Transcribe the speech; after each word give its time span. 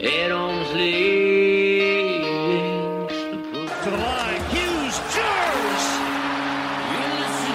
At 0.00 0.30
arm's 0.30 0.72
length. 0.74 1.10
The 3.10 3.38
puck 3.50 3.82
To 3.82 3.90
the 3.90 3.96
line, 3.96 4.42
Hughes, 4.50 4.96
jars! 5.12 5.84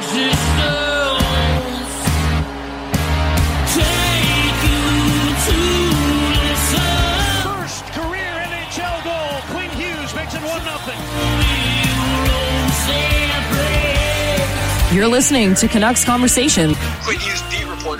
existence. 0.04 0.60
Take 3.72 4.60
you 4.68 4.84
to 5.48 5.60
the. 6.68 6.84
First 7.48 7.84
career 7.96 8.34
NHL 8.52 8.98
goal. 9.06 9.36
Quinn 9.52 9.72
Hughes 9.72 10.12
makes 10.14 10.34
it 10.36 10.42
1 10.42 10.52
0. 10.52 10.74
You're 14.94 15.08
listening 15.08 15.56
to 15.56 15.68
Canucks 15.70 16.04
Conversation. 16.04 16.73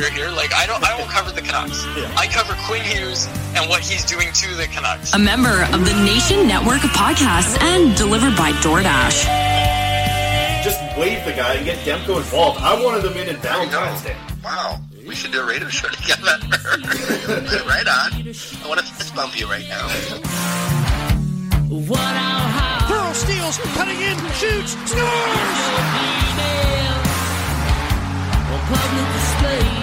Quinn 0.04 0.14
reporter 0.14 0.30
here. 0.30 0.30
Like 0.36 0.54
I 0.54 0.66
don't 0.66 0.84
I 0.84 0.98
won't 0.98 1.10
cover 1.10 1.32
the 1.32 1.42
Canucks. 1.42 1.86
I 2.18 2.28
cover 2.28 2.56
Quinn 2.66 2.84
Hughes 2.84 3.28
and 3.56 3.70
what 3.70 3.82
he's 3.82 4.06
doing 4.06 4.32
to 4.32 4.56
the 4.56 4.68
Canucks. 4.68 5.14
a 5.14 5.20
member 5.20 5.64
of 5.72 5.86
the 5.86 5.94
Nation 6.04 6.48
Network 6.48 6.84
of 6.84 6.92
Podcasts 6.92 7.60
and 7.62 7.96
delivered 7.96 8.36
by 8.36 8.52
DoorDash. 8.64 9.24
just 10.64 10.80
wave 10.98 11.24
the 11.26 11.34
guy 11.34 11.56
and 11.56 11.66
get 11.66 11.78
Demko 11.80 12.18
involved. 12.18 12.60
I 12.62 12.82
wanted 12.84 13.04
them 13.04 13.18
in 13.18 13.28
in 13.30 13.38
Valentine's 13.38 14.04
Day. 14.04 14.16
Wow. 14.44 14.80
We 15.06 15.16
should 15.16 15.32
do 15.32 15.42
a 15.42 15.46
radio 15.46 15.68
show 15.68 15.88
together. 16.00 16.38
right 17.68 17.88
on. 17.88 18.14
I 18.14 18.68
want 18.68 18.80
to 18.80 18.86
fist 18.86 19.16
bump 19.16 19.40
you 19.40 19.48
right 19.48 19.68
now. 19.68 19.88
What 21.70 22.00
our 22.00 22.50
heart 22.56 22.84
Pearl 22.84 23.14
steals, 23.14 23.58
cutting 23.76 24.00
in, 24.00 24.18
shoots, 24.34 24.78
scores! 24.90 26.04
public 28.66 29.14
display 29.14 29.83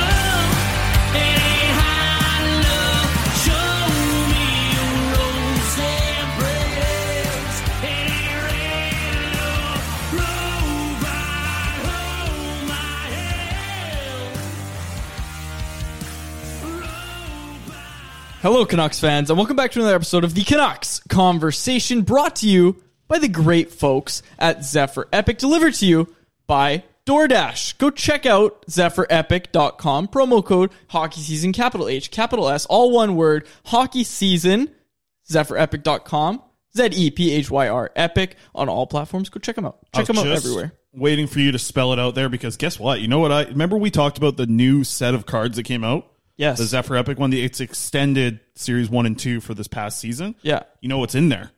Hello, 18.41 18.65
Canucks 18.65 18.99
fans, 18.99 19.29
and 19.29 19.37
welcome 19.37 19.55
back 19.55 19.69
to 19.69 19.77
another 19.77 19.93
episode 19.93 20.23
of 20.23 20.33
the 20.33 20.43
Canucks 20.43 20.99
Conversation 21.09 22.01
brought 22.01 22.37
to 22.37 22.49
you 22.49 22.81
by 23.07 23.19
the 23.19 23.27
great 23.27 23.71
folks 23.71 24.23
at 24.39 24.65
Zephyr 24.65 25.07
Epic, 25.13 25.37
delivered 25.37 25.75
to 25.75 25.85
you 25.85 26.15
by 26.47 26.83
DoorDash. 27.05 27.77
Go 27.77 27.91
check 27.91 28.25
out 28.25 28.65
zephyrepic.com, 28.65 30.07
promo 30.07 30.43
code 30.43 30.71
hockey 30.89 31.21
season, 31.21 31.53
capital 31.53 31.87
H, 31.87 32.09
capital 32.09 32.49
S, 32.49 32.65
all 32.65 32.89
one 32.89 33.15
word, 33.15 33.47
hockey 33.65 34.03
season, 34.03 34.71
zephyrepic.com, 35.29 36.41
Z 36.75 36.85
E 36.93 37.11
P 37.11 37.31
H 37.33 37.51
Y 37.51 37.67
R, 37.67 37.91
epic 37.95 38.37
on 38.55 38.67
all 38.69 38.87
platforms. 38.87 39.29
Go 39.29 39.39
check 39.39 39.55
them 39.55 39.67
out. 39.67 39.77
Check 39.93 40.07
them 40.07 40.17
out 40.17 40.25
just 40.25 40.47
everywhere. 40.47 40.73
Waiting 40.93 41.27
for 41.27 41.37
you 41.37 41.51
to 41.51 41.59
spell 41.59 41.93
it 41.93 41.99
out 41.99 42.15
there 42.15 42.27
because 42.27 42.57
guess 42.57 42.79
what? 42.79 43.01
You 43.01 43.07
know 43.07 43.19
what 43.19 43.31
I 43.31 43.43
remember 43.43 43.77
we 43.77 43.91
talked 43.91 44.17
about 44.17 44.37
the 44.37 44.47
new 44.47 44.83
set 44.83 45.13
of 45.13 45.27
cards 45.27 45.57
that 45.57 45.63
came 45.63 45.83
out? 45.83 46.10
Yes. 46.41 46.57
The 46.57 46.65
Zephyr 46.65 46.95
Epic 46.97 47.19
one, 47.19 47.29
the 47.29 47.43
it's 47.43 47.59
extended 47.61 48.39
series 48.55 48.89
one 48.89 49.05
and 49.05 49.17
two 49.17 49.39
for 49.41 49.53
this 49.53 49.67
past 49.67 49.99
season. 49.99 50.33
Yeah. 50.41 50.63
You 50.81 50.89
know 50.89 50.97
what's 50.97 51.13
in 51.15 51.29
there? 51.29 51.51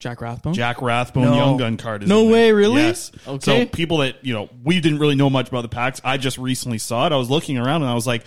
Jack 0.00 0.20
Rathbone? 0.20 0.52
Jack 0.52 0.82
Rathbone 0.82 1.24
No. 1.24 1.34
Young 1.34 1.56
Gun 1.56 1.76
card 1.78 2.02
is 2.02 2.08
No 2.08 2.20
in 2.20 2.24
there. 2.26 2.32
way, 2.34 2.52
really? 2.52 2.82
Yes. 2.82 3.10
Okay. 3.26 3.64
So 3.64 3.66
people 3.70 3.98
that, 3.98 4.16
you 4.24 4.34
know, 4.34 4.50
we 4.62 4.80
didn't 4.80 4.98
really 4.98 5.14
know 5.14 5.30
much 5.30 5.48
about 5.48 5.62
the 5.62 5.68
packs. 5.68 6.00
I 6.04 6.16
just 6.18 6.36
recently 6.38 6.78
saw 6.78 7.06
it. 7.06 7.12
I 7.12 7.16
was 7.16 7.30
looking 7.30 7.56
around 7.56 7.82
and 7.82 7.90
I 7.90 7.94
was 7.94 8.06
like, 8.06 8.24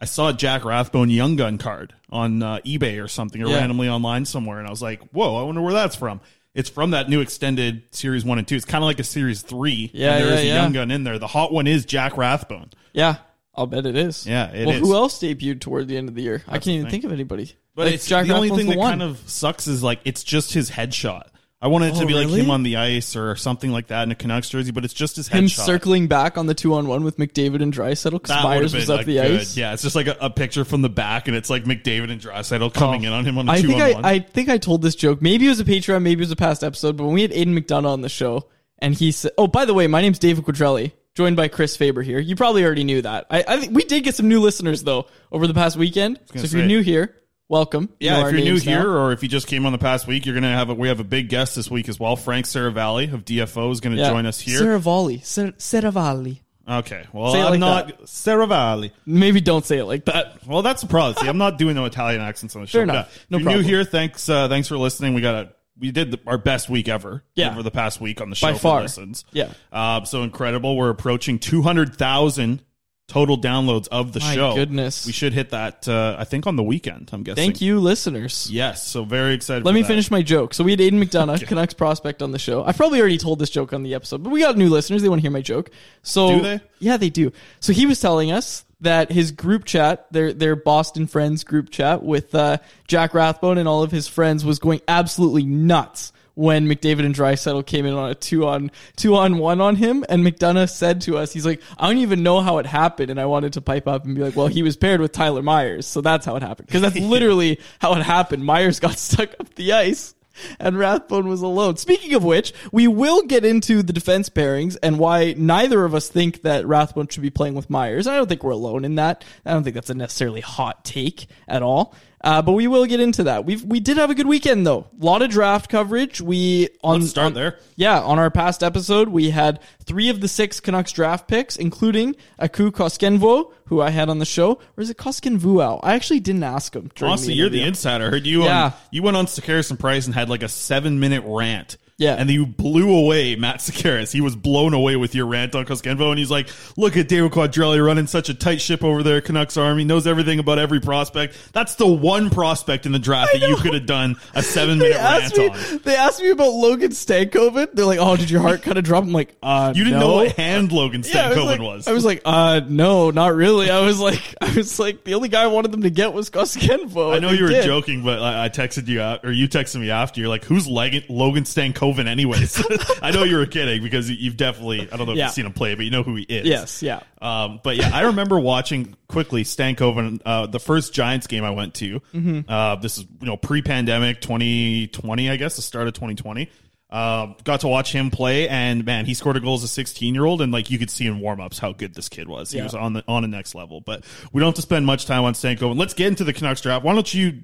I 0.00 0.06
saw 0.06 0.30
a 0.30 0.32
Jack 0.32 0.64
Rathbone 0.64 1.10
Young 1.10 1.36
Gun 1.36 1.56
card 1.58 1.94
on 2.10 2.42
uh, 2.42 2.58
eBay 2.64 3.02
or 3.02 3.06
something 3.08 3.42
or 3.42 3.48
Yeah. 3.48 3.58
randomly 3.58 3.88
online 3.88 4.24
somewhere. 4.24 4.58
And 4.58 4.66
I 4.66 4.70
was 4.70 4.80
like, 4.82 5.02
whoa, 5.10 5.36
I 5.36 5.42
wonder 5.42 5.60
where 5.60 5.72
that's 5.72 5.94
from. 5.96 6.20
It's 6.54 6.70
from 6.70 6.90
that 6.92 7.08
new 7.08 7.20
extended 7.20 7.82
series 7.92 8.24
one 8.24 8.38
and 8.38 8.48
two. 8.48 8.56
It's 8.56 8.64
kind 8.64 8.82
of 8.82 8.86
like 8.86 8.98
a 8.98 9.04
series 9.04 9.42
three. 9.42 9.90
Yeah, 9.92 10.16
and 10.16 10.24
there 10.24 10.34
is 10.34 10.40
yeah, 10.44 10.50
a 10.50 10.54
yeah. 10.54 10.62
Young 10.62 10.72
Gun 10.72 10.90
in 10.90 11.04
there. 11.04 11.18
The 11.18 11.26
hot 11.28 11.52
one 11.52 11.66
is 11.68 11.84
Jack 11.84 12.16
Rathbone. 12.16 12.70
Yeah, 12.92 13.16
I'll 13.58 13.66
bet 13.66 13.84
it 13.86 13.96
is. 13.96 14.26
Yeah, 14.26 14.50
it 14.52 14.66
well, 14.66 14.76
is. 14.76 14.80
who 14.80 14.94
else 14.94 15.18
debuted 15.20 15.60
toward 15.60 15.88
the 15.88 15.96
end 15.96 16.08
of 16.08 16.14
the 16.14 16.22
year? 16.22 16.42
I 16.46 16.52
That's 16.52 16.64
can't 16.64 16.74
even 16.76 16.84
thing. 16.86 16.90
think 16.92 17.04
of 17.04 17.12
anybody. 17.12 17.52
But 17.74 17.86
Like, 17.86 17.94
it's 17.94 18.08
the 18.08 18.16
only 18.16 18.48
Rathbone's 18.50 18.56
thing 18.58 18.66
the 18.66 18.72
that 18.72 18.78
one. 18.78 18.90
kind 18.90 19.02
of 19.02 19.18
sucks 19.28 19.66
is 19.66 19.82
like 19.82 20.00
it's 20.04 20.22
just 20.24 20.52
his 20.54 20.70
headshot. 20.70 21.24
I 21.60 21.66
wanted 21.66 21.94
it 21.94 21.98
to 21.98 22.04
Oh, 22.04 22.06
be 22.06 22.14
like 22.14 22.26
really? 22.28 22.40
him 22.42 22.50
on 22.52 22.62
the 22.62 22.76
ice 22.76 23.16
or 23.16 23.34
something 23.34 23.72
like 23.72 23.88
that 23.88 24.04
in 24.04 24.12
a 24.12 24.14
Canucks 24.14 24.48
jersey, 24.48 24.70
but 24.70 24.84
it's 24.84 24.94
just 24.94 25.16
his 25.16 25.28
headshot. 25.28 25.32
Him 25.38 25.44
headshot. 25.46 25.66
circling 25.66 26.06
back 26.06 26.38
on 26.38 26.46
the 26.46 26.54
two 26.54 26.74
on 26.74 26.86
one 26.86 27.02
with 27.02 27.16
McDavid 27.18 27.60
and 27.62 27.72
Draisaitl 27.74 28.12
because 28.12 28.28
That 28.28 28.44
Myers 28.44 28.72
was 28.72 28.88
up 28.88 29.04
the 29.04 29.14
good- 29.14 29.40
ice. 29.40 29.56
Yeah, 29.56 29.72
it's 29.72 29.82
just 29.82 29.96
like 29.96 30.06
a, 30.06 30.16
a 30.20 30.30
picture 30.30 30.64
from 30.64 30.82
the 30.82 30.88
back, 30.88 31.26
and 31.26 31.36
it's 31.36 31.50
like 31.50 31.64
McDavid 31.64 32.12
and 32.12 32.20
Draisaitl 32.20 32.72
coming 32.74 33.04
oh. 33.04 33.08
in 33.08 33.12
on 33.12 33.24
him 33.24 33.38
on 33.38 33.48
a 33.48 33.52
Oh. 33.52 33.54
I 33.56 33.60
two 33.60 33.66
think 33.68 33.80
on 33.96 34.04
I. 34.04 34.10
I 34.10 34.18
think 34.20 34.48
I 34.48 34.58
told 34.58 34.82
this 34.82 34.94
joke. 34.94 35.20
Maybe 35.20 35.46
it 35.46 35.48
was 35.48 35.58
a 35.58 35.64
Patreon, 35.64 36.02
maybe 36.02 36.20
it 36.20 36.26
was 36.26 36.30
a 36.30 36.36
past 36.36 36.62
episode. 36.62 36.96
But 36.96 37.04
when 37.06 37.14
we 37.14 37.22
had 37.22 37.32
Aidan 37.32 37.56
McDonough 37.58 37.86
on 37.90 38.02
the 38.02 38.08
show, 38.08 38.46
and 38.78 38.94
he 38.94 39.10
said, 39.10 39.32
"Oh, 39.36 39.48
by 39.48 39.64
the 39.64 39.74
way, 39.74 39.88
my 39.88 40.00
name's 40.00 40.20
David 40.20 40.44
Quadrelli, 40.44 40.92
joined 41.18 41.36
by 41.36 41.48
Chris 41.48 41.76
Faber 41.76 42.00
here." 42.00 42.18
You 42.18 42.34
probably 42.36 42.64
already 42.64 42.84
knew 42.84 43.02
that. 43.02 43.26
I, 43.30 43.44
I 43.46 43.60
think 43.60 43.74
we 43.74 43.84
did 43.84 44.04
get 44.04 44.14
some 44.14 44.28
new 44.28 44.40
listeners 44.40 44.82
though 44.82 45.06
over 45.30 45.46
the 45.46 45.52
past 45.54 45.76
weekend. 45.76 46.18
So 46.28 46.34
gonna 46.34 46.44
if 46.46 46.52
you're 46.54 46.64
new 46.64 46.80
here, 46.80 47.14
welcome. 47.48 47.90
You 48.00 48.10
know 48.10 48.18
yeah, 48.20 48.26
if 48.28 48.32
you're 48.32 48.40
new 48.42 48.50
names 48.52 48.62
here, 48.62 48.84
now. 48.84 48.88
or 48.88 49.12
if 49.12 49.22
you 49.22 49.28
just 49.28 49.46
came 49.46 49.66
on 49.66 49.72
the 49.72 49.78
past 49.78 50.06
week, 50.06 50.24
you're 50.24 50.34
gonna 50.34 50.54
have 50.54 50.70
a, 50.70 50.74
we 50.74 50.88
have 50.88 51.00
a 51.00 51.04
big 51.04 51.28
guest 51.28 51.56
this 51.56 51.70
week 51.70 51.88
as 51.88 51.98
well. 52.00 52.16
Frank 52.16 52.46
Seravalli 52.46 53.12
of 53.12 53.24
DFO 53.24 53.70
is 53.72 53.80
gonna 53.80 53.96
Yeah. 53.96 54.08
join 54.10 54.24
us 54.24 54.40
here. 54.40 54.60
Seravalli, 54.60 55.24
Sar- 55.24 55.52
Seravalli. 55.52 56.40
okay, 56.68 57.04
well 57.12 57.32
Say 57.32 57.40
it 57.40 57.44
I'm 57.44 57.50
like 57.52 57.60
not 57.60 58.02
Seravalli. 58.04 58.92
Maybe 59.06 59.40
don't 59.40 59.64
say 59.66 59.78
it 59.78 59.84
like 59.84 60.04
that. 60.06 60.46
Well, 60.46 60.62
that's 60.62 60.82
the 60.82 60.88
problem. 60.88 61.16
See, 61.22 61.28
I'm 61.28 61.38
not 61.38 61.58
doing 61.58 61.74
no 61.74 61.84
Italian 61.84 62.20
accents 62.20 62.54
on 62.56 62.62
the 62.62 62.66
show. 62.68 62.78
Fair 62.78 62.82
enough. 62.84 63.26
No 63.30 63.38
if 63.38 63.42
you're 63.42 63.50
problem. 63.50 63.62
new 63.62 63.68
here, 63.68 63.84
thanks 63.84 64.28
uh, 64.28 64.48
thanks 64.48 64.68
for 64.68 64.78
listening. 64.78 65.14
We 65.14 65.20
got 65.20 65.34
a 65.34 65.52
we 65.78 65.90
did 65.90 66.10
the, 66.10 66.20
our 66.26 66.38
best 66.38 66.68
week 66.68 66.88
ever. 66.88 67.22
Yeah. 67.34 67.50
over 67.50 67.62
the 67.62 67.70
past 67.70 68.00
week 68.00 68.20
on 68.20 68.30
the 68.30 68.36
show 68.36 68.48
By 68.48 68.52
for 68.54 68.58
far. 68.58 68.82
listens. 68.82 69.24
Yeah. 69.32 69.52
uh, 69.72 70.04
so 70.04 70.22
incredible. 70.22 70.76
We're 70.76 70.90
approaching 70.90 71.38
200,000 71.38 72.62
total 73.06 73.38
downloads 73.38 73.88
of 73.88 74.12
the 74.12 74.20
show. 74.20 74.26
My 74.26 74.34
show. 74.34 74.54
goodness. 74.54 75.06
we 75.06 75.12
should 75.12 75.32
hit 75.32 75.50
that. 75.50 75.88
Uh, 75.88 76.16
I 76.18 76.24
think 76.24 76.46
on 76.46 76.56
the 76.56 76.62
weekend. 76.62 77.08
I'm 77.12 77.22
guessing. 77.22 77.42
Thank 77.42 77.60
you, 77.60 77.80
listeners. 77.80 78.48
Yes, 78.50 78.86
so 78.86 79.04
very 79.04 79.34
excited. 79.34 79.64
Let 79.64 79.74
me 79.74 79.82
that. 79.82 79.88
finish 79.88 80.10
my 80.10 80.22
joke. 80.22 80.52
So 80.54 80.62
we 80.62 80.72
had 80.72 80.80
Aidan 80.80 81.02
McDonough, 81.02 81.46
Canucks 81.46 81.74
prospect, 81.74 82.22
on 82.22 82.32
the 82.32 82.38
show. 82.38 82.64
I've 82.64 82.76
probably 82.76 83.00
already 83.00 83.18
told 83.18 83.38
this 83.38 83.50
joke 83.50 83.72
on 83.72 83.82
the 83.82 83.94
episode, 83.94 84.22
but 84.22 84.30
we 84.30 84.40
got 84.40 84.56
new 84.56 84.68
listeners. 84.68 85.02
They 85.02 85.08
want 85.08 85.20
to 85.20 85.22
hear 85.22 85.30
my 85.30 85.40
joke. 85.40 85.70
So 86.02 86.36
Do 86.36 86.42
they? 86.42 86.60
Yeah, 86.80 86.96
they 86.98 87.10
do. 87.10 87.32
So 87.60 87.72
he 87.72 87.86
was 87.86 87.98
telling 88.00 88.30
us 88.30 88.64
that 88.80 89.10
his 89.10 89.32
group 89.32 89.64
chat, 89.64 90.06
their 90.12 90.32
their 90.32 90.56
Boston 90.56 91.06
friends 91.06 91.44
group 91.44 91.70
chat 91.70 92.02
with 92.02 92.34
uh, 92.34 92.58
Jack 92.86 93.14
Rathbone 93.14 93.58
and 93.58 93.68
all 93.68 93.82
of 93.82 93.90
his 93.90 94.08
friends, 94.08 94.44
was 94.44 94.58
going 94.58 94.80
absolutely 94.86 95.44
nuts 95.44 96.12
when 96.34 96.68
McDavid 96.68 97.04
and 97.04 97.12
Draisaitl 97.12 97.66
came 97.66 97.84
in 97.84 97.94
on 97.94 98.10
a 98.10 98.14
two 98.14 98.46
on 98.46 98.70
two 98.94 99.16
on 99.16 99.38
one 99.38 99.60
on 99.60 99.74
him. 99.74 100.04
And 100.08 100.24
McDonough 100.24 100.70
said 100.70 101.00
to 101.02 101.18
us, 101.18 101.32
he's 101.32 101.44
like, 101.44 101.60
I 101.76 101.88
don't 101.88 101.98
even 101.98 102.22
know 102.22 102.40
how 102.40 102.58
it 102.58 102.66
happened. 102.66 103.10
And 103.10 103.20
I 103.20 103.26
wanted 103.26 103.54
to 103.54 103.60
pipe 103.60 103.88
up 103.88 104.04
and 104.04 104.14
be 104.14 104.22
like, 104.22 104.36
well, 104.36 104.46
he 104.46 104.62
was 104.62 104.76
paired 104.76 105.00
with 105.00 105.10
Tyler 105.10 105.42
Myers, 105.42 105.86
so 105.86 106.00
that's 106.00 106.24
how 106.24 106.36
it 106.36 106.42
happened. 106.42 106.68
Because 106.68 106.82
that's 106.82 106.96
literally 107.00 107.58
how 107.80 107.94
it 107.94 108.02
happened. 108.02 108.44
Myers 108.44 108.78
got 108.78 108.98
stuck 108.98 109.34
up 109.40 109.52
the 109.56 109.72
ice 109.72 110.14
and 110.58 110.78
Rathbone 110.78 111.28
was 111.28 111.42
alone. 111.42 111.76
Speaking 111.76 112.14
of 112.14 112.24
which, 112.24 112.52
we 112.72 112.88
will 112.88 113.22
get 113.22 113.44
into 113.44 113.82
the 113.82 113.92
defense 113.92 114.28
pairings 114.28 114.76
and 114.82 114.98
why 114.98 115.34
neither 115.36 115.84
of 115.84 115.94
us 115.94 116.08
think 116.08 116.42
that 116.42 116.66
Rathbone 116.66 117.08
should 117.08 117.22
be 117.22 117.30
playing 117.30 117.54
with 117.54 117.70
Myers. 117.70 118.06
I 118.06 118.16
don't 118.16 118.28
think 118.28 118.42
we're 118.42 118.50
alone 118.52 118.84
in 118.84 118.96
that. 118.96 119.24
I 119.44 119.52
don't 119.52 119.64
think 119.64 119.74
that's 119.74 119.90
a 119.90 119.94
necessarily 119.94 120.40
hot 120.40 120.84
take 120.84 121.26
at 121.46 121.62
all. 121.62 121.94
Uh, 122.20 122.42
but 122.42 122.52
we 122.52 122.66
will 122.66 122.84
get 122.84 122.98
into 122.98 123.24
that. 123.24 123.44
We 123.44 123.56
we 123.56 123.78
did 123.78 123.96
have 123.96 124.10
a 124.10 124.14
good 124.14 124.26
weekend 124.26 124.66
though. 124.66 124.88
A 125.00 125.04
lot 125.04 125.22
of 125.22 125.30
draft 125.30 125.70
coverage. 125.70 126.20
We 126.20 126.68
on 126.82 127.00
Let's 127.00 127.10
start 127.10 127.26
on- 127.26 127.34
there. 127.34 127.58
Yeah, 127.76 128.00
on 128.00 128.18
our 128.18 128.30
past 128.30 128.64
episode, 128.64 129.08
we 129.08 129.30
had 129.30 129.60
three 129.84 130.08
of 130.08 130.20
the 130.20 130.26
six 130.26 130.58
Canucks 130.58 130.90
draft 130.90 131.28
picks, 131.28 131.54
including 131.56 132.16
Aku 132.40 132.72
Koskenvuo, 132.72 133.52
who 133.66 133.80
I 133.80 133.90
had 133.90 134.08
on 134.08 134.18
the 134.18 134.24
show, 134.26 134.54
or 134.76 134.82
is 134.82 134.90
it 134.90 134.96
Koskenvuau? 134.96 135.78
I 135.82 135.94
actually 135.94 136.18
didn't 136.20 136.42
ask 136.42 136.74
him. 136.74 136.90
Honestly, 137.00 137.34
you're 137.34 137.48
the 137.50 137.62
insider. 137.62 138.06
I 138.06 138.10
heard 138.10 138.26
you. 138.26 138.42
Yeah. 138.44 138.64
On, 138.64 138.72
you 138.90 139.02
went 139.04 139.16
on 139.16 139.26
Sekeres 139.26 139.70
and 139.70 139.78
Price 139.78 140.06
and 140.06 140.14
had 140.14 140.28
like 140.28 140.42
a 140.42 140.48
seven 140.48 140.98
minute 140.98 141.22
rant. 141.24 141.76
Yeah. 141.98 142.14
and 142.14 142.30
you 142.30 142.46
blew 142.46 142.94
away 142.96 143.34
Matt 143.36 143.56
Sekeres. 143.58 144.12
He 144.12 144.20
was 144.20 144.36
blown 144.36 144.72
away 144.72 144.94
with 144.96 145.14
your 145.16 145.26
rant 145.26 145.54
on 145.56 145.64
Koskenvuo, 145.66 146.10
and 146.10 146.18
he's 146.18 146.30
like, 146.30 146.48
"Look 146.76 146.96
at 146.96 147.08
David 147.08 147.32
Quadrelli 147.32 147.84
running 147.84 148.06
such 148.06 148.28
a 148.28 148.34
tight 148.34 148.60
ship 148.60 148.84
over 148.84 149.02
there, 149.02 149.20
Canucks 149.20 149.56
Army. 149.56 149.84
Knows 149.84 150.06
everything 150.06 150.38
about 150.38 150.58
every 150.60 150.80
prospect. 150.80 151.36
That's 151.52 151.74
the 151.74 151.86
one 151.88 152.30
prospect 152.30 152.86
in 152.86 152.92
the 152.92 152.98
draft 153.00 153.32
that 153.32 153.48
you 153.48 153.56
could 153.56 153.74
have 153.74 153.86
done 153.86 154.16
a 154.34 154.42
seven 154.44 154.78
minute 154.78 154.96
rant 154.96 155.36
me, 155.36 155.48
on. 155.48 155.80
they 155.84 155.96
asked 155.96 156.22
me 156.22 156.30
about 156.30 156.52
Logan 156.52 156.92
Stankoven. 156.92 157.72
They're 157.72 157.84
like, 157.84 157.98
"Oh, 158.00 158.16
did 158.16 158.30
your 158.30 158.42
heart 158.42 158.62
kind 158.62 158.78
of 158.78 158.84
drop?" 158.84 159.02
I'm 159.02 159.12
like, 159.12 159.34
"Uh, 159.42 159.72
You 159.74 159.82
didn't 159.82 159.98
no. 159.98 160.06
know 160.08 160.14
what 160.18 160.32
hand 160.36 160.70
Logan 160.70 161.02
Yeah, 161.12 161.26
I 161.26 161.28
was 161.30 161.36
Stankoven 161.38 161.46
like, 161.46 161.60
was. 161.60 161.88
I 161.88 161.92
was 161.92 162.04
like, 162.04 162.22
"Uh, 162.24 162.60
no, 162.68 163.10
not 163.10 163.34
really." 163.34 163.70
I 163.70 163.80
was 163.80 163.98
like, 163.98 164.22
I 164.40 164.54
was 164.54 164.78
like, 164.78 165.02
the 165.02 165.14
only 165.14 165.28
guy 165.30 165.42
I 165.42 165.46
wanted 165.48 165.72
them 165.72 165.82
to 165.82 165.90
get 165.90 166.12
was 166.12 166.30
Koskenvuo. 166.30 167.12
I 167.12 167.18
know 167.18 167.30
you 167.30 167.42
were 167.42 167.50
did. 167.50 167.64
joking, 167.64 168.04
but 168.04 168.22
I, 168.22 168.44
I 168.44 168.48
texted 168.50 168.86
you 168.86 169.00
out, 169.00 169.24
or 169.24 169.32
you 169.32 169.48
texted 169.48 169.80
me 169.80 169.90
after. 169.90 170.20
You're 170.20 170.28
like, 170.30 170.44
"Who's 170.44 170.68
Logan 170.68 171.02
Stankoven, 171.42 171.87
anyways?" 171.96 172.62
I 173.02 173.10
know 173.12 173.24
you 173.24 173.36
were 173.36 173.46
kidding 173.46 173.82
because 173.82 174.10
you've 174.10 174.36
definitely, 174.36 174.82
I 174.92 174.96
don't 174.96 175.06
know 175.06 175.12
if 175.12 175.18
Yeah. 175.18 175.24
you've 175.26 175.34
seen 175.34 175.46
him 175.46 175.54
play, 175.54 175.74
but 175.74 175.84
you 175.86 175.90
know 175.90 176.02
who 176.02 176.16
he 176.16 176.24
is. 176.24 176.46
Yes, 176.46 176.82
yeah. 176.82 177.00
Um, 177.22 177.60
but 177.64 177.76
yeah, 177.76 177.90
I 177.94 178.02
remember 178.02 178.38
watching 178.38 178.94
quickly 179.08 179.44
Stankoven, 179.44 180.20
uh, 180.26 180.46
the 180.46 180.60
first 180.60 180.92
Giants 180.92 181.26
game 181.26 181.44
I 181.44 181.50
went 181.50 181.74
to. 181.76 182.00
Mm-hmm. 182.12 182.40
Uh, 182.46 182.76
this 182.76 182.98
is 182.98 183.04
you 183.20 183.26
know 183.26 183.36
pre-pandemic, 183.38 184.20
2020, 184.20 185.30
I 185.30 185.36
guess, 185.36 185.56
the 185.56 185.62
start 185.62 185.86
of 185.88 185.94
2020. 185.94 186.50
Uh, 186.90 187.34
got 187.44 187.60
to 187.60 187.68
watch 187.68 187.92
him 187.92 188.10
play, 188.10 188.48
and 188.48 188.82
man, 188.86 189.04
he 189.04 189.12
scored 189.12 189.36
a 189.36 189.40
goal 189.40 189.54
as 189.56 189.62
a 189.62 189.68
16 189.68 190.14
year 190.14 190.24
old, 190.24 190.40
and 190.40 190.50
like 190.52 190.70
you 190.70 190.78
could 190.78 190.88
see 190.88 191.06
in 191.06 191.20
warm 191.20 191.38
ups 191.38 191.58
how 191.58 191.70
good 191.72 191.94
this 191.94 192.08
kid 192.08 192.28
was. 192.28 192.50
He 192.50 192.56
Yeah. 192.58 192.64
was 192.64 192.74
on 192.74 192.94
the 192.94 193.04
on 193.06 193.20
the 193.22 193.28
next 193.28 193.54
level. 193.54 193.82
But 193.82 194.04
we 194.32 194.40
don't 194.40 194.48
have 194.48 194.54
to 194.54 194.62
spend 194.62 194.86
much 194.86 195.04
time 195.04 195.24
on 195.24 195.34
Stankoven. 195.34 195.78
Let's 195.78 195.92
get 195.92 196.06
into 196.06 196.24
the 196.24 196.32
Canucks 196.32 196.62
draft. 196.62 196.84
Why 196.86 196.94
don't 196.94 197.12
you? 197.12 197.42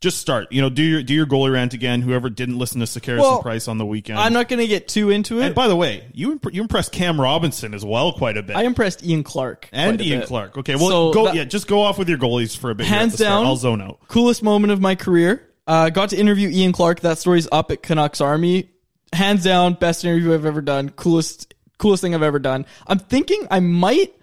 Just 0.00 0.18
start, 0.18 0.52
you 0.52 0.60
know, 0.60 0.68
do 0.68 0.82
your 0.82 1.02
do 1.02 1.14
your 1.14 1.24
goalie 1.24 1.50
rant 1.52 1.72
again. 1.72 2.02
Whoever 2.02 2.28
didn't 2.28 2.58
listen 2.58 2.80
to 2.80 2.86
Sekeres 2.86 3.18
Well, 3.18 3.34
and 3.36 3.42
Price 3.42 3.66
on 3.66 3.78
the 3.78 3.86
weekend. 3.86 4.18
I'm 4.18 4.34
not 4.34 4.46
going 4.48 4.60
to 4.60 4.66
get 4.66 4.88
too 4.88 5.08
into 5.10 5.40
it. 5.40 5.46
and 5.46 5.54
by 5.54 5.68
the 5.68 5.76
way, 5.76 6.06
you 6.12 6.32
imp- 6.32 6.52
you 6.52 6.60
impressed 6.60 6.92
Cam 6.92 7.18
Robinson 7.18 7.72
as 7.72 7.82
well 7.82 8.12
quite 8.12 8.36
a 8.36 8.42
bit. 8.42 8.56
I 8.56 8.64
impressed 8.64 9.02
Ian 9.04 9.24
Clark 9.24 9.70
and 9.72 9.98
Ian 10.02 10.20
bit. 10.20 10.28
Clark. 10.28 10.58
Okay, 10.58 10.76
well, 10.76 10.88
So 10.88 11.12
go 11.14 11.24
that- 11.24 11.34
yeah, 11.34 11.44
just 11.44 11.66
go 11.66 11.80
off 11.80 11.98
with 11.98 12.10
your 12.10 12.18
goalies 12.18 12.54
for 12.56 12.70
a 12.70 12.74
bit. 12.74 12.86
hands 12.86 13.16
down. 13.16 13.46
I'll 13.46 13.56
zone 13.56 13.80
out. 13.80 13.98
Coolest 14.08 14.42
moment 14.42 14.70
of 14.70 14.82
my 14.82 14.96
career. 14.96 15.42
Uh, 15.66 15.88
got 15.88 16.10
to 16.10 16.16
interview 16.18 16.50
Ian 16.50 16.72
Clark. 16.72 17.00
That 17.00 17.16
story's 17.18 17.48
up 17.50 17.70
at 17.70 17.82
Canucks 17.82 18.20
Army. 18.20 18.68
Hands 19.14 19.42
down, 19.42 19.74
best 19.74 20.04
interview 20.04 20.34
I've 20.34 20.44
ever 20.44 20.60
done. 20.60 20.90
Coolest, 20.90 21.54
coolest 21.78 22.02
thing 22.02 22.14
I've 22.14 22.22
ever 22.22 22.38
done. 22.38 22.66
I'm 22.86 22.98
thinking 22.98 23.46
I 23.50 23.60
might 23.60 24.14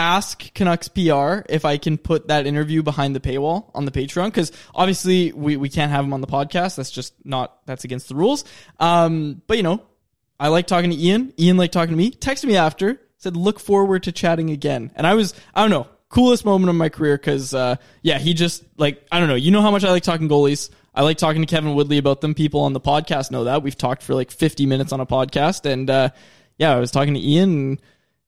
ask 0.00 0.52
Canucks 0.54 0.88
PR 0.88 1.42
if 1.48 1.64
I 1.64 1.76
can 1.76 1.98
put 1.98 2.28
that 2.28 2.46
interview 2.46 2.82
behind 2.82 3.14
the 3.14 3.20
paywall 3.20 3.70
on 3.74 3.84
the 3.84 3.90
Patreon 3.90 4.26
because 4.26 4.50
obviously 4.74 5.30
we, 5.32 5.56
we 5.58 5.68
can't 5.68 5.92
have 5.92 6.04
him 6.04 6.14
on 6.14 6.22
the 6.22 6.26
podcast. 6.26 6.76
That's 6.76 6.90
just 6.90 7.14
not 7.24 7.64
that's 7.66 7.84
against 7.84 8.08
the 8.08 8.14
rules. 8.14 8.44
Um, 8.78 9.42
but 9.46 9.58
you 9.58 9.62
know, 9.62 9.82
I 10.38 10.48
like 10.48 10.66
talking 10.66 10.90
to 10.90 10.96
Ian. 10.96 11.34
Ian 11.38 11.58
liked 11.58 11.74
talking 11.74 11.92
to 11.92 11.96
me. 11.96 12.10
Texted 12.12 12.46
me 12.46 12.56
after, 12.56 13.00
said 13.18 13.36
look 13.36 13.60
forward 13.60 14.04
to 14.04 14.12
chatting 14.12 14.50
again. 14.50 14.90
And 14.96 15.06
I 15.06 15.14
was 15.14 15.34
I 15.54 15.60
don't 15.60 15.70
know 15.70 15.86
coolest 16.08 16.44
moment 16.44 16.68
of 16.70 16.74
my 16.74 16.88
career 16.88 17.16
because 17.16 17.54
uh, 17.54 17.76
yeah 18.02 18.18
he 18.18 18.34
just 18.34 18.64
like 18.78 19.06
I 19.12 19.20
don't 19.20 19.28
know 19.28 19.36
you 19.36 19.50
know 19.50 19.62
how 19.62 19.70
much 19.70 19.84
I 19.84 19.90
like 19.90 20.02
talking 20.02 20.28
goalies. 20.28 20.70
I 20.94 21.02
like 21.02 21.18
talking 21.18 21.42
to 21.42 21.46
Kevin 21.46 21.74
Woodley 21.74 21.98
about 21.98 22.20
them. 22.20 22.34
People 22.34 22.62
on 22.62 22.72
the 22.72 22.80
podcast 22.80 23.30
know 23.30 23.44
that 23.44 23.62
we've 23.62 23.76
talked 23.76 24.02
for 24.02 24.14
like 24.14 24.30
50 24.30 24.66
minutes 24.66 24.92
on 24.92 25.00
a 25.00 25.06
podcast, 25.06 25.64
and 25.70 25.88
uh, 25.88 26.08
yeah, 26.58 26.74
I 26.74 26.80
was 26.80 26.90
talking 26.90 27.14
to 27.14 27.20
Ian. 27.20 27.50
And 27.50 27.80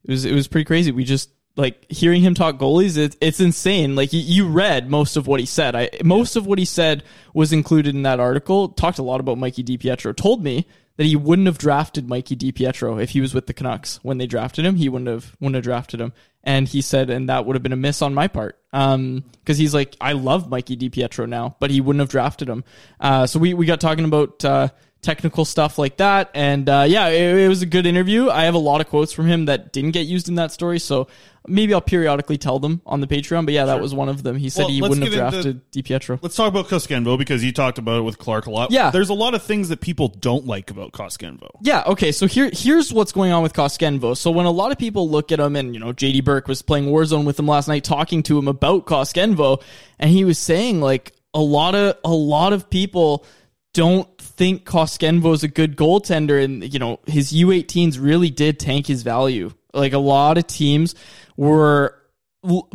it 0.05 0.11
was 0.11 0.25
it 0.25 0.35
was 0.35 0.49
pretty 0.49 0.65
crazy. 0.65 0.93
We 0.93 1.05
just 1.05 1.31
like 1.57 1.91
hearing 1.91 2.23
him 2.23 2.35
talk 2.35 2.59
goalies. 2.59 2.97
It, 2.97 3.17
it's 3.21 3.41
insane. 3.41 3.95
Like 3.95 4.11
you, 4.13 4.49
read 4.49 4.91
most 4.91 5.17
of 5.17 5.27
what 5.27 5.41
he 5.41 5.47
said. 5.47 5.75
I 5.77 5.91
most 6.05 6.37
of 6.37 6.47
what 6.47 6.59
he 6.59 6.65
said 6.65 7.05
was 7.35 7.53
included 7.53 7.95
in 7.95 8.03
that 8.03 8.21
article. 8.21 8.69
Talked 8.69 8.99
a 8.99 9.03
lot 9.03 9.21
about 9.21 9.39
Mikey 9.39 9.63
DiPietro. 9.65 10.17
Told 10.17 10.43
me 10.43 10.67
that 10.97 11.05
he 11.05 11.17
wouldn't 11.17 11.47
have 11.47 11.59
drafted 11.59 12.09
Mikey 12.09 12.37
DiPietro 12.37 13.03
if 13.03 13.11
he 13.11 13.21
was 13.21 13.35
with 13.35 13.47
the 13.47 13.55
Canucks 13.55 13.99
when 14.03 14.19
they 14.19 14.27
drafted 14.27 14.65
him. 14.65 14.77
He 14.77 14.89
wouldn't 14.89 15.09
have 15.09 15.37
wouldn't 15.41 15.57
have 15.57 15.65
drafted 15.65 16.01
him. 16.01 16.13
And 16.45 16.67
he 16.67 16.81
said, 16.81 17.09
and 17.09 17.29
that 17.29 17.47
would 17.47 17.55
have 17.55 17.63
been 17.63 17.73
a 17.73 17.77
miss 17.77 18.03
on 18.03 18.15
my 18.15 18.27
part. 18.29 18.59
Um, 18.73 19.25
cause 19.45 19.59
he's 19.59 19.75
like, 19.75 19.97
I 20.01 20.13
love 20.13 20.51
Mikey 20.51 20.77
DiPietro 20.77 21.29
now, 21.29 21.57
but 21.61 21.71
he 21.71 21.81
wouldn't 21.81 22.01
have 22.01 22.09
drafted 22.09 22.49
him. 22.49 22.65
Uh, 22.99 23.27
so 23.27 23.39
we, 23.39 23.55
we 23.55 23.65
got 23.65 23.81
talking 23.81 24.05
about, 24.05 24.45
uh, 24.45 24.69
technical 25.03 25.45
stuff 25.45 25.79
like 25.79 25.97
that. 25.97 26.31
And, 26.33 26.69
uh, 26.69 26.85
yeah, 26.89 27.09
it, 27.09 27.37
it 27.41 27.49
was 27.49 27.61
a 27.61 27.67
good 27.67 27.87
interview. 27.87 28.31
I 28.31 28.45
have 28.45 28.55
a 28.55 28.59
lot 28.59 28.81
of 28.81 28.87
quotes 28.89 29.13
from 29.13 29.27
him 29.27 29.47
that 29.47 29.73
didn't 29.73 29.91
get 29.91 30.07
used 30.07 30.29
in 30.29 30.37
that 30.37 30.53
story. 30.53 30.79
So 30.79 31.09
maybe 31.49 31.75
I'll 31.75 31.81
periodically 31.81 32.39
tell 32.39 32.61
them 32.61 32.81
on 32.87 33.01
the 33.01 33.09
Patreon. 33.09 33.45
But 33.45 33.53
yeah, 33.53 33.65
that 33.65 33.81
was 33.81 33.93
one 33.93 34.09
of 34.09 34.23
them. 34.23 34.37
He 34.37 34.49
said 34.49 34.63
Well, 34.63 34.69
he 34.71 34.81
wouldn't 34.81 35.03
have 35.03 35.13
get 35.13 35.35
into- 35.35 35.53
drafted 35.55 35.73
DiPietro. 35.73 36.21
Let's 36.23 36.37
talk 36.37 36.47
about 36.49 36.69
Koskenvuo 36.69 37.19
because 37.19 37.43
you 37.43 37.51
talked 37.53 37.79
about 37.79 37.99
it 37.99 38.03
with 38.03 38.19
Clark 38.19 38.47
a 38.47 38.51
lot. 38.53 38.71
Yeah. 38.71 38.91
there's 38.91 39.09
a 39.09 39.15
lot 39.15 39.35
of 39.35 39.43
things 39.43 39.71
that 39.71 39.81
people 39.81 40.07
don't 40.07 40.47
like 40.47 40.71
about 40.71 40.93
Koskenvuo. 40.93 41.49
Yeah, 41.63 41.83
okay, 41.89 42.13
so 42.13 42.29
here 42.29 42.49
here's 42.53 42.93
what's 42.93 43.11
going 43.11 43.33
on 43.33 43.43
with 43.43 43.55
Koskenvuo. 43.55 44.17
So 44.17 44.31
when 44.31 44.47
a 44.47 44.53
lot 44.53 44.71
of 44.71 44.79
people 44.79 45.11
look 45.11 45.33
at 45.33 45.41
him 45.41 45.57
and 45.57 45.75
you 45.75 45.81
know, 45.81 45.93
JD 45.93 46.23
Burke 46.25 46.47
was 46.47 46.63
playing 46.63 46.87
Warzone 46.87 47.25
with 47.25 47.41
him 47.41 47.49
last 47.49 47.67
night 47.67 47.83
talking 47.83 48.23
to 48.23 48.39
him 48.39 48.47
about 48.47 48.87
Koskenvuo 48.87 49.61
and 49.99 50.11
he 50.13 50.25
was 50.25 50.39
saying 50.39 50.81
like 50.81 51.13
a 51.35 51.41
lot 51.41 51.75
of 51.75 51.97
a 52.05 52.11
lot 52.13 52.53
of 52.53 52.71
people 52.71 53.27
don't 53.75 54.07
think 54.37 54.65
Koskenvuo 54.65 55.35
is 55.35 55.43
a 55.43 55.49
good 55.49 55.77
goaltender 55.77 56.43
and 56.43 56.73
you 56.73 56.79
know, 56.79 57.01
his 57.07 57.33
U18s 57.33 57.99
really 58.01 58.31
did 58.31 58.59
tank 58.59 58.87
his 58.87 59.03
value. 59.03 59.53
Like 59.73 59.93
a 59.93 59.99
lot 59.99 60.39
of 60.39 60.47
teams 60.47 60.95
were 61.37 61.99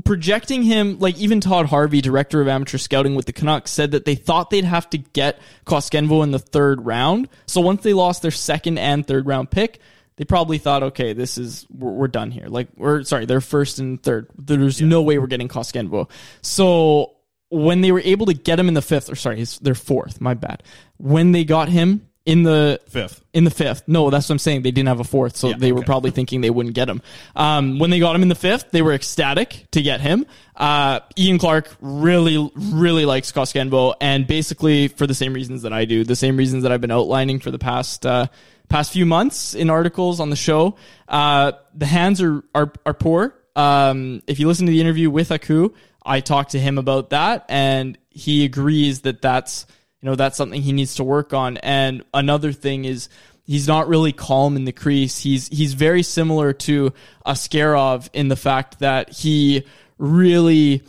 projecting 0.06 0.64
him 0.64 0.98
like 1.00 1.18
even 1.18 1.42
Todd 1.42 1.66
Harvey, 1.66 2.02
director 2.02 2.42
of 2.42 2.48
amateur 2.48 2.78
scouting 2.78 3.16
with 3.16 3.26
the 3.26 3.34
Canucks, 3.34 3.72
said 3.72 3.92
that 3.92 4.06
they 4.06 4.16
thought 4.16 4.50
they'd 4.50 4.64
have 4.64 4.90
to 4.92 4.98
get 4.98 5.40
Koskenvuo 5.66 6.24
in 6.24 6.32
the 6.32 6.40
third 6.40 6.86
round. 6.86 7.28
So 7.48 7.62
once 7.62 7.84
they 7.84 7.94
lost 7.94 8.22
their 8.22 8.32
second 8.32 8.78
and 8.78 9.06
third 9.06 9.28
round 9.28 9.52
pick, 9.52 9.80
they 10.16 10.26
probably 10.26 10.58
thought, 10.58 10.84
okay, 10.84 11.14
this 11.14 11.38
is 11.38 11.68
we're, 11.70 11.92
we're 11.92 12.08
done 12.08 12.32
here. 12.32 12.48
Like 12.48 12.70
we're 12.78 13.04
sorry, 13.04 13.26
they're 13.26 13.42
first 13.42 13.80
and 13.80 14.02
third. 14.02 14.30
There's 14.38 14.82
no 14.82 15.02
way 15.02 15.18
we're 15.18 15.28
getting 15.28 15.50
Koskenvuo. 15.50 16.10
So 16.42 17.18
when 17.50 17.82
they 17.82 17.92
were 17.92 18.02
able 18.02 18.26
to 18.28 18.34
get 18.34 18.60
him 18.60 18.68
in 18.68 18.74
the 18.74 18.82
fifth, 18.82 19.10
or 19.10 19.16
sorry, 19.16 19.38
his, 19.38 19.60
they're 19.60 19.76
fourth. 19.76 20.20
My 20.20 20.34
bad. 20.34 20.64
When 20.98 21.32
they 21.32 21.44
got 21.44 21.70
him 21.70 22.08
in 22.26 22.44
the 22.44 22.82
Fifth. 22.90 23.24
in 23.32 23.46
the 23.46 23.50
fifth. 23.50 23.84
No, 23.88 24.10
that's 24.10 24.28
what 24.28 24.34
I'm 24.34 24.40
saying. 24.40 24.64
They 24.64 24.72
didn't 24.72 24.90
have 24.90 25.00
a 25.00 25.06
fourth, 25.06 25.38
so 25.38 25.54
they 25.54 25.72
were 25.72 25.82
probably 25.84 26.12
thinking 26.12 26.42
they 26.42 26.50
wouldn't 26.50 26.76
get 26.76 26.90
him. 26.90 27.02
Um, 27.38 27.80
when 27.80 27.90
they 27.90 28.00
got 28.00 28.18
him 28.18 28.22
in 28.22 28.28
the 28.28 28.36
fifth, 28.36 28.72
they 28.72 28.82
were 28.82 28.92
ecstatic 28.92 29.68
to 29.72 29.82
get 29.82 30.02
him. 30.02 30.26
Uh, 30.54 31.00
Ian 31.18 31.38
Clark 31.38 31.74
really, 31.80 32.52
really 32.54 33.06
likes 33.06 33.32
Koskenvuo, 33.32 33.94
and 34.02 34.28
basically 34.28 34.90
for 34.90 35.08
the 35.08 35.14
same 35.14 35.34
reasons 35.34 35.62
that 35.62 35.72
I 35.72 35.86
do, 35.86 36.04
the 36.04 36.18
same 36.18 36.36
reasons 36.36 36.64
that 36.64 36.72
I've 36.74 36.82
been 36.82 36.92
outlining 36.92 37.40
for 37.40 37.50
the 37.50 37.60
past 37.60 38.06
uh, 38.06 38.28
past 38.68 38.92
few 38.92 39.06
months 39.06 39.56
in 39.56 39.70
articles 39.70 40.20
on 40.20 40.30
the 40.30 40.36
show. 40.36 40.76
Uh, 41.08 41.54
the 41.74 41.86
hands 41.86 42.22
are 42.22 42.44
are, 42.54 42.74
are 42.86 42.94
poor. 42.94 43.36
Um, 43.56 44.22
if 44.28 44.38
you 44.38 44.48
listen 44.48 44.66
to 44.66 44.72
the 44.74 44.82
interview 44.82 45.10
with 45.10 45.32
Aku, 45.32 45.70
I 46.06 46.20
talked 46.20 46.52
to 46.52 46.60
him 46.60 46.78
about 46.78 47.12
that, 47.12 47.46
and 47.48 47.98
he 48.10 48.44
agrees 48.44 49.02
that 49.02 49.22
that's 49.22 49.66
you 50.02 50.10
know 50.10 50.16
that's 50.16 50.38
something 50.38 50.62
he 50.62 50.74
needs 50.74 50.96
to 50.96 51.04
work 51.04 51.34
on. 51.34 51.58
And 51.58 52.04
another 52.14 52.52
thing 52.52 52.86
is 52.86 53.10
he's 53.44 53.68
not 53.68 53.88
really 53.88 54.12
calm 54.12 54.56
in 54.56 54.66
the 54.66 54.72
crease. 54.72 55.20
He's 55.20 55.48
he's 55.48 55.74
very 55.74 56.04
similar 56.04 56.54
to 56.54 56.94
Askarov 57.26 58.10
in 58.14 58.28
the 58.28 58.36
fact 58.36 58.80
that 58.80 59.12
he 59.12 59.64
really 59.98 60.84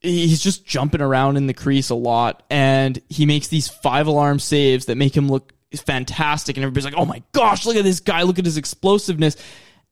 he's 0.00 0.42
just 0.42 0.66
jumping 0.66 1.00
around 1.00 1.36
in 1.36 1.46
the 1.46 1.54
crease 1.54 1.90
a 1.90 1.94
lot 1.94 2.42
and 2.50 3.00
he 3.08 3.24
makes 3.24 3.48
these 3.48 3.68
five 3.68 4.06
alarm 4.06 4.38
saves 4.38 4.86
that 4.86 4.96
make 4.96 5.16
him 5.16 5.28
look 5.28 5.52
fantastic 5.76 6.56
and 6.56 6.64
everybody's 6.64 6.84
like 6.84 6.94
oh 6.96 7.06
my 7.06 7.22
gosh 7.32 7.64
look 7.64 7.74
at 7.74 7.84
this 7.84 8.00
guy 8.00 8.22
look 8.22 8.38
at 8.38 8.44
his 8.44 8.58
explosiveness 8.58 9.36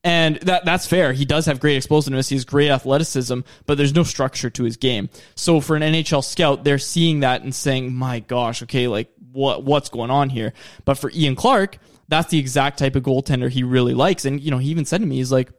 and 0.05 0.37
that 0.37 0.65
that's 0.65 0.87
fair 0.87 1.13
he 1.13 1.25
does 1.25 1.47
have 1.47 1.61
great 1.61 1.77
explosiveness 1.77 2.29
he 2.29 2.35
has 2.35 2.45
great 2.45 2.71
athleticism 2.71 3.41
but 3.67 3.79
there's 3.79 3.95
no 3.95 4.03
structure 4.03 4.51
to 4.51 4.65
his 4.65 4.77
game 4.77 5.09
so 5.35 5.61
for 5.61 5.77
an 5.77 5.83
NHL 5.83 6.25
scout 6.25 6.65
they're 6.65 6.79
seeing 6.79 7.21
that 7.21 7.43
and 7.43 7.55
saying 7.55 7.95
my 7.95 8.21
gosh 8.21 8.63
okay 8.63 8.89
like 8.89 9.11
what 9.33 9.63
what's 9.63 9.89
going 9.89 10.11
on 10.11 10.29
here 10.29 10.53
but 10.85 10.99
for 10.99 11.11
Ian 11.15 11.37
Clark 11.37 11.79
that's 12.09 12.31
the 12.31 12.39
exact 12.39 12.79
type 12.79 12.97
of 12.97 13.03
goaltender 13.03 13.49
he 13.49 13.63
really 13.63 13.95
likes 13.95 14.25
and 14.25 14.41
you 14.41 14.51
know 14.51 14.59
he 14.59 14.69
even 14.71 14.85
said 14.85 15.01
to 15.01 15.07
me 15.07 15.17
he's 15.17 15.33
like 15.33 15.51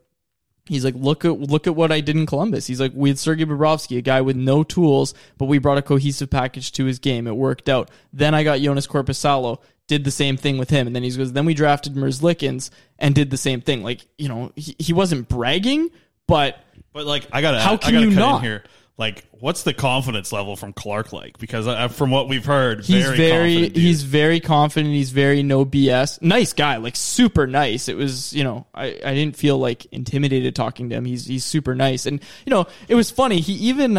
He's 0.65 0.85
like, 0.85 0.95
look 0.95 1.25
at 1.25 1.37
look 1.37 1.67
at 1.67 1.75
what 1.75 1.91
I 1.91 1.99
did 1.99 2.15
in 2.15 2.25
Columbus. 2.25 2.67
He's 2.67 2.79
like, 2.79 2.93
we 2.95 3.09
had 3.09 3.19
Sergei 3.19 3.43
Bobrovsky, 3.43 3.97
a 3.97 4.01
guy 4.01 4.21
with 4.21 4.37
no 4.37 4.63
tools, 4.63 5.13
but 5.37 5.47
we 5.47 5.57
brought 5.57 5.77
a 5.77 5.81
cohesive 5.81 6.29
package 6.29 6.71
to 6.73 6.85
his 6.85 6.99
game. 6.99 7.27
It 7.27 7.35
worked 7.35 7.67
out. 7.67 7.91
Then 8.13 8.33
I 8.33 8.45
got 8.45 8.59
Joonas 8.59 8.87
Korpisalo, 8.87 9.59
did 9.93 10.03
the 10.03 10.11
same 10.11 10.37
thing 10.37 10.57
with 10.57 10.69
him, 10.69 10.87
and 10.87 10.95
then 10.95 11.03
he 11.03 11.11
goes, 11.11 11.33
then 11.33 11.45
we 11.45 11.53
drafted 11.53 11.93
Merzlikins 11.93 12.71
and 12.97 13.13
did 13.13 13.29
the 13.29 13.37
same 13.37 13.61
thing. 13.61 13.83
Like, 13.83 14.05
you 14.17 14.27
know, 14.27 14.51
he, 14.55 14.75
he 14.79 14.93
wasn't 14.93 15.29
bragging, 15.29 15.89
but 16.27 16.57
But 16.93 17.05
like, 17.05 17.27
I 17.31 17.41
gotta, 17.41 17.59
How 17.59 17.73
I 17.73 17.77
can 17.77 17.93
gotta 17.93 18.05
you 18.07 18.13
cut 18.13 18.19
not? 18.19 18.37
in 18.37 18.41
here. 18.43 18.63
Like, 18.95 19.25
what's 19.31 19.63
the 19.63 19.73
confidence 19.73 20.31
level 20.31 20.55
from 20.55 20.71
Clark 20.71 21.13
like? 21.13 21.37
Because 21.39 21.67
uh, 21.67 21.87
from 21.87 22.11
what 22.11 22.27
we've 22.29 22.45
heard, 22.45 22.85
he's 22.85 23.05
very, 23.05 23.17
very, 23.17 23.53
confident 23.55 23.75
he's 23.77 24.03
very 24.03 24.39
confident. 24.39 24.93
He's 24.93 25.09
very 25.09 25.41
no 25.41 25.65
BS. 25.65 26.21
Nice 26.21 26.53
guy, 26.53 26.77
like 26.77 26.95
super 26.95 27.47
nice. 27.47 27.89
It 27.89 27.97
was, 27.97 28.33
you 28.33 28.43
know, 28.43 28.67
I, 28.73 28.99
I 29.03 29.13
didn't 29.15 29.35
feel 29.35 29.57
like 29.57 29.87
intimidated 29.87 30.55
talking 30.55 30.89
to 30.89 30.95
him. 30.95 31.05
He's 31.05 31.25
he's 31.25 31.43
super 31.43 31.73
nice, 31.73 32.05
and 32.05 32.21
you 32.45 32.51
know, 32.51 32.67
it 32.87 32.93
was 32.93 33.09
funny. 33.09 33.39
He 33.39 33.53
even 33.69 33.97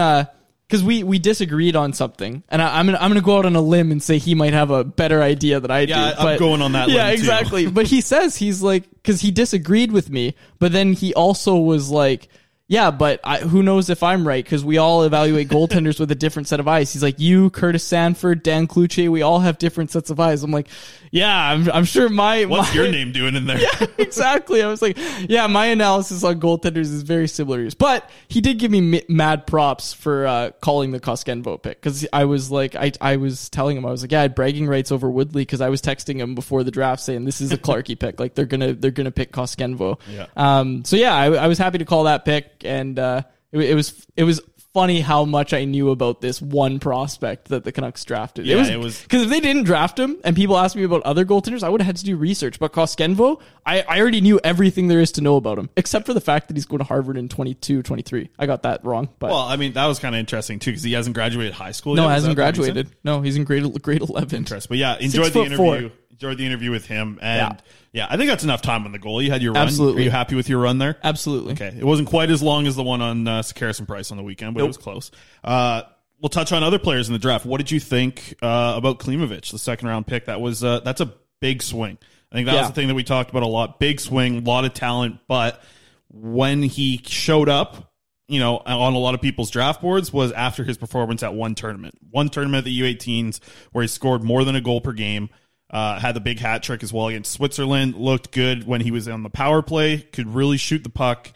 because 0.66 0.82
we 0.82 1.02
we 1.02 1.18
disagreed 1.18 1.76
on 1.76 1.92
something, 1.92 2.42
and 2.48 2.60
I, 2.62 2.78
I'm 2.78 2.86
gonna 2.86 2.98
I'm 2.98 3.10
gonna 3.10 3.20
go 3.20 3.38
out 3.38 3.46
on 3.46 3.54
a 3.56 3.60
limb 3.60 3.92
and 3.92 4.02
say 4.02 4.18
he 4.18 4.34
might 4.34 4.52
have 4.52 4.70
a 4.70 4.82
better 4.84 5.22
idea 5.22 5.60
than 5.60 5.70
I 5.70 5.80
Yeah, 5.80 6.10
do. 6.12 6.16
I'm 6.18 6.24
but- 6.24 6.38
going 6.38 6.62
on 6.62 6.72
that 6.72 6.88
Yeah, 6.90 7.08
exactly. 7.08 7.66
but 7.70 7.86
he 7.86 8.00
says 8.00 8.36
he's 8.36 8.62
like 8.62 8.84
because 8.90 9.20
he 9.20 9.30
disagreed 9.30 9.92
with 9.92 10.10
me, 10.10 10.34
but 10.58 10.72
then 10.72 10.92
he 10.92 11.14
also 11.14 11.56
was 11.56 11.90
like. 11.90 12.28
Yeah, 12.66 12.90
but 12.90 13.20
I, 13.24 13.40
who 13.40 13.62
knows 13.62 13.90
if 13.90 14.02
I'm 14.02 14.26
right? 14.26 14.42
Because 14.42 14.64
we 14.64 14.78
all 14.78 15.02
evaluate 15.02 15.48
goaltenders 15.48 16.00
with 16.00 16.10
a 16.10 16.14
different 16.14 16.48
set 16.48 16.60
of 16.60 16.66
eyes. 16.66 16.90
He's 16.94 17.02
like, 17.02 17.20
you, 17.20 17.50
Curtis 17.50 17.84
Sanford, 17.84 18.42
Dan 18.42 18.66
Cloutier, 18.66 19.10
we 19.10 19.20
all 19.20 19.40
have 19.40 19.58
different 19.58 19.90
sets 19.90 20.08
of 20.08 20.18
eyes. 20.18 20.42
I'm 20.42 20.50
like, 20.50 20.68
yeah, 21.10 21.30
I'm, 21.50 21.70
I'm 21.70 21.84
sure 21.84 22.08
my 22.08 22.46
What's 22.46 22.70
my- 22.70 22.74
your 22.82 22.90
name 22.90 23.12
doing 23.12 23.34
in 23.36 23.46
there? 23.46 23.58
Yeah, 23.80 23.86
exactly. 23.98 24.62
I 24.62 24.66
was 24.68 24.80
like, 24.80 24.96
yeah, 25.28 25.46
my 25.46 25.66
analysis 25.66 26.24
on 26.24 26.40
goaltenders 26.40 26.90
is 26.90 27.02
very 27.02 27.28
similar 27.28 27.58
to 27.58 27.62
yours. 27.64 27.74
But 27.74 28.08
he 28.28 28.40
did 28.40 28.58
give 28.58 28.70
me 28.70 29.02
mad 29.10 29.46
props 29.46 29.92
for 29.92 30.26
uh, 30.26 30.50
calling 30.62 30.90
the 30.90 31.00
Koskenvuo 31.00 31.60
pick 31.62 31.80
because 31.82 32.06
I 32.14 32.24
was 32.24 32.50
like, 32.50 32.74
I, 32.76 32.92
I 33.00 33.16
was 33.16 33.50
telling 33.50 33.76
him, 33.76 33.84
I 33.84 33.90
was 33.90 34.02
like, 34.02 34.12
yeah, 34.12 34.20
I 34.20 34.22
had 34.22 34.34
bragging 34.34 34.66
rights 34.66 34.90
over 34.90 35.10
Woodley 35.10 35.42
because 35.42 35.60
I 35.60 35.68
was 35.68 35.82
texting 35.82 36.16
him 36.16 36.34
before 36.34 36.64
the 36.64 36.70
draft 36.70 37.02
saying 37.02 37.26
this 37.26 37.40
is 37.42 37.52
a 37.52 37.58
Clarky 37.58 37.98
pick. 37.98 38.18
Like 38.18 38.34
they're 38.34 38.46
gonna 38.46 38.72
they're 38.72 38.90
gonna 38.90 39.10
pick 39.10 39.32
Koskenvuo. 39.32 40.00
Yeah. 40.10 40.26
Um. 40.36 40.84
So 40.86 40.96
yeah, 40.96 41.14
I, 41.14 41.26
I 41.32 41.46
was 41.46 41.58
happy 41.58 41.78
to 41.78 41.84
call 41.84 42.04
that 42.04 42.24
pick, 42.24 42.63
and 42.64 42.98
uh, 42.98 43.22
it, 43.52 43.60
it 43.60 43.74
was 43.74 44.06
it 44.16 44.24
was. 44.24 44.40
Funny 44.74 45.00
how 45.00 45.24
much 45.24 45.52
I 45.54 45.66
knew 45.66 45.90
about 45.90 46.20
this 46.20 46.42
one 46.42 46.80
prospect 46.80 47.50
that 47.50 47.62
the 47.62 47.70
Canucks 47.70 48.04
drafted. 48.04 48.44
Yeah, 48.44 48.66
it 48.66 48.80
was 48.80 49.00
because 49.00 49.22
if 49.22 49.28
they 49.28 49.38
didn't 49.38 49.62
draft 49.62 49.96
him 49.96 50.16
and 50.24 50.34
people 50.34 50.58
asked 50.58 50.74
me 50.74 50.82
about 50.82 51.04
other 51.04 51.24
goaltenders, 51.24 51.62
I 51.62 51.68
would 51.68 51.80
have 51.80 51.86
had 51.86 51.96
to 51.98 52.04
do 52.04 52.16
research. 52.16 52.58
But 52.58 52.72
Koskenvuo, 52.72 53.40
I, 53.64 53.82
I 53.82 54.00
already 54.00 54.20
knew 54.20 54.40
everything 54.42 54.88
there 54.88 54.98
is 54.98 55.12
to 55.12 55.20
know 55.20 55.36
about 55.36 55.60
him, 55.60 55.70
except 55.76 56.06
for 56.06 56.12
the 56.12 56.20
fact 56.20 56.48
that 56.48 56.56
he's 56.56 56.66
going 56.66 56.78
to 56.78 56.84
Harvard 56.84 57.16
in 57.16 57.28
22, 57.28 57.84
23. 57.84 58.30
I 58.36 58.46
got 58.46 58.64
that 58.64 58.84
wrong. 58.84 59.10
But 59.20 59.30
Well, 59.30 59.38
I 59.42 59.54
mean, 59.54 59.74
that 59.74 59.86
was 59.86 60.00
kind 60.00 60.12
of 60.12 60.18
interesting 60.18 60.58
too 60.58 60.72
because 60.72 60.82
he 60.82 60.92
hasn't 60.94 61.14
graduated 61.14 61.52
high 61.54 61.70
school. 61.70 61.94
no, 61.94 62.08
yet. 62.08 62.14
Hasn't 62.14 62.34
that 62.34 62.42
the 62.54 62.58
reason? 62.58 62.74
graduated. 62.74 62.96
No, 63.04 63.20
he's 63.20 63.36
in 63.36 63.44
grade 63.44 63.80
grade 63.80 64.00
11. 64.02 64.36
Interesting. 64.36 64.68
But 64.68 64.78
yeah, 64.78 64.96
enjoyed 64.98 65.26
Six 65.26 65.34
the 65.34 65.40
interview. 65.44 65.90
four. 65.90 65.96
Enjoyed 66.24 66.38
the 66.38 66.46
interview 66.46 66.70
with 66.70 66.86
him, 66.86 67.18
and 67.20 67.58
Yeah. 67.92 68.04
yeah. 68.04 68.06
I 68.08 68.16
think 68.16 68.28
that's 68.30 68.44
enough 68.44 68.62
time 68.62 68.84
on 68.86 68.92
the 68.92 68.98
goal. 68.98 69.20
You 69.22 69.30
had 69.30 69.42
your 69.42 69.52
run. 69.52 69.62
Absolutely. 69.62 70.02
Are 70.02 70.04
you 70.06 70.10
happy 70.10 70.34
with 70.34 70.48
your 70.48 70.58
run 70.60 70.78
there? 70.78 70.96
Absolutely. 71.04 71.52
Okay, 71.52 71.74
it 71.78 71.84
wasn't 71.84 72.08
quite 72.08 72.30
as 72.30 72.42
long 72.42 72.66
as 72.66 72.76
the 72.76 72.82
one 72.82 73.02
on 73.02 73.28
uh, 73.28 73.40
Sekeres 73.42 73.78
and 73.78 73.86
Price 73.86 74.10
on 74.10 74.16
the 74.16 74.22
weekend, 74.22 74.54
but 74.54 74.62
it 74.64 74.66
was 74.66 74.76
close. 74.78 75.10
Uh, 75.42 75.82
we'll 76.20 76.30
touch 76.30 76.52
on 76.52 76.62
other 76.62 76.78
players 76.78 77.08
in 77.08 77.12
the 77.12 77.18
draft. 77.18 77.44
What 77.44 77.58
did 77.58 77.70
you 77.70 77.80
think 77.80 78.36
uh, 78.42 78.74
about 78.76 78.98
Klimovich, 79.00 79.50
the 79.50 79.58
second 79.58 79.88
round 79.88 80.06
pick? 80.06 80.26
That 80.26 80.40
was 80.40 80.64
uh, 80.64 80.80
that's 80.80 81.00
a 81.02 81.12
big 81.40 81.62
swing. 81.62 81.98
I 82.32 82.36
think 82.36 82.46
that 82.46 82.56
was 82.58 82.68
the 82.68 82.74
thing 82.74 82.88
that 82.88 82.94
we 82.94 83.04
talked 83.04 83.30
about 83.30 83.42
a 83.42 83.46
lot. 83.46 83.78
Big 83.78 84.00
swing, 84.00 84.38
a 84.38 84.40
lot 84.40 84.64
of 84.64 84.74
talent, 84.74 85.18
but 85.28 85.62
when 86.10 86.62
he 86.62 87.00
showed 87.06 87.48
up, 87.48 87.92
you 88.26 88.40
know, 88.40 88.56
on 88.58 88.94
a 88.94 88.98
lot 88.98 89.14
of 89.14 89.20
people's 89.20 89.50
draft 89.50 89.82
boards 89.82 90.12
was 90.12 90.32
after 90.32 90.64
his 90.64 90.78
performance 90.78 91.22
at 91.22 91.34
one 91.34 91.54
tournament, 91.54 91.94
one 92.10 92.28
tournament 92.30 92.58
at 92.58 92.64
the 92.64 92.80
U18s 92.80 93.40
where 93.72 93.82
he 93.82 93.88
scored 93.88 94.22
more 94.24 94.44
than 94.44 94.56
a 94.56 94.60
goal 94.60 94.80
per 94.80 94.92
game. 94.92 95.28
Uh, 95.74 95.98
had 95.98 96.14
the 96.14 96.20
big 96.20 96.38
hat 96.38 96.62
trick 96.62 96.84
as 96.84 96.92
well 96.92 97.08
against 97.08 97.32
Switzerland. 97.32 97.96
Looked 97.96 98.30
good 98.30 98.64
when 98.64 98.80
he 98.80 98.92
was 98.92 99.08
on 99.08 99.24
the 99.24 99.28
power 99.28 99.60
play. 99.60 99.98
Could 99.98 100.28
really 100.32 100.56
shoot 100.56 100.84
the 100.84 100.88
puck. 100.88 101.32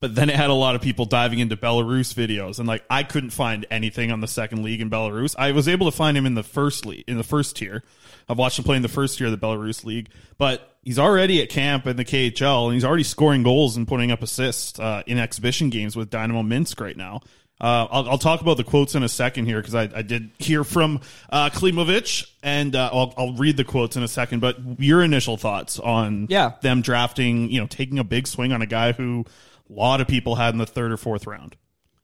But 0.00 0.14
then 0.14 0.30
it 0.30 0.36
had 0.36 0.48
a 0.48 0.54
lot 0.54 0.76
of 0.76 0.80
people 0.80 1.04
diving 1.04 1.40
into 1.40 1.58
Belarus 1.58 2.14
videos, 2.14 2.58
and 2.58 2.66
like 2.66 2.82
I 2.88 3.02
couldn't 3.02 3.30
find 3.30 3.66
anything 3.70 4.10
on 4.10 4.22
the 4.22 4.26
second 4.26 4.62
league 4.62 4.80
in 4.80 4.88
Belarus. 4.88 5.34
I 5.38 5.52
was 5.52 5.68
able 5.68 5.90
to 5.90 5.94
find 5.94 6.16
him 6.16 6.24
in 6.24 6.34
the 6.34 6.42
first 6.42 6.86
league, 6.86 7.04
in 7.06 7.18
the 7.18 7.22
first 7.22 7.56
tier. 7.56 7.84
I've 8.26 8.38
watched 8.38 8.58
him 8.58 8.64
play 8.64 8.76
in 8.76 8.82
the 8.82 8.88
first 8.88 9.18
tier 9.18 9.26
of 9.26 9.38
the 9.38 9.46
Belarus 9.46 9.84
league, 9.84 10.08
but 10.38 10.74
he's 10.82 10.98
already 10.98 11.42
at 11.42 11.50
camp 11.50 11.86
in 11.86 11.96
the 11.96 12.04
KHL, 12.06 12.64
and 12.64 12.74
he's 12.74 12.84
already 12.84 13.02
scoring 13.02 13.42
goals 13.42 13.76
and 13.76 13.86
putting 13.86 14.10
up 14.10 14.22
assists 14.22 14.80
uh, 14.80 15.02
in 15.06 15.18
exhibition 15.18 15.68
games 15.68 15.96
with 15.96 16.08
Dynamo 16.08 16.42
Minsk 16.42 16.80
right 16.80 16.96
now. 16.96 17.20
Uh, 17.60 17.86
I'll, 17.90 18.10
I'll 18.10 18.18
talk 18.18 18.40
about 18.40 18.56
the 18.56 18.64
quotes 18.64 18.94
in 18.94 19.02
a 19.02 19.08
second 19.08 19.46
here 19.46 19.58
because 19.60 19.74
I, 19.74 19.90
I 19.94 20.02
did 20.02 20.30
hear 20.38 20.64
from 20.64 21.00
uh, 21.28 21.50
Klimovich, 21.50 22.26
and 22.42 22.74
uh, 22.74 22.88
I'll, 22.92 23.12
I'll 23.18 23.32
read 23.34 23.56
the 23.56 23.64
quotes 23.64 23.96
in 23.96 24.02
a 24.02 24.08
second. 24.08 24.40
But 24.40 24.56
your 24.78 25.02
initial 25.02 25.36
thoughts 25.36 25.78
on 25.78 26.26
Yeah. 26.30 26.52
them 26.62 26.80
drafting, 26.82 27.50
you 27.50 27.60
know, 27.60 27.66
taking 27.66 27.98
a 27.98 28.04
big 28.04 28.26
swing 28.26 28.52
on 28.52 28.62
a 28.62 28.66
guy 28.66 28.92
who 28.92 29.24
a 29.68 29.72
lot 29.72 30.00
of 30.00 30.08
people 30.08 30.36
had 30.36 30.54
in 30.54 30.58
the 30.58 30.66
third 30.66 30.90
or 30.92 30.96
fourth 30.96 31.26
round. 31.26 31.56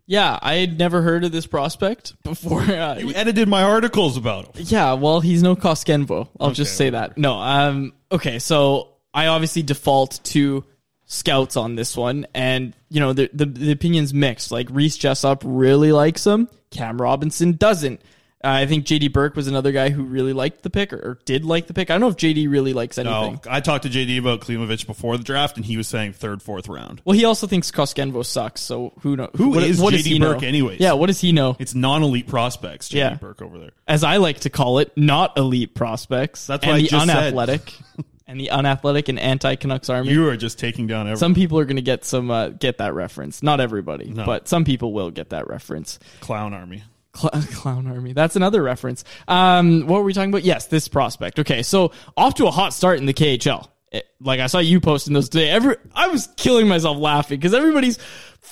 Yeah, 0.09 0.39
I 0.41 0.55
had 0.57 0.79
never 0.79 1.03
heard 1.03 1.25
of 1.25 1.33
this 1.33 1.47
prospect 1.49 2.15
before. 2.23 2.61
Uh, 2.63 2.97
You 2.99 3.13
edited 3.15 3.49
my 3.49 3.63
articles 3.65 4.17
about 4.17 4.57
him. 4.57 4.65
Yeah, 4.69 4.93
well, 4.93 5.21
he's 5.21 5.43
no 5.43 5.57
Koskenvuo. 5.57 6.29
I'll 6.39 6.51
just 6.53 6.73
Okay, 6.73 6.77
say 6.87 6.91
that. 6.91 7.19
No, 7.19 7.33
um, 7.35 7.93
okay, 8.13 8.39
so 8.39 8.91
I 9.13 9.27
obviously 9.29 9.63
default 9.63 10.21
to 10.25 10.65
scouts 11.07 11.57
on 11.57 11.77
this 11.77 11.97
one, 11.97 12.27
and 12.35 12.75
you 12.91 13.01
know 13.01 13.13
the 13.13 13.31
the, 13.33 13.47
the 13.47 13.73
opinions 13.73 14.13
mixed. 14.13 14.51
Like 14.51 14.69
Reese 14.71 14.97
Jessup 14.97 15.43
really 15.45 15.93
likes 15.93 16.27
him, 16.27 16.49
Cam 16.71 17.01
Robinson 17.01 17.53
doesn't. 17.53 18.01
Uh, 18.45 18.51
I 18.51 18.67
think 18.67 18.85
JD 18.85 19.13
Burke 19.13 19.35
was 19.35 19.47
another 19.47 19.73
guy 19.73 19.89
who 19.89 20.05
really 20.05 20.35
liked 20.35 20.63
the 20.63 20.69
pick 20.69 20.93
or, 20.93 20.99
or 20.99 21.19
did 21.25 21.45
like 21.45 21.67
the 21.67 21.75
pick. 21.75 21.91
I 21.91 21.95
don't 21.95 22.03
know 22.03 22.09
if 22.09 22.17
JD 22.17 22.51
really 22.51 22.75
likes 22.75 22.99
anything. 22.99 23.41
No, 23.45 23.51
I 23.51 23.61
talked 23.61 23.85
to 23.85 23.89
JD 23.89 24.19
about 24.19 24.41
Klimovich 24.41 24.87
before 24.87 25.17
the 25.17 25.25
draft, 25.25 25.57
and 25.57 25.65
he 25.65 25.77
was 25.77 25.89
saying 25.89 26.13
third, 26.13 26.43
fourth 26.43 26.69
round. 26.69 27.01
Well, 27.05 27.17
he 27.17 27.25
also 27.25 27.47
thinks 27.47 27.71
Koskenvuo 27.71 28.25
sucks. 28.25 28.61
So 28.61 28.93
who 29.01 29.17
knows? 29.17 29.31
Who 29.37 29.51
what, 29.51 29.63
is 29.63 29.81
what 29.81 29.95
JD 29.95 30.21
know? 30.21 30.35
Burke 30.35 30.43
anyways? 30.43 30.81
Yeah, 30.81 30.93
what 30.93 31.07
does 31.07 31.21
he 31.21 31.33
know? 31.33 31.57
It's 31.59 31.75
non-elite 31.75 32.29
prospects, 32.29 32.91
JD 32.91 32.95
Yeah. 32.95 33.15
Burke 33.15 33.41
over 33.41 33.59
there. 33.59 33.71
As 33.89 34.05
I 34.05 34.19
like 34.19 34.41
to 34.41 34.51
call 34.51 34.79
it, 34.79 34.93
not 34.97 35.39
elite 35.39 35.75
prospects. 35.75 36.47
That's 36.47 36.65
what 36.65 36.75
I 36.77 36.83
just 36.83 37.07
said. 37.07 37.35
and 38.27 38.41
the 38.41 38.51
unathletic 38.51 39.09
and 39.09 39.19
anti 39.19 39.55
Canucks 39.57 39.89
army. 39.89 40.11
You 40.11 40.29
are 40.29 40.37
just 40.37 40.59
taking 40.59 40.87
down 40.87 41.03
everyone. 41.03 41.19
some 41.19 41.35
people 41.35 41.59
are 41.59 41.65
going 41.65 41.77
to 41.77 41.83
get 41.83 42.05
some 42.05 42.31
uh, 42.31 42.49
get 42.51 42.79
that 42.79 42.95
reference. 42.95 43.43
Not 43.43 43.61
everybody, 43.61 44.11
No. 44.11 44.25
but 44.27 44.49
some 44.49 44.65
people 44.65 44.93
will 44.93 45.11
get 45.11 45.31
that 45.31 45.49
reference. 45.49 45.99
clown 46.21 46.53
army. 46.55 46.83
Cl- 47.15 47.31
Clown 47.55 47.87
Army. 47.87 48.13
That's 48.13 48.37
another 48.37 48.63
reference. 48.63 49.03
Um, 49.27 49.87
what 49.87 50.01
were 50.01 50.05
we 50.05 50.13
talking 50.13 50.29
about? 50.29 50.45
Yes, 50.45 50.67
this 50.67 50.87
prospect. 50.87 51.39
Okay, 51.39 51.63
so 51.63 51.93
off 52.15 52.35
to 52.35 52.47
a 52.47 52.51
hot 52.51 52.75
start 52.75 52.99
in 52.99 53.07
the 53.07 53.15
KHL. 53.15 53.69
It- 53.91 54.07
like 54.21 54.39
I 54.41 54.49
saw 54.49 54.59
you 54.59 54.81
posting 54.81 55.15
those 55.15 55.31
today. 55.31 55.49
Every 55.49 55.77
I 55.95 56.09
was 56.09 56.29
killing 56.37 56.69
myself 56.69 56.99
laughing 56.99 57.39
because 57.39 57.55
everybody's 57.55 57.99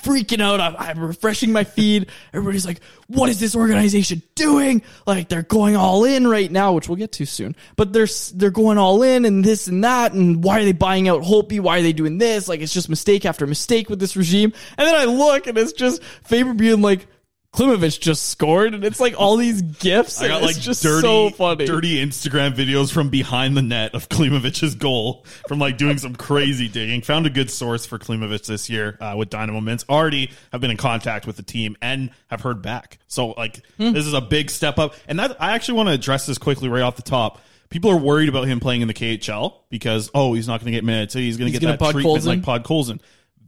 freaking 0.03 0.41
out. 0.41 0.59
I'm, 0.59 0.75
I'm 0.77 0.99
refreshing 0.99 1.51
my 1.51 1.63
feed. 1.63 2.07
Everybody's 2.33 2.65
like, 2.65 2.81
"What 3.07 3.29
is 3.29 3.39
this 3.39 3.55
organization 3.55 4.21
doing?" 4.35 4.81
Like 5.05 5.29
they're 5.29 5.41
going 5.41 5.75
all 5.75 6.03
in 6.03 6.27
right 6.27 6.51
now, 6.51 6.73
which 6.73 6.87
we'll 6.87 6.97
get 6.97 7.11
to 7.13 7.25
soon. 7.25 7.55
But 7.75 7.93
they're 7.93 8.07
they're 8.33 8.51
going 8.51 8.77
all 8.77 9.03
in 9.03 9.25
and 9.25 9.43
this 9.43 9.67
and 9.67 9.83
that. 9.83 10.13
And 10.13 10.43
why 10.43 10.59
are 10.59 10.65
they 10.65 10.73
buying 10.73 11.07
out 11.07 11.23
Holtby? 11.23 11.59
Why 11.59 11.79
are 11.79 11.81
they 11.81 11.93
doing 11.93 12.17
this? 12.17 12.47
Like 12.47 12.61
it's 12.61 12.73
just 12.73 12.89
mistake 12.89 13.25
after 13.25 13.47
mistake 13.47 13.89
with 13.89 13.99
this 13.99 14.15
regime. 14.15 14.53
And 14.77 14.87
then 14.87 14.95
I 14.95 15.05
look 15.05 15.47
and 15.47 15.57
it's 15.57 15.73
just 15.73 16.03
Faber 16.23 16.53
being 16.53 16.81
like. 16.81 17.07
Klimovich 17.55 17.99
just 17.99 18.29
scored, 18.29 18.73
and 18.73 18.83
it's 18.83 18.99
like 18.99 19.19
all 19.19 19.37
these 19.37 19.61
gifts. 19.61 20.21
I 20.21 20.27
got 20.27 20.41
like 20.41 20.57
just 20.59 20.83
dirty, 20.83 21.01
so 21.01 21.29
funny. 21.29 21.65
dirty 21.65 22.05
Instagram 22.05 22.53
videos 22.53 22.91
from 22.91 23.09
behind 23.09 23.55
the 23.55 23.61
net 23.61 23.95
of 23.95 24.09
Klimovich's 24.09 24.75
goal 24.75 25.25
from 25.47 25.59
like 25.59 25.77
doing 25.77 25.97
some 25.97 26.15
crazy 26.15 26.67
digging. 26.67 27.01
Found 27.03 27.25
a 27.25 27.29
good 27.29 27.49
source 27.49 27.85
for 27.85 27.97
Klimovich 27.97 28.45
this 28.45 28.69
year 28.69 28.97
uh, 28.99 29.15
with 29.17 29.29
Dynamo 29.29 29.61
Minsk. 29.61 29.89
Already 29.89 30.31
have 30.51 30.61
been 30.61 30.71
in 30.71 30.77
contact 30.77 31.25
with 31.27 31.37
the 31.37 31.43
team 31.43 31.77
and 31.81 32.11
have 32.27 32.41
heard 32.41 32.61
back. 32.61 32.99
So 33.07 33.27
like 33.31 33.65
Hmm. 33.77 33.93
this 33.93 34.05
is 34.05 34.13
a 34.13 34.21
big 34.21 34.49
step 34.49 34.77
up. 34.77 34.93
And 35.07 35.19
that 35.19 35.37
I 35.41 35.53
actually 35.53 35.75
want 35.77 35.89
to 35.89 35.93
address 35.93 36.25
this 36.25 36.37
quickly 36.37 36.67
right 36.69 36.81
off 36.83 36.95
the 36.97 37.01
top. 37.01 37.41
People 37.69 37.89
are 37.91 37.97
worried 37.97 38.29
about 38.29 38.45
him 38.47 38.59
playing 38.59 38.81
in 38.81 38.87
the 38.87 38.93
KHL 38.93 39.53
because 39.69 40.11
oh 40.13 40.33
he's 40.33 40.47
not 40.47 40.59
going 40.59 40.67
to 40.67 40.71
get 40.71 40.83
minutes. 40.83 41.13
He's 41.13 41.37
going 41.37 41.51
to 41.51 41.57
get 41.59 41.65
that 41.65 41.79
treatment 41.79 42.03
Colson. 42.05 42.41
like 42.43 42.63
Podkolzin 42.63 42.99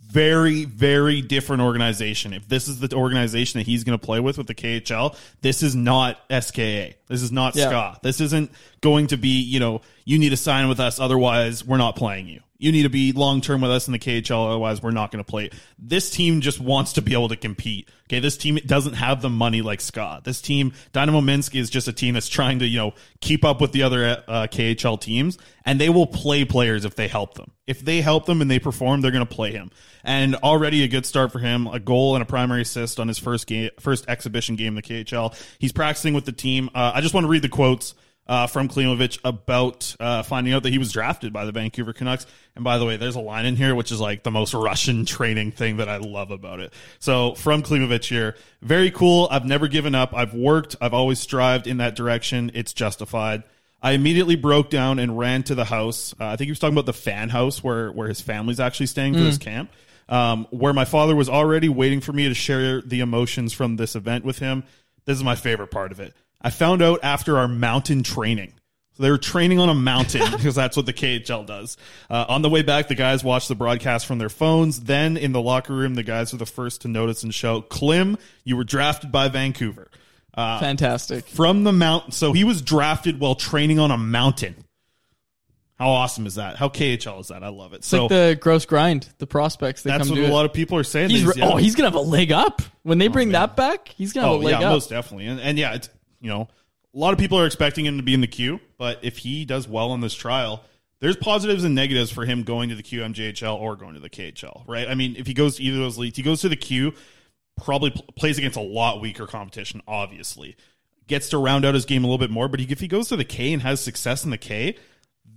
very, 0.08 0.66
very 0.66 1.22
different 1.22 1.62
organization. 1.62 2.34
If 2.34 2.48
this 2.48 2.68
is 2.68 2.80
the 2.80 2.96
organization 2.96 3.60
that 3.60 3.66
he's 3.68 3.84
going 3.84 3.98
to 3.98 4.04
play 4.06 4.20
with 4.20 4.38
with 4.38 4.48
the 4.48 4.56
KHL, 4.56 5.16
this 5.42 5.62
is 5.62 5.76
not 5.76 6.18
SKA. 6.30 6.94
This 7.08 7.22
is 7.22 7.32
not 7.32 7.56
Yeah. 7.56 7.70
SCA. 7.70 8.00
This 8.02 8.22
isn't 8.22 8.52
going 8.82 9.08
to 9.08 9.18
be, 9.18 9.42
you 9.42 9.60
know, 9.60 9.82
you 10.06 10.18
need 10.18 10.30
to 10.30 10.38
sign 10.38 10.70
with 10.70 10.80
us, 10.80 11.00
otherwise 11.00 11.66
we're 11.66 11.78
not 11.78 11.96
playing 11.96 12.28
you. 12.28 12.42
You 12.58 12.72
need 12.72 12.84
to 12.84 12.90
be 12.90 13.12
long 13.12 13.42
term 13.42 13.62
with 13.62 13.72
us 13.72 13.88
in 13.88 13.94
the 13.94 14.00
KHL, 14.00 14.50
otherwise 14.50 14.82
we're 14.82 14.92
not 14.92 15.12
going 15.12 15.24
to 15.24 15.30
play. 15.30 15.52
This 15.78 16.10
team 16.10 16.42
just 16.42 16.60
wants 16.60 16.94
to 16.94 17.02
be 17.02 17.14
able 17.14 17.30
to 17.30 17.36
compete. 17.36 17.90
Okay, 18.06 18.20
this 18.20 18.38
team 18.38 18.58
doesn't 18.66 18.94
have 18.94 19.22
the 19.22 19.30
money 19.30 19.62
like 19.62 19.82
Scott. 19.82 20.24
This 20.24 20.42
team, 20.42 20.74
Dynamo 20.94 21.22
Minsk, 21.22 21.56
is 21.56 21.70
just 21.70 21.88
a 21.88 21.94
team 21.94 22.14
that's 22.14 22.30
trying 22.30 22.60
to, 22.60 22.68
you 22.68 22.78
know, 22.78 22.94
keep 23.20 23.44
up 23.44 23.60
with 23.62 23.74
the 23.74 23.84
other 23.84 24.24
uh, 24.28 24.48
KHL 24.48 25.00
teams, 25.00 25.38
and 25.66 25.80
they 25.80 25.90
will 25.90 26.08
play 26.08 26.46
players 26.46 26.86
if 26.86 26.96
they 26.96 27.08
help 27.08 27.36
them. 27.36 27.52
If 27.68 27.82
they 27.82 28.02
help 28.02 28.26
them 28.26 28.42
and 28.42 28.50
they 28.50 28.60
perform, 28.60 29.02
they're 29.02 29.12
going 29.12 29.28
to 29.28 29.36
play 29.36 29.52
him. 29.52 29.72
And 30.04 30.36
already 30.36 30.84
a 30.84 30.88
good 30.88 31.06
start 31.06 31.34
for 31.34 31.40
him, 31.40 31.68
a 31.68 31.80
goal 31.80 32.16
and 32.16 32.24
a 32.24 32.26
primary 32.26 32.62
assist 32.62 33.00
on 33.00 33.10
his 33.10 33.20
first 33.20 33.46
game, 33.46 33.72
first 33.80 34.06
exhibition 34.08 34.56
game 34.56 34.70
in 34.70 34.76
the 34.76 34.82
KHL. 34.82 35.38
He's 35.60 35.74
practicing 35.74 36.14
with 36.14 36.26
the 36.26 36.32
team. 36.32 36.70
Uh, 36.74 36.94
I 36.96 37.02
just 37.02 37.14
want 37.14 37.26
to 37.26 37.30
read 37.30 37.42
the 37.42 37.50
quotes 37.50 37.94
uh, 38.28 38.48
from 38.48 38.68
Klimovich 38.68 39.20
about 39.24 39.96
uh, 40.00 40.24
finding 40.24 40.54
out 40.54 40.64
that 40.64 40.72
he 40.72 40.78
was 40.78 40.92
drafted 40.92 41.32
by 41.32 41.46
the 41.46 41.52
Vancouver 41.52 41.94
Canucks. 41.94 42.26
And 42.56 42.64
by 42.64 42.78
the 42.78 42.86
way, 42.86 42.98
there's 42.98 43.16
a 43.16 43.22
line 43.22 43.46
in 43.46 43.56
here 43.56 43.76
which 43.76 43.92
is 43.92 44.00
like 44.00 44.24
the 44.24 44.32
most 44.32 44.54
Russian 44.54 45.06
training 45.06 45.52
thing 45.52 45.78
that 45.78 45.90
I 45.90 45.98
love 45.98 46.32
about 46.32 46.60
it. 46.60 46.74
So 47.00 47.36
from 47.36 47.64
Klimovich 47.64 48.10
here, 48.10 48.36
very 48.62 48.92
cool. 48.92 49.28
I've 49.32 49.46
never 49.46 49.68
given 49.68 49.96
up. 49.96 50.14
I've 50.14 50.34
worked. 50.34 50.76
I've 50.82 50.94
always 50.94 51.20
strived 51.20 51.68
in 51.68 51.78
that 51.78 51.96
direction. 51.96 52.52
It's 52.54 52.74
justified. 52.74 53.44
I 53.82 53.92
immediately 53.92 54.36
broke 54.36 54.70
down 54.70 55.00
and 55.00 55.18
ran 55.18 55.44
to 55.44 55.56
the 55.56 55.66
house. 55.66 56.14
Uh, 56.20 56.26
I 56.26 56.36
think 56.36 56.48
he 56.48 56.52
was 56.52 56.60
talking 56.60 56.74
about 56.74 56.88
the 56.88 56.94
fan 56.94 57.30
house 57.30 57.64
where 57.64 57.92
where 57.92 58.08
his 58.08 58.22
family's 58.22 58.60
actually 58.60 58.88
staying 58.88 59.14
for 59.14 59.20
this 59.20 59.38
camp. 59.38 59.72
Um, 60.10 60.48
where 60.52 60.74
my 60.74 60.86
father 60.86 61.16
was 61.16 61.28
already 61.28 61.68
waiting 61.68 62.00
for 62.00 62.14
me 62.14 62.30
to 62.30 62.34
share 62.34 62.82
the 62.82 63.02
emotions 63.02 63.52
from 63.52 63.76
this 63.76 63.96
event 63.96 64.24
with 64.24 64.40
him. 64.40 64.64
This 65.06 65.18
is 65.18 65.24
my 65.24 65.36
favorite 65.36 65.70
part 65.70 65.92
of 65.92 66.00
it. 66.00 66.14
I 66.42 66.50
found 66.50 66.82
out 66.82 67.00
after 67.04 67.38
our 67.38 67.48
mountain 67.48 68.04
training. 68.04 68.54
So 68.94 69.04
they 69.04 69.12
were 69.12 69.18
training 69.20 69.60
on 69.60 69.70
a 69.70 69.76
mountain 69.76 70.32
because 70.32 70.56
that's 70.56 70.76
what 70.76 70.86
the 70.86 70.94
KHL 70.94 71.46
does. 71.46 71.78
Uh, 72.10 72.26
on 72.30 72.42
the 72.42 72.50
way 72.50 72.64
back, 72.64 72.88
the 72.88 72.96
guys 72.96 73.24
watched 73.24 73.48
the 73.48 73.56
broadcast 73.56 74.06
from 74.08 74.18
their 74.18 74.30
phones. 74.30 74.82
Then 74.82 75.18
in 75.18 75.32
the 75.34 75.42
locker 75.42 75.74
room, 75.74 75.94
the 75.96 76.04
guys 76.04 76.32
were 76.32 76.40
the 76.40 76.46
first 76.48 76.82
to 76.82 76.88
notice 76.88 77.24
and 77.24 77.34
shout, 77.34 77.70
Klim, 77.70 78.18
you 78.44 78.58
were 78.58 78.64
drafted 78.64 79.12
by 79.12 79.28
Vancouver. 79.28 79.90
Uh, 80.34 80.60
Fantastic. 80.60 81.26
from 81.28 81.64
the 81.64 81.72
mountain. 81.74 82.12
So 82.12 82.34
he 82.34 82.44
was 82.44 82.62
drafted 82.62 83.20
while 83.20 83.36
training 83.36 83.80
on 83.80 83.90
a 83.92 83.98
mountain. 83.98 84.56
How 85.80 85.90
awesome 85.90 86.26
is 86.26 86.36
that? 86.36 86.56
How 86.56 86.70
KHL 86.70 87.22
is 87.22 87.28
that? 87.28 87.44
I 87.44 87.50
love 87.50 87.74
it. 87.74 87.78
It's 87.78 87.88
so 87.88 88.04
like 88.04 88.10
the 88.10 88.38
gross 88.40 88.66
grind, 88.66 89.10
the 89.20 89.28
prospects 89.28 89.84
they 89.84 89.92
that's 89.92 90.08
come 90.08 90.18
what 90.18 90.26
a 90.26 90.28
it. 90.28 90.34
lot 90.34 90.46
of 90.46 90.54
people 90.54 90.76
are 90.78 90.84
saying. 90.84 91.12
He's 91.12 91.24
these- 91.24 91.36
re- 91.36 91.44
oh, 91.44 91.58
he's 91.58 91.76
gonna 91.76 91.90
have 91.90 91.96
a 91.96 92.00
leg 92.00 92.32
up 92.32 92.64
when 92.82 92.98
they 92.98 93.08
bring 93.10 93.28
man. 93.28 93.34
that 93.42 93.56
back. 93.56 93.90
He's 93.90 94.12
gonna 94.12 94.26
have 94.26 94.36
oh 94.38 94.40
a 94.40 94.44
leg 94.44 94.60
yeah, 94.60 94.68
up. 94.68 94.74
most 94.74 94.90
definitely. 94.90 95.28
And, 95.28 95.40
and 95.40 95.58
yeah, 95.60 95.76
it's 95.76 95.90
you 96.22 96.30
know 96.30 96.48
a 96.94 96.98
lot 96.98 97.14
of 97.14 97.20
people 97.20 97.40
are 97.40 97.46
expecting 97.46 97.86
him 97.86 97.98
to 97.98 98.04
be 98.04 98.14
in 98.14 98.22
the 98.22 98.28
Q, 98.28 98.60
but 98.78 99.00
if 99.04 99.20
he 99.20 99.46
does 99.46 99.68
well 99.68 99.92
on 99.92 100.02
this 100.02 100.16
trial, 100.16 100.64
there's 101.00 101.16
positives 101.16 101.64
and 101.64 101.76
negatives 101.76 102.12
for 102.12 102.26
him 102.26 102.44
going 102.44 102.70
to 102.70 102.76
the 102.76 102.84
QMJHL 102.84 103.60
or 103.60 103.76
going 103.76 103.94
to 103.94 104.00
the 104.00 104.10
KHL, 104.10 104.64
right? 104.68 104.88
I 104.88 104.96
mean, 104.96 105.16
if 105.16 105.28
he 105.28 105.34
goes 105.34 105.58
to 105.58 105.64
either 105.64 105.78
of 105.78 105.84
those 105.84 105.98
leagues, 105.98 106.18
he 106.18 106.24
goes 106.24 106.42
to 106.42 106.50
the 106.50 106.56
Q, 106.56 106.94
probably 107.56 107.92
pl- 107.92 108.06
plays 108.16 108.38
against 108.38 108.58
a 108.58 108.62
lot 108.62 109.00
weaker 109.00 109.28
competition, 109.28 109.82
obviously. 109.88 110.56
Gets 111.06 111.30
to 111.30 111.38
round 111.38 111.66
out 111.66 111.76
his 111.76 111.86
game 111.86 112.04
a 112.04 112.08
little 112.08 112.18
bit 112.18 112.32
more, 112.32 112.48
but 112.48 112.60
if 112.60 112.80
he 112.80 112.88
goes 112.88 113.10
to 113.10 113.16
the 113.16 113.24
K 113.24 113.54
and 113.54 113.62
has 113.62 113.80
success 113.80 114.24
in 114.26 114.32
the 114.32 114.38
K, 114.38 114.76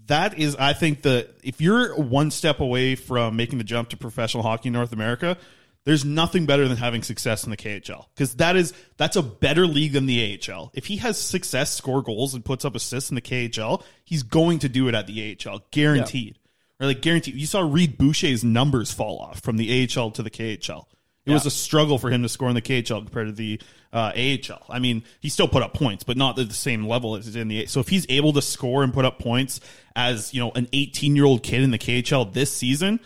that 0.07 0.39
is, 0.39 0.57
I 0.57 0.73
think, 0.73 1.03
the 1.03 1.29
if 1.45 1.61
you're 1.61 1.95
one 1.95 2.31
step 2.31 2.61
away 2.61 2.95
from 2.95 3.37
making 3.37 3.59
the 3.59 3.65
jump 3.65 3.91
to 3.91 3.97
professional 3.97 4.43
hockey 4.43 4.69
in 4.69 4.73
North 4.73 4.93
America, 4.93 5.37
there's 5.85 6.05
nothing 6.05 6.47
better 6.47 6.69
than 6.69 6.77
having 6.77 7.03
success 7.03 7.45
in 7.45 7.51
the 7.51 7.57
KHL 7.57 8.07
because 8.15 8.35
that 8.37 8.57
is 8.57 8.75
that's 8.97 9.17
a 9.17 9.23
better 9.23 9.67
league 9.67 9.93
than 9.93 10.07
the 10.07 10.39
AHL. 10.49 10.71
If 10.75 10.87
he 10.87 10.99
has 10.99 11.19
success, 11.19 11.73
score 11.73 12.03
goals, 12.03 12.35
and 12.35 12.45
puts 12.45 12.65
up 12.65 12.75
assists 12.75 13.11
in 13.11 13.15
the 13.15 13.23
KHL, 13.23 13.83
he's 14.05 14.23
going 14.23 14.59
to 14.61 14.69
do 14.69 14.89
it 14.89 14.95
at 14.95 15.07
the 15.07 15.39
AHL, 15.47 15.65
guaranteed. 15.71 16.39
Or 16.79 16.87
like 16.87 17.03
guaranteed. 17.03 17.35
You 17.35 17.47
saw 17.47 17.61
Reid 17.61 17.99
Boucher's 17.99 18.43
numbers 18.43 18.91
fall 18.91 19.19
off 19.19 19.41
from 19.41 19.57
the 19.57 19.89
AHL 19.97 20.11
to 20.13 20.23
the 20.23 20.31
KHL. 20.31 20.87
It 21.27 21.33
was 21.33 21.47
a 21.47 21.51
struggle 21.51 21.99
for 21.99 22.11
him 22.11 22.23
to 22.23 22.29
score 22.29 22.49
in 22.49 22.55
the 22.55 22.63
KHL 22.63 23.05
compared 23.05 23.29
to 23.29 23.33
the 23.33 23.61
uh, 23.93 24.13
AHL. 24.17 24.65
I 24.69 24.79
mean, 24.79 25.05
he 25.21 25.29
still 25.29 25.49
put 25.49 25.63
up 25.63 25.75
points, 25.75 26.03
but 26.03 26.17
not 26.17 26.39
at 26.39 26.49
the 26.49 26.55
same 26.55 26.87
level 26.87 27.15
as 27.15 27.37
in 27.37 27.49
the. 27.49 27.63
AHL. 27.63 27.67
So 27.69 27.81
if 27.81 27.89
he's 27.89 28.07
able 28.09 28.33
to 28.33 28.43
score 28.43 28.83
and 28.83 28.93
put 28.93 29.05
up 29.05 29.19
points 29.19 29.61
as 29.95 30.33
you 30.35 30.41
know 30.41 30.51
an 30.55 30.69
18 30.73 31.15
year 31.15 31.25
old 31.25 31.43
kid 31.43 31.63
in 31.63 31.71
the 31.71 31.79
KHL 31.79 32.33
this 32.33 32.53
season, 32.53 33.01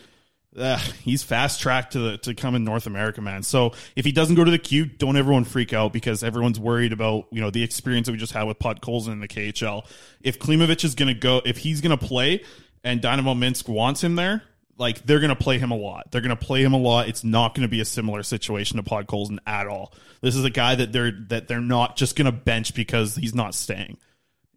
he's 1.02 1.22
fast 1.22 1.60
tracked 1.60 1.94
to 1.94 1.98
the, 1.98 2.18
to 2.18 2.34
come 2.34 2.54
in 2.54 2.64
North 2.64 2.86
America, 2.86 3.20
man. 3.20 3.42
So 3.42 3.72
if 3.96 4.04
he 4.04 4.12
doesn't 4.12 4.36
go 4.36 4.44
to 4.44 4.50
the 4.50 4.58
Q, 4.58 4.86
don't 4.86 5.16
everyone 5.16 5.44
freak 5.44 5.72
out 5.72 5.92
because 5.92 6.22
everyone's 6.22 6.60
worried 6.60 6.92
about 6.92 7.26
you 7.30 7.40
know 7.40 7.50
the 7.50 7.62
experience 7.62 8.06
that 8.06 8.12
we 8.12 8.18
just 8.18 8.32
had 8.32 8.44
with 8.44 8.58
Podkolzin 8.58 9.12
in 9.12 9.20
the 9.20 9.28
KHL. 9.28 9.86
If 10.20 10.38
Klimovich 10.38 10.84
is 10.84 10.94
to 11.08 11.14
go, 11.14 11.42
if 11.44 11.58
he's 11.58 11.80
to 11.98 12.06
play, 12.06 12.44
and 12.84 13.00
Dynamo 13.00 13.34
Minsk 13.34 13.68
wants 13.68 14.04
him 14.04 14.14
there, 14.14 14.42
like 14.76 15.04
they're 15.04 15.20
going 15.20 15.30
to 15.30 15.36
play 15.36 15.58
him 15.58 15.70
a 15.70 15.76
lot. 15.76 16.10
They're 16.10 16.20
going 16.20 16.36
to 16.36 16.44
play 16.44 16.62
him 16.62 16.72
a 16.72 16.78
lot. 16.78 17.08
It's 17.08 17.24
not 17.24 17.54
going 17.54 17.62
to 17.62 17.68
be 17.68 17.80
a 17.80 17.84
similar 17.84 18.22
situation 18.22 18.76
to 18.76 18.82
Podkolzin 18.82 19.38
at 19.46 19.66
all. 19.66 19.92
This 20.20 20.36
is 20.36 20.44
a 20.44 20.50
guy 20.50 20.74
that 20.76 20.92
they're 20.92 21.12
that 21.28 21.48
they're 21.48 21.60
not 21.60 21.96
just 21.96 22.16
going 22.16 22.26
to 22.26 22.32
bench 22.32 22.74
because 22.74 23.16
he's 23.16 23.34
not 23.34 23.54
staying. 23.54 23.98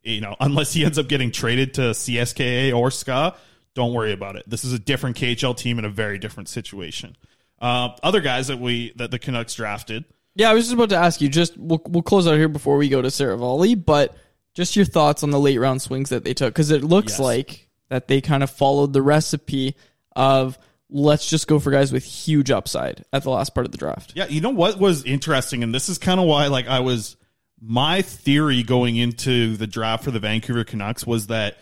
You 0.03 0.21
know, 0.21 0.35
unless 0.39 0.73
he 0.73 0.85
ends 0.85 0.97
up 0.97 1.07
getting 1.07 1.31
traded 1.31 1.73
to 1.75 1.81
CSKA 1.81 2.75
or 2.75 2.91
SCA, 2.91 3.35
don't 3.77 3.93
worry 3.93 4.11
about 4.11 4.35
it. 4.35 4.43
This 4.49 4.65
is 4.65 4.73
a 4.73 4.79
different 4.79 5.15
KHL 5.15 5.55
team 5.55 5.77
in 5.77 5.85
a 5.85 5.89
very 5.89 6.17
different 6.17 6.49
situation. 6.49 7.15
Uh, 7.61 7.89
other 8.03 8.19
guys 8.21 8.47
that 8.47 8.59
we 8.59 8.91
that 8.97 9.11
the 9.11 9.19
Canucks 9.19 9.53
drafted. 9.53 10.03
Yeah, 10.35 10.49
I 10.49 10.53
was 10.53 10.65
just 10.65 10.73
about 10.73 10.89
to 10.89 10.95
ask 10.97 11.21
you. 11.21 11.29
Just 11.29 11.55
we'll 11.57 11.81
we'll 11.87 12.01
close 12.03 12.27
out 12.27 12.35
here 12.37 12.47
before 12.49 12.77
we 12.77 12.89
go 12.89 13.01
to 13.01 13.07
Seravalli, 13.09 13.83
but 13.85 14.15
just 14.55 14.75
your 14.75 14.85
thoughts 14.85 15.21
on 15.23 15.29
the 15.29 15.39
late 15.39 15.59
round 15.59 15.81
swings 15.81 16.09
that 16.09 16.23
they 16.23 16.33
took 16.33 16.53
because 16.53 16.71
it 16.71 16.83
looks 16.83 17.13
Yes. 17.13 17.19
like 17.19 17.69
that 17.89 18.07
they 18.07 18.19
kind 18.19 18.41
of 18.43 18.49
followed 18.49 18.93
the 18.93 19.01
recipe 19.03 19.75
of 20.15 20.57
let's 20.89 21.29
just 21.29 21.47
go 21.47 21.59
for 21.59 21.69
guys 21.71 21.91
with 21.91 22.03
huge 22.03 22.49
upside 22.49 23.05
at 23.13 23.21
the 23.23 23.29
last 23.29 23.53
part 23.53 23.65
of 23.65 23.71
the 23.71 23.77
draft. 23.77 24.13
Yeah, 24.15 24.25
you 24.27 24.41
know 24.41 24.49
what 24.49 24.79
was 24.79 25.03
interesting, 25.03 25.61
and 25.63 25.73
this 25.73 25.87
is 25.89 25.97
kind 25.97 26.19
of 26.19 26.25
why 26.25 26.47
like 26.47 26.67
I 26.67 26.79
was 26.79 27.15
my 27.61 28.01
theory 28.03 28.61
going 28.63 28.95
into 28.97 29.57
the 29.57 29.65
draft 29.67 30.03
for 30.03 30.11
the 30.11 30.19
Vancouver 30.19 30.63
Canucks 30.63 31.05
was 31.07 31.27
that 31.27 31.57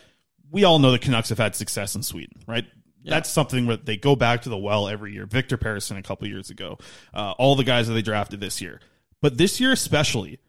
we 0.55 0.63
all 0.63 0.79
know 0.79 0.93
the 0.93 0.99
Canucks 0.99 1.27
have 1.27 1.37
had 1.37 1.53
success 1.53 1.95
in 1.95 2.01
Sweden, 2.01 2.41
right? 2.47 2.63
That's 3.03 3.29
something 3.29 3.67
where 3.67 3.75
they 3.75 3.97
go 3.97 4.15
back 4.15 4.43
to 4.43 4.49
the 4.49 4.57
well 4.57 4.87
every 4.87 5.11
year. 5.11 5.25
Victor 5.25 5.57
Persson 5.57 5.97
a 5.97 6.01
couple 6.01 6.29
years 6.29 6.49
ago, 6.49 6.77
uh, 7.13 7.33
all 7.37 7.57
the 7.57 7.65
guys 7.65 7.89
that 7.89 7.93
they 7.93 8.01
drafted 8.01 8.39
this 8.39 8.61
year, 8.61 8.79
but 9.21 9.37
this 9.37 9.59
year 9.59 9.73
especially, 9.73 10.39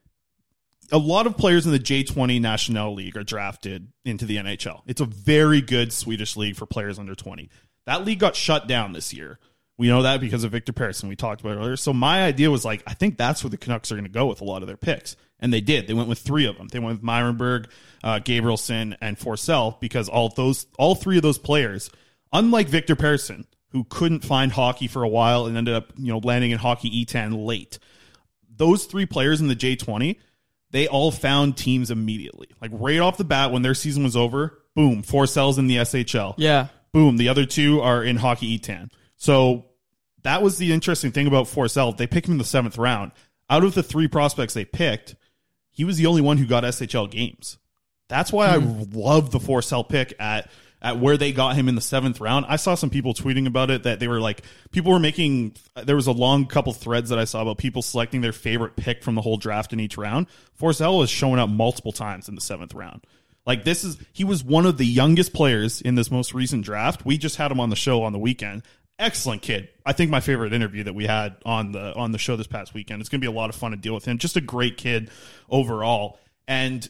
a 0.92 0.96
lot 0.96 1.26
of 1.26 1.36
players 1.36 1.66
in 1.66 1.72
the 1.72 1.80
J20 1.80 2.40
National 2.40 2.94
League 2.94 3.16
are 3.16 3.24
drafted 3.24 3.88
into 4.04 4.26
the 4.26 4.36
NHL. 4.36 4.82
It's 4.86 5.00
a 5.00 5.06
very 5.06 5.60
good 5.60 5.92
Swedish 5.92 6.36
league 6.36 6.54
for 6.54 6.66
players 6.66 7.00
under 7.00 7.16
20. 7.16 7.50
That 7.86 8.04
league 8.04 8.20
got 8.20 8.36
shut 8.36 8.68
down 8.68 8.92
this 8.92 9.12
year 9.12 9.40
We 9.76 9.88
know 9.88 10.02
that 10.02 10.20
because 10.20 10.44
of 10.44 10.52
Victor 10.52 10.72
Persson. 10.72 11.08
We 11.08 11.16
talked 11.16 11.40
about 11.40 11.56
earlier. 11.56 11.76
So 11.76 11.92
my 11.92 12.22
idea 12.22 12.48
was 12.48 12.64
like, 12.64 12.84
I 12.86 12.94
think 12.94 13.18
that's 13.18 13.42
where 13.42 13.50
the 13.50 13.58
Canucks 13.58 13.90
are 13.90 13.96
going 13.96 14.04
to 14.04 14.10
go 14.10 14.26
with 14.26 14.40
a 14.40 14.44
lot 14.44 14.62
of 14.62 14.68
their 14.68 14.76
picks. 14.76 15.16
And 15.38 15.52
they 15.52 15.60
did. 15.60 15.86
They 15.86 15.94
went 15.94 16.08
with 16.08 16.18
three 16.18 16.46
of 16.46 16.56
them. 16.56 16.68
They 16.68 16.78
went 16.78 16.96
with 17.00 17.04
Myrenberg, 17.06 17.66
uh, 18.02 18.20
Gabrielson, 18.20 18.96
and 19.00 19.18
Forsell 19.18 19.78
because 19.80 20.08
all 20.08 20.30
those, 20.30 20.66
all 20.78 20.94
three 20.94 21.16
of 21.18 21.22
those 21.22 21.38
players, 21.38 21.90
unlike 22.32 22.68
Victor 22.68 22.96
Persson, 22.96 23.46
who 23.72 23.84
couldn't 23.84 24.24
find 24.24 24.50
hockey 24.52 24.86
for 24.88 25.02
a 25.02 25.08
while 25.08 25.44
and 25.46 25.56
ended 25.56 25.74
up, 25.74 25.92
you 25.98 26.10
know, 26.12 26.18
landing 26.24 26.52
in 26.52 26.58
HockeyEttan 26.58 27.44
late. 27.44 27.78
Those 28.54 28.86
three 28.86 29.04
players 29.04 29.40
in 29.42 29.48
the 29.48 29.56
J20, 29.56 30.16
they 30.70 30.88
all 30.88 31.10
found 31.10 31.56
teams 31.58 31.90
immediately. 31.90 32.48
Like 32.62 32.70
right 32.72 32.98
off 33.00 33.18
the 33.18 33.24
bat 33.24 33.52
when 33.52 33.60
their 33.62 33.74
season 33.74 34.04
was 34.04 34.16
over, 34.16 34.58
boom, 34.74 35.02
Forsell's 35.02 35.58
in 35.58 35.66
the 35.66 35.76
SHL 35.76 36.34
Yeah. 36.38 36.68
boom, 36.92 37.18
the 37.18 37.28
other 37.28 37.44
two 37.44 37.82
are 37.82 38.02
in 38.02 38.16
HockeyEttan. 38.18 38.90
So 39.16 39.66
that 40.22 40.42
was 40.42 40.56
the 40.56 40.72
interesting 40.72 41.12
thing 41.12 41.26
about 41.26 41.46
Forsell. 41.46 41.94
They 41.96 42.06
picked 42.06 42.26
him 42.26 42.32
in 42.32 42.38
the 42.38 42.44
seventh 42.44 42.78
round. 42.78 43.12
Out 43.50 43.64
of 43.64 43.74
the 43.74 43.82
three 43.82 44.08
prospects 44.08 44.54
they 44.54 44.64
picked, 44.64 45.14
he 45.76 45.84
was 45.84 45.98
the 45.98 46.06
only 46.06 46.22
one 46.22 46.38
who 46.38 46.46
got 46.46 46.64
SHL 46.64 47.10
games. 47.10 47.58
That's 48.08 48.32
why 48.32 48.48
I 48.48 48.58
hmm. 48.58 48.98
love 48.98 49.30
the 49.30 49.38
Forsell 49.38 49.86
pick 49.86 50.14
at 50.18 50.48
at 50.80 50.98
where 50.98 51.16
they 51.18 51.32
got 51.32 51.56
him 51.56 51.68
in 51.68 51.74
the 51.74 51.80
seventh 51.80 52.20
round. 52.20 52.46
I 52.48 52.56
saw 52.56 52.74
some 52.74 52.90
people 52.90 53.12
tweeting 53.12 53.46
about 53.46 53.70
it 53.70 53.82
that 53.82 54.00
they 54.00 54.08
were 54.08 54.20
like 54.20 54.42
people 54.70 54.90
were 54.90 54.98
making 54.98 55.54
there 55.74 55.96
was 55.96 56.06
a 56.06 56.12
long 56.12 56.46
couple 56.46 56.72
threads 56.72 57.10
that 57.10 57.18
I 57.18 57.24
saw 57.24 57.42
about 57.42 57.58
people 57.58 57.82
selecting 57.82 58.22
their 58.22 58.32
favorite 58.32 58.74
pick 58.74 59.02
from 59.04 59.16
the 59.16 59.20
whole 59.20 59.36
draft 59.36 59.74
in 59.74 59.80
each 59.80 59.98
round. 59.98 60.28
Forsell 60.58 60.98
was 60.98 61.10
showing 61.10 61.38
up 61.38 61.50
multiple 61.50 61.92
times 61.92 62.26
in 62.28 62.34
the 62.34 62.40
seventh 62.40 62.74
round. 62.74 63.06
Like 63.44 63.64
this 63.64 63.84
is 63.84 63.98
he 64.14 64.24
was 64.24 64.42
one 64.42 64.64
of 64.64 64.78
the 64.78 64.86
youngest 64.86 65.34
players 65.34 65.82
in 65.82 65.94
this 65.94 66.10
most 66.10 66.32
recent 66.32 66.64
draft. 66.64 67.04
We 67.04 67.18
just 67.18 67.36
had 67.36 67.50
him 67.50 67.60
on 67.60 67.68
the 67.68 67.76
show 67.76 68.02
on 68.02 68.12
the 68.12 68.18
weekend. 68.18 68.62
Excellent 68.98 69.42
kid. 69.42 69.68
I 69.84 69.92
think 69.92 70.10
my 70.10 70.20
favorite 70.20 70.54
interview 70.54 70.84
that 70.84 70.94
we 70.94 71.06
had 71.06 71.36
on 71.44 71.72
the 71.72 71.94
on 71.94 72.12
the 72.12 72.18
show 72.18 72.36
this 72.36 72.46
past 72.46 72.72
weekend. 72.72 73.00
It's 73.00 73.10
going 73.10 73.20
to 73.20 73.24
be 73.24 73.30
a 73.30 73.36
lot 73.36 73.50
of 73.50 73.56
fun 73.56 73.72
to 73.72 73.76
deal 73.76 73.94
with 73.94 74.06
him. 74.06 74.16
Just 74.16 74.36
a 74.36 74.40
great 74.40 74.78
kid 74.78 75.10
overall. 75.50 76.18
And 76.48 76.88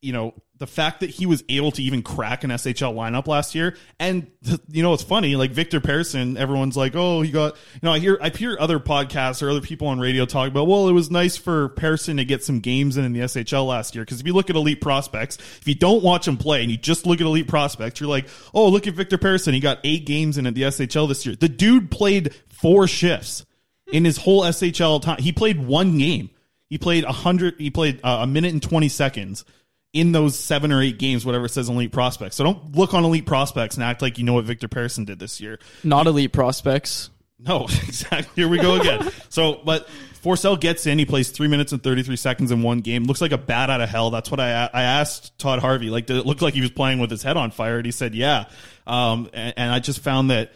you 0.00 0.12
know, 0.12 0.34
the 0.58 0.66
fact 0.66 1.00
that 1.00 1.10
he 1.10 1.26
was 1.26 1.44
able 1.48 1.70
to 1.72 1.82
even 1.82 2.02
crack 2.02 2.42
an 2.42 2.50
SHL 2.50 2.94
lineup 2.94 3.26
last 3.28 3.54
year, 3.54 3.76
and 3.98 4.30
you 4.68 4.82
know, 4.82 4.92
it's 4.92 5.02
funny. 5.02 5.36
Like 5.36 5.52
Victor 5.52 5.80
Persson, 5.80 6.36
everyone's 6.36 6.76
like, 6.76 6.94
"Oh, 6.94 7.22
he 7.22 7.30
got." 7.30 7.54
You 7.74 7.80
know, 7.84 7.92
I 7.92 7.98
hear 7.98 8.18
I 8.20 8.28
hear 8.30 8.56
other 8.58 8.78
podcasts 8.78 9.42
or 9.42 9.50
other 9.50 9.60
people 9.60 9.88
on 9.88 10.00
radio 10.00 10.26
talk 10.26 10.48
about, 10.48 10.66
"Well, 10.66 10.88
it 10.88 10.92
was 10.92 11.10
nice 11.10 11.36
for 11.36 11.68
Persson 11.70 12.16
to 12.16 12.24
get 12.24 12.44
some 12.44 12.60
games 12.60 12.96
in 12.96 13.04
in 13.04 13.12
the 13.12 13.20
SHL 13.20 13.66
last 13.66 13.94
year." 13.94 14.04
Because 14.04 14.20
if 14.20 14.26
you 14.26 14.32
look 14.32 14.50
at 14.50 14.56
elite 14.56 14.80
prospects, 14.80 15.36
if 15.36 15.66
you 15.66 15.74
don't 15.74 16.02
watch 16.02 16.26
him 16.26 16.36
play 16.36 16.62
and 16.62 16.70
you 16.70 16.76
just 16.76 17.06
look 17.06 17.20
at 17.20 17.26
elite 17.26 17.48
prospects, 17.48 18.00
you're 18.00 18.10
like, 18.10 18.28
"Oh, 18.52 18.68
look 18.68 18.86
at 18.86 18.94
Victor 18.94 19.18
Persson. 19.18 19.54
He 19.54 19.60
got 19.60 19.78
eight 19.84 20.06
games 20.06 20.38
in 20.38 20.46
at 20.46 20.54
the 20.54 20.62
SHL 20.64 21.08
this 21.08 21.24
year." 21.24 21.36
The 21.36 21.48
dude 21.48 21.90
played 21.90 22.34
four 22.48 22.88
shifts 22.88 23.44
in 23.92 24.04
his 24.04 24.16
whole 24.16 24.42
SHL 24.42 25.02
time. 25.02 25.18
He 25.18 25.32
played 25.32 25.64
one 25.64 25.98
game. 25.98 26.30
He 26.68 26.78
played 26.78 27.04
a 27.04 27.12
hundred. 27.12 27.54
He 27.58 27.70
played 27.70 28.00
uh, 28.02 28.18
a 28.22 28.26
minute 28.26 28.52
and 28.52 28.62
twenty 28.62 28.88
seconds 28.88 29.44
in 29.92 30.12
those 30.12 30.38
seven 30.38 30.72
or 30.72 30.82
eight 30.82 30.98
games, 30.98 31.24
whatever 31.24 31.46
it 31.46 31.50
says 31.50 31.68
Elite 31.68 31.92
Prospects. 31.92 32.36
So 32.36 32.44
don't 32.44 32.76
look 32.76 32.94
on 32.94 33.04
Elite 33.04 33.26
Prospects 33.26 33.76
and 33.76 33.84
act 33.84 34.02
like 34.02 34.18
you 34.18 34.24
know 34.24 34.34
what 34.34 34.44
Victor 34.44 34.68
Persson 34.68 35.04
did 35.04 35.18
this 35.18 35.40
year. 35.40 35.58
Not 35.82 36.06
elite 36.06 36.32
prospects. 36.32 37.10
No, 37.38 37.64
exactly. 37.86 38.30
Here 38.34 38.48
we 38.48 38.58
go 38.58 38.80
again. 38.80 39.10
so, 39.28 39.60
but 39.64 39.88
Forsell 40.22 40.58
gets 40.58 40.86
in. 40.86 40.98
He 40.98 41.06
plays 41.06 41.30
three 41.30 41.48
minutes 41.48 41.72
and 41.72 41.82
33 41.82 42.16
seconds 42.16 42.50
in 42.50 42.62
one 42.62 42.80
game. 42.80 43.04
Looks 43.04 43.20
like 43.20 43.32
a 43.32 43.38
bat 43.38 43.70
out 43.70 43.80
of 43.80 43.88
hell. 43.88 44.10
That's 44.10 44.30
what 44.30 44.40
I, 44.40 44.68
I 44.72 44.82
asked 44.82 45.38
Todd 45.38 45.60
Harvey. 45.60 45.90
Like, 45.90 46.06
did 46.06 46.16
it 46.16 46.26
look 46.26 46.42
like 46.42 46.54
he 46.54 46.60
was 46.60 46.70
playing 46.70 46.98
with 46.98 47.10
his 47.10 47.22
head 47.22 47.36
on 47.36 47.50
fire? 47.50 47.76
And 47.76 47.86
he 47.86 47.92
said, 47.92 48.14
yeah. 48.14 48.46
Um, 48.86 49.30
and, 49.32 49.54
and 49.56 49.72
I 49.72 49.78
just 49.78 50.00
found 50.00 50.30
that 50.30 50.52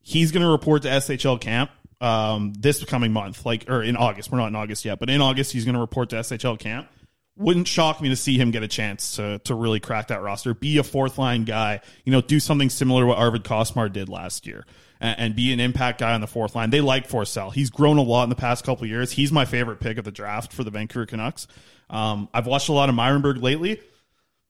he's 0.00 0.32
going 0.32 0.42
to 0.42 0.48
report 0.48 0.82
to 0.82 0.88
SHL 0.88 1.40
camp 1.40 1.70
um, 2.00 2.54
this 2.54 2.82
coming 2.84 3.12
month, 3.12 3.44
like, 3.44 3.68
or 3.68 3.82
in 3.82 3.96
August. 3.96 4.32
We're 4.32 4.38
not 4.38 4.48
in 4.48 4.56
August 4.56 4.84
yet, 4.84 4.98
but 4.98 5.10
in 5.10 5.20
August, 5.20 5.52
he's 5.52 5.64
going 5.64 5.74
to 5.74 5.80
report 5.80 6.10
to 6.10 6.16
SHL 6.16 6.58
camp 6.58 6.88
wouldn't 7.36 7.66
shock 7.66 8.00
me 8.00 8.10
to 8.10 8.16
see 8.16 8.38
him 8.38 8.50
get 8.50 8.62
a 8.62 8.68
chance 8.68 9.16
to 9.16 9.38
to 9.40 9.54
really 9.54 9.80
crack 9.80 10.08
that 10.08 10.22
roster, 10.22 10.54
be 10.54 10.78
a 10.78 10.82
fourth 10.82 11.18
line 11.18 11.44
guy, 11.44 11.80
you 12.04 12.12
know, 12.12 12.20
do 12.20 12.38
something 12.38 12.70
similar 12.70 13.02
to 13.02 13.06
what 13.06 13.18
Arvid 13.18 13.44
Costmar 13.44 13.90
did 13.90 14.08
last 14.08 14.46
year, 14.46 14.66
and, 15.00 15.18
and 15.18 15.36
be 15.36 15.52
an 15.52 15.60
impact 15.60 16.00
guy 16.00 16.12
on 16.12 16.20
the 16.20 16.26
fourth 16.26 16.54
line. 16.54 16.70
They 16.70 16.80
like 16.80 17.08
Forsell. 17.08 17.52
He's 17.52 17.70
grown 17.70 17.98
a 17.98 18.02
lot 18.02 18.24
in 18.24 18.28
the 18.28 18.36
past 18.36 18.64
couple 18.64 18.86
years. 18.86 19.12
He's 19.12 19.32
my 19.32 19.44
favorite 19.44 19.80
pick 19.80 19.98
of 19.98 20.04
the 20.04 20.10
draft 20.10 20.52
for 20.52 20.64
the 20.64 20.70
Vancouver 20.70 21.06
Canucks. 21.06 21.46
Um, 21.88 22.28
I've 22.32 22.46
watched 22.46 22.68
a 22.68 22.72
lot 22.72 22.88
of 22.88 22.94
Myrenberg 22.94 23.42
lately. 23.42 23.80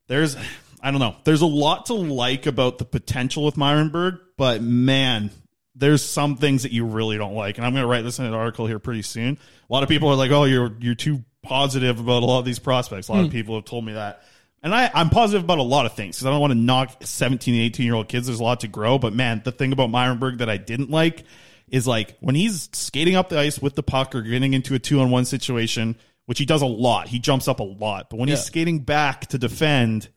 There's, 0.09 0.37
I 0.83 0.91
don't 0.91 1.01
know, 1.01 1.17
there's 1.25 1.43
a 1.43 1.47
lot 1.47 1.87
to 1.87 1.95
like 1.95 2.47
about 2.47 2.79
the 2.79 2.85
potential 2.85 3.45
with 3.45 3.55
Myrenberg, 3.55 4.19
but 4.37 4.61
man, 4.61 5.31
there's 5.75 6.03
some 6.05 6.37
things 6.37 6.65
that 6.65 6.73
you 6.73 6.85
really 6.85 7.17
don't 7.17 7.35
like, 7.35 7.57
and 7.57 7.67
I'm 7.67 7.73
going 7.73 7.83
to 7.83 7.89
write 7.89 8.03
this 8.03 8.19
in 8.19 8.25
an 8.25 8.35
article 8.35 8.67
here 8.67 8.79
pretty 8.79 9.03
soon. 9.03 9.39
A 9.71 9.73
lot 9.73 9.83
of 9.83 9.89
people 9.89 10.09
are 10.11 10.15
like, 10.15 10.31
"Oh, 10.31 10.45
you're 10.45 10.71
you're 10.81 10.95
too 10.95 11.25
positive 11.43 12.01
about 12.01 12.23
a 12.23 12.27
lot 12.27 12.39
of 12.39 12.45
these 12.45 12.59
prospects." 12.59 13.09
A 13.09 13.13
lot 13.13 13.21
of 13.21 13.27
hmm. 13.27 13.33
people 13.33 13.55
have 13.55 13.65
told 13.65 13.85
me 13.85 13.93
that, 13.93 14.23
and 14.63 14.75
I, 14.75 14.91
I'm 14.95 15.11
positive 15.11 15.45
about 15.45 15.59
a 15.59 15.63
lot 15.63 15.87
of 15.87 15.95
things 15.95 16.17
because 16.17 16.27
I 16.27 16.31
don't 16.31 16.41
want 16.41 16.53
to 16.53 16.59
knock 16.59 17.03
17 17.03 17.55
and 17.55 17.63
18 17.65 17.85
year 17.85 17.95
old 17.95 18.09
kids. 18.09 18.27
There's 18.27 18.41
a 18.41 18.45
lot 18.45 18.61
to 18.61 18.69
grow, 18.69 18.99
but 18.99 19.13
man, 19.13 19.43
the 19.45 19.53
thing 19.53 19.73
about 19.73 19.91
Myrenberg 19.91 20.39
that 20.39 20.49
I 20.49 20.57
didn't 20.57 20.91
like 20.91 21.25
is 21.69 21.87
like 21.87 22.17
when 22.21 22.35
he's 22.35 22.69
skating 22.73 23.17
up 23.17 23.29
the 23.29 23.39
ice 23.39 23.61
with 23.61 23.75
the 23.75 23.83
puck 23.83 24.15
or 24.15 24.23
getting 24.23 24.55
into 24.55 24.75
a 24.75 24.79
two 24.79 25.01
on 25.01 25.11
one 25.11 25.25
situation, 25.25 25.97
which 26.27 26.39
he 26.39 26.45
does 26.45 26.63
a 26.63 26.67
lot. 26.67 27.09
He 27.09 27.19
jumps 27.19 27.49
up 27.49 27.61
a 27.61 27.65
lot, 27.65 28.09
but 28.11 28.19
when 28.19 28.29
he's 28.29 28.43
skating 28.43 28.81
back 28.81 29.27
to 29.29 29.39
defend. 29.39 30.09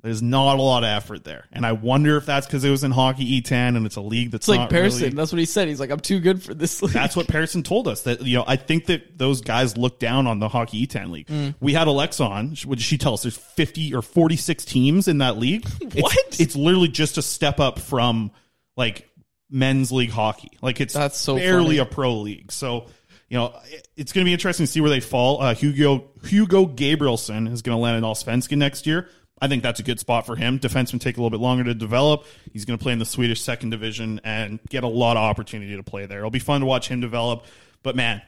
There's 0.00 0.22
not 0.22 0.58
a 0.58 0.62
lot 0.62 0.84
of 0.84 0.90
effort 0.90 1.24
there, 1.24 1.46
and 1.50 1.66
I 1.66 1.72
wonder 1.72 2.16
if 2.16 2.24
that's 2.24 2.46
because 2.46 2.62
it 2.62 2.70
was 2.70 2.84
in 2.84 2.92
HockeyEttan 2.92 3.76
and 3.76 3.84
it's 3.84 3.96
a 3.96 4.00
league 4.00 4.30
that's 4.30 4.48
It's 4.48 4.56
like 4.56 4.70
Persson. 4.70 5.00
really- 5.02 5.14
That's 5.16 5.32
what 5.32 5.40
he 5.40 5.44
said. 5.44 5.66
He's 5.66 5.80
like, 5.80 5.90
I'm 5.90 5.98
too 5.98 6.20
good 6.20 6.40
for 6.40 6.54
this 6.54 6.80
league. 6.82 6.92
that's 6.92 7.16
what 7.16 7.26
Persson 7.26 7.64
told 7.64 7.88
us. 7.88 8.02
That 8.02 8.22
you 8.22 8.36
know, 8.38 8.44
I 8.46 8.54
think 8.54 8.86
that 8.86 9.18
those 9.18 9.40
guys 9.40 9.76
look 9.76 9.98
down 9.98 10.28
on 10.28 10.38
the 10.38 10.48
HockeyEttan 10.48 11.10
league. 11.10 11.26
Mm. 11.26 11.56
We 11.58 11.72
had 11.74 11.88
Alexa 11.88 12.22
on. 12.22 12.54
What 12.64 12.78
did 12.78 12.84
she 12.84 12.96
tell 12.96 13.14
us? 13.14 13.22
There's 13.22 13.36
50 13.36 13.92
or 13.92 14.02
46 14.02 14.64
teams 14.64 15.08
in 15.08 15.18
that 15.18 15.36
league. 15.36 15.66
It's, 15.80 15.96
What? 16.00 16.40
It's 16.40 16.54
literally 16.54 16.88
just 16.88 17.18
a 17.18 17.22
step 17.22 17.58
up 17.58 17.80
from 17.80 18.30
like 18.76 19.08
men's 19.50 19.90
league 19.90 20.10
hockey. 20.10 20.52
Like 20.62 20.80
it's 20.80 20.94
That's 20.94 21.18
so 21.18 21.34
barely 21.36 21.78
funny. 21.78 21.90
a 21.90 21.92
pro 21.92 22.14
league. 22.18 22.52
So. 22.52 22.86
You 23.30 23.36
know, 23.36 23.52
it- 23.66 23.86
it's 23.94 24.12
going 24.14 24.24
to 24.24 24.26
be 24.26 24.32
interesting 24.32 24.64
to 24.64 24.72
see 24.72 24.80
where 24.80 24.88
they 24.88 25.00
fall. 25.00 25.42
Uh, 25.42 25.54
Hugo 25.54 26.08
Hugo 26.24 26.64
Gabrielson 26.64 27.52
is 27.52 27.60
going 27.60 27.76
to 27.76 27.78
land 27.82 27.98
in 27.98 28.02
Allsvenskan 28.02 28.56
next 28.56 28.86
year. 28.86 29.06
I 29.40 29.48
think 29.48 29.62
that's 29.62 29.80
a 29.80 29.82
good 29.82 30.00
spot 30.00 30.26
for 30.26 30.36
him. 30.36 30.58
Defensemen 30.58 31.00
take 31.00 31.16
a 31.16 31.20
little 31.20 31.30
bit 31.30 31.40
longer 31.40 31.64
to 31.64 31.74
develop. 31.74 32.26
He's 32.52 32.64
going 32.64 32.78
to 32.78 32.82
play 32.82 32.92
in 32.92 32.98
the 32.98 33.06
Swedish 33.06 33.40
second 33.40 33.70
division 33.70 34.20
and 34.24 34.58
get 34.68 34.84
a 34.84 34.88
lot 34.88 35.16
of 35.16 35.22
opportunity 35.22 35.76
to 35.76 35.82
play 35.82 36.06
there. 36.06 36.18
It'll 36.18 36.30
be 36.30 36.38
fun 36.38 36.60
to 36.60 36.66
watch 36.66 36.88
him 36.88 37.00
develop. 37.00 37.44
But 37.82 37.94
man, 37.96 38.22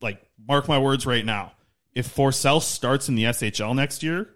like 0.00 0.22
mark 0.46 0.68
my 0.68 0.78
words 0.78 1.06
right 1.06 1.24
now, 1.24 1.52
if 1.94 2.14
Forsell 2.14 2.62
starts 2.62 3.08
in 3.08 3.14
the 3.14 3.24
SHL 3.24 3.74
next 3.74 4.02
year, 4.02 4.28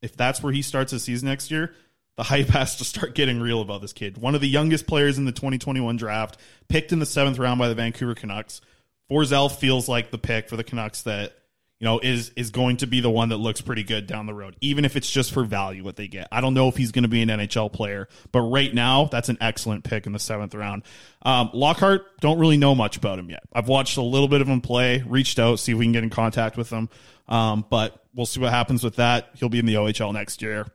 if 0.00 0.16
that's 0.16 0.42
where 0.42 0.52
he 0.52 0.62
starts 0.62 0.92
his 0.92 1.02
season 1.02 1.28
next 1.28 1.50
year, 1.50 1.74
the 2.16 2.22
hype 2.22 2.48
has 2.48 2.76
to 2.76 2.84
start 2.84 3.14
getting 3.14 3.40
real 3.40 3.60
about 3.60 3.80
this 3.80 3.92
kid. 3.92 4.18
One 4.18 4.34
of 4.34 4.40
the 4.40 4.48
youngest 4.48 4.86
players 4.86 5.18
in 5.18 5.24
the 5.24 5.32
2021 5.32 5.96
draft, 5.96 6.38
picked 6.68 6.92
in 6.92 6.98
the 6.98 7.06
seventh 7.06 7.38
round 7.38 7.58
by 7.58 7.68
the 7.68 7.74
Vancouver 7.74 8.14
Canucks. 8.14 8.60
Forsell 9.10 9.50
feels 9.50 9.88
like 9.88 10.10
the 10.10 10.18
pick 10.18 10.48
for 10.48 10.56
the 10.56 10.64
Canucks 10.64 11.02
that 11.02 11.37
you 11.78 11.84
know 11.84 12.00
is 12.00 12.30
is 12.36 12.50
going 12.50 12.78
to 12.78 12.86
be 12.86 13.00
the 13.00 13.10
one 13.10 13.28
that 13.28 13.36
looks 13.36 13.60
pretty 13.60 13.82
good 13.82 14.06
down 14.06 14.26
the 14.26 14.34
road, 14.34 14.56
even 14.60 14.84
if 14.84 14.96
it's 14.96 15.10
just 15.10 15.32
for 15.32 15.44
value 15.44 15.84
what 15.84 15.96
they 15.96 16.08
get. 16.08 16.28
I 16.32 16.40
don't 16.40 16.54
know 16.54 16.68
if 16.68 16.76
he's 16.76 16.92
going 16.92 17.04
to 17.04 17.08
be 17.08 17.22
an 17.22 17.28
NHL 17.28 17.72
player, 17.72 18.08
but 18.32 18.40
right 18.40 18.72
now 18.72 19.04
that's 19.06 19.28
an 19.28 19.38
excellent 19.40 19.84
pick 19.84 20.06
in 20.06 20.12
the 20.12 20.18
seventh 20.18 20.54
round. 20.54 20.82
Um, 21.22 21.50
Lockhart 21.52 22.20
don't 22.20 22.38
really 22.38 22.56
know 22.56 22.74
much 22.74 22.96
about 22.96 23.18
him 23.18 23.30
yet. 23.30 23.42
I've 23.52 23.68
watched 23.68 23.96
a 23.96 24.02
little 24.02 24.28
bit 24.28 24.40
of 24.40 24.48
him 24.48 24.60
play, 24.60 25.02
reached 25.06 25.38
out, 25.38 25.60
see 25.60 25.72
if 25.72 25.78
we 25.78 25.84
can 25.84 25.92
get 25.92 26.02
in 26.02 26.10
contact 26.10 26.56
with 26.56 26.70
him, 26.70 26.88
um, 27.28 27.64
but 27.68 28.04
we'll 28.14 28.26
see 28.26 28.40
what 28.40 28.50
happens 28.50 28.82
with 28.82 28.96
that. 28.96 29.30
He'll 29.34 29.48
be 29.48 29.58
in 29.58 29.66
the 29.66 29.74
OHL 29.74 30.12
next 30.12 30.42
year 30.42 30.66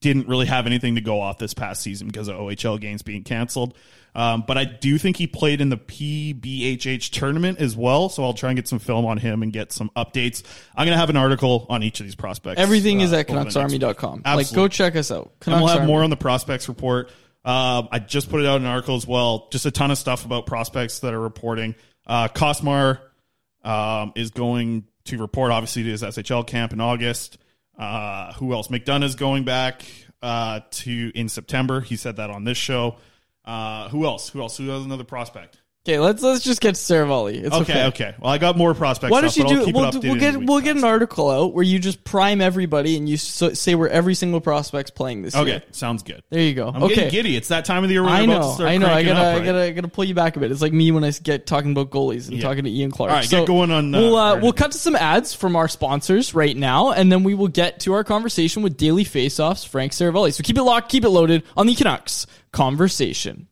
didn't 0.00 0.28
really 0.28 0.46
have 0.46 0.66
anything 0.66 0.94
to 0.94 1.00
go 1.00 1.20
off 1.20 1.38
this 1.38 1.54
past 1.54 1.82
season 1.82 2.06
because 2.06 2.28
of 2.28 2.36
OHL 2.36 2.80
games 2.80 3.02
being 3.02 3.24
canceled. 3.24 3.76
Um, 4.14 4.44
but 4.46 4.58
I 4.58 4.64
do 4.64 4.98
think 4.98 5.16
he 5.16 5.26
played 5.26 5.60
in 5.60 5.68
the 5.68 5.76
PBHH 5.76 7.10
tournament 7.10 7.58
as 7.60 7.76
well. 7.76 8.08
So 8.08 8.24
I'll 8.24 8.34
try 8.34 8.50
and 8.50 8.56
get 8.56 8.66
some 8.66 8.78
film 8.78 9.06
on 9.06 9.18
him 9.18 9.42
and 9.42 9.52
get 9.52 9.72
some 9.72 9.90
updates. 9.96 10.42
I'm 10.74 10.86
going 10.86 10.94
to 10.94 10.98
have 10.98 11.10
an 11.10 11.16
article 11.16 11.66
on 11.68 11.82
each 11.82 12.00
of 12.00 12.06
these 12.06 12.16
prospects. 12.16 12.60
Everything 12.60 13.00
is 13.00 13.12
uh, 13.12 13.16
at 13.16 13.28
next 13.28 13.54
week. 13.54 13.64
CanucksArmy.com. 13.64 14.22
Like, 14.24 14.52
go 14.52 14.68
check 14.68 14.96
us 14.96 15.10
out. 15.10 15.32
And 15.46 15.56
we'll 15.56 15.66
have 15.66 15.76
Canucks 15.78 15.88
more 15.88 16.02
on 16.02 16.10
the 16.10 16.16
prospects 16.16 16.68
report. 16.68 17.10
Um, 17.44 17.88
I 17.92 17.98
just 17.98 18.28
put 18.28 18.40
it 18.40 18.46
out 18.46 18.56
in 18.56 18.66
an 18.66 18.70
article 18.70 18.96
as 18.96 19.06
well. 19.06 19.48
Just 19.50 19.66
a 19.66 19.70
ton 19.70 19.90
of 19.90 19.98
stuff 19.98 20.24
about 20.24 20.46
prospects 20.46 21.00
that 21.00 21.14
are 21.14 21.20
reporting. 21.20 21.74
Uh, 22.06 22.28
Costmar 22.28 23.00
um, 23.64 24.12
is 24.16 24.30
going 24.30 24.84
to 25.04 25.18
report, 25.18 25.52
obviously, 25.52 25.84
to 25.84 25.90
his 25.90 26.02
SHL 26.02 26.46
camp 26.46 26.72
in 26.72 26.80
August. 26.80 27.38
Uh, 27.78 28.32
who 28.34 28.52
else? 28.52 28.68
McDonough 28.68 29.04
is 29.04 29.14
going 29.14 29.44
back 29.44 29.84
uh, 30.22 30.60
to 30.70 31.12
in 31.14 31.28
September. 31.28 31.80
He 31.80 31.96
said 31.96 32.16
that 32.16 32.30
on 32.30 32.44
this 32.44 32.58
show. 32.58 32.96
Uh, 33.48 33.88
who 33.88 34.04
else? 34.04 34.28
Who 34.28 34.40
else? 34.40 34.56
Who 34.58 34.68
has 34.68 34.84
another 34.84 35.04
prospect? 35.04 35.58
Okay, 35.88 35.98
let's 35.98 36.22
let's 36.22 36.44
just 36.44 36.60
get 36.60 36.74
to. 36.74 37.26
It's 37.28 37.54
Okay, 37.54 37.62
okay. 37.72 37.84
okay. 37.86 38.14
Well, 38.20 38.30
I 38.30 38.36
got 38.36 38.58
more 38.58 38.74
prospects. 38.74 39.10
Why 39.10 39.22
don't 39.22 39.30
stuff, 39.30 39.50
you 39.50 39.66
do? 39.66 39.72
We'll, 39.72 39.90
do- 39.90 40.00
we'll 40.00 40.16
get 40.16 40.36
we'll 40.36 40.60
get 40.60 40.76
an 40.76 40.84
article 40.84 41.30
out 41.30 41.54
where 41.54 41.64
you 41.64 41.78
just 41.78 42.04
prime 42.04 42.42
everybody 42.42 42.98
and 42.98 43.08
you 43.08 43.16
so, 43.16 43.54
say 43.54 43.74
where 43.74 43.88
every 43.88 44.14
single 44.14 44.42
prospect's 44.42 44.90
playing 44.90 45.22
this 45.22 45.34
Okay, 45.34 45.48
year. 45.50 45.62
sounds 45.70 46.02
good. 46.02 46.22
There 46.28 46.42
you 46.42 46.52
go. 46.52 46.68
I'm 46.68 46.82
okay. 46.82 46.94
getting 46.94 47.10
giddy. 47.10 47.36
It's 47.36 47.48
that 47.48 47.64
time 47.64 47.84
of 47.84 47.88
the 47.88 47.94
year 47.94 48.04
I 48.04 48.26
know, 48.26 48.54
I 48.58 48.76
know. 48.76 48.86
I 48.86 49.02
gotta, 49.02 49.18
up, 49.20 49.40
I 49.40 49.44
gotta, 49.44 49.62
I 49.62 49.70
gotta 49.70 49.88
pull 49.88 50.04
you 50.04 50.14
back 50.14 50.36
a 50.36 50.40
bit. 50.40 50.50
It's 50.50 50.60
like 50.60 50.74
me 50.74 50.90
when 50.90 51.04
I 51.04 51.10
get 51.10 51.46
talking 51.46 51.70
about 51.72 51.88
goalies 51.88 52.28
and 52.28 52.36
Yeah. 52.36 52.42
talking 52.42 52.64
to 52.64 52.70
Ian 52.70 52.90
Clark. 52.90 53.10
All 53.10 53.16
right, 53.16 53.30
get 53.30 53.46
going 53.46 53.70
on, 53.70 53.94
uh, 53.94 53.98
we'll 53.98 54.16
uh, 54.16 54.40
we'll 54.40 54.52
cut 54.52 54.72
to 54.72 54.78
some 54.78 54.94
ads 54.94 55.32
from 55.32 55.56
our 55.56 55.68
sponsors 55.68 56.34
right 56.34 56.56
now, 56.56 56.90
and 56.92 57.10
then 57.10 57.22
we 57.24 57.32
will 57.32 57.48
get 57.48 57.80
to 57.80 57.94
our 57.94 58.04
conversation 58.04 58.62
with 58.62 58.76
Daily 58.76 59.04
Faceoffs 59.04 59.66
Frank 59.66 59.92
Seravalli. 59.92 60.34
So 60.34 60.42
keep 60.42 60.58
it 60.58 60.62
locked, 60.64 60.90
keep 60.90 61.04
it 61.04 61.08
loaded 61.08 61.44
on 61.56 61.66
the 61.66 61.74
Canucks 61.74 62.26
conversation. 62.52 63.48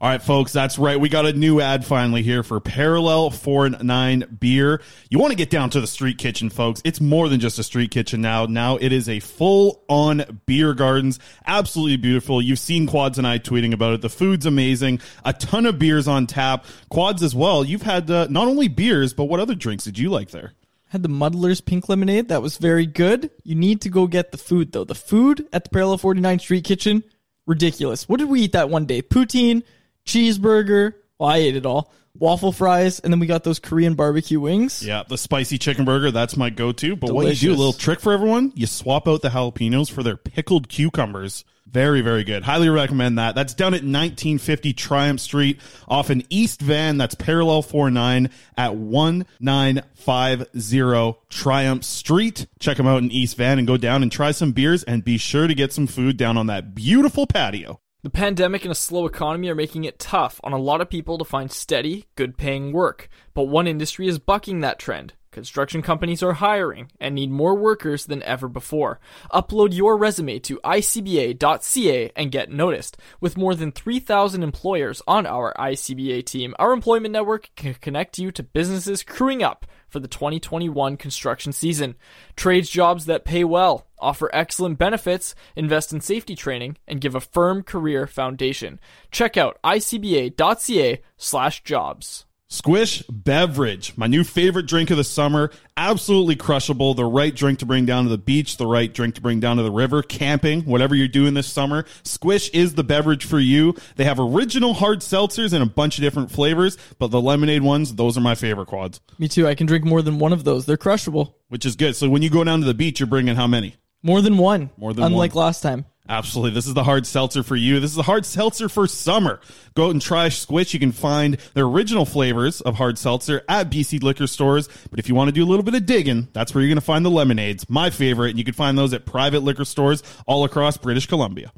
All 0.00 0.10
right, 0.10 0.20
folks, 0.20 0.52
that's 0.52 0.76
right. 0.76 1.00
We 1.00 1.08
got 1.08 1.24
a 1.24 1.32
new 1.32 1.62
ad 1.62 1.86
finally 1.86 2.22
here 2.22 2.42
for 2.42 2.60
Parallel 2.60 3.30
4-9 3.30 4.38
Beer. 4.38 4.82
You 5.08 5.18
want 5.18 5.30
to 5.30 5.36
get 5.36 5.48
down 5.48 5.70
to 5.70 5.80
the 5.80 5.86
street 5.86 6.18
kitchen, 6.18 6.50
folks. 6.50 6.82
It's 6.84 7.00
more 7.00 7.28
than 7.28 7.40
just 7.40 7.58
a 7.58 7.62
street 7.62 7.90
kitchen 7.90 8.20
now. 8.20 8.44
Now 8.44 8.76
it 8.76 8.92
is 8.92 9.08
a 9.08 9.20
full-on 9.20 10.42
beer 10.44 10.74
gardens. 10.74 11.20
Absolutely 11.46 11.96
beautiful. 11.96 12.42
You've 12.42 12.58
seen 12.58 12.86
Quads 12.86 13.16
and 13.16 13.26
I 13.26 13.38
tweeting 13.38 13.72
about 13.72 13.94
it. 13.94 14.02
The 14.02 14.10
food's 14.10 14.44
amazing. 14.44 15.00
A 15.24 15.32
ton 15.32 15.64
of 15.64 15.78
beers 15.78 16.06
on 16.06 16.26
tap. 16.26 16.66
Quads 16.90 17.22
as 17.22 17.34
well. 17.34 17.64
You've 17.64 17.80
had 17.80 18.10
uh, 18.10 18.26
not 18.28 18.48
only 18.48 18.68
beers, 18.68 19.14
but 19.14 19.24
what 19.24 19.40
other 19.40 19.54
drinks 19.54 19.84
did 19.84 19.98
you 19.98 20.10
like 20.10 20.32
there? 20.32 20.52
Had 20.88 21.02
the 21.02 21.08
Muddler's 21.08 21.62
pink 21.62 21.88
lemonade. 21.88 22.28
That 22.28 22.42
was 22.42 22.58
very 22.58 22.84
good. 22.84 23.30
You 23.42 23.54
need 23.54 23.80
to 23.80 23.88
go 23.88 24.06
get 24.06 24.32
the 24.32 24.38
food 24.38 24.72
though. 24.72 24.84
The 24.84 24.94
food 24.94 25.48
at 25.52 25.64
the 25.64 25.70
Parallel 25.70 25.98
49 25.98 26.40
Street 26.40 26.64
Kitchen, 26.64 27.04
ridiculous. 27.46 28.08
What 28.08 28.20
did 28.20 28.28
we 28.28 28.42
eat 28.42 28.52
that 28.52 28.70
one 28.70 28.86
day? 28.86 29.02
Poutine, 29.02 29.62
cheeseburger. 30.06 30.94
Well, 31.18 31.28
I 31.30 31.38
ate 31.38 31.56
it 31.56 31.66
all. 31.66 31.92
Waffle 32.18 32.52
fries, 32.52 33.00
and 33.00 33.12
then 33.12 33.18
we 33.18 33.26
got 33.26 33.42
those 33.42 33.58
Korean 33.58 33.94
barbecue 33.94 34.38
wings. 34.38 34.86
Yeah, 34.86 35.02
the 35.06 35.18
spicy 35.18 35.58
chicken 35.58 35.84
burger, 35.84 36.12
that's 36.12 36.36
my 36.36 36.48
go-to. 36.48 36.94
But 36.94 37.12
what 37.12 37.26
you 37.26 37.34
do, 37.34 37.52
a 37.52 37.56
little 37.56 37.72
trick 37.72 38.00
for 38.00 38.12
everyone, 38.12 38.52
you 38.54 38.66
swap 38.66 39.08
out 39.08 39.22
the 39.22 39.30
jalapenos 39.30 39.90
for 39.90 40.04
their 40.04 40.16
pickled 40.16 40.68
cucumbers. 40.68 41.44
Very, 41.66 42.02
very 42.02 42.22
good. 42.22 42.44
Highly 42.44 42.68
recommend 42.68 43.18
that. 43.18 43.34
That's 43.34 43.52
down 43.52 43.74
at 43.74 43.82
1950 43.82 44.74
Triumph 44.74 45.18
Street 45.18 45.58
off 45.88 46.08
in 46.08 46.22
East 46.30 46.60
Van. 46.60 46.98
That's 46.98 47.16
parallel 47.16 47.62
49 47.62 48.30
at 48.56 48.76
1950 48.76 51.18
Triumph 51.30 51.84
Street. 51.84 52.46
Check 52.60 52.76
them 52.76 52.86
out 52.86 53.02
in 53.02 53.10
East 53.10 53.36
Van 53.36 53.58
and 53.58 53.66
go 53.66 53.76
down 53.76 54.04
and 54.04 54.12
try 54.12 54.30
some 54.30 54.52
beers 54.52 54.84
and 54.84 55.02
be 55.02 55.18
sure 55.18 55.48
to 55.48 55.54
get 55.54 55.72
some 55.72 55.88
food 55.88 56.16
down 56.16 56.36
on 56.36 56.46
that 56.46 56.76
beautiful 56.76 57.26
patio. 57.26 57.80
The 58.04 58.10
pandemic 58.10 58.66
and 58.66 58.70
a 58.70 58.74
slow 58.74 59.06
economy 59.06 59.48
are 59.48 59.54
making 59.54 59.84
it 59.84 59.98
tough 59.98 60.38
on 60.44 60.52
a 60.52 60.58
lot 60.58 60.82
of 60.82 60.90
people 60.90 61.16
to 61.16 61.24
find 61.24 61.50
steady, 61.50 62.04
good 62.16 62.36
paying 62.36 62.70
work. 62.70 63.08
But 63.32 63.44
one 63.44 63.66
industry 63.66 64.06
is 64.08 64.18
bucking 64.18 64.60
that 64.60 64.78
trend. 64.78 65.14
Construction 65.30 65.80
companies 65.80 66.22
are 66.22 66.34
hiring 66.34 66.92
and 67.00 67.14
need 67.14 67.30
more 67.30 67.56
workers 67.56 68.04
than 68.04 68.22
ever 68.24 68.46
before. 68.46 69.00
Upload 69.32 69.74
your 69.74 69.96
resume 69.96 70.38
to 70.40 70.60
icba.ca 70.62 72.12
and 72.14 72.30
get 72.30 72.52
noticed. 72.52 72.98
With 73.22 73.38
more 73.38 73.54
than 73.54 73.72
3,000 73.72 74.42
employers 74.42 75.00
on 75.06 75.24
our 75.24 75.54
ICBA 75.58 76.26
team, 76.26 76.54
our 76.58 76.74
employment 76.74 77.12
network 77.12 77.48
can 77.56 77.72
connect 77.72 78.18
you 78.18 78.30
to 78.32 78.42
businesses 78.42 79.02
crewing 79.02 79.42
up 79.42 79.64
for 79.94 80.00
the 80.00 80.08
2021 80.08 80.96
construction 80.96 81.52
season. 81.52 81.94
Trades 82.34 82.68
jobs 82.68 83.06
that 83.06 83.24
pay 83.24 83.44
well, 83.44 83.86
offer 84.00 84.28
excellent 84.32 84.76
benefits, 84.76 85.36
invest 85.54 85.92
in 85.92 86.00
safety 86.00 86.34
training, 86.34 86.76
and 86.88 87.00
give 87.00 87.14
a 87.14 87.20
firm 87.20 87.62
career 87.62 88.08
foundation. 88.08 88.80
Check 89.12 89.36
out 89.36 89.56
icba.ca 89.62 91.00
slash 91.16 91.62
jobs. 91.62 92.26
Squish 92.54 93.02
Beverage, 93.10 93.94
my 93.96 94.06
new 94.06 94.22
favorite 94.22 94.66
drink 94.66 94.90
of 94.92 94.96
the 94.96 95.02
summer. 95.02 95.50
Absolutely 95.76 96.36
crushable. 96.36 96.94
The 96.94 97.04
right 97.04 97.34
drink 97.34 97.58
to 97.58 97.66
bring 97.66 97.84
down 97.84 98.04
to 98.04 98.10
the 98.10 98.16
beach, 98.16 98.58
the 98.58 98.66
right 98.66 98.94
drink 98.94 99.16
to 99.16 99.20
bring 99.20 99.40
down 99.40 99.56
to 99.56 99.64
the 99.64 99.72
river, 99.72 100.02
camping, 100.04 100.62
whatever 100.62 100.94
you're 100.94 101.08
doing 101.08 101.34
this 101.34 101.48
summer. 101.48 101.84
Squish 102.04 102.50
is 102.50 102.76
the 102.76 102.84
beverage 102.84 103.24
for 103.24 103.40
you. 103.40 103.74
They 103.96 104.04
have 104.04 104.20
original 104.20 104.72
hard 104.72 105.00
seltzers 105.00 105.52
and 105.52 105.64
a 105.64 105.66
bunch 105.66 105.98
of 105.98 106.02
different 106.02 106.30
flavors, 106.30 106.78
but 107.00 107.10
the 107.10 107.20
lemonade 107.20 107.62
ones, 107.62 107.96
those 107.96 108.16
are 108.16 108.20
my 108.20 108.36
favorite 108.36 108.66
quads, 108.66 109.00
Me 109.18 109.26
too. 109.26 109.48
I 109.48 109.56
can 109.56 109.66
drink 109.66 109.84
more 109.84 110.00
than 110.00 110.20
one 110.20 110.32
of 110.32 110.44
those. 110.44 110.64
They're 110.64 110.76
crushable. 110.76 111.36
which 111.48 111.66
is 111.66 111.74
good. 111.74 111.96
So 111.96 112.08
when 112.08 112.22
you 112.22 112.30
go 112.30 112.44
down 112.44 112.60
to 112.60 112.66
the 112.66 112.74
beach, 112.74 113.00
you're 113.00 113.08
bringing 113.08 113.34
how 113.34 113.48
many? 113.48 113.74
More 114.00 114.22
than 114.22 114.38
one. 114.38 114.70
More 114.76 114.94
than 114.94 115.02
Unlike 115.02 115.34
one. 115.34 115.44
last 115.46 115.60
time. 115.60 115.86
Absolutely. 116.06 116.50
This 116.50 116.66
is 116.66 116.74
the 116.74 116.84
hard 116.84 117.06
seltzer 117.06 117.42
for 117.42 117.56
you. 117.56 117.80
This 117.80 117.90
is 117.90 117.96
the 117.96 118.02
hard 118.02 118.26
seltzer 118.26 118.68
for 118.68 118.86
summer. 118.86 119.40
Go 119.74 119.86
out 119.86 119.92
and 119.92 120.02
try 120.02 120.28
Squish. 120.28 120.74
You 120.74 120.80
can 120.80 120.92
find 120.92 121.38
their 121.54 121.64
original 121.64 122.04
flavors 122.04 122.60
of 122.60 122.74
hard 122.74 122.98
seltzer 122.98 123.42
at 123.48 123.70
BC 123.70 124.02
liquor 124.02 124.26
stores. 124.26 124.68
But 124.90 124.98
if 124.98 125.08
you 125.08 125.14
want 125.14 125.28
to 125.28 125.32
do 125.32 125.42
a 125.42 125.48
little 125.48 125.62
bit 125.62 125.74
of 125.74 125.86
digging, 125.86 126.28
that's 126.34 126.54
where 126.54 126.60
you're 126.60 126.68
going 126.68 126.76
to 126.76 126.82
find 126.82 127.06
the 127.06 127.10
lemonades, 127.10 127.70
my 127.70 127.88
favorite. 127.88 128.30
And 128.30 128.38
you 128.38 128.44
can 128.44 128.52
find 128.52 128.76
those 128.76 128.92
at 128.92 129.06
private 129.06 129.40
liquor 129.40 129.64
stores 129.64 130.02
all 130.26 130.44
across 130.44 130.76
British 130.76 131.06
Columbia. 131.06 131.50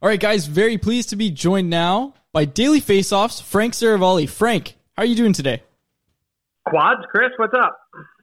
All 0.00 0.08
right, 0.08 0.20
guys, 0.20 0.46
very 0.46 0.78
pleased 0.78 1.10
to 1.10 1.16
be 1.16 1.30
joined 1.30 1.68
now 1.68 2.14
by 2.32 2.44
Daily 2.44 2.80
Faceoffs, 2.80 3.42
Frank 3.42 3.74
Seravalli. 3.74 4.28
Frank, 4.28 4.76
how 4.96 5.02
are 5.02 5.06
you 5.06 5.16
doing 5.16 5.32
today? 5.32 5.62
Quads, 6.66 7.02
Chris, 7.10 7.30
what's 7.36 7.54
up? 7.54 7.76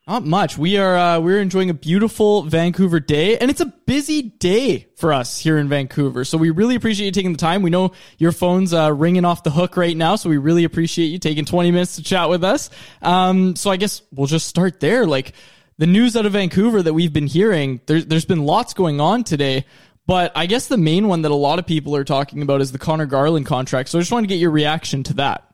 Not 0.10 0.26
much. 0.26 0.58
We 0.58 0.78
are 0.78 0.98
uh, 0.98 1.20
we're 1.20 1.40
enjoying 1.40 1.70
a 1.70 1.74
beautiful 1.76 2.42
Vancouver 2.42 3.00
day, 3.00 3.38
and 3.38 3.52
it's 3.52 3.62
a 3.62 3.68
busy 3.68 4.24
day 4.24 4.88
for 4.96 5.14
us 5.14 5.38
here 5.38 5.56
in 5.60 5.70
Vancouver. 5.70 6.26
So 6.26 6.36
we 6.36 6.50
really 6.50 6.74
appreciate 6.74 7.06
you 7.06 7.12
taking 7.12 7.32
the 7.32 7.38
time. 7.38 7.62
We 7.62 7.70
know 7.70 7.92
your 8.18 8.32
phone's 8.32 8.74
uh, 8.74 8.92
ringing 8.92 9.24
off 9.24 9.44
the 9.44 9.52
hook 9.52 9.78
right 9.78 9.96
now, 9.96 10.16
so 10.16 10.28
we 10.28 10.38
really 10.38 10.64
appreciate 10.64 11.10
you 11.10 11.20
taking 11.20 11.46
20 11.46 11.70
minutes 11.70 11.98
to 11.98 12.04
chat 12.04 12.28
with 12.28 12.44
us. 12.44 12.72
Um, 13.04 13.56
so 13.56 13.70
I 13.70 13.78
guess 13.78 14.02
we'll 14.12 14.26
just 14.26 14.48
start 14.48 14.80
there. 14.80 15.06
Like 15.06 15.34
the 15.78 15.86
news 15.86 16.16
out 16.16 16.26
of 16.26 16.32
Vancouver 16.32 16.82
that 16.82 16.96
we've 16.96 17.14
been 17.14 17.28
hearing, 17.28 17.80
there's 17.86 18.08
there's 18.08 18.26
been 18.26 18.46
lots 18.46 18.74
going 18.74 19.00
on 19.00 19.24
today. 19.24 19.64
But 20.08 20.32
I 20.36 20.48
guess 20.48 20.66
the 20.66 20.78
main 20.78 21.08
one 21.08 21.22
that 21.22 21.30
a 21.30 21.36
lot 21.36 21.60
of 21.60 21.68
people 21.68 21.96
are 21.96 22.04
talking 22.04 22.42
about 22.42 22.62
is 22.62 22.72
the 22.72 22.80
Conor 22.80 23.06
Garland 23.06 23.46
contract. 23.46 23.90
So 23.90 24.00
I 24.00 24.02
just 24.02 24.12
wanted 24.12 24.28
to 24.28 24.34
get 24.34 24.42
your 24.42 24.50
reaction 24.50 25.04
to 25.04 25.14
that. 25.18 25.49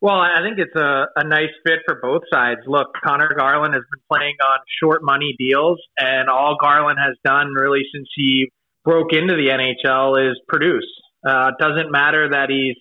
Well, 0.00 0.14
I 0.14 0.42
think 0.42 0.58
it's 0.58 0.76
a, 0.76 1.06
a 1.16 1.24
nice 1.26 1.50
fit 1.66 1.80
for 1.84 1.98
both 2.00 2.22
sides. 2.32 2.60
Look, 2.66 2.88
Conor 3.04 3.34
Garland 3.36 3.74
has 3.74 3.82
been 3.82 4.02
playing 4.10 4.36
on 4.46 4.58
short 4.80 5.02
money 5.02 5.34
deals, 5.38 5.80
and 5.98 6.28
all 6.28 6.56
Garland 6.60 6.98
has 7.04 7.16
done 7.24 7.48
really 7.52 7.82
since 7.92 8.06
he 8.14 8.52
broke 8.84 9.12
into 9.12 9.34
the 9.34 9.48
NHL 9.48 10.30
is 10.30 10.40
produce. 10.46 10.86
Uh, 11.26 11.50
doesn't 11.58 11.90
matter 11.90 12.28
that 12.30 12.48
he's 12.48 12.76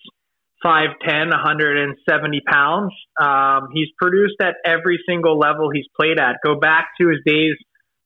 5'10, 0.63 1.31
170 1.31 2.41
pounds. 2.47 2.93
Um, 3.19 3.69
he's 3.73 3.87
produced 3.97 4.35
at 4.41 4.55
every 4.63 4.99
single 5.09 5.39
level 5.39 5.69
he's 5.73 5.87
played 5.99 6.19
at. 6.19 6.35
Go 6.45 6.59
back 6.59 6.89
to 7.01 7.07
his 7.09 7.19
days 7.25 7.55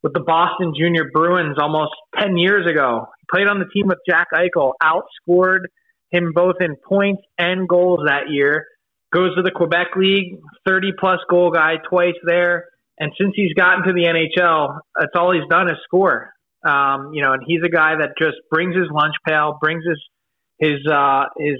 with 0.04 0.13
the 0.13 0.19
Boston 0.21 0.74
Junior 0.78 1.10
Bruins 1.13 1.58
almost 1.62 1.91
10 2.17 2.38
years 2.38 2.65
ago. 2.65 3.08
He 3.19 3.26
played 3.32 3.47
on 3.47 3.60
the 3.60 3.65
team 3.74 3.88
with 3.88 4.00
Jack 4.10 4.28
Eichel, 4.34 4.71
outscored 4.82 5.65
him 6.12 6.32
both 6.34 6.56
in 6.60 6.76
points 6.88 7.21
and 7.38 7.67
goals 7.67 8.02
that 8.06 8.30
year. 8.30 8.65
Goes 9.13 9.36
to 9.36 9.41
the 9.41 9.52
Quebec 9.52 9.88
League, 9.97 10.39
30 10.65 10.93
plus 11.00 11.19
goal 11.30 11.52
guy 11.52 11.76
twice 11.89 12.15
there. 12.26 12.65
And 12.97 13.12
since 13.19 13.34
he's 13.36 13.54
gotten 13.54 13.84
to 13.86 13.93
the 13.93 14.06
NHL, 14.06 14.80
that's 14.97 15.12
all 15.15 15.34
he's 15.34 15.47
done 15.50 15.69
is 15.69 15.78
score. 15.84 16.32
Um, 16.63 17.12
you 17.13 17.24
know, 17.24 17.34
and 17.34 17.41
he's 17.45 17.62
a 17.65 17.69
guy 17.69 17.95
that 17.95 18.12
just 18.19 18.38
brings 18.52 18.76
his 18.76 18.86
lunch 18.91 19.15
pail, 19.28 19.58
brings 19.60 19.84
his 19.84 20.00
his 20.60 20.88
uh, 20.88 21.26
his 21.38 21.58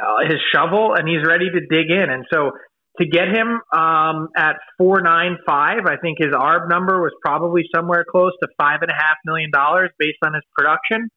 uh, 0.00 0.28
his 0.28 0.38
shovel, 0.54 0.94
and 0.94 1.08
he's 1.08 1.26
ready 1.26 1.50
to 1.50 1.60
dig 1.66 1.90
in. 1.90 2.10
And 2.10 2.24
so 2.32 2.52
to 3.00 3.06
get 3.06 3.28
him 3.28 3.60
um, 3.72 4.28
at 4.36 4.56
four 4.76 5.00
nine 5.00 5.38
five, 5.46 5.86
I 5.86 5.96
think 5.96 6.18
his 6.18 6.32
ARB 6.32 6.68
number 6.68 7.00
was 7.00 7.12
probably 7.24 7.62
somewhere 7.74 8.04
close 8.08 8.32
to 8.42 8.48
five 8.58 8.78
and 8.82 8.90
a 8.90 8.94
half 8.94 9.16
million 9.24 9.50
dollars 9.50 9.90
based 9.98 10.18
on 10.24 10.34
his 10.34 10.42
production. 10.56 11.08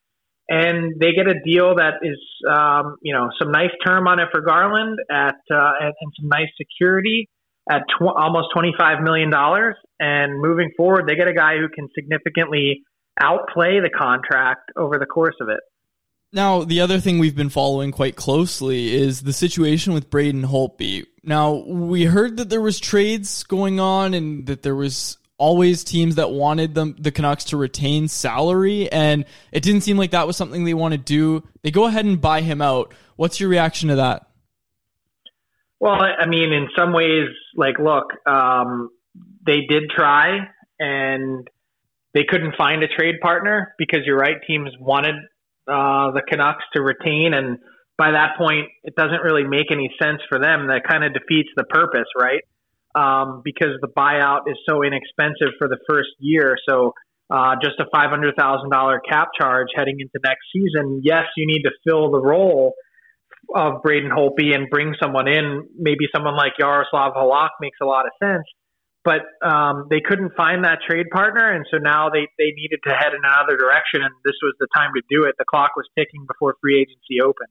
And 0.49 0.99
they 0.99 1.13
get 1.13 1.27
a 1.27 1.35
deal 1.45 1.75
that 1.75 1.95
is, 2.01 2.19
um, 2.49 2.97
you 3.01 3.13
know, 3.13 3.29
some 3.39 3.51
nice 3.51 3.71
term 3.85 4.07
on 4.07 4.19
it 4.19 4.27
for 4.31 4.41
Garland 4.41 4.99
at 5.09 5.35
uh, 5.49 5.71
and, 5.79 5.93
and 5.99 6.11
some 6.19 6.27
nice 6.27 6.49
security 6.57 7.29
at 7.69 7.83
tw- 7.83 8.15
almost 8.15 8.47
twenty 8.53 8.73
five 8.77 9.01
million 9.01 9.29
dollars. 9.29 9.75
And 9.99 10.41
moving 10.41 10.71
forward, 10.75 11.07
they 11.07 11.15
get 11.15 11.27
a 11.27 11.33
guy 11.33 11.57
who 11.57 11.69
can 11.69 11.87
significantly 11.95 12.81
outplay 13.21 13.79
the 13.79 13.89
contract 13.89 14.71
over 14.75 14.97
the 14.97 15.05
course 15.05 15.35
of 15.39 15.49
it. 15.49 15.59
Now, 16.33 16.63
the 16.63 16.79
other 16.79 16.99
thing 16.99 17.19
we've 17.19 17.35
been 17.35 17.49
following 17.49 17.91
quite 17.91 18.15
closely 18.15 18.93
is 18.93 19.21
the 19.21 19.33
situation 19.33 19.93
with 19.93 20.09
Braden 20.09 20.43
Holtby. 20.43 21.05
Now, 21.23 21.63
we 21.67 22.05
heard 22.05 22.37
that 22.37 22.49
there 22.49 22.61
was 22.61 22.79
trades 22.79 23.43
going 23.43 23.81
on 23.81 24.13
and 24.13 24.47
that 24.47 24.63
there 24.63 24.75
was 24.75 25.17
always 25.41 25.83
teams 25.83 26.15
that 26.15 26.29
wanted 26.29 26.75
them 26.75 26.95
the 26.99 27.11
Canucks 27.11 27.45
to 27.45 27.57
retain 27.57 28.07
salary 28.07 28.91
and 28.91 29.25
it 29.51 29.63
didn't 29.63 29.81
seem 29.81 29.97
like 29.97 30.11
that 30.11 30.27
was 30.27 30.37
something 30.37 30.65
they 30.65 30.75
want 30.75 30.91
to 30.91 30.99
do. 30.99 31.41
They 31.63 31.71
go 31.71 31.85
ahead 31.85 32.05
and 32.05 32.21
buy 32.21 32.41
him 32.41 32.61
out. 32.61 32.93
What's 33.15 33.39
your 33.39 33.49
reaction 33.49 33.89
to 33.89 33.95
that? 33.95 34.27
Well, 35.79 35.97
I 35.99 36.27
mean, 36.27 36.53
in 36.53 36.67
some 36.77 36.93
ways, 36.93 37.29
like, 37.55 37.79
look, 37.79 38.05
um, 38.27 38.91
they 39.43 39.61
did 39.67 39.89
try 39.89 40.37
and 40.79 41.47
they 42.13 42.23
couldn't 42.23 42.55
find 42.55 42.83
a 42.83 42.87
trade 42.87 43.15
partner 43.19 43.73
because 43.79 44.01
you're 44.05 44.19
right, 44.19 44.37
teams 44.45 44.69
wanted 44.79 45.15
uh, 45.67 46.11
the 46.11 46.21
Canucks 46.29 46.65
to 46.75 46.83
retain 46.83 47.33
and 47.33 47.57
by 47.97 48.11
that 48.11 48.37
point, 48.37 48.67
it 48.83 48.95
doesn't 48.95 49.21
really 49.21 49.43
make 49.43 49.71
any 49.71 49.93
sense 50.01 50.21
for 50.27 50.39
them. 50.39 50.67
That 50.67 50.81
kind 50.87 51.03
of 51.03 51.13
defeats 51.13 51.49
the 51.55 51.63
purpose, 51.63 52.07
right? 52.17 52.41
Um, 52.95 53.41
because 53.43 53.79
the 53.81 53.87
buyout 53.87 54.41
is 54.47 54.57
so 54.67 54.83
inexpensive 54.83 55.55
for 55.57 55.67
the 55.67 55.77
first 55.89 56.09
year. 56.19 56.57
So 56.67 56.93
uh, 57.29 57.55
just 57.63 57.79
a 57.79 57.85
five 57.93 58.09
hundred 58.09 58.35
thousand 58.37 58.69
dollar 58.69 58.99
cap 58.99 59.29
charge 59.39 59.67
heading 59.75 59.97
into 59.99 60.19
next 60.23 60.43
season. 60.53 61.01
Yes, 61.03 61.25
you 61.37 61.47
need 61.47 61.63
to 61.63 61.71
fill 61.87 62.11
the 62.11 62.19
role 62.19 62.73
of 63.55 63.81
Braden 63.81 64.11
Holtby 64.11 64.53
and 64.53 64.69
bring 64.69 64.93
someone 65.01 65.27
in. 65.27 65.67
Maybe 65.77 66.05
someone 66.13 66.35
like 66.35 66.53
Yaroslav 66.59 67.13
Halak 67.13 67.49
makes 67.61 67.77
a 67.81 67.85
lot 67.85 68.05
of 68.05 68.11
sense 68.21 68.45
but 69.03 69.21
um, 69.41 69.87
they 69.89 69.99
couldn't 69.99 70.33
find 70.37 70.63
that 70.63 70.79
trade 70.87 71.07
partner, 71.11 71.51
and 71.51 71.65
so 71.71 71.77
now 71.77 72.09
they 72.09 72.27
they 72.37 72.53
needed 72.53 72.79
to 72.85 72.93
head 72.93 73.13
in 73.13 73.21
another 73.23 73.57
direction, 73.57 74.01
and 74.03 74.13
this 74.23 74.37
was 74.43 74.53
the 74.59 74.67
time 74.75 74.91
to 74.95 75.01
do 75.09 75.25
it. 75.25 75.35
The 75.39 75.45
clock 75.45 75.71
was 75.75 75.87
ticking 75.97 76.25
before 76.27 76.55
free 76.61 76.79
agency 76.79 77.21
opened. 77.21 77.49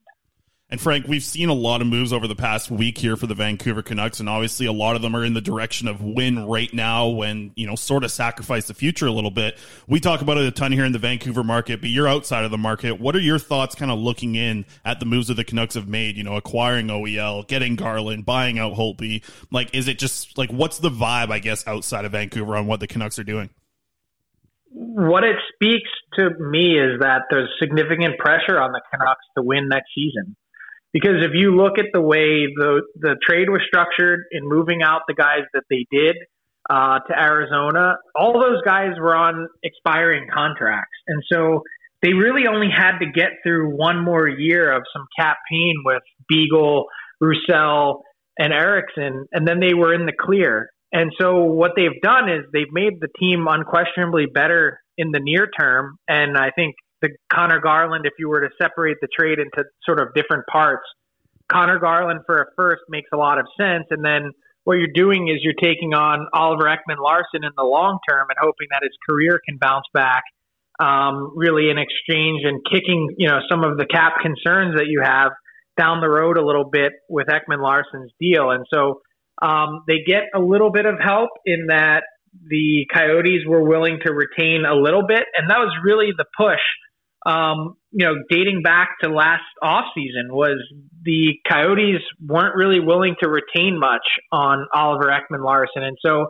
And 0.71 0.81
Frank, 0.81 1.09
we've 1.09 1.25
seen 1.25 1.49
a 1.49 1.55
lot 1.55 1.81
of 1.81 1.89
moves 1.89 2.13
over 2.13 2.29
the 2.29 2.37
past 2.37 2.71
week 2.71 2.97
here 2.97 3.17
for 3.17 3.27
the 3.27 3.35
Vancouver 3.35 3.83
Canucks, 3.83 4.21
and 4.21 4.29
obviously 4.29 4.67
a 4.67 4.73
lot 4.73 4.95
of 4.95 5.03
them 5.03 5.17
are 5.17 5.25
in 5.25 5.35
the 5.35 5.41
direction 5.41 5.89
of 5.89 6.01
win 6.01 6.47
right 6.47 6.73
now 6.73 7.09
when, 7.09 7.51
you 7.57 7.67
know, 7.67 7.75
sort 7.75 8.05
of 8.05 8.13
sacrifice 8.13 8.69
the 8.69 8.75
future 8.75 9.07
a 9.07 9.11
little 9.11 9.33
bit. 9.33 9.59
We 9.89 9.99
talk 9.99 10.21
about 10.21 10.39
it 10.39 10.45
a 10.45 10.53
ton 10.53 10.71
here 10.71 10.85
in 10.85 10.93
the 10.93 11.01
Vancouver 11.01 11.43
market, 11.43 11.81
but 11.81 11.91
you're 11.91 12.07
outside 12.07 12.45
of 12.45 12.53
the 12.53 12.59
market. 12.59 13.01
What 13.01 13.17
are 13.17 13.21
your 13.21 13.41
thoughts 13.41 13.75
kind 13.75 13.91
of 13.91 13.99
looking 13.99 14.37
in 14.37 14.65
at 14.85 15.01
the 15.01 15.07
moves 15.07 15.27
that 15.27 15.35
the 15.35 15.43
Canucks 15.43 15.75
have 15.75 15.89
made, 15.89 16.17
you 16.17 16.23
know, 16.23 16.37
acquiring 16.37 16.87
OEL, 16.87 17.49
getting 17.49 17.75
Garland, 17.75 18.25
buying 18.25 18.61
out 18.61 18.75
Holtby? 18.75 19.25
Like, 19.51 19.75
is 19.75 19.89
it 19.89 19.99
just 19.99 20.39
like, 20.39 20.51
what's 20.51 20.79
the 20.79 20.91
vibe, 20.91 21.33
I 21.33 21.41
guess, 21.41 21.67
outside 21.67 22.05
of 22.05 22.13
Vancouver 22.13 22.55
on 22.55 22.69
what 22.69 22.79
the 22.79 22.87
Canucks 22.87 23.19
are 23.19 23.25
doing? 23.25 23.51
What 24.73 25.25
it 25.25 25.35
speaks 25.53 25.91
to 26.15 26.31
me 26.39 26.79
is 26.79 27.01
that 27.01 27.23
there's 27.29 27.49
significant 27.59 28.19
pressure 28.21 28.61
on 28.61 28.71
the 28.71 28.81
Canucks 28.93 29.25
to 29.37 29.43
win 29.43 29.69
next 29.69 29.89
season. 29.97 30.37
Because 30.93 31.23
if 31.23 31.33
you 31.35 31.57
look 31.57 31.79
at 31.79 31.87
the 31.93 32.01
way 32.01 32.47
the 32.55 32.83
the 32.97 33.17
trade 33.27 33.49
was 33.49 33.61
structured 33.67 34.21
in 34.33 34.49
moving 34.49 34.83
out 34.83 35.03
the 35.07 35.15
guys 35.15 35.45
that 35.55 35.63
they 35.71 35.87
did 35.91 36.17
uh, 36.69 36.99
to 36.99 37.19
Arizona, 37.19 37.95
all 38.17 38.35
those 38.35 38.61
guys 38.65 38.99
were 38.99 39.15
on 39.15 39.49
expiring 39.63 40.27
contracts, 40.33 40.99
and 41.07 41.23
so 41.33 41.63
they 42.03 42.13
really 42.13 42.47
only 42.49 42.69
had 42.75 42.99
to 42.99 43.07
get 43.07 43.31
through 43.45 43.77
one 43.77 44.03
more 44.03 44.27
year 44.27 44.75
of 44.75 44.83
some 44.93 45.07
cap 45.19 45.37
pain 45.51 45.75
with 45.85 46.03
Beagle, 46.29 46.87
Roussel, 47.21 48.03
and 48.39 48.53
Eriksson, 48.53 49.27
and 49.33 49.47
then 49.47 49.61
they 49.61 49.75
were 49.75 49.93
in 49.95 50.07
the 50.07 50.13
clear. 50.19 50.71
And 50.93 51.13
so 51.21 51.45
what 51.45 51.73
they've 51.77 52.01
done 52.03 52.29
is 52.29 52.45
they've 52.53 52.73
made 52.73 52.95
the 53.01 53.09
team 53.19 53.47
unquestionably 53.49 54.27
better 54.27 54.81
in 54.97 55.13
the 55.13 55.21
near 55.21 55.49
term, 55.59 55.99
and 56.09 56.37
I 56.37 56.51
think 56.51 56.75
the 57.03 57.11
Conor 57.33 57.61
Garland, 57.61 58.07
if 58.07 58.13
you 58.19 58.29
were 58.29 58.41
to 58.41 58.51
separate 58.61 58.99
the 59.01 59.09
trade 59.17 59.39
into 59.39 59.65
sort 59.85 60.01
of 60.01 60.09
different 60.15 60.45
parts, 60.51 60.85
Conor 61.51 61.79
Garland 61.79 62.21
for 62.27 62.37
a 62.37 62.47
first 62.57 62.83
makes 62.89 63.09
a 63.13 63.17
lot 63.17 63.39
of 63.39 63.47
sense. 63.59 63.85
And 63.91 64.05
then 64.05 64.33
what 64.65 64.75
you're 64.75 64.95
doing 64.95 65.29
is 65.29 65.41
you're 65.43 65.55
taking 65.61 65.95
on 65.95 66.29
Oliver 66.33 66.65
Ekman 66.65 67.03
Larsson 67.03 67.43
in 67.43 67.51
the 67.57 67.65
long 67.65 67.99
term 68.09 68.27
and 68.29 68.37
hoping 68.41 68.69
that 68.71 68.81
his 68.83 68.97
career 69.09 69.41
can 69.47 69.59
bounce 69.59 69.87
back. 69.93 70.23
Um, 70.79 71.35
really, 71.37 71.69
in 71.69 71.77
exchange 71.77 72.41
and 72.45 72.65
kicking, 72.65 73.15
you 73.19 73.29
know, 73.29 73.41
some 73.51 73.65
of 73.65 73.77
the 73.77 73.85
cap 73.85 74.15
concerns 74.23 74.77
that 74.77 74.87
you 74.87 75.03
have 75.05 75.33
down 75.79 76.01
the 76.01 76.09
road 76.09 76.39
a 76.39 76.45
little 76.45 76.65
bit 76.65 76.93
with 77.09 77.27
Ekman 77.27 77.63
Larsson's 77.63 78.13
deal. 78.19 78.51
And 78.51 78.65
so 78.73 79.03
um, 79.43 79.85
they 79.87 79.99
get 80.07 80.25
a 80.35 80.41
little 80.41 80.71
bit 80.71 80.87
of 80.87 80.95
help 80.99 81.31
in 81.45 81.67
that 81.69 82.05
the 82.49 82.87
Coyotes 82.95 83.45
were 83.47 83.63
willing 83.63 83.99
to 84.05 84.13
retain 84.13 84.65
a 84.65 84.75
little 84.75 85.07
bit, 85.07 85.25
and 85.37 85.51
that 85.51 85.59
was 85.59 85.75
really 85.85 86.11
the 86.17 86.25
push 86.37 86.61
um, 87.27 87.77
you 87.93 88.07
know, 88.07 88.15
dating 88.31 88.63
back 88.63 88.91
to 89.03 89.11
last 89.11 89.43
offseason 89.63 90.31
was 90.31 90.59
the 91.03 91.35
Coyotes 91.49 92.03
weren't 92.25 92.55
really 92.55 92.81
willing 92.81 93.17
to 93.23 93.29
retain 93.29 93.79
much 93.79 94.07
on 94.33 94.67
Oliver 94.73 95.11
Ekman 95.11 95.45
Larsson. 95.45 95.83
And 95.83 95.97
so 96.05 96.27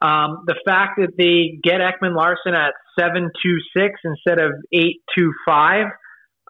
um, 0.00 0.44
the 0.46 0.54
fact 0.64 0.98
that 0.98 1.16
they 1.16 1.58
get 1.62 1.80
Ekman 1.80 2.14
Larsson 2.14 2.54
at 2.54 2.74
726 2.98 4.00
instead 4.04 4.38
of 4.38 4.52
825, 4.72 5.86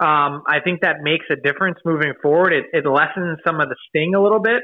um, 0.01 0.43
I 0.47 0.61
think 0.63 0.83
that 0.83 0.97
makes 1.03 1.25
a 1.31 1.37
difference 1.37 1.79
moving 1.85 2.13
forward. 2.23 2.53
It, 2.53 2.67
it 2.73 2.87
lessens 2.87 3.39
some 3.47 3.61
of 3.61 3.69
the 3.69 3.77
sting 3.89 4.15
a 4.15 4.23
little 4.23 4.41
bit. 4.41 4.63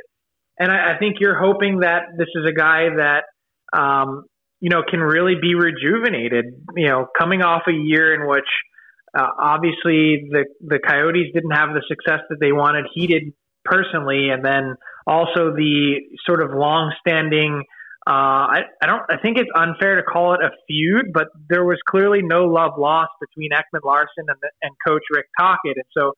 And 0.58 0.70
I, 0.70 0.94
I 0.94 0.98
think 0.98 1.16
you're 1.18 1.38
hoping 1.38 1.80
that 1.80 2.02
this 2.18 2.28
is 2.34 2.44
a 2.48 2.52
guy 2.52 2.88
that, 2.98 3.24
um, 3.76 4.24
you 4.60 4.70
know, 4.70 4.82
can 4.88 5.00
really 5.00 5.34
be 5.40 5.54
rejuvenated, 5.54 6.44
you 6.76 6.88
know, 6.88 7.06
coming 7.18 7.42
off 7.42 7.62
a 7.68 7.72
year 7.72 8.12
in 8.12 8.28
which– 8.28 8.44
uh, 9.16 9.28
obviously, 9.38 10.28
the 10.30 10.44
the 10.60 10.78
Coyotes 10.78 11.32
didn't 11.32 11.52
have 11.52 11.70
the 11.70 11.82
success 11.88 12.20
that 12.30 12.38
they 12.40 12.52
wanted. 12.52 12.86
He 12.92 13.06
did 13.06 13.32
personally, 13.64 14.30
and 14.30 14.44
then 14.44 14.74
also 15.06 15.52
the 15.54 16.00
sort 16.26 16.42
of 16.42 16.50
long-standing. 16.52 17.62
Uh, 18.06 18.10
I, 18.10 18.60
I 18.82 18.86
don't. 18.86 19.02
I 19.08 19.16
think 19.22 19.38
it's 19.38 19.50
unfair 19.54 19.96
to 19.96 20.02
call 20.02 20.34
it 20.34 20.40
a 20.42 20.50
feud, 20.66 21.12
but 21.12 21.28
there 21.48 21.64
was 21.64 21.78
clearly 21.88 22.20
no 22.22 22.44
love 22.44 22.72
lost 22.76 23.12
between 23.20 23.50
Ekman 23.52 23.84
Larsson 23.84 24.26
and, 24.28 24.36
the, 24.42 24.50
and 24.62 24.74
Coach 24.86 25.02
Rick 25.10 25.26
Tocchet, 25.38 25.76
and 25.76 25.84
so 25.96 26.12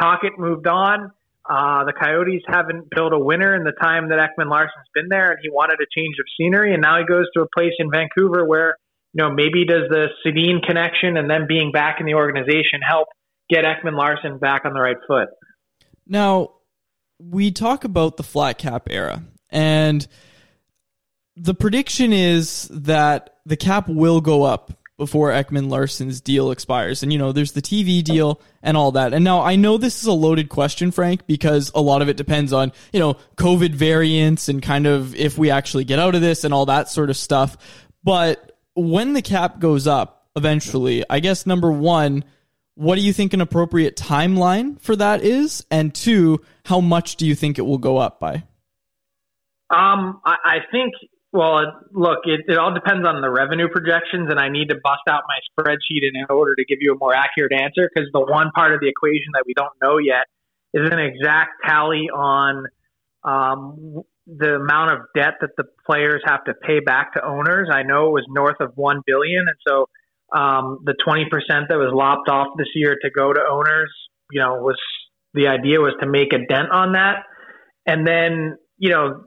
Tocchet 0.00 0.38
moved 0.38 0.66
on. 0.66 1.10
Uh, 1.48 1.84
the 1.84 1.92
Coyotes 1.92 2.42
haven't 2.46 2.88
built 2.94 3.12
a 3.12 3.18
winner 3.18 3.56
in 3.56 3.64
the 3.64 3.72
time 3.82 4.10
that 4.10 4.18
Ekman 4.20 4.48
Larsson's 4.48 4.86
been 4.94 5.08
there, 5.08 5.30
and 5.30 5.38
he 5.42 5.50
wanted 5.50 5.80
a 5.80 5.86
change 5.92 6.14
of 6.20 6.26
scenery. 6.38 6.72
And 6.72 6.82
now 6.82 6.98
he 6.98 7.04
goes 7.04 7.26
to 7.34 7.42
a 7.42 7.46
place 7.56 7.72
in 7.80 7.90
Vancouver 7.90 8.46
where 8.46 8.76
you 9.12 9.22
know, 9.22 9.30
maybe 9.30 9.64
does 9.64 9.88
the 9.88 10.08
Sedin 10.24 10.62
connection 10.62 11.16
and 11.16 11.28
then 11.28 11.46
being 11.46 11.72
back 11.72 12.00
in 12.00 12.06
the 12.06 12.14
organization 12.14 12.80
help 12.86 13.08
get 13.50 13.64
Ekman 13.64 13.96
Larsson 13.96 14.38
back 14.38 14.64
on 14.64 14.72
the 14.72 14.80
right 14.80 14.96
foot? 15.06 15.28
Now, 16.06 16.52
we 17.18 17.50
talk 17.50 17.84
about 17.84 18.16
the 18.16 18.22
flat 18.22 18.58
cap 18.58 18.88
era, 18.90 19.22
and 19.50 20.06
the 21.36 21.54
prediction 21.54 22.12
is 22.12 22.68
that 22.72 23.36
the 23.46 23.56
cap 23.56 23.88
will 23.88 24.20
go 24.20 24.42
up 24.42 24.72
before 24.98 25.30
Ekman 25.30 25.68
Larsson's 25.68 26.20
deal 26.20 26.50
expires. 26.50 27.02
And, 27.02 27.12
you 27.12 27.18
know, 27.18 27.32
there's 27.32 27.52
the 27.52 27.62
TV 27.62 28.04
deal 28.04 28.40
and 28.62 28.76
all 28.76 28.92
that. 28.92 29.12
And 29.12 29.24
now 29.24 29.40
I 29.40 29.56
know 29.56 29.76
this 29.76 30.00
is 30.00 30.06
a 30.06 30.12
loaded 30.12 30.48
question, 30.48 30.92
Frank, 30.92 31.26
because 31.26 31.72
a 31.74 31.80
lot 31.80 32.02
of 32.02 32.08
it 32.08 32.16
depends 32.16 32.52
on, 32.52 32.70
you 32.92 33.00
know, 33.00 33.16
COVID 33.36 33.74
variants 33.74 34.48
and 34.48 34.62
kind 34.62 34.86
of 34.86 35.16
if 35.16 35.36
we 35.36 35.50
actually 35.50 35.84
get 35.84 35.98
out 35.98 36.14
of 36.14 36.20
this 36.20 36.44
and 36.44 36.54
all 36.54 36.66
that 36.66 36.88
sort 36.88 37.10
of 37.10 37.16
stuff. 37.16 37.56
But 38.04 38.51
when 38.74 39.12
the 39.12 39.22
cap 39.22 39.58
goes 39.58 39.86
up 39.86 40.28
eventually, 40.36 41.04
I 41.08 41.20
guess 41.20 41.46
number 41.46 41.70
one, 41.70 42.24
what 42.74 42.96
do 42.96 43.02
you 43.02 43.12
think 43.12 43.34
an 43.34 43.40
appropriate 43.40 43.96
timeline 43.96 44.80
for 44.80 44.96
that 44.96 45.22
is? 45.22 45.64
And 45.70 45.94
two, 45.94 46.40
how 46.64 46.80
much 46.80 47.16
do 47.16 47.26
you 47.26 47.34
think 47.34 47.58
it 47.58 47.62
will 47.62 47.78
go 47.78 47.98
up 47.98 48.18
by? 48.18 48.44
Um, 49.70 50.20
I, 50.24 50.36
I 50.44 50.56
think, 50.70 50.94
well, 51.32 51.80
look, 51.92 52.20
it, 52.24 52.40
it 52.48 52.58
all 52.58 52.74
depends 52.74 53.06
on 53.06 53.20
the 53.20 53.30
revenue 53.30 53.68
projections, 53.68 54.28
and 54.30 54.38
I 54.38 54.48
need 54.48 54.68
to 54.68 54.76
bust 54.82 55.02
out 55.08 55.22
my 55.28 55.38
spreadsheet 55.64 56.02
in 56.02 56.24
order 56.28 56.54
to 56.54 56.64
give 56.64 56.78
you 56.80 56.94
a 56.94 56.98
more 56.98 57.14
accurate 57.14 57.52
answer 57.52 57.88
because 57.92 58.08
the 58.12 58.20
one 58.20 58.50
part 58.54 58.74
of 58.74 58.80
the 58.80 58.88
equation 58.88 59.32
that 59.34 59.44
we 59.46 59.54
don't 59.54 59.72
know 59.82 59.98
yet 59.98 60.26
is 60.74 60.90
an 60.90 60.98
exact 60.98 61.52
tally 61.64 62.08
on 62.12 62.66
um, 63.24 64.02
the 64.38 64.56
amount 64.56 64.92
of 64.92 64.98
debt 65.14 65.34
that 65.40 65.50
the 65.56 65.64
players 65.86 66.22
have 66.24 66.44
to 66.44 66.54
pay 66.54 66.80
back 66.80 67.14
to 67.14 67.24
owners. 67.24 67.68
I 67.72 67.82
know 67.82 68.06
it 68.06 68.12
was 68.12 68.24
north 68.28 68.56
of 68.60 68.72
one 68.74 69.00
billion, 69.06 69.40
and 69.40 69.56
so 69.66 69.86
um, 70.36 70.78
the 70.84 70.94
twenty 71.04 71.26
percent 71.30 71.66
that 71.68 71.76
was 71.76 71.90
lopped 71.92 72.28
off 72.28 72.48
this 72.56 72.68
year 72.74 72.96
to 73.02 73.10
go 73.10 73.32
to 73.32 73.40
owners, 73.40 73.92
you 74.30 74.40
know, 74.40 74.54
was 74.54 74.78
the 75.34 75.48
idea 75.48 75.80
was 75.80 75.94
to 76.00 76.06
make 76.06 76.32
a 76.32 76.38
dent 76.46 76.70
on 76.72 76.92
that, 76.92 77.24
and 77.86 78.06
then 78.06 78.56
you 78.78 78.90
know 78.90 79.24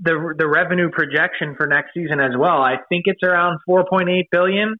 the 0.00 0.34
the 0.38 0.48
revenue 0.48 0.90
projection 0.90 1.54
for 1.56 1.66
next 1.66 1.90
season 1.94 2.20
as 2.20 2.32
well. 2.38 2.62
I 2.62 2.76
think 2.88 3.04
it's 3.06 3.22
around 3.22 3.58
four 3.66 3.84
point 3.88 4.08
eight 4.08 4.28
billion, 4.30 4.74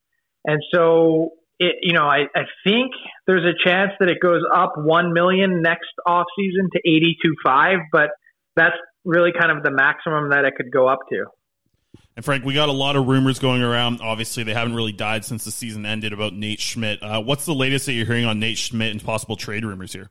and 0.44 0.61
so. 0.72 1.30
It, 1.61 1.76
you 1.83 1.92
know, 1.92 2.02
I, 2.02 2.24
I 2.35 2.46
think 2.64 2.90
there's 3.28 3.44
a 3.44 3.54
chance 3.64 3.92
that 4.00 4.11
it 4.11 4.18
goes 4.20 4.42
up 4.52 4.72
one 4.76 5.12
million 5.12 5.62
next 5.62 5.92
off 6.04 6.26
season 6.37 6.68
to 6.72 6.80
eighty 6.85 7.16
two 7.22 7.33
five, 7.44 7.78
but 7.92 8.11
that's 8.57 8.74
really 9.04 9.30
kind 9.38 9.56
of 9.56 9.62
the 9.62 9.70
maximum 9.70 10.30
that 10.30 10.44
it 10.44 10.54
could 10.56 10.70
go 10.70 10.88
up 10.88 11.00
to. 11.10 11.24
And 12.16 12.24
Frank, 12.24 12.44
we 12.44 12.54
got 12.54 12.68
a 12.68 12.72
lot 12.72 12.96
of 12.96 13.06
rumors 13.06 13.38
going 13.38 13.62
around. 13.62 14.00
Obviously, 14.00 14.44
they 14.44 14.54
haven't 14.54 14.74
really 14.74 14.92
died 14.92 15.24
since 15.24 15.44
the 15.44 15.50
season 15.50 15.84
ended 15.84 16.12
about 16.12 16.32
Nate 16.32 16.60
Schmidt. 16.60 17.02
Uh, 17.02 17.20
what's 17.20 17.44
the 17.44 17.54
latest 17.54 17.86
that 17.86 17.92
you're 17.92 18.06
hearing 18.06 18.24
on 18.24 18.38
Nate 18.38 18.58
Schmidt 18.58 18.92
and 18.92 19.02
possible 19.02 19.36
trade 19.36 19.64
rumors 19.64 19.92
here? 19.92 20.08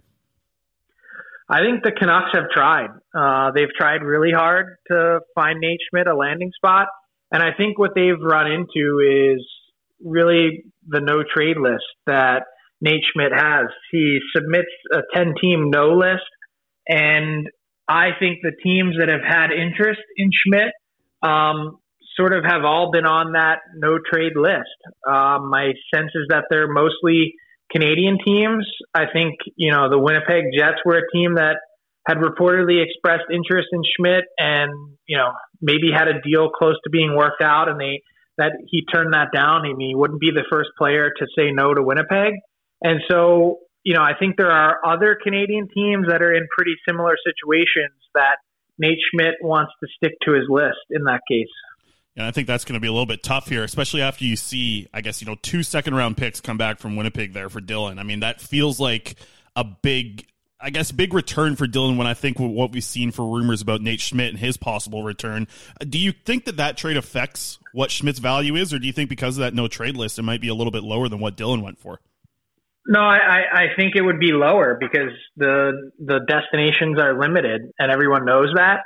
I 1.50 1.60
think 1.60 1.84
the 1.84 1.92
Canucks 1.92 2.32
have 2.34 2.50
tried. 2.54 2.90
Uh, 3.14 3.52
they've 3.52 3.74
tried 3.78 4.02
really 4.02 4.32
hard 4.32 4.78
to 4.90 5.20
find 5.36 5.60
Nate 5.60 5.80
Schmidt 5.90 6.08
a 6.08 6.16
landing 6.16 6.52
spot. 6.56 6.88
And 7.32 7.42
I 7.42 7.50
think 7.56 7.80
what 7.80 7.92
they've 7.96 8.20
run 8.22 8.52
into 8.52 9.36
is 9.36 9.46
really 10.04 10.66
the 10.88 11.00
no 11.00 11.24
trade 11.24 11.58
list 11.58 11.86
that 12.06 12.44
Nate 12.82 13.04
Schmidt 13.14 13.32
has. 13.34 13.68
He 13.92 14.20
submits 14.36 14.70
a 14.94 15.02
10 15.14 15.36
team 15.42 15.70
no 15.70 15.96
list. 15.96 16.24
And 16.88 17.48
I 17.88 18.10
think 18.20 18.40
the 18.42 18.54
teams 18.64 18.96
that 19.00 19.10
have 19.10 19.24
had 19.28 19.52
interest 19.52 20.02
in 20.18 20.30
Schmidt 20.32 20.72
um, 21.22 21.78
sort 22.16 22.34
of 22.34 22.44
have 22.46 22.64
all 22.64 22.92
been 22.92 23.06
on 23.06 23.34
that 23.34 23.60
no 23.76 23.98
trade 23.98 24.34
list. 24.36 24.78
Um, 25.08 25.50
my 25.50 25.74
sense 25.94 26.12
is 26.16 26.28
that 26.30 26.46
they're 26.50 26.72
mostly 26.72 27.36
Canadian 27.74 28.18
teams, 28.24 28.68
I 28.94 29.06
think 29.12 29.36
you 29.56 29.72
know 29.72 29.90
the 29.90 29.98
Winnipeg 29.98 30.46
Jets 30.56 30.78
were 30.86 30.98
a 30.98 31.12
team 31.12 31.36
that 31.36 31.58
had 32.08 32.18
reportedly 32.18 32.84
expressed 32.84 33.24
interest 33.32 33.70
in 33.72 33.82
Schmidt, 33.98 34.26
and 34.38 34.72
you 35.08 35.18
know 35.18 35.32
maybe 35.60 35.92
had 35.92 36.08
a 36.08 36.22
deal 36.22 36.50
close 36.50 36.76
to 36.84 36.90
being 36.92 37.16
worked 37.16 37.42
out, 37.42 37.70
and 37.70 37.80
they 37.80 38.02
that 38.38 38.52
he 38.68 38.86
turned 38.94 39.14
that 39.14 39.30
down. 39.34 39.64
Mean, 39.64 39.80
he 39.80 39.96
wouldn't 39.96 40.22
be 40.22 40.32
the 40.32 40.46
first 40.52 40.70
player 40.78 41.12
to 41.18 41.26
say 41.38 41.52
no 41.52 41.74
to 41.74 41.82
Winnipeg, 41.82 42.34
and 42.82 43.02
so 43.10 43.60
you 43.84 43.94
know 43.94 44.02
I 44.02 44.14
think 44.18 44.38
there 44.38 44.52
are 44.52 44.80
other 44.86 45.18
Canadian 45.22 45.68
teams 45.74 46.08
that 46.08 46.22
are 46.22 46.34
in 46.34 46.48
pretty 46.56 46.76
similar 46.88 47.16
situations 47.26 48.00
that 48.16 48.38
Nate 48.78 49.00
Schmidt 49.12 49.36
wants 49.42 49.72
to 49.82 49.88
stick 49.96 50.14
to 50.24 50.34
his 50.34 50.46
list 50.50 50.80
in 50.90 51.04
that 51.06 51.22
case. 51.30 51.48
And 52.16 52.26
I 52.26 52.32
think 52.32 52.48
that's 52.48 52.64
going 52.64 52.76
to 52.76 52.80
be 52.80 52.88
a 52.88 52.92
little 52.92 53.08
bit 53.08 53.24
tough 53.24 53.48
here, 53.48 53.64
especially 53.64 54.02
after 54.02 54.24
you 54.24 54.36
see, 54.36 54.88
I 54.94 55.02
guess, 55.02 55.22
you 55.22 55.28
know, 55.28 55.36
two 55.42 55.64
second 55.64 55.96
round 55.96 56.16
picks 56.16 56.42
come 56.42 56.58
back 56.58 56.80
from 56.80 56.96
Winnipeg 56.96 57.34
there 57.34 57.50
for 57.50 57.60
Dillon. 57.60 57.98
I 57.98 58.04
mean, 58.04 58.20
that 58.20 58.40
feels 58.40 58.80
like 58.80 59.16
a 59.56 59.64
big, 59.64 60.28
I 60.60 60.70
guess, 60.70 60.92
big 60.92 61.14
return 61.14 61.56
for 61.56 61.66
Dillon 61.66 61.98
when 61.98 62.06
I 62.06 62.14
think 62.14 62.38
what 62.40 62.72
we've 62.72 62.84
seen 62.84 63.12
for 63.12 63.36
rumors 63.36 63.62
about 63.62 63.82
Nate 63.82 64.00
Schmidt 64.00 64.30
and 64.30 64.38
his 64.38 64.58
possible 64.58 65.04
return. 65.04 65.48
Do 65.80 65.98
you 65.98 66.12
think 66.12 66.46
that 66.46 66.58
that 66.58 66.78
trade 66.78 66.98
affects 66.98 67.58
what 67.74 67.90
Schmidt's 67.90 68.20
value 68.20 68.56
is, 68.56 68.74
or 68.74 68.80
do 68.80 68.86
you 68.86 68.94
think 68.94 69.10
because 69.10 69.38
of 69.38 69.42
that 69.42 69.56
no 69.56 69.68
trade 69.68 69.98
list, 69.98 70.20
it 70.20 70.24
might 70.24 70.42
be 70.42 70.50
a 70.50 70.54
little 70.54 70.72
bit 70.72 70.84
lower 70.84 71.10
than 71.10 71.20
what 71.20 71.36
Dillon 71.36 71.64
went 71.64 71.80
for? 71.80 72.00
No, 72.86 73.00
I, 73.00 73.42
I 73.54 73.66
think 73.78 73.96
it 73.96 74.02
would 74.02 74.20
be 74.20 74.34
lower 74.34 74.78
because 74.80 75.12
the 75.38 75.92
the 76.00 76.20
destinations 76.28 77.00
are 77.00 77.18
limited 77.18 77.62
and 77.80 77.92
everyone 77.92 78.26
knows 78.26 78.50
that. 78.56 78.82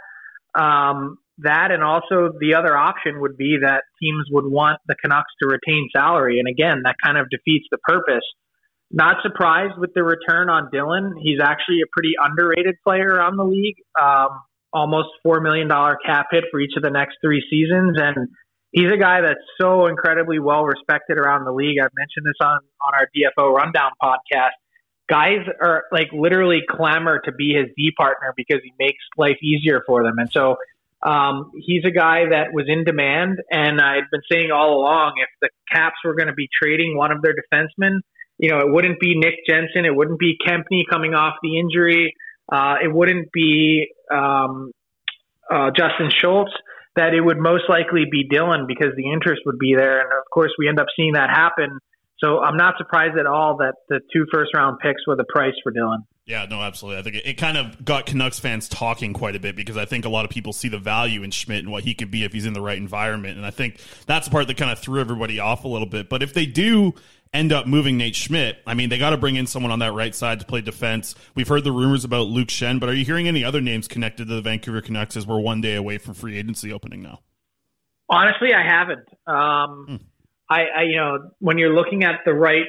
Um, 0.60 1.18
that 1.40 1.72
and 1.72 1.84
also 1.84 2.32
the 2.40 2.56
other 2.56 2.76
option 2.76 3.22
would 3.22 3.38
be 3.38 3.58
that 3.62 3.84
teams 4.02 4.26
would 4.32 4.46
want 4.46 4.80
the 4.88 4.96
Canucks 5.02 5.32
to 5.42 5.48
retain 5.48 5.90
salary. 5.96 6.40
And 6.40 6.48
again, 6.48 6.82
that 6.84 6.96
kind 7.04 7.18
of 7.18 7.28
defeats 7.30 7.66
the 7.72 7.78
purpose. 7.80 8.26
Not 8.92 9.18
surprised 9.22 9.74
with 9.78 9.92
the 9.94 10.04
return 10.04 10.50
on 10.50 10.70
Dillon. 10.72 11.16
He's 11.22 11.40
actually 11.42 11.82
a 11.82 11.90
pretty 11.92 12.14
underrated 12.18 12.76
player 12.84 13.08
around 13.08 13.38
the 13.38 13.44
league. 13.44 13.76
Um, 14.02 14.30
almost 14.74 15.10
$4 15.26 15.42
million 15.42 15.70
cap 16.06 16.28
hit 16.32 16.46
for 16.52 16.60
each 16.60 16.74
of 16.78 16.84
the 16.84 16.90
next 16.90 17.18
three 17.22 17.44
seasons. 17.50 17.98
And 18.00 18.30
he's 18.78 18.92
a 18.94 18.98
guy 18.98 19.22
that's 19.22 19.42
so 19.60 19.88
incredibly 19.88 20.38
well 20.38 20.64
respected 20.64 21.18
around 21.18 21.46
the 21.46 21.52
league. 21.52 21.80
I've 21.80 21.92
mentioned 21.98 22.26
this 22.26 22.38
on, 22.42 22.60
on 22.86 22.94
our 22.94 23.08
DFO 23.16 23.52
Rundown 23.52 23.92
podcast. 24.02 24.52
Guys 25.10 25.48
are 25.62 25.86
like 25.92 26.10
literally 26.14 26.62
clamor 26.70 27.20
to 27.26 27.32
be 27.32 27.54
his 27.54 27.68
D 27.76 27.92
partner 27.98 28.34
because 28.36 28.60
he 28.64 28.74
makes 28.78 29.04
life 29.18 29.38
easier 29.42 29.82
for 29.88 30.04
them. 30.04 30.20
And 30.20 30.30
so 30.32 30.58
um, 31.02 31.52
he's 31.66 31.86
a 31.86 31.92
guy 31.92 32.30
that 32.30 32.54
was 32.54 32.66
in 32.68 32.84
demand, 32.84 33.40
and 33.50 33.80
I'd 33.80 34.10
been 34.12 34.22
saying 34.30 34.52
all 34.52 34.80
along 34.80 35.14
if 35.18 35.30
the 35.42 35.50
Caps 35.72 35.98
were 36.04 36.16
going 36.16 36.28
to 36.28 36.34
be 36.34 36.50
trading 36.62 36.98
one 36.98 37.12
of 37.12 37.22
their 37.22 37.34
defensemen, 37.34 38.00
you 38.38 38.50
know, 38.50 38.60
it 38.60 38.72
wouldn't 38.72 39.00
be 39.00 39.18
Nick 39.18 39.36
Jensen, 39.48 39.86
it 39.86 39.96
wouldn't 39.96 40.20
be 40.20 40.38
Kempny 40.46 40.84
coming 40.90 41.14
off 41.14 41.36
the 41.42 41.60
injury, 41.60 42.14
uh, 42.52 42.76
it 42.84 42.92
wouldn't 42.92 43.32
be 43.32 43.88
um, 44.14 44.72
uh, 45.50 45.72
Justin 45.76 46.12
Schultz. 46.16 46.52
That 46.98 47.14
it 47.14 47.22
would 47.22 47.38
most 47.38 47.64
likely 47.70 48.06
be 48.10 48.28
Dillon 48.30 48.66
because 48.68 48.92
the 48.98 49.12
interest 49.12 49.44
would 49.46 49.60
be 49.60 49.76
there, 49.76 50.02
and 50.02 50.10
of 50.12 50.26
course 50.34 50.52
we 50.60 50.68
end 50.68 50.80
up 50.80 50.88
seeing 50.96 51.14
that 51.14 51.30
happen. 51.30 51.80
So 52.20 52.40
I'm 52.40 52.58
not 52.58 52.76
surprised 52.78 53.18
at 53.18 53.28
all 53.28 53.58
that 53.58 53.76
the 53.90 54.00
two 54.12 54.26
first 54.34 54.52
round 54.54 54.80
picks 54.80 55.06
were 55.06 55.16
the 55.16 55.26
price 55.30 55.54
for 55.64 55.72
Dillon. 55.72 56.04
Yeah, 56.26 56.46
no, 56.50 56.62
absolutely. 56.62 57.00
I 57.00 57.04
think 57.04 57.16
it, 57.16 57.26
it, 57.26 57.34
kind 57.36 57.58
of 57.58 57.86
got 57.86 58.06
Canucks 58.06 58.38
fans 58.38 58.68
talking 58.68 59.14
quite 59.14 59.38
a 59.38 59.40
bit 59.40 59.56
because 59.56 59.78
I 59.78 59.86
think 59.86 60.04
a 60.04 60.10
lot 60.10 60.26
of 60.26 60.32
people 60.32 60.52
see 60.52 60.68
the 60.68 60.78
value 60.78 61.24
in 61.24 61.32
Schmidt 61.32 61.60
and 61.60 61.72
what 61.72 61.86
he 61.86 61.94
could 61.94 62.12
be 62.12 62.26
if 62.26 62.34
he's 62.34 62.46
in 62.46 62.52
the 62.52 62.62
right 62.62 62.78
environment. 62.78 63.38
And 63.38 63.46
I 63.46 63.52
think 63.52 63.80
that's 64.08 64.28
the 64.28 64.32
part 64.32 64.48
that 64.48 64.58
kind 64.58 64.70
of 64.70 64.80
threw 64.80 65.00
everybody 65.00 65.40
off 65.40 65.64
a 65.64 65.70
little 65.70 65.88
bit. 65.88 66.10
But 66.10 66.22
if 66.22 66.34
they 66.34 66.46
do 66.46 66.96
end 67.34 67.52
up 67.52 67.68
moving 67.68 67.98
Nate 67.98 68.16
Schmidt, 68.16 68.58
I 68.66 68.74
mean, 68.74 68.90
they 68.90 68.98
got 68.98 69.12
to 69.12 69.18
bring 69.18 69.36
in 69.36 69.48
someone 69.48 69.72
on 69.72 69.80
that 69.80 69.94
right 69.94 70.14
side 70.14 70.40
to 70.40 70.46
play 70.46 70.62
defense. 70.62 71.16
We've 71.36 71.48
heard 71.48 71.64
the 71.64 71.72
rumors 71.72 72.04
about 72.04 72.28
Luke 72.28 72.50
Schenn, 72.50 72.80
but 72.80 72.90
are 72.90 72.94
you 72.94 73.06
hearing 73.06 73.28
any 73.28 73.44
other 73.44 73.62
names 73.62 73.88
connected 73.88 74.28
to 74.28 74.36
the 74.36 74.42
Vancouver 74.42 74.82
Canucks 74.82 75.18
as 75.18 75.26
we're 75.28 75.40
one 75.40 75.62
day 75.62 75.76
away 75.76 75.98
from 75.98 76.14
free 76.14 76.38
agency 76.38 76.72
opening 76.72 77.02
now? 77.02 77.20
Honestly, 78.10 78.50
I 78.54 78.64
haven't. 78.64 79.08
Um, 79.28 79.86
hmm 79.88 79.96
I, 80.50 80.62
I, 80.78 80.84
you 80.84 80.96
know, 80.96 81.32
when 81.40 81.58
you're 81.58 81.74
looking 81.74 82.04
at 82.04 82.22
the 82.26 82.34
right 82.34 82.66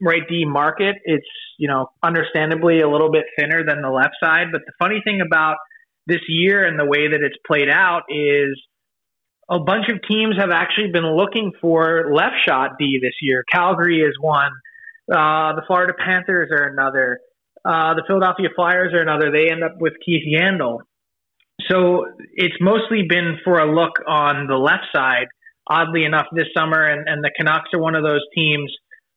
right 0.00 0.22
D 0.28 0.44
market, 0.46 0.96
it's 1.04 1.26
you 1.58 1.68
know 1.68 1.90
understandably 2.02 2.80
a 2.80 2.88
little 2.88 3.10
bit 3.10 3.24
thinner 3.38 3.64
than 3.64 3.82
the 3.82 3.90
left 3.90 4.14
side. 4.22 4.46
But 4.50 4.62
the 4.66 4.72
funny 4.78 5.00
thing 5.04 5.20
about 5.20 5.56
this 6.06 6.20
year 6.26 6.66
and 6.66 6.78
the 6.78 6.86
way 6.86 7.08
that 7.08 7.20
it's 7.20 7.36
played 7.46 7.68
out 7.68 8.02
is 8.08 8.58
a 9.50 9.58
bunch 9.58 9.86
of 9.90 10.00
teams 10.08 10.36
have 10.38 10.50
actually 10.50 10.90
been 10.92 11.06
looking 11.16 11.52
for 11.60 12.12
left 12.12 12.36
shot 12.46 12.72
D 12.78 12.98
this 13.02 13.14
year. 13.22 13.44
Calgary 13.50 14.00
is 14.00 14.14
one. 14.20 14.52
Uh, 15.10 15.54
the 15.56 15.62
Florida 15.66 15.94
Panthers 15.98 16.50
are 16.52 16.68
another. 16.68 17.20
Uh, 17.64 17.94
the 17.94 18.02
Philadelphia 18.06 18.48
Flyers 18.54 18.92
are 18.92 19.00
another. 19.00 19.30
They 19.30 19.50
end 19.50 19.64
up 19.64 19.76
with 19.80 19.94
Keith 20.04 20.24
Yandle. 20.26 20.80
So 21.68 22.06
it's 22.34 22.54
mostly 22.60 23.02
been 23.08 23.38
for 23.44 23.58
a 23.58 23.74
look 23.74 23.94
on 24.06 24.46
the 24.46 24.56
left 24.56 24.86
side 24.94 25.26
oddly 25.68 26.04
enough, 26.04 26.26
this 26.32 26.46
summer, 26.56 26.82
and, 26.82 27.08
and 27.08 27.22
the 27.22 27.30
Canucks 27.36 27.70
are 27.74 27.80
one 27.80 27.94
of 27.94 28.02
those 28.02 28.22
teams 28.34 28.72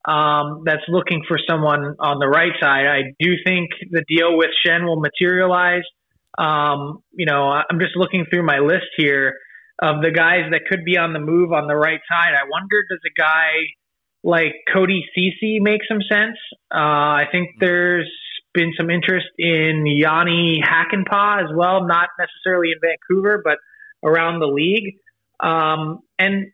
um, 0.05 0.63
that's 0.65 0.83
looking 0.87 1.23
for 1.27 1.39
someone 1.49 1.95
on 1.99 2.19
the 2.19 2.27
right 2.27 2.53
side. 2.59 2.87
I 2.87 3.13
do 3.19 3.33
think 3.45 3.69
the 3.89 4.03
deal 4.07 4.37
with 4.37 4.49
Schenn 4.65 4.85
will 4.85 4.99
materialize. 4.99 5.83
Um, 6.37 7.03
you 7.13 7.25
know, 7.25 7.43
I'm 7.43 7.79
just 7.79 7.95
looking 7.95 8.25
through 8.29 8.43
my 8.45 8.59
list 8.59 8.87
here 8.97 9.35
of 9.79 10.01
the 10.01 10.11
guys 10.11 10.51
that 10.51 10.61
could 10.69 10.83
be 10.85 10.97
on 10.97 11.13
the 11.13 11.19
move 11.19 11.51
on 11.51 11.67
the 11.67 11.75
right 11.75 11.99
side. 12.09 12.33
I 12.33 12.47
wonder, 12.49 12.83
does 12.89 12.99
a 13.05 13.19
guy 13.19 13.49
like 14.23 14.53
Cody 14.71 15.03
Ceci 15.15 15.59
make 15.59 15.81
some 15.87 16.01
sense? 16.11 16.37
Uh, 16.73 16.77
I 16.77 17.25
think 17.31 17.49
there's 17.59 18.11
been 18.53 18.73
some 18.77 18.89
interest 18.89 19.27
in 19.37 19.85
Jani 19.87 20.61
Hakanpää 20.63 21.43
as 21.43 21.49
well, 21.55 21.87
not 21.87 22.09
necessarily 22.19 22.71
in 22.71 22.79
Vancouver, 22.81 23.41
but 23.43 23.57
around 24.03 24.39
the 24.39 24.47
league. 24.47 24.95
Um, 25.39 25.99
and, 26.19 26.51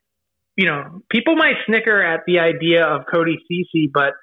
you 0.56 0.66
know, 0.66 1.02
people 1.10 1.36
might 1.36 1.56
snicker 1.66 2.02
at 2.02 2.22
the 2.26 2.40
idea 2.40 2.86
of 2.86 3.02
Cody 3.12 3.38
Ceci, 3.48 3.90
but 3.94 4.14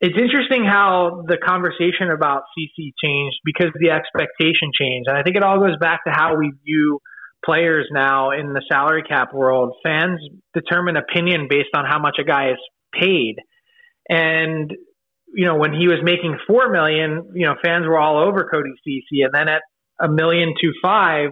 it's 0.00 0.16
interesting 0.18 0.64
how 0.64 1.24
the 1.26 1.36
conversation 1.36 2.10
about 2.10 2.42
Ceci 2.56 2.94
changed 3.02 3.36
because 3.44 3.72
the 3.78 3.90
expectation 3.90 4.70
changed. 4.78 5.08
And 5.08 5.16
I 5.16 5.22
think 5.22 5.36
it 5.36 5.42
all 5.42 5.58
goes 5.58 5.76
back 5.80 6.04
to 6.04 6.12
how 6.12 6.36
we 6.36 6.52
view 6.64 7.00
players 7.44 7.86
now 7.90 8.30
in 8.30 8.52
the 8.52 8.62
salary 8.70 9.02
cap 9.02 9.32
world. 9.32 9.74
Fans 9.82 10.20
determine 10.54 10.96
opinion 10.96 11.46
based 11.48 11.70
on 11.74 11.84
how 11.84 11.98
much 11.98 12.16
a 12.20 12.24
guy 12.24 12.50
is 12.50 12.58
paid. 12.92 13.36
And, 14.08 14.70
you 15.34 15.46
know, 15.46 15.56
when 15.56 15.72
he 15.72 15.88
was 15.88 15.98
making 16.02 16.38
four 16.46 16.70
million, 16.70 17.30
you 17.34 17.46
know, 17.46 17.54
fans 17.64 17.86
were 17.86 17.98
all 17.98 18.18
over 18.18 18.48
Cody 18.50 18.70
Ceci. 18.84 19.22
And 19.22 19.32
then 19.32 19.48
at 19.48 19.62
a 20.00 20.08
million 20.08 20.54
to 20.60 20.72
five, 20.82 21.30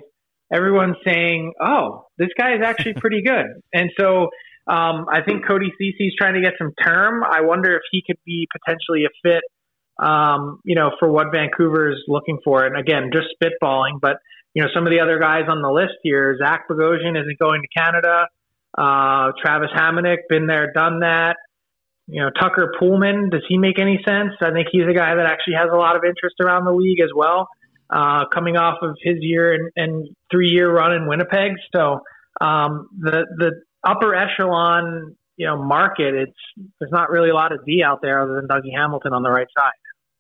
everyone's 0.52 0.96
saying, 1.04 1.52
"Oh, 1.60 2.06
this 2.18 2.28
guy 2.38 2.54
is 2.54 2.60
actually 2.64 2.94
pretty 2.96 3.22
good." 3.22 3.46
And 3.72 3.90
so 3.98 4.28
um, 4.66 5.06
I 5.10 5.22
think 5.26 5.46
Cody 5.46 5.72
Ceci's 5.78 6.14
trying 6.16 6.34
to 6.34 6.40
get 6.40 6.54
some 6.58 6.72
term. 6.82 7.22
I 7.24 7.40
wonder 7.40 7.74
if 7.74 7.82
he 7.90 8.02
could 8.06 8.18
be 8.24 8.46
potentially 8.52 9.04
a 9.04 9.10
fit, 9.22 9.42
um, 10.04 10.60
you 10.64 10.76
know, 10.76 10.92
for 11.00 11.10
what 11.10 11.32
Vancouver 11.32 11.90
is 11.90 11.98
looking 12.06 12.38
for. 12.44 12.64
And 12.64 12.78
again, 12.78 13.10
just 13.12 13.26
spitballing, 13.42 14.00
but 14.00 14.18
you 14.54 14.62
know, 14.62 14.68
some 14.74 14.86
of 14.86 14.90
the 14.90 15.00
other 15.00 15.18
guys 15.18 15.44
on 15.48 15.62
the 15.62 15.70
list 15.70 15.94
here, 16.02 16.36
Zach 16.38 16.68
Bogosian 16.68 17.20
isn't 17.20 17.38
going 17.38 17.62
to 17.62 17.68
Canada. 17.68 18.28
Uh, 18.76 19.32
Travis 19.42 19.70
Hamonic, 19.74 20.28
been 20.28 20.46
there, 20.46 20.72
done 20.72 21.00
that. 21.00 21.36
You 22.06 22.22
know, 22.22 22.30
Tucker 22.30 22.72
Poolman, 22.80 23.30
does 23.30 23.42
he 23.48 23.58
make 23.58 23.78
any 23.78 24.00
sense? 24.06 24.32
I 24.42 24.50
think 24.50 24.68
he's 24.70 24.86
a 24.88 24.94
guy 24.94 25.14
that 25.14 25.26
actually 25.26 25.54
has 25.54 25.68
a 25.72 25.76
lot 25.76 25.96
of 25.96 26.02
interest 26.04 26.36
around 26.44 26.64
the 26.64 26.72
league 26.72 27.00
as 27.00 27.10
well 27.14 27.48
uh, 27.92 28.24
coming 28.32 28.56
off 28.56 28.78
of 28.82 28.96
his 29.02 29.16
year 29.20 29.52
and, 29.52 29.70
and 29.76 30.08
three 30.30 30.48
year 30.48 30.72
run 30.72 30.92
in 30.92 31.06
Winnipeg. 31.06 31.52
So 31.74 32.00
um, 32.40 32.88
the 32.98 33.26
the 33.36 33.62
upper 33.86 34.14
echelon 34.14 35.16
you 35.36 35.46
know 35.46 35.62
market, 35.62 36.14
it's 36.14 36.68
there's 36.80 36.92
not 36.92 37.10
really 37.10 37.30
a 37.30 37.34
lot 37.34 37.52
of 37.52 37.64
D 37.66 37.82
out 37.84 38.00
there 38.02 38.22
other 38.22 38.34
than 38.34 38.48
Dougie 38.48 38.74
Hamilton 38.74 39.12
on 39.12 39.22
the 39.22 39.30
right 39.30 39.46
side. 39.56 39.72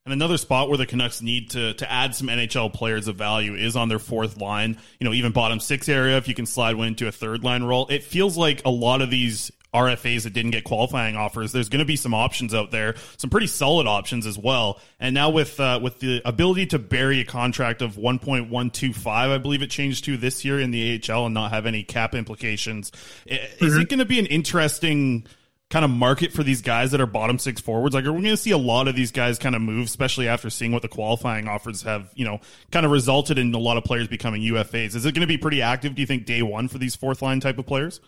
And 0.04 0.12
another 0.12 0.36
spot 0.36 0.68
where 0.68 0.78
the 0.78 0.86
Canucks 0.86 1.22
need 1.22 1.50
to 1.50 1.74
to 1.74 1.90
add 1.90 2.14
some 2.16 2.26
NHL 2.26 2.72
players 2.72 3.06
of 3.06 3.16
value 3.16 3.54
is 3.54 3.76
on 3.76 3.88
their 3.88 4.00
fourth 4.00 4.36
line. 4.36 4.76
You 4.98 5.06
know, 5.06 5.12
even 5.12 5.30
bottom 5.30 5.60
six 5.60 5.88
area. 5.88 6.16
If 6.16 6.26
you 6.26 6.34
can 6.34 6.46
slide 6.46 6.74
one 6.74 6.88
into 6.88 7.06
a 7.06 7.12
third 7.12 7.44
line 7.44 7.62
role, 7.62 7.86
it 7.88 8.02
feels 8.02 8.36
like 8.36 8.62
a 8.64 8.70
lot 8.70 9.00
of 9.00 9.10
these 9.10 9.52
RFAs 9.72 10.24
that 10.24 10.32
didn't 10.32 10.50
get 10.50 10.64
qualifying 10.64 11.16
offers. 11.16 11.52
There's 11.52 11.68
going 11.68 11.80
to 11.80 11.86
be 11.86 11.96
some 11.96 12.12
options 12.12 12.52
out 12.52 12.70
there, 12.70 12.94
some 13.16 13.30
pretty 13.30 13.46
solid 13.46 13.86
options 13.86 14.26
as 14.26 14.36
well. 14.36 14.80
And 15.00 15.14
now 15.14 15.30
with 15.30 15.58
uh, 15.58 15.78
with 15.80 16.00
the 16.00 16.20
ability 16.24 16.66
to 16.66 16.78
bury 16.78 17.20
a 17.20 17.24
contract 17.24 17.80
of 17.80 17.94
1.125, 17.94 19.06
I 19.06 19.38
believe 19.38 19.62
it 19.62 19.70
changed 19.70 20.04
to 20.06 20.16
this 20.16 20.44
year 20.44 20.60
in 20.60 20.72
the 20.72 21.00
AHL 21.08 21.26
and 21.26 21.34
not 21.34 21.52
have 21.52 21.66
any 21.66 21.84
cap 21.84 22.14
implications, 22.14 22.90
is 23.24 23.38
mm-hmm. 23.38 23.80
it 23.80 23.88
going 23.88 24.00
to 24.00 24.04
be 24.04 24.18
an 24.18 24.26
interesting? 24.26 25.26
Kind 25.72 25.84
of 25.84 25.90
market 25.90 26.32
for 26.32 26.42
these 26.42 26.60
guys 26.60 26.90
that 26.90 27.00
are 27.00 27.06
bottom 27.06 27.38
six 27.38 27.60
forwards? 27.60 27.94
Like, 27.94 28.04
we're 28.04 28.12
we 28.12 28.22
going 28.22 28.30
to 28.30 28.36
see 28.36 28.50
a 28.50 28.58
lot 28.58 28.86
of 28.86 28.94
these 28.94 29.10
guys 29.10 29.38
kind 29.38 29.56
of 29.56 29.62
move, 29.62 29.86
especially 29.86 30.28
after 30.28 30.50
seeing 30.50 30.70
what 30.70 30.82
the 30.82 30.88
qualifying 30.88 31.48
offers 31.48 31.82
have, 31.82 32.10
you 32.14 32.24
know, 32.24 32.40
kind 32.70 32.86
of 32.86 32.92
resulted 32.92 33.38
in 33.38 33.54
a 33.54 33.58
lot 33.58 33.76
of 33.76 33.84
players 33.84 34.06
becoming 34.06 34.42
UFAs? 34.42 34.94
Is 34.94 35.06
it 35.06 35.14
going 35.14 35.22
to 35.22 35.26
be 35.26 35.38
pretty 35.38 35.62
active, 35.62 35.94
do 35.94 36.02
you 36.02 36.06
think, 36.06 36.26
day 36.26 36.42
one 36.42 36.68
for 36.68 36.78
these 36.78 36.94
fourth 36.94 37.22
line 37.22 37.40
type 37.40 37.58
of 37.58 37.66
players? 37.66 38.00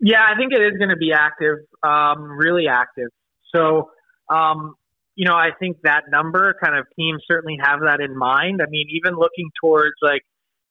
Yeah, 0.00 0.26
I 0.28 0.36
think 0.36 0.52
it 0.52 0.60
is 0.60 0.76
going 0.76 0.90
to 0.90 0.96
be 0.96 1.12
active, 1.12 1.58
um, 1.84 2.22
really 2.36 2.66
active. 2.66 3.08
So 3.54 3.90
um, 4.28 4.74
you 5.14 5.28
know, 5.28 5.34
I 5.34 5.50
think 5.58 5.78
that 5.82 6.04
number 6.10 6.54
kind 6.62 6.76
of 6.76 6.86
teams 6.96 7.22
certainly 7.30 7.58
have 7.62 7.80
that 7.80 8.00
in 8.00 8.16
mind. 8.16 8.60
I 8.62 8.68
mean, 8.70 8.86
even 8.90 9.14
looking 9.14 9.50
towards 9.62 9.94
like, 10.00 10.22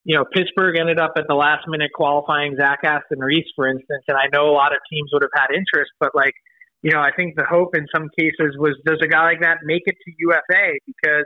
you 0.03 0.15
know, 0.17 0.25
Pittsburgh 0.33 0.77
ended 0.79 0.99
up 0.99 1.13
at 1.17 1.25
the 1.27 1.35
last 1.35 1.65
minute 1.67 1.91
qualifying 1.93 2.55
Zach 2.59 2.79
Aston 2.83 3.19
Reese, 3.19 3.47
for 3.55 3.67
instance, 3.67 4.03
and 4.07 4.17
I 4.17 4.25
know 4.33 4.49
a 4.49 4.55
lot 4.55 4.73
of 4.73 4.79
teams 4.91 5.09
would 5.13 5.21
have 5.21 5.35
had 5.35 5.53
interest, 5.53 5.91
but 5.99 6.15
like, 6.15 6.33
you 6.81 6.91
know, 6.91 6.99
I 6.99 7.11
think 7.15 7.35
the 7.35 7.45
hope 7.45 7.75
in 7.75 7.85
some 7.93 8.09
cases 8.17 8.57
was 8.57 8.75
does 8.85 8.97
a 9.03 9.07
guy 9.07 9.23
like 9.25 9.41
that 9.41 9.57
make 9.63 9.83
it 9.85 9.95
to 10.03 10.11
UFA 10.17 10.73
because 10.87 11.25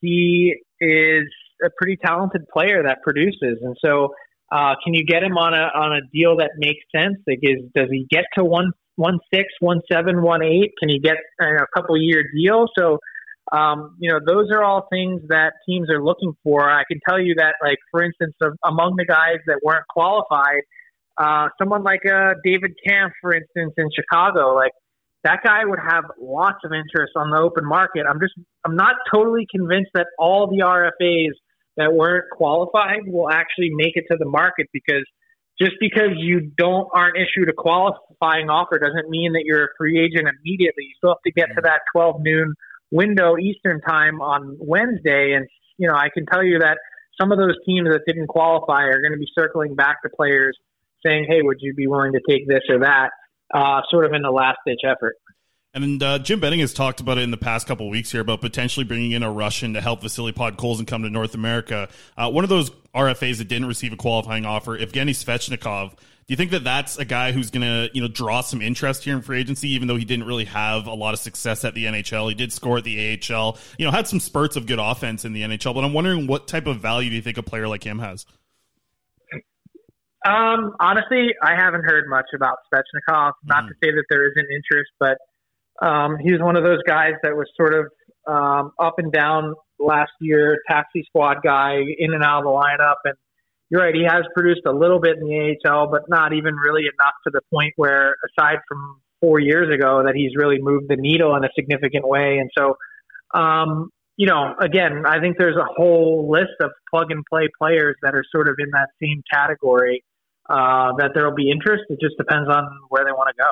he 0.00 0.54
is 0.80 1.24
a 1.62 1.68
pretty 1.76 1.98
talented 2.02 2.42
player 2.52 2.82
that 2.82 2.98
produces, 3.02 3.60
and 3.62 3.76
so 3.84 4.14
uh, 4.52 4.74
can 4.84 4.94
you 4.94 5.04
get 5.04 5.22
him 5.22 5.36
on 5.36 5.54
a 5.54 5.68
on 5.78 5.92
a 5.96 6.00
deal 6.12 6.36
that 6.38 6.52
makes 6.56 6.80
sense? 6.94 7.16
Like, 7.26 7.40
is 7.42 7.60
does 7.74 7.88
he 7.90 8.06
get 8.10 8.24
to 8.38 8.44
one 8.44 8.70
one 8.94 9.18
six, 9.32 9.46
one 9.60 9.80
seven, 9.90 10.22
one 10.22 10.42
eight? 10.42 10.72
Can 10.78 10.88
he 10.88 11.00
get 11.00 11.16
uh, 11.42 11.46
a 11.46 11.66
couple 11.74 11.96
year 12.00 12.24
deal? 12.34 12.66
So, 12.78 12.98
um, 13.52 13.96
you 13.98 14.10
know, 14.10 14.18
those 14.24 14.50
are 14.50 14.64
all 14.64 14.88
things 14.90 15.22
that 15.28 15.52
teams 15.68 15.88
are 15.90 16.02
looking 16.02 16.32
for. 16.42 16.68
I 16.68 16.82
can 16.90 17.00
tell 17.08 17.20
you 17.20 17.34
that, 17.36 17.54
like 17.62 17.78
for 17.90 18.02
instance, 18.02 18.34
among 18.64 18.96
the 18.96 19.04
guys 19.04 19.38
that 19.46 19.60
weren't 19.62 19.86
qualified, 19.88 20.62
uh, 21.18 21.48
someone 21.58 21.82
like 21.82 22.04
uh, 22.04 22.34
David 22.44 22.72
Kämpf, 22.86 23.12
for 23.20 23.32
instance, 23.32 23.74
in 23.76 23.88
Chicago, 23.94 24.54
like 24.54 24.72
that 25.24 25.40
guy 25.44 25.64
would 25.64 25.78
have 25.78 26.04
lots 26.20 26.58
of 26.64 26.72
interest 26.72 27.12
on 27.16 27.30
the 27.30 27.38
open 27.38 27.64
market. 27.64 28.04
I'm 28.08 28.20
just, 28.20 28.34
I'm 28.64 28.76
not 28.76 28.96
totally 29.12 29.46
convinced 29.50 29.90
that 29.94 30.06
all 30.18 30.48
the 30.48 30.64
RFAs 30.64 31.32
that 31.76 31.92
weren't 31.92 32.24
qualified 32.32 33.06
will 33.06 33.30
actually 33.30 33.70
make 33.70 33.92
it 33.96 34.04
to 34.10 34.16
the 34.18 34.26
market 34.26 34.66
because 34.72 35.04
just 35.58 35.72
because 35.80 36.10
you 36.16 36.52
don't 36.58 36.88
aren't 36.92 37.16
issued 37.16 37.48
a 37.48 37.52
qualifying 37.52 38.50
offer 38.50 38.78
doesn't 38.78 39.08
mean 39.08 39.32
that 39.32 39.42
you're 39.44 39.64
a 39.64 39.68
free 39.78 39.98
agent 39.98 40.28
immediately. 40.28 40.84
You 40.84 40.94
still 40.98 41.10
have 41.10 41.22
to 41.24 41.32
get 41.32 41.48
to 41.54 41.62
that 41.62 41.80
12 41.94 42.16
noon 42.20 42.54
window 42.90 43.36
Eastern 43.36 43.80
time 43.80 44.20
on 44.20 44.56
Wednesday, 44.60 45.34
and 45.36 45.46
you 45.78 45.88
know 45.88 45.94
I 45.94 46.08
can 46.12 46.26
tell 46.26 46.42
you 46.42 46.58
that 46.60 46.78
some 47.20 47.32
of 47.32 47.38
those 47.38 47.54
teams 47.64 47.88
that 47.88 48.02
didn't 48.06 48.28
qualify 48.28 48.82
are 48.84 49.00
going 49.00 49.12
to 49.12 49.18
be 49.18 49.28
circling 49.38 49.74
back 49.74 50.02
to 50.02 50.08
players 50.08 50.56
saying, 51.04 51.26
"Hey, 51.28 51.42
would 51.42 51.58
you 51.60 51.74
be 51.74 51.86
willing 51.86 52.12
to 52.12 52.20
take 52.28 52.46
this 52.48 52.62
or 52.68 52.80
that?" 52.80 53.10
Uh, 53.54 53.80
sort 53.90 54.04
of 54.04 54.12
in 54.12 54.22
the 54.22 54.30
last 54.30 54.58
ditch 54.66 54.80
effort. 54.84 55.14
And 55.76 56.02
uh, 56.02 56.18
Jim 56.18 56.40
Benning 56.40 56.60
has 56.60 56.72
talked 56.72 57.00
about 57.00 57.18
it 57.18 57.20
in 57.20 57.30
the 57.30 57.36
past 57.36 57.66
couple 57.66 57.90
weeks 57.90 58.10
here 58.10 58.22
about 58.22 58.40
potentially 58.40 58.82
bringing 58.82 59.12
in 59.12 59.22
a 59.22 59.30
Russian 59.30 59.74
to 59.74 59.82
help 59.82 60.00
Vasily 60.00 60.32
Podkolzin 60.32 60.86
come 60.86 61.02
to 61.02 61.10
North 61.10 61.34
America. 61.34 61.90
Uh, 62.16 62.30
one 62.30 62.44
of 62.44 62.50
those 62.50 62.70
RFAs 62.94 63.38
that 63.38 63.48
didn't 63.48 63.68
receive 63.68 63.92
a 63.92 63.96
qualifying 63.96 64.46
offer, 64.46 64.78
Evgeny 64.78 65.10
Svechnikov. 65.10 65.92
Do 66.28 66.32
you 66.32 66.36
think 66.36 66.50
that 66.50 66.64
that's 66.64 66.98
a 66.98 67.04
guy 67.04 67.30
who's 67.30 67.52
going 67.52 67.62
to 67.62 67.88
you 67.94 68.02
know 68.02 68.08
draw 68.08 68.40
some 68.40 68.60
interest 68.60 69.04
here 69.04 69.14
in 69.14 69.22
free 69.22 69.38
agency, 69.38 69.68
even 69.70 69.86
though 69.86 69.94
he 69.94 70.04
didn't 70.04 70.26
really 70.26 70.46
have 70.46 70.88
a 70.88 70.94
lot 70.94 71.14
of 71.14 71.20
success 71.20 71.64
at 71.64 71.74
the 71.74 71.84
NHL? 71.84 72.28
He 72.28 72.34
did 72.34 72.52
score 72.52 72.78
at 72.78 72.84
the 72.84 73.20
AHL, 73.30 73.56
you 73.78 73.84
know, 73.84 73.92
had 73.92 74.08
some 74.08 74.18
spurts 74.18 74.56
of 74.56 74.66
good 74.66 74.80
offense 74.80 75.24
in 75.24 75.34
the 75.34 75.42
NHL. 75.42 75.72
But 75.72 75.84
I'm 75.84 75.92
wondering 75.92 76.26
what 76.26 76.48
type 76.48 76.66
of 76.66 76.80
value 76.80 77.10
do 77.10 77.16
you 77.16 77.22
think 77.22 77.38
a 77.38 77.44
player 77.44 77.68
like 77.68 77.84
him 77.84 78.00
has? 78.00 78.26
Um, 80.26 80.74
honestly, 80.80 81.28
I 81.40 81.54
haven't 81.54 81.84
heard 81.84 82.08
much 82.08 82.26
about 82.34 82.56
Svechnikov. 82.74 83.32
Not 83.44 83.64
mm. 83.64 83.68
to 83.68 83.74
say 83.80 83.92
that 83.92 84.04
there 84.10 84.28
isn't 84.28 84.46
interest, 84.50 84.90
but 84.98 85.18
um, 85.86 86.16
he 86.18 86.32
was 86.32 86.40
one 86.40 86.56
of 86.56 86.64
those 86.64 86.82
guys 86.88 87.12
that 87.22 87.36
was 87.36 87.46
sort 87.56 87.72
of 87.72 87.86
um, 88.26 88.72
up 88.80 88.94
and 88.98 89.12
down 89.12 89.54
last 89.78 90.10
year, 90.20 90.58
taxi 90.68 91.04
squad 91.06 91.36
guy, 91.44 91.76
in 91.98 92.12
and 92.12 92.24
out 92.24 92.38
of 92.38 92.44
the 92.44 92.50
lineup. 92.50 92.96
And 93.04 93.14
you're 93.70 93.82
right, 93.82 93.94
he 93.94 94.04
has 94.04 94.24
produced 94.34 94.62
a 94.66 94.72
little 94.72 95.00
bit 95.00 95.16
in 95.18 95.24
the 95.24 95.56
AHL, 95.66 95.90
but 95.90 96.02
not 96.08 96.32
even 96.32 96.54
really 96.54 96.82
enough 96.82 97.14
to 97.24 97.30
the 97.32 97.40
point 97.52 97.72
where, 97.76 98.16
aside 98.30 98.58
from 98.68 99.00
four 99.20 99.40
years 99.40 99.72
ago, 99.74 100.02
that 100.04 100.14
he's 100.14 100.36
really 100.36 100.58
moved 100.60 100.88
the 100.88 100.96
needle 100.96 101.34
in 101.36 101.44
a 101.44 101.48
significant 101.54 102.06
way. 102.06 102.38
And 102.38 102.50
so, 102.56 102.76
um, 103.38 103.90
you 104.16 104.26
know, 104.26 104.54
again, 104.60 105.04
I 105.06 105.20
think 105.20 105.36
there's 105.36 105.56
a 105.56 105.66
whole 105.76 106.30
list 106.30 106.54
of 106.60 106.70
plug 106.90 107.10
and 107.10 107.24
play 107.28 107.48
players 107.58 107.96
that 108.02 108.14
are 108.14 108.24
sort 108.30 108.48
of 108.48 108.54
in 108.58 108.70
that 108.70 108.88
same 109.02 109.22
category 109.32 110.04
uh, 110.48 110.92
that 110.98 111.10
there 111.14 111.24
will 111.24 111.34
be 111.34 111.50
interest. 111.50 111.84
It 111.88 111.98
just 112.00 112.16
depends 112.16 112.48
on 112.48 112.64
where 112.88 113.04
they 113.04 113.12
want 113.12 113.34
to 113.36 113.42
go 113.42 113.50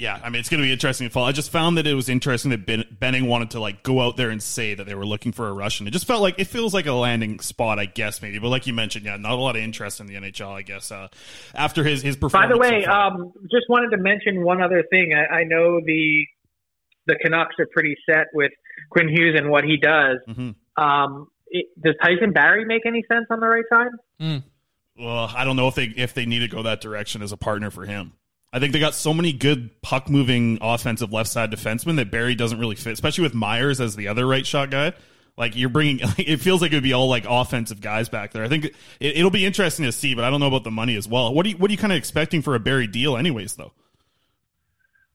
yeah, 0.00 0.18
I 0.24 0.30
mean, 0.30 0.40
it's 0.40 0.48
going 0.48 0.62
to 0.62 0.66
be 0.66 0.72
interesting 0.72 1.06
to 1.06 1.12
follow. 1.12 1.26
I 1.26 1.32
just 1.32 1.50
found 1.50 1.76
that 1.76 1.86
it 1.86 1.92
was 1.92 2.08
interesting 2.08 2.52
that 2.52 2.64
ben, 2.64 2.84
Benning 2.90 3.26
wanted 3.26 3.50
to 3.50 3.60
like 3.60 3.82
go 3.82 4.00
out 4.00 4.16
there 4.16 4.30
and 4.30 4.42
say 4.42 4.72
that 4.72 4.84
they 4.84 4.94
were 4.94 5.04
looking 5.04 5.30
for 5.30 5.46
a 5.46 5.52
Russian. 5.52 5.86
It 5.86 5.90
just 5.90 6.06
felt 6.06 6.22
like 6.22 6.38
it 6.38 6.46
feels 6.46 6.72
like 6.72 6.86
a 6.86 6.94
landing 6.94 7.38
spot, 7.40 7.78
I 7.78 7.84
guess, 7.84 8.22
maybe. 8.22 8.38
But 8.38 8.48
like 8.48 8.66
you 8.66 8.72
mentioned, 8.72 9.04
yeah, 9.04 9.18
not 9.18 9.32
a 9.32 9.36
lot 9.36 9.56
of 9.56 9.62
interest 9.62 10.00
in 10.00 10.06
the 10.06 10.14
NHL, 10.14 10.52
I 10.52 10.62
guess. 10.62 10.90
Uh, 10.90 11.08
after 11.54 11.84
his 11.84 12.00
his 12.00 12.16
performance. 12.16 12.48
By 12.50 12.54
the 12.54 12.58
way, 12.58 12.84
so 12.84 12.90
um, 12.90 13.32
just 13.50 13.68
wanted 13.68 13.94
to 13.94 13.98
mention 13.98 14.42
one 14.42 14.62
other 14.62 14.82
thing. 14.88 15.12
I, 15.12 15.40
I, 15.40 15.44
know 15.44 15.82
the 15.84 16.26
the 17.04 17.16
Canucks 17.16 17.56
are 17.58 17.68
pretty 17.70 17.94
set 18.08 18.28
with 18.32 18.52
Quinn 18.88 19.10
Hughes 19.10 19.38
and 19.38 19.50
what 19.50 19.64
he 19.64 19.76
does. 19.76 20.16
Mm-hmm. 20.26 20.82
Um, 20.82 21.28
it, 21.48 21.66
does 21.78 21.96
Tyson 22.02 22.32
Barrie 22.32 22.64
make 22.64 22.86
any 22.86 23.04
sense 23.06 23.26
on 23.28 23.40
the 23.40 23.48
right 23.48 23.64
side? 23.70 23.90
Mm. 24.18 24.44
Well, 24.98 25.30
I 25.36 25.44
don't 25.44 25.56
know 25.56 25.68
if 25.68 25.74
they 25.74 25.92
if 25.94 26.14
they 26.14 26.24
need 26.24 26.38
to 26.38 26.48
go 26.48 26.62
that 26.62 26.80
direction 26.80 27.20
as 27.20 27.32
a 27.32 27.36
partner 27.36 27.70
for 27.70 27.84
him. 27.84 28.14
I 28.52 28.58
think 28.58 28.72
they 28.72 28.80
got 28.80 28.94
so 28.94 29.14
many 29.14 29.32
good 29.32 29.70
puck 29.80 30.08
moving 30.08 30.58
offensive 30.60 31.12
left 31.12 31.30
side 31.30 31.52
defensemen 31.52 31.96
that 31.96 32.10
Barrie 32.10 32.34
doesn't 32.34 32.58
really 32.58 32.74
fit, 32.74 32.92
especially 32.92 33.22
with 33.22 33.34
Myers 33.34 33.80
as 33.80 33.94
the 33.94 34.08
other 34.08 34.26
right 34.26 34.44
shot 34.44 34.70
guy. 34.70 34.92
Like 35.36 35.56
you're 35.56 35.68
bringing, 35.68 36.00
it 36.18 36.38
feels 36.38 36.60
like 36.60 36.72
it 36.72 36.76
would 36.76 36.82
be 36.82 36.92
all 36.92 37.08
like 37.08 37.24
offensive 37.28 37.80
guys 37.80 38.08
back 38.08 38.32
there. 38.32 38.42
I 38.42 38.48
think 38.48 38.74
it, 38.98 39.22
will 39.22 39.30
be 39.30 39.46
interesting 39.46 39.84
to 39.84 39.92
see, 39.92 40.14
but 40.14 40.24
I 40.24 40.30
don't 40.30 40.40
know 40.40 40.48
about 40.48 40.64
the 40.64 40.70
money 40.70 40.96
as 40.96 41.06
well. 41.06 41.32
What 41.32 41.46
are 41.46 41.50
you, 41.50 41.56
what 41.56 41.70
are 41.70 41.72
you 41.72 41.78
kind 41.78 41.92
of 41.92 41.96
expecting 41.96 42.42
for 42.42 42.56
a 42.56 42.60
Barrie 42.60 42.88
deal, 42.88 43.16
anyways? 43.16 43.54
Though, 43.54 43.72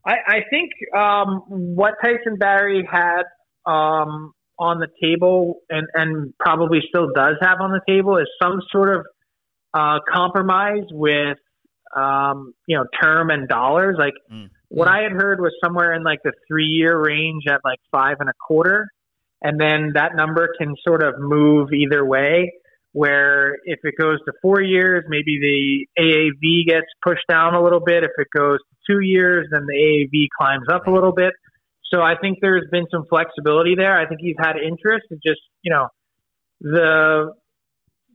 I, 0.06 0.16
I 0.28 0.40
think 0.50 0.72
um, 0.96 1.44
what 1.48 1.96
Tyson 2.04 2.38
Barrie 2.40 2.88
had 2.90 3.24
um, 3.66 4.34
on 4.58 4.80
the 4.80 4.88
table, 5.02 5.62
and 5.70 5.88
and 5.94 6.34
probably 6.40 6.80
still 6.88 7.10
does 7.14 7.36
have 7.42 7.60
on 7.60 7.72
the 7.72 7.82
table, 7.88 8.18
is 8.18 8.28
some 8.42 8.62
sort 8.72 8.96
of 8.96 9.06
uh, 9.74 10.00
compromise 10.10 10.86
with 10.92 11.38
um, 11.96 12.54
you 12.68 12.78
know, 12.78 12.86
term 13.02 13.30
and 13.30 13.48
dollars. 13.48 13.96
Like 13.98 14.14
mm. 14.32 14.50
what 14.70 14.88
I 14.88 15.02
had 15.04 15.12
heard 15.12 15.40
was 15.40 15.54
somewhere 15.64 15.94
in 15.94 16.04
like 16.04 16.20
the 16.24 16.34
three 16.48 16.66
year 16.66 17.02
range 17.02 17.44
at 17.50 17.62
like 17.64 17.80
five 17.92 18.18
and 18.20 18.30
a 18.30 18.34
quarter. 18.48 18.88
And 19.42 19.60
then 19.60 19.92
that 19.96 20.16
number 20.16 20.50
can 20.58 20.76
sort 20.86 21.04
of 21.04 21.16
move 21.20 21.70
either 21.74 22.06
way. 22.06 22.54
Where 22.92 23.56
if 23.66 23.80
it 23.84 23.96
goes 24.00 24.20
to 24.26 24.32
four 24.42 24.62
years, 24.62 25.04
maybe 25.10 25.38
the 25.42 26.02
AAV 26.02 26.66
gets 26.66 26.88
pushed 27.04 27.26
down 27.30 27.54
a 27.54 27.62
little 27.62 27.82
bit. 27.82 28.06
If 28.06 28.12
it 28.18 28.28
goes 28.36 28.60
to 28.60 28.94
two 28.94 29.00
years, 29.02 29.48
then 29.52 29.66
the 29.68 29.74
AAV 29.76 30.28
climbs 30.40 30.68
up 30.72 30.88
a 30.88 30.92
little 30.92 31.12
bit. 31.12 31.34
So 31.94 32.02
I 32.02 32.16
think 32.20 32.38
there's 32.42 32.66
been 32.72 32.86
some 32.90 33.04
flexibility 33.10 33.76
there. 33.76 34.00
I 34.00 34.08
think 34.08 34.22
he's 34.22 34.38
had 34.40 34.56
interest. 34.56 35.08
It 35.10 35.20
just, 35.26 35.42
you 35.62 35.72
know, 35.74 35.88
the 36.62 37.34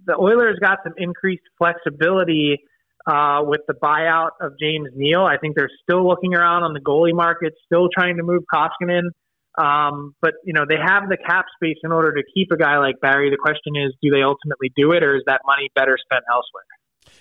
the 0.07 0.17
Oilers 0.19 0.59
got 0.61 0.79
some 0.83 0.95
increased 0.97 1.43
flexibility 1.59 2.59
uh, 3.07 3.43
with 3.45 3.61
the 3.67 3.75
buyout 3.75 4.31
of 4.41 4.53
James 4.59 4.89
Neal. 4.95 5.23
I 5.23 5.37
think 5.39 5.57
they're 5.57 5.71
still 5.83 6.07
looking 6.07 6.35
around 6.35 6.63
on 6.65 6.73
the 6.73 6.81
goalie 6.81 7.15
market, 7.15 7.55
still 7.65 7.89
trying 7.93 8.17
to 8.17 8.23
move 8.23 8.43
Koskinen. 8.53 9.11
Um, 9.59 10.15
but 10.23 10.35
you 10.45 10.53
know 10.53 10.65
they 10.69 10.77
have 10.77 11.09
the 11.09 11.17
cap 11.17 11.47
space 11.57 11.79
in 11.83 11.91
order 11.91 12.13
to 12.13 12.23
keep 12.35 12.53
a 12.53 12.57
guy 12.57 12.79
like 12.79 13.01
Barrie. 13.01 13.31
The 13.31 13.37
question 13.37 13.75
is, 13.75 13.93
do 14.01 14.11
they 14.11 14.23
ultimately 14.23 14.71
do 14.77 14.93
it, 14.93 15.03
or 15.03 15.17
is 15.17 15.23
that 15.27 15.41
money 15.45 15.71
better 15.75 15.99
spent 16.01 16.25
elsewhere? 16.31 16.65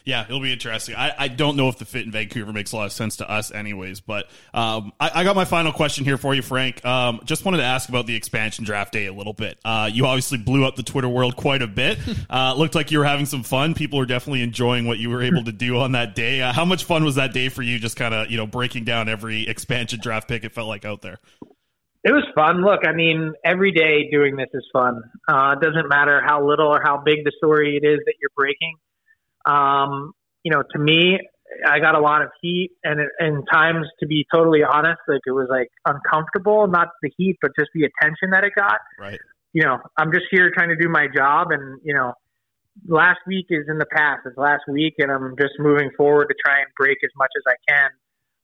Yeah, 0.06 0.24
it'll 0.24 0.40
be 0.40 0.54
interesting. 0.54 0.96
I, 0.96 1.14
I 1.18 1.28
don't 1.28 1.56
know 1.56 1.70
if 1.70 1.78
the 1.78 1.86
fit 1.86 2.06
in 2.06 2.12
Vancouver 2.12 2.52
makes 2.52 2.72
a 2.72 2.78
lot 2.78 2.86
of 2.86 2.92
sense 2.92 3.18
to 3.18 3.30
us, 3.30 3.52
anyways. 3.52 4.00
But 4.00 4.28
um, 4.54 4.94
I, 5.00 5.12
I, 5.16 5.24
got 5.24 5.36
my 5.36 5.46
final 5.46 5.72
question 5.72 6.06
here 6.06 6.18
for 6.18 6.34
you, 6.34 6.42
Frank. 6.42 6.84
Um, 6.86 7.22
just 7.26 7.46
wanted 7.46 7.58
to 7.58 7.64
ask 7.64 7.90
about 7.90 8.08
the 8.08 8.16
expansion 8.16 8.66
draft 8.66 8.94
day 8.94 9.06
a 9.06 9.14
little 9.14 9.34
bit. 9.34 9.60
Uh, 9.64 9.90
you 9.92 10.06
obviously 10.06 10.38
blew 10.38 10.66
up 10.66 10.76
the 10.76 10.84
Twitter 10.84 11.10
world 11.10 11.36
quite 11.36 11.62
a 11.62 11.68
bit. 11.68 11.98
Uh, 12.30 12.54
looked 12.56 12.76
like 12.76 12.92
you 12.92 13.00
were 13.00 13.06
having 13.06 13.26
some 13.26 13.42
fun. 13.44 13.74
People 13.74 14.00
are 14.00 14.06
definitely 14.06 14.44
enjoying 14.44 14.86
what 14.86 15.00
you 15.00 15.10
were 15.10 15.22
able 15.22 15.44
to 15.44 15.52
do 15.52 15.78
on 15.78 15.94
that 15.94 16.14
day. 16.14 16.42
Uh, 16.42 16.54
how 16.54 16.64
much 16.64 16.84
fun 16.84 17.04
was 17.04 17.16
that 17.16 17.34
day 17.34 17.50
for 17.50 17.64
you? 17.64 17.80
Just 17.80 17.96
kind 17.96 18.14
of 18.14 18.30
you 18.30 18.38
know 18.38 18.46
breaking 18.46 18.84
down 18.84 19.10
every 19.10 19.48
expansion 19.48 20.00
draft 20.00 20.28
pick 20.28 20.44
it 20.44 20.52
felt 20.54 20.68
like 20.68 20.86
out 20.86 21.02
there. 21.02 21.18
It 22.04 22.12
was 22.12 22.24
fun. 22.34 22.62
Look, 22.64 22.88
I 22.88 22.94
mean, 22.94 23.34
every 23.44 23.72
day 23.72 24.10
doing 24.10 24.38
this 24.38 24.48
is 24.54 24.66
fun. 24.72 25.02
Uh, 25.28 25.56
it 25.58 25.62
doesn't 25.62 25.90
matter 25.90 26.22
how 26.26 26.46
little 26.48 26.68
or 26.68 26.82
how 26.82 27.02
big 27.04 27.26
the 27.26 27.32
story 27.38 27.78
it 27.82 27.86
is 27.86 28.00
that 28.06 28.14
you're 28.22 28.32
breaking. 28.38 28.76
Um, 29.50 30.12
you 30.44 30.52
know, 30.52 30.64
to 30.74 30.80
me, 30.80 31.20
I 31.68 31.80
got 31.80 31.96
a 31.96 32.00
lot 32.00 32.22
of 32.22 32.30
heat, 32.42 32.72
and 32.84 33.00
and 33.20 33.44
times, 33.52 33.88
to 34.00 34.08
be 34.08 34.26
totally 34.34 34.62
honest, 34.64 35.00
like 35.08 35.22
it 35.26 35.32
was 35.32 35.48
like 35.50 35.70
uncomfortable. 35.86 36.68
Not 36.68 36.90
the 37.02 37.12
heat, 37.18 37.38
but 37.42 37.52
just 37.58 37.72
the 37.74 37.90
attention 37.90 38.32
that 38.32 38.44
it 38.44 38.54
got. 38.56 38.80
Right. 39.00 39.20
You 39.54 39.64
know, 39.64 39.80
I'm 39.98 40.12
just 40.14 40.26
here 40.30 40.52
trying 40.56 40.70
to 40.70 40.76
do 40.76 40.90
my 40.90 41.08
job, 41.14 41.48
and 41.52 41.80
you 41.84 41.94
know, 41.94 42.14
last 42.88 43.20
week 43.28 43.48
is 43.50 43.66
in 43.68 43.78
the 43.78 43.86
past. 43.86 44.22
It's 44.26 44.38
last 44.38 44.64
week, 44.68 44.96
and 45.00 45.12
I'm 45.12 45.36
just 45.40 45.54
moving 45.60 45.90
forward 45.98 46.28
to 46.28 46.36
try 46.46 46.60
and 46.60 46.68
break 46.78 46.98
as 47.04 47.12
much 47.18 47.32
as 47.36 47.44
I 47.48 47.72
can. 47.72 47.90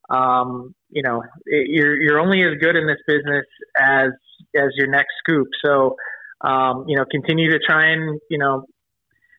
Um, 0.08 0.76
you 0.90 1.04
know, 1.04 1.24
it, 1.46 1.68
you're 1.70 2.02
you're 2.02 2.20
only 2.20 2.42
as 2.44 2.58
good 2.60 2.76
in 2.76 2.88
this 2.88 3.00
business 3.08 3.46
as 3.80 4.10
as 4.56 4.70
your 4.76 4.88
next 4.88 5.14
scoop. 5.20 5.48
So, 5.64 5.96
um, 6.42 6.86
you 6.88 6.98
know, 6.98 7.06
continue 7.10 7.52
to 7.52 7.60
try 7.60 7.92
and 7.92 8.20
you 8.30 8.40
know 8.40 8.66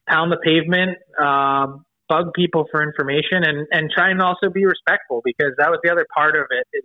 pound 0.09 0.33
the 0.33 0.39
pavement, 0.43 0.99
um, 1.21 1.85
bug 2.09 2.33
people 2.35 2.67
for 2.71 2.83
information, 2.83 3.43
and 3.43 3.67
and 3.71 3.91
try 3.91 4.11
and 4.11 4.21
also 4.23 4.51
be 4.51 4.65
respectful 4.65 5.23
because 5.25 5.53
that 5.59 5.71
was 5.71 5.81
the 5.83 5.91
other 5.91 6.07
part 6.15 6.37
of 6.37 6.47
it. 6.51 6.67
Is 6.73 6.85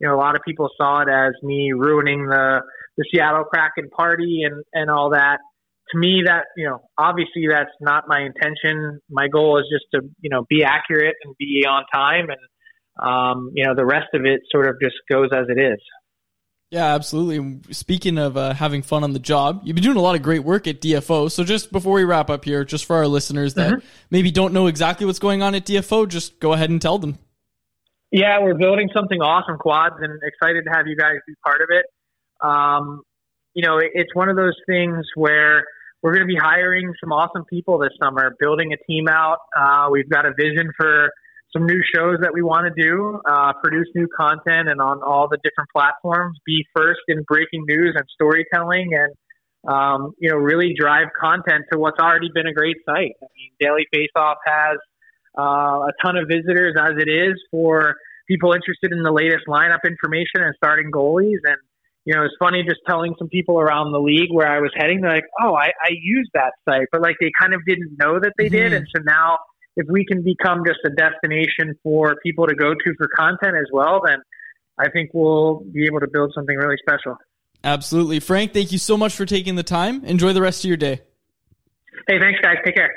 you 0.00 0.08
know, 0.08 0.14
a 0.14 0.20
lot 0.20 0.36
of 0.36 0.42
people 0.46 0.68
saw 0.76 1.00
it 1.02 1.08
as 1.08 1.32
me 1.42 1.72
ruining 1.72 2.26
the 2.26 2.60
the 2.96 3.04
Seattle 3.12 3.44
Kraken 3.44 3.90
party 3.90 4.42
and 4.44 4.64
and 4.72 4.90
all 4.90 5.10
that. 5.10 5.38
To 5.92 5.98
me, 5.98 6.22
that 6.26 6.44
you 6.56 6.68
know, 6.68 6.80
obviously 6.98 7.46
that's 7.48 7.70
not 7.80 8.04
my 8.08 8.20
intention. 8.20 9.00
My 9.08 9.28
goal 9.28 9.58
is 9.58 9.64
just 9.72 9.86
to 9.94 10.08
you 10.20 10.30
know 10.30 10.44
be 10.48 10.64
accurate 10.64 11.16
and 11.24 11.34
be 11.38 11.64
on 11.66 11.84
time, 11.92 12.26
and 12.28 12.40
um, 12.98 13.52
you 13.54 13.64
know, 13.64 13.74
the 13.74 13.86
rest 13.86 14.08
of 14.14 14.24
it 14.24 14.40
sort 14.50 14.68
of 14.68 14.76
just 14.82 14.96
goes 15.10 15.30
as 15.32 15.46
it 15.48 15.58
is. 15.60 15.78
Yeah, 16.70 16.94
absolutely. 16.94 17.60
Speaking 17.72 18.18
of 18.18 18.36
uh, 18.36 18.52
having 18.52 18.82
fun 18.82 19.02
on 19.02 19.12
the 19.14 19.18
job, 19.18 19.62
you've 19.64 19.74
been 19.74 19.82
doing 19.84 19.96
a 19.96 20.02
lot 20.02 20.16
of 20.16 20.22
great 20.22 20.44
work 20.44 20.66
at 20.66 20.82
DFO. 20.82 21.30
So 21.30 21.42
just 21.42 21.72
before 21.72 21.94
we 21.94 22.04
wrap 22.04 22.28
up 22.28 22.44
here, 22.44 22.62
just 22.64 22.84
for 22.84 22.96
our 22.96 23.06
listeners 23.06 23.54
that 23.54 23.72
Mhm. 23.72 23.82
maybe 24.10 24.30
don't 24.30 24.52
know 24.52 24.66
exactly 24.66 25.06
what's 25.06 25.18
going 25.18 25.40
on 25.42 25.54
at 25.54 25.64
DFO, 25.64 26.04
just 26.06 26.40
go 26.40 26.52
ahead 26.52 26.68
and 26.68 26.80
tell 26.82 26.98
them. 26.98 27.18
Yeah, 28.10 28.40
we're 28.42 28.54
building 28.54 28.90
something 28.94 29.20
awesome, 29.22 29.56
quads, 29.56 29.94
and 30.00 30.20
excited 30.22 30.64
to 30.64 30.70
have 30.70 30.86
you 30.86 30.96
guys 30.96 31.16
be 31.26 31.34
part 31.44 31.62
of 31.62 31.68
it. 31.70 31.86
Um, 32.42 33.02
you 33.54 33.66
know, 33.66 33.78
it- 33.78 33.92
it's 33.94 34.14
one 34.14 34.28
of 34.28 34.36
those 34.36 34.54
things 34.66 35.06
where 35.14 35.64
we're 36.02 36.12
going 36.14 36.26
to 36.26 36.32
be 36.32 36.36
hiring 36.38 36.92
some 37.00 37.12
awesome 37.12 37.44
people 37.46 37.78
this 37.78 37.92
summer, 37.98 38.34
building 38.38 38.72
a 38.74 38.76
team 38.76 39.08
out. 39.08 39.38
Uh, 39.56 39.88
we've 39.90 40.08
got 40.08 40.26
a 40.26 40.32
vision 40.34 40.70
for 40.76 41.10
some 41.52 41.66
new 41.66 41.80
shows 41.94 42.18
that 42.20 42.32
we 42.34 42.42
want 42.42 42.66
to 42.68 42.82
do, 42.82 43.20
uh, 43.28 43.52
produce 43.62 43.88
new 43.94 44.08
content, 44.16 44.68
and 44.68 44.80
on 44.80 45.02
all 45.02 45.28
the 45.28 45.38
different 45.42 45.70
platforms, 45.74 46.38
be 46.44 46.64
first 46.76 47.00
in 47.08 47.22
breaking 47.26 47.64
news 47.66 47.94
and 47.96 48.06
storytelling, 48.14 48.90
and 48.92 49.14
um, 49.66 50.12
you 50.18 50.30
know, 50.30 50.36
really 50.36 50.74
drive 50.78 51.08
content 51.18 51.64
to 51.72 51.78
what's 51.78 51.98
already 51.98 52.30
been 52.32 52.46
a 52.46 52.52
great 52.52 52.76
site. 52.86 53.12
I 53.20 53.26
mean, 53.36 53.50
Daily 53.60 53.86
Faceoff 53.92 54.36
has 54.46 54.78
uh, 55.38 55.88
a 55.88 55.92
ton 56.04 56.16
of 56.16 56.28
visitors 56.28 56.76
as 56.78 56.92
it 56.98 57.08
is 57.08 57.34
for 57.50 57.96
people 58.28 58.52
interested 58.52 58.92
in 58.92 59.02
the 59.02 59.12
latest 59.12 59.44
lineup 59.48 59.80
information 59.86 60.42
and 60.42 60.54
starting 60.56 60.90
goalies. 60.90 61.40
And, 61.44 61.56
you 62.04 62.14
know, 62.14 62.24
it's 62.24 62.34
funny 62.38 62.62
just 62.62 62.80
telling 62.86 63.14
some 63.18 63.28
people 63.28 63.58
around 63.58 63.92
the 63.92 63.98
league 63.98 64.30
where 64.30 64.48
I 64.48 64.60
was 64.60 64.70
heading, 64.76 65.00
they're 65.00 65.14
like, 65.14 65.24
oh, 65.42 65.54
I, 65.54 65.68
I 65.82 65.90
use 65.90 66.28
that 66.34 66.52
site. 66.68 66.86
But 66.92 67.02
like 67.02 67.16
they 67.20 67.32
kind 67.38 67.52
of 67.52 67.60
didn't 67.66 67.96
know 67.98 68.20
that 68.20 68.34
they 68.38 68.48
did. 68.48 68.72
Mhm. 68.72 68.76
And 68.76 68.86
so 68.94 69.02
now 69.02 69.38
if 69.78 69.86
we 69.88 70.04
can 70.04 70.22
become 70.22 70.64
just 70.66 70.80
a 70.84 70.90
destination 70.90 71.78
for 71.82 72.16
people 72.22 72.46
to 72.46 72.54
go 72.54 72.74
to 72.74 72.94
for 72.98 73.08
content 73.08 73.56
as 73.56 73.66
well, 73.72 74.02
then 74.04 74.18
I 74.78 74.90
think 74.90 75.10
we'll 75.14 75.60
be 75.72 75.86
able 75.86 76.00
to 76.00 76.08
build 76.08 76.32
something 76.34 76.56
really 76.56 76.76
special. 76.78 77.16
Absolutely. 77.64 78.20
Frank, 78.20 78.52
thank 78.52 78.72
you 78.72 78.78
so 78.78 78.96
much 78.96 79.14
for 79.14 79.24
taking 79.24 79.54
the 79.54 79.62
time. 79.62 80.04
Enjoy 80.04 80.32
the 80.32 80.42
rest 80.42 80.64
of 80.64 80.68
your 80.68 80.76
day. 80.76 81.00
Hey, 82.06 82.18
thanks, 82.18 82.40
guys. 82.40 82.56
Take 82.64 82.76
care. 82.76 82.90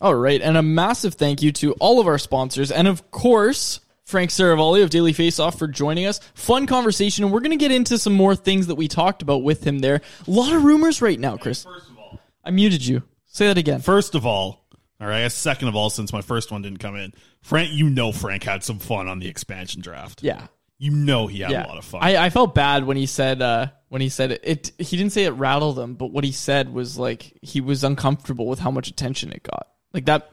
All 0.00 0.14
right, 0.14 0.40
and 0.40 0.56
a 0.56 0.62
massive 0.62 1.14
thank 1.14 1.42
you 1.42 1.50
to 1.52 1.72
all 1.74 1.98
of 1.98 2.06
our 2.06 2.18
sponsors, 2.18 2.70
and 2.70 2.86
of 2.86 3.10
course, 3.10 3.80
Frank 4.04 4.30
Seravalli 4.30 4.84
of 4.84 4.90
Daily 4.90 5.12
Faceoff 5.12 5.58
for 5.58 5.66
joining 5.66 6.06
us. 6.06 6.20
Fun 6.34 6.68
conversation, 6.68 7.24
and 7.24 7.32
we're 7.32 7.40
going 7.40 7.50
to 7.50 7.56
get 7.56 7.72
into 7.72 7.98
some 7.98 8.12
more 8.12 8.36
things 8.36 8.68
that 8.68 8.76
we 8.76 8.86
talked 8.86 9.22
about 9.22 9.42
with 9.42 9.66
him 9.66 9.80
there. 9.80 10.00
A 10.26 10.30
lot 10.30 10.52
of 10.52 10.62
rumors 10.62 11.02
right 11.02 11.18
now, 11.18 11.36
Chris. 11.36 11.64
First 11.64 11.90
of 11.90 11.98
all, 11.98 12.20
I 12.44 12.52
muted 12.52 12.86
you. 12.86 13.02
Say 13.26 13.48
that 13.48 13.58
again. 13.58 13.80
First 13.80 14.14
of 14.14 14.24
all, 14.24 14.67
all 15.00 15.06
right, 15.06 15.18
I 15.18 15.22
guess 15.22 15.34
second 15.34 15.68
of 15.68 15.76
all, 15.76 15.90
since 15.90 16.12
my 16.12 16.22
first 16.22 16.50
one 16.50 16.62
didn't 16.62 16.78
come 16.78 16.96
in, 16.96 17.12
Frank, 17.42 17.72
you 17.72 17.88
know 17.88 18.12
Frank 18.12 18.42
had 18.42 18.64
some 18.64 18.78
fun 18.78 19.08
on 19.08 19.18
the 19.18 19.28
expansion 19.28 19.80
draft. 19.80 20.22
Yeah. 20.22 20.46
You 20.78 20.92
know 20.92 21.26
he 21.26 21.40
had 21.40 21.50
a 21.50 21.66
lot 21.66 21.78
of 21.78 21.84
fun. 21.84 22.02
I, 22.04 22.16
I 22.26 22.30
felt 22.30 22.54
bad 22.54 22.84
when 22.84 22.96
he 22.96 23.06
said 23.06 23.42
uh, 23.42 23.68
when 23.88 24.00
he 24.00 24.08
said 24.08 24.30
it, 24.30 24.40
it. 24.44 24.72
He 24.78 24.96
didn't 24.96 25.12
say 25.12 25.24
it 25.24 25.30
rattled 25.30 25.76
him, 25.76 25.94
but 25.94 26.12
what 26.12 26.22
he 26.22 26.30
said 26.30 26.72
was 26.72 26.96
like 26.96 27.36
he 27.42 27.60
was 27.60 27.82
uncomfortable 27.82 28.46
with 28.46 28.60
how 28.60 28.70
much 28.70 28.86
attention 28.86 29.32
it 29.32 29.42
got. 29.42 29.66
Like 29.92 30.04
that, 30.04 30.30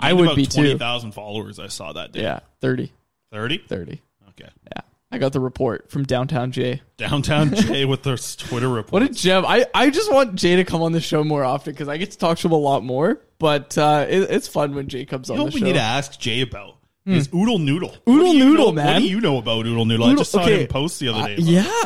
I 0.00 0.12
would 0.12 0.36
be 0.36 0.44
twenty 0.44 0.76
thousand 0.76 1.12
followers. 1.12 1.58
I 1.58 1.68
saw 1.68 1.94
that 1.94 2.12
day. 2.12 2.20
Yeah, 2.20 2.40
30. 2.60 2.92
30? 3.32 3.58
30. 3.66 4.02
Okay. 4.30 4.50
Yeah. 4.66 4.82
I 5.10 5.18
got 5.18 5.32
the 5.32 5.40
report 5.40 5.90
from 5.90 6.04
Downtown 6.04 6.52
Jay. 6.52 6.82
Downtown 6.98 7.54
Jay 7.54 7.84
with 7.86 8.02
their 8.02 8.18
Twitter 8.18 8.68
report. 8.68 8.92
What 8.92 9.02
a 9.02 9.08
gem. 9.08 9.44
I, 9.46 9.64
I 9.74 9.88
just 9.90 10.12
want 10.12 10.34
Jay 10.34 10.56
to 10.56 10.64
come 10.64 10.82
on 10.82 10.92
the 10.92 11.00
show 11.00 11.24
more 11.24 11.44
often 11.44 11.72
because 11.72 11.88
I 11.88 11.96
get 11.96 12.10
to 12.10 12.18
talk 12.18 12.36
to 12.38 12.48
him 12.48 12.52
a 12.52 12.56
lot 12.58 12.84
more. 12.84 13.20
But 13.38 13.78
uh, 13.78 14.04
it, 14.08 14.30
it's 14.30 14.48
fun 14.48 14.74
when 14.74 14.88
Jay 14.88 15.06
comes 15.06 15.28
You 15.28 15.34
on 15.34 15.38
know 15.38 15.44
the 15.44 15.46
what 15.48 15.54
we 15.54 15.60
show. 15.60 15.66
need 15.66 15.72
to 15.74 15.80
ask 15.80 16.18
Jay 16.18 16.42
about 16.42 16.74
Hmm. 17.06 17.14
is 17.14 17.30
Oodle 17.32 17.58
Noodle. 17.58 17.94
Oodle 18.06 18.26
What 18.26 18.32
do 18.32 18.36
you 18.38 18.44
Noodle, 18.44 18.66
know- 18.66 18.72
man. 18.72 18.94
What 18.96 18.98
do 19.00 19.08
you 19.08 19.20
know 19.22 19.38
about 19.38 19.64
Oodle 19.64 19.86
Noodle? 19.86 20.08
I 20.08 20.14
just 20.14 20.30
saw 20.30 20.42
okay. 20.42 20.62
him 20.62 20.66
post 20.68 21.00
the 21.00 21.08
other 21.08 21.36
day. 21.36 21.36
Uh, 21.36 21.40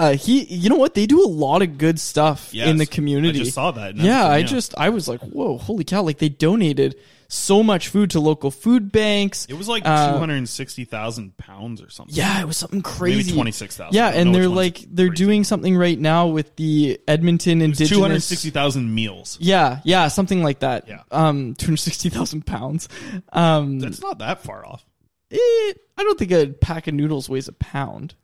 yeah, 0.08 0.12
he. 0.14 0.42
You 0.42 0.68
know 0.68 0.74
what? 0.76 0.94
They 0.94 1.06
do 1.06 1.22
a 1.24 1.28
lot 1.28 1.62
of 1.62 1.78
good 1.78 2.00
stuff 2.00 2.52
Yes, 2.52 2.66
in 2.66 2.76
the 2.78 2.86
community. 2.86 3.38
I 3.38 3.44
just 3.44 3.54
saw 3.54 3.70
that 3.70 3.94
Yeah, 3.94 4.26
I 4.26 4.38
yeah. 4.38 4.46
just 4.46 4.74
I 4.76 4.88
was 4.88 5.06
like, 5.06 5.20
whoa, 5.20 5.58
holy 5.58 5.84
cow! 5.84 6.02
Like 6.02 6.18
they 6.18 6.28
donated 6.28 6.96
so 7.34 7.62
much 7.62 7.88
food 7.88 8.10
to 8.10 8.20
local 8.20 8.50
food 8.50 8.92
banks. 8.92 9.46
It 9.46 9.54
was 9.54 9.66
like 9.66 9.82
Uh, 9.86 10.12
two 10.12 10.18
hundred 10.18 10.36
and 10.36 10.48
sixty 10.48 10.84
thousand 10.84 11.36
pounds 11.38 11.80
or 11.80 11.88
something. 11.88 12.14
Yeah, 12.14 12.40
it 12.40 12.46
was 12.46 12.56
something 12.58 12.82
crazy. 12.82 13.22
Maybe 13.30 13.32
twenty 13.34 13.52
six 13.52 13.76
thousand. 13.76 13.94
Yeah, 13.96 14.08
and 14.08 14.34
they're 14.34 14.48
like 14.48 14.84
they're 14.90 15.08
doing 15.08 15.42
something 15.44 15.76
right 15.76 15.98
now 15.98 16.26
with 16.26 16.54
the 16.56 17.00
Edmonton 17.08 17.62
Indigenous 17.62 17.88
two 17.88 18.02
hundred 18.02 18.20
sixty 18.22 18.50
thousand 18.50 18.94
meals. 18.94 19.38
Yeah, 19.40 19.80
yeah, 19.84 20.08
something 20.08 20.42
like 20.42 20.58
that. 20.60 20.86
Yeah. 20.88 21.02
Um, 21.10 21.54
two 21.54 21.66
hundred 21.66 21.78
sixty 21.78 22.08
thousand 22.10 22.44
pounds. 22.46 22.88
Um, 23.32 23.80
That's 23.80 24.00
not 24.02 24.18
that 24.18 24.42
far 24.42 24.66
off. 24.66 24.84
eh, 25.30 25.36
I 25.38 26.04
don't 26.04 26.18
think 26.18 26.32
a 26.32 26.48
pack 26.48 26.86
of 26.86 26.94
noodles 26.94 27.28
weighs 27.30 27.48
a 27.48 27.52
pound. 27.52 28.14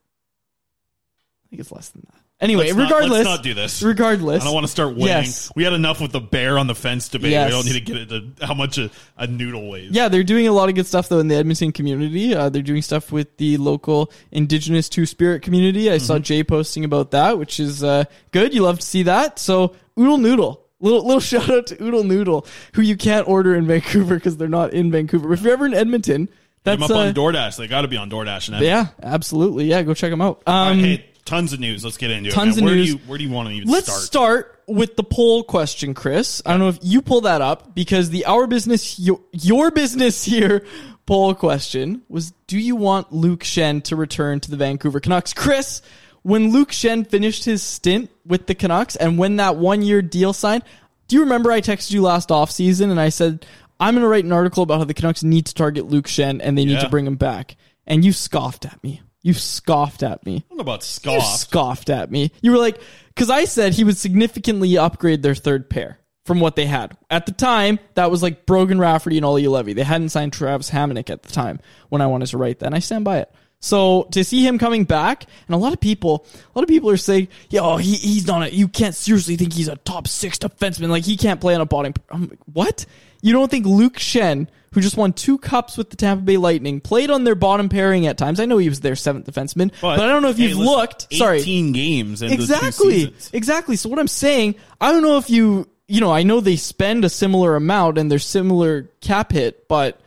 I 1.44 1.48
think 1.48 1.60
it's 1.60 1.72
less 1.72 1.88
than 1.88 2.02
that. 2.12 2.20
Anyway, 2.40 2.66
Let's 2.66 2.76
not- 2.76 2.84
regardless, 2.84 3.10
let's 3.10 3.24
not 3.28 3.42
do 3.42 3.52
this. 3.54 3.82
Regardless, 3.82 4.42
I 4.42 4.44
don't 4.44 4.54
want 4.54 4.64
to 4.64 4.70
start 4.70 4.94
weighing. 4.94 5.06
Yes. 5.08 5.50
We 5.56 5.64
had 5.64 5.72
enough 5.72 6.00
with 6.00 6.12
the 6.12 6.20
bear 6.20 6.56
on 6.56 6.68
the 6.68 6.74
fence 6.74 7.08
debate. 7.08 7.32
Yes. 7.32 7.46
We 7.46 7.50
don't 7.50 7.66
need 7.66 7.72
to 7.72 7.80
get 7.80 7.96
into 7.96 8.46
how 8.46 8.54
much 8.54 8.78
a, 8.78 8.90
a 9.16 9.26
noodle 9.26 9.68
weighs. 9.68 9.90
Yeah, 9.90 10.06
they're 10.06 10.22
doing 10.22 10.46
a 10.46 10.52
lot 10.52 10.68
of 10.68 10.76
good 10.76 10.86
stuff 10.86 11.08
though 11.08 11.18
in 11.18 11.26
the 11.26 11.34
Edmonton 11.34 11.72
community. 11.72 12.36
Uh, 12.36 12.48
they're 12.48 12.62
doing 12.62 12.82
stuff 12.82 13.10
with 13.10 13.36
the 13.38 13.56
local 13.56 14.12
Indigenous 14.30 14.88
Two 14.88 15.04
Spirit 15.04 15.42
community. 15.42 15.90
I 15.90 15.98
saw 15.98 16.20
Jay 16.20 16.44
posting 16.44 16.84
about 16.84 17.10
that, 17.10 17.38
which 17.38 17.58
is 17.58 17.82
uh, 17.82 18.04
good. 18.30 18.54
You 18.54 18.62
love 18.62 18.78
to 18.78 18.86
see 18.86 19.02
that. 19.02 19.40
So 19.40 19.74
Oodle 19.98 20.18
Noodle, 20.18 20.64
little 20.78 21.04
little 21.04 21.20
shout 21.20 21.50
out 21.50 21.66
to 21.68 21.82
Oodle 21.82 22.04
Noodle, 22.04 22.46
who 22.74 22.82
you 22.82 22.96
can't 22.96 23.26
order 23.26 23.56
in 23.56 23.66
Vancouver 23.66 24.14
because 24.14 24.36
they're 24.36 24.46
not 24.48 24.72
in 24.72 24.92
Vancouver. 24.92 25.26
But 25.28 25.38
if 25.38 25.42
you're 25.42 25.54
ever 25.54 25.66
in 25.66 25.74
Edmonton, 25.74 26.28
Hit 26.64 26.78
that's 26.78 26.88
them 26.88 26.96
up 26.96 27.04
uh, 27.04 27.08
on 27.08 27.14
DoorDash. 27.14 27.56
They 27.56 27.66
got 27.66 27.82
to 27.82 27.88
be 27.88 27.96
on 27.96 28.10
DoorDash. 28.10 28.52
And 28.52 28.64
yeah, 28.64 28.88
absolutely. 29.02 29.66
Yeah, 29.66 29.82
go 29.82 29.94
check 29.94 30.10
them 30.10 30.20
out. 30.20 30.42
Um, 30.46 30.78
hey, 30.80 31.07
tons 31.28 31.52
of 31.52 31.60
news. 31.60 31.84
Let's 31.84 31.96
get 31.96 32.10
into 32.10 32.30
tons 32.30 32.58
it. 32.58 32.58
Tons 32.58 32.58
of 32.58 32.64
where 32.64 32.74
news. 32.74 32.86
Do 32.86 32.92
you, 32.92 32.98
where 33.06 33.18
do 33.18 33.24
you 33.24 33.30
want 33.30 33.48
to 33.48 33.54
even 33.54 33.68
Let's 33.70 33.86
start? 33.86 34.02
start 34.02 34.62
with 34.66 34.96
the 34.96 35.04
poll 35.04 35.44
question, 35.44 35.94
Chris. 35.94 36.42
I 36.44 36.50
don't 36.50 36.60
know 36.60 36.68
if 36.68 36.78
you 36.82 37.02
pull 37.02 37.22
that 37.22 37.40
up 37.40 37.74
because 37.74 38.10
the 38.10 38.24
our 38.26 38.46
business, 38.46 38.98
your, 38.98 39.20
your 39.32 39.70
business 39.70 40.24
here 40.24 40.64
poll 41.06 41.34
question 41.34 42.02
was: 42.08 42.32
Do 42.46 42.58
you 42.58 42.76
want 42.76 43.12
Luke 43.12 43.40
Schenn 43.44 43.82
to 43.84 43.96
return 43.96 44.40
to 44.40 44.50
the 44.50 44.56
Vancouver 44.56 45.00
Canucks? 45.00 45.32
Chris, 45.32 45.82
when 46.22 46.50
Luke 46.52 46.70
Schenn 46.72 47.08
finished 47.08 47.44
his 47.44 47.62
stint 47.62 48.10
with 48.26 48.46
the 48.46 48.54
Canucks 48.54 48.96
and 48.96 49.16
when 49.18 49.36
that 49.36 49.56
one 49.56 49.82
year 49.82 50.02
deal 50.02 50.32
signed, 50.32 50.64
do 51.06 51.16
you 51.16 51.22
remember 51.22 51.50
I 51.52 51.60
texted 51.60 51.92
you 51.92 52.02
last 52.02 52.28
offseason 52.28 52.90
and 52.90 53.00
I 53.00 53.08
said 53.08 53.46
I'm 53.80 53.94
going 53.94 54.02
to 54.02 54.08
write 54.08 54.24
an 54.24 54.32
article 54.32 54.62
about 54.64 54.78
how 54.78 54.84
the 54.84 54.92
Canucks 54.94 55.22
need 55.22 55.46
to 55.46 55.54
target 55.54 55.86
Luke 55.86 56.06
Schenn 56.06 56.40
and 56.42 56.58
they 56.58 56.64
need 56.64 56.72
Yeah. 56.72 56.80
to 56.80 56.88
bring 56.90 57.06
him 57.06 57.14
back, 57.16 57.56
and 57.86 58.04
you 58.04 58.12
scoffed 58.12 58.66
at 58.66 58.82
me. 58.82 59.00
You 59.22 59.34
scoffed 59.34 60.02
at 60.02 60.24
me. 60.24 60.36
I 60.36 60.48
don't 60.48 60.58
know 60.58 60.62
about 60.62 60.80
You 60.80 60.86
scoff. 61.20 61.36
scoffed 61.38 61.90
at 61.90 62.10
me. 62.10 62.30
You 62.40 62.52
were 62.52 62.58
like, 62.58 62.80
because 63.08 63.30
I 63.30 63.44
said 63.44 63.74
he 63.74 63.84
would 63.84 63.96
significantly 63.96 64.78
upgrade 64.78 65.22
their 65.22 65.34
third 65.34 65.68
pair 65.68 65.98
from 66.24 66.40
what 66.40 66.56
they 66.56 66.66
had. 66.66 66.96
At 67.10 67.26
the 67.26 67.32
time, 67.32 67.78
that 67.94 68.10
was 68.10 68.22
like 68.22 68.46
Brogan 68.46 68.78
Rafferty 68.78 69.16
and 69.16 69.24
Olli 69.26 69.42
Juolevi. 69.44 69.74
They 69.74 69.82
hadn't 69.82 70.10
signed 70.10 70.32
Travis 70.32 70.70
Hamonic 70.70 71.10
at 71.10 71.22
the 71.22 71.32
time 71.32 71.58
when 71.88 72.00
I 72.00 72.06
wanted 72.06 72.26
to 72.28 72.38
write 72.38 72.58
that, 72.60 72.66
and 72.66 72.74
I 72.74 72.78
stand 72.80 73.04
by 73.04 73.18
it. 73.18 73.32
So 73.60 74.04
to 74.12 74.22
see 74.22 74.46
him 74.46 74.58
coming 74.58 74.84
back, 74.84 75.24
and 75.46 75.54
a 75.54 75.58
lot 75.58 75.72
of 75.72 75.80
people, 75.80 76.26
a 76.34 76.58
lot 76.58 76.62
of 76.62 76.68
people 76.68 76.90
are 76.90 76.96
saying, 76.96 77.28
"Yo, 77.50 77.76
he, 77.76 77.94
he's 77.94 78.26
not. 78.26 78.42
A, 78.42 78.54
you 78.54 78.68
can't 78.68 78.94
seriously 78.94 79.36
think 79.36 79.52
he's 79.52 79.68
a 79.68 79.76
top 79.76 80.06
six 80.06 80.38
defenseman. 80.38 80.90
Like 80.90 81.04
he 81.04 81.16
can't 81.16 81.40
play 81.40 81.54
on 81.54 81.60
a 81.60 81.66
bottom." 81.66 81.94
I'm 82.10 82.28
like, 82.28 82.38
what? 82.52 82.86
You 83.20 83.32
don't 83.32 83.50
think 83.50 83.66
Luke 83.66 83.96
Schenn, 83.96 84.46
who 84.72 84.80
just 84.80 84.96
won 84.96 85.12
two 85.12 85.38
cups 85.38 85.76
with 85.76 85.90
the 85.90 85.96
Tampa 85.96 86.22
Bay 86.22 86.36
Lightning, 86.36 86.80
played 86.80 87.10
on 87.10 87.24
their 87.24 87.34
bottom 87.34 87.68
pairing 87.68 88.06
at 88.06 88.16
times? 88.16 88.38
I 88.38 88.44
know 88.44 88.58
he 88.58 88.68
was 88.68 88.78
their 88.78 88.94
seventh 88.94 89.26
defenseman, 89.26 89.72
but, 89.80 89.98
I 89.98 90.06
don't 90.06 90.22
know 90.22 90.28
if 90.28 90.36
hey, 90.36 90.44
you've 90.44 90.58
listen, 90.58 90.72
looked. 90.72 91.12
Sorry, 91.12 91.40
18 91.40 91.72
games 91.72 92.22
into 92.22 92.36
two 92.36 92.42
exactly 92.42 93.14
exactly 93.32 93.76
so 93.76 93.88
what 93.88 93.98
i'm 93.98 94.08
saying 94.08 94.54
i 94.80 94.92
don't 94.92 95.02
know 95.02 95.18
if 95.18 95.30
you 95.30 95.68
you 95.86 96.00
know 96.00 96.12
i 96.12 96.22
know 96.22 96.40
they 96.40 96.56
spend 96.56 97.04
a 97.04 97.08
similar 97.08 97.56
amount 97.56 97.98
and 97.98 98.10
they're 98.10 98.18
similar 98.18 98.82
cap 99.00 99.32
hit 99.32 99.66
but 99.68 100.00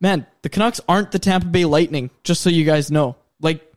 man 0.00 0.26
the 0.42 0.48
canucks 0.48 0.80
aren't 0.88 1.12
the 1.12 1.18
tampa 1.18 1.46
bay 1.46 1.64
lightning 1.64 2.10
just 2.22 2.40
so 2.40 2.50
you 2.50 2.64
guys 2.64 2.90
know 2.90 3.16
like 3.40 3.72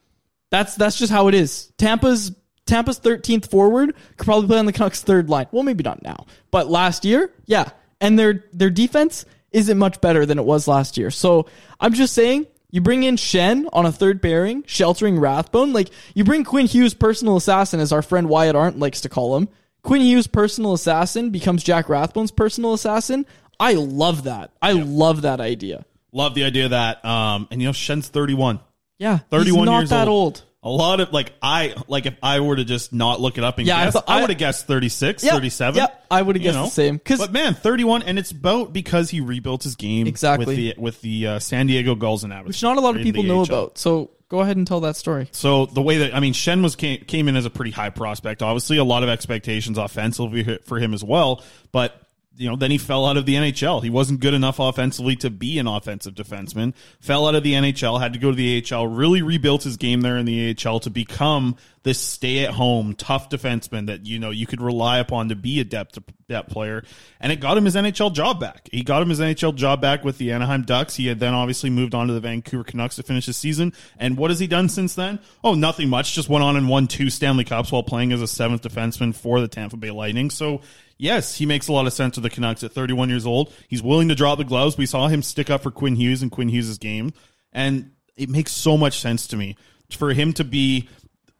that's 0.49 0.75
that's 0.75 0.97
just 0.97 1.11
how 1.11 1.27
it 1.27 1.33
is 1.33 1.71
tampa's 1.77 2.31
tampa's 2.65 2.99
13th 2.99 3.49
forward 3.49 3.95
could 4.17 4.25
probably 4.25 4.47
play 4.47 4.59
on 4.59 4.65
the 4.65 4.73
canucks 4.73 5.01
third 5.01 5.29
line 5.29 5.47
well 5.51 5.63
maybe 5.63 5.83
not 5.83 6.01
now 6.03 6.25
but 6.51 6.69
last 6.69 7.05
year 7.05 7.31
yeah 7.45 7.69
and 8.01 8.17
their 8.17 8.45
their 8.53 8.69
defense 8.69 9.25
isn't 9.51 9.77
much 9.77 10.01
better 10.01 10.25
than 10.25 10.37
it 10.37 10.45
was 10.45 10.67
last 10.67 10.97
year 10.97 11.09
so 11.09 11.47
i'm 11.79 11.93
just 11.93 12.13
saying 12.13 12.45
you 12.69 12.81
bring 12.81 13.03
in 13.03 13.15
Schenn 13.15 13.67
on 13.71 13.85
a 13.85 13.91
third 13.91 14.21
pairing, 14.21 14.63
sheltering 14.67 15.19
Rathbone. 15.19 15.73
Like 15.73 15.89
you 16.13 16.23
bring 16.23 16.43
Quinn 16.43 16.65
Hughes, 16.65 16.93
personal 16.93 17.37
assassin, 17.37 17.79
as 17.79 17.93
our 17.93 18.01
friend 18.01 18.27
Wyatt 18.27 18.55
Arndt 18.55 18.77
likes 18.77 19.01
to 19.01 19.09
call 19.09 19.37
him. 19.37 19.47
Quinn 19.83 20.01
Hughes, 20.01 20.27
personal 20.27 20.73
assassin, 20.73 21.29
becomes 21.29 21.63
Jack 21.63 21.87
Rathbone's 21.87 22.31
personal 22.31 22.73
assassin. 22.73 23.25
I 23.59 23.73
love 23.73 24.23
that. 24.23 24.51
I 24.61 24.73
love 24.73 25.21
that 25.21 25.39
idea. 25.39 25.85
Love 26.11 26.33
the 26.35 26.43
idea 26.45 26.65
of 26.65 26.71
that, 26.71 27.03
um, 27.05 27.47
and 27.51 27.61
you 27.61 27.67
know, 27.67 27.73
Schenn's 27.73 28.07
31. 28.07 28.59
Yeah, 28.97 29.19
31 29.29 29.45
he's 29.59 29.65
not 29.65 29.77
years 29.79 29.89
that 29.91 30.07
old. 30.07 30.37
old. 30.37 30.43
A 30.63 30.69
lot 30.69 30.99
of 30.99 31.13
like 31.13 31.31
I 31.41 31.75
like 31.87 32.05
if 32.07 32.15
I 32.23 32.39
were 32.39 32.55
to 32.55 32.65
just 32.65 32.91
not 32.91 33.21
look 33.21 33.37
it 33.37 33.43
up 33.43 33.57
and 33.59 33.67
Yeah, 33.67 33.77
I 33.77 33.85
guess, 33.85 33.97
I, 34.07 34.21
would 34.21 34.29
have 34.31 34.39
guessed 34.39 34.65
36, 34.67 35.23
Yeah, 35.23 35.33
37. 35.33 35.77
yeah, 35.77 35.87
I 36.09 36.21
would've 36.23 36.41
guessed 36.41 36.57
the 36.57 36.67
same, 36.69 36.99
'cause- 36.99 37.19
but 37.19 37.31
man, 37.31 37.53
31 37.53 38.01
and 38.03 38.17
it's 38.19 38.31
about 38.31 38.73
because 38.73 39.09
he 39.09 39.21
rebuilt 39.21 39.63
his 39.63 39.75
game 39.75 40.07
Exactly. 40.07 40.45
with 40.45 40.55
the 40.55 40.73
with 40.77 41.01
the 41.01 41.27
uh, 41.27 41.39
San 41.39 41.67
Diego 41.67 41.93
Gulls 41.95 42.23
and 42.23 42.33
which 42.45 42.61
not 42.63 42.77
a 42.77 42.81
lot 42.81 42.95
of 42.97 43.03
people 43.03 43.23
know 43.23 43.43
about. 43.43 43.77
So 43.77 44.09
go 44.29 44.39
ahead 44.41 44.57
and 44.57 44.65
tell 44.67 44.81
that 44.81 44.95
story. 44.97 45.29
So 45.31 45.67
the 45.67 45.81
way 45.81 45.99
that 45.99 46.15
I 46.15 46.19
mean, 46.19 46.33
Schenn 46.33 46.63
was 46.63 46.75
came, 46.75 47.01
came 47.05 47.27
in 47.27 47.35
as 47.35 47.45
a 47.45 47.49
pretty 47.51 47.71
high 47.71 47.91
prospect. 47.91 48.41
Obviously, 48.41 48.77
a 48.77 48.83
lot 48.83 49.03
of 49.03 49.09
expectations 49.09 49.77
offensively 49.77 50.57
for 50.65 50.79
him 50.79 50.93
as 50.93 51.03
well. 51.03 51.43
But 51.71 52.01
you 52.37 52.47
know, 52.49 52.55
then 52.55 52.71
he 52.71 52.77
fell 52.77 53.05
out 53.05 53.17
of 53.17 53.25
the 53.25 53.35
NHL. 53.35 53.83
He 53.83 53.89
wasn't 53.89 54.19
good 54.19 54.33
enough 54.33 54.59
offensively 54.59 55.15
to 55.17 55.29
be 55.29 55.57
an 55.57 55.67
offensive 55.67 56.13
defenseman. 56.13 56.75
Fell 56.99 57.27
out 57.27 57.35
of 57.35 57.43
the 57.43 57.53
NHL, 57.53 57.99
had 57.99 58.13
to 58.13 58.19
go 58.19 58.29
to 58.29 58.35
the 58.35 58.63
AHL. 58.71 58.87
Really 58.87 59.23
rebuilt 59.23 59.63
his 59.63 59.77
game 59.77 60.01
there 60.01 60.17
in 60.17 60.25
the 60.25 60.55
AHL 60.65 60.79
to 60.81 60.89
become 60.89 61.55
this 61.83 61.99
stay-at-home 61.99 62.93
tough 62.95 63.29
defenseman 63.29 63.87
that 63.87 64.05
you 64.05 64.19
know 64.19 64.29
you 64.29 64.45
could 64.45 64.61
rely 64.61 64.99
upon 64.99 65.29
to 65.29 65.35
be 65.35 65.59
a 65.61 65.63
depth 65.63 65.97
depth 66.27 66.49
player. 66.49 66.83
And 67.19 67.31
it 67.31 67.39
got 67.39 67.57
him 67.57 67.65
his 67.65 67.75
NHL 67.75 68.13
job 68.13 68.39
back. 68.39 68.69
He 68.71 68.83
got 68.83 69.01
him 69.01 69.09
his 69.09 69.21
NHL 69.21 69.55
job 69.55 69.81
back 69.81 70.03
with 70.03 70.17
the 70.17 70.31
Anaheim 70.33 70.63
Ducks. 70.63 70.95
He 70.95 71.07
had 71.07 71.19
then 71.19 71.33
obviously 71.33 71.69
moved 71.69 71.95
on 71.95 72.07
to 72.07 72.13
the 72.13 72.19
Vancouver 72.19 72.65
Canucks 72.65 72.97
to 72.97 73.03
finish 73.03 73.25
his 73.25 73.37
season. 73.37 73.73
And 73.97 74.17
what 74.17 74.31
has 74.31 74.39
he 74.39 74.47
done 74.47 74.67
since 74.69 74.95
then? 74.95 75.19
Oh, 75.43 75.53
nothing 75.53 75.89
much. 75.89 76.13
Just 76.13 76.29
went 76.29 76.43
on 76.43 76.57
and 76.57 76.67
won 76.67 76.87
two 76.87 77.09
Stanley 77.09 77.45
Cups 77.45 77.71
while 77.71 77.83
playing 77.83 78.11
as 78.11 78.21
a 78.21 78.27
seventh 78.27 78.61
defenseman 78.61 79.15
for 79.15 79.39
the 79.39 79.47
Tampa 79.47 79.77
Bay 79.77 79.91
Lightning. 79.91 80.29
So 80.29 80.61
yes, 80.97 81.35
he 81.35 81.45
makes 81.45 81.67
a 81.67 81.73
lot 81.73 81.87
of 81.87 81.93
sense 81.93 82.15
with 82.17 82.23
the 82.23 82.29
Canucks 82.29 82.63
at 82.63 82.71
31 82.71 83.09
years 83.09 83.25
old. 83.25 83.53
He's 83.67 83.83
willing 83.83 84.09
to 84.09 84.15
drop 84.15 84.37
the 84.37 84.43
gloves. 84.43 84.77
We 84.77 84.85
saw 84.85 85.07
him 85.07 85.21
stick 85.21 85.49
up 85.49 85.63
for 85.63 85.71
Quinn 85.71 85.95
Hughes 85.95 86.21
and 86.21 86.31
Quinn 86.31 86.49
Hughes' 86.49 86.77
game. 86.77 87.13
And 87.51 87.91
it 88.15 88.29
makes 88.29 88.51
so 88.51 88.77
much 88.77 88.99
sense 88.99 89.27
to 89.27 89.37
me 89.37 89.55
for 89.91 90.13
him 90.13 90.33
to 90.33 90.43
be 90.43 90.89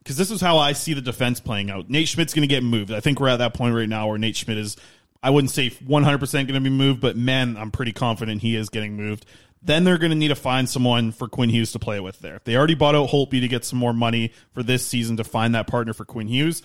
because 0.07 0.15
this 0.15 0.31
is 0.31 0.39
how 0.39 0.57
I 0.57 0.71
see 0.71 0.93
the 0.93 1.01
defense 1.01 1.41
playing 1.41 1.69
out. 1.69 1.89
Nate 1.89 2.07
Schmidt's 2.07 2.33
going 2.33 2.47
to 2.47 2.53
get 2.53 2.63
moved. 2.63 2.93
I 2.93 3.01
think 3.01 3.19
we're 3.19 3.27
at 3.27 3.37
that 3.37 3.53
point 3.53 3.75
right 3.75 3.89
now 3.89 4.07
where 4.07 4.17
Nate 4.17 4.37
Schmidt 4.37 4.57
is, 4.57 4.77
I 5.21 5.31
wouldn't 5.31 5.51
say 5.51 5.69
100% 5.69 6.31
going 6.31 6.47
to 6.47 6.61
be 6.61 6.69
moved, 6.69 7.01
but 7.01 7.17
man, 7.17 7.57
I'm 7.57 7.71
pretty 7.71 7.91
confident 7.91 8.41
he 8.41 8.55
is 8.55 8.69
getting 8.69 8.95
moved. 8.95 9.25
Then 9.61 9.83
they're 9.83 9.97
going 9.97 10.11
to 10.11 10.17
need 10.17 10.29
to 10.29 10.35
find 10.35 10.69
someone 10.69 11.11
for 11.11 11.27
Quinn 11.27 11.49
Hughes 11.49 11.73
to 11.73 11.79
play 11.79 11.99
with 11.99 12.19
there. 12.19 12.39
They 12.45 12.55
already 12.55 12.75
bought 12.75 12.95
out 12.95 13.09
Holtby 13.09 13.41
to 13.41 13.49
get 13.49 13.65
some 13.65 13.79
more 13.79 13.91
money 13.91 14.31
for 14.53 14.63
this 14.63 14.85
season 14.85 15.17
to 15.17 15.25
find 15.25 15.55
that 15.55 15.67
partner 15.67 15.91
for 15.91 16.05
Quinn 16.05 16.29
Hughes. 16.29 16.61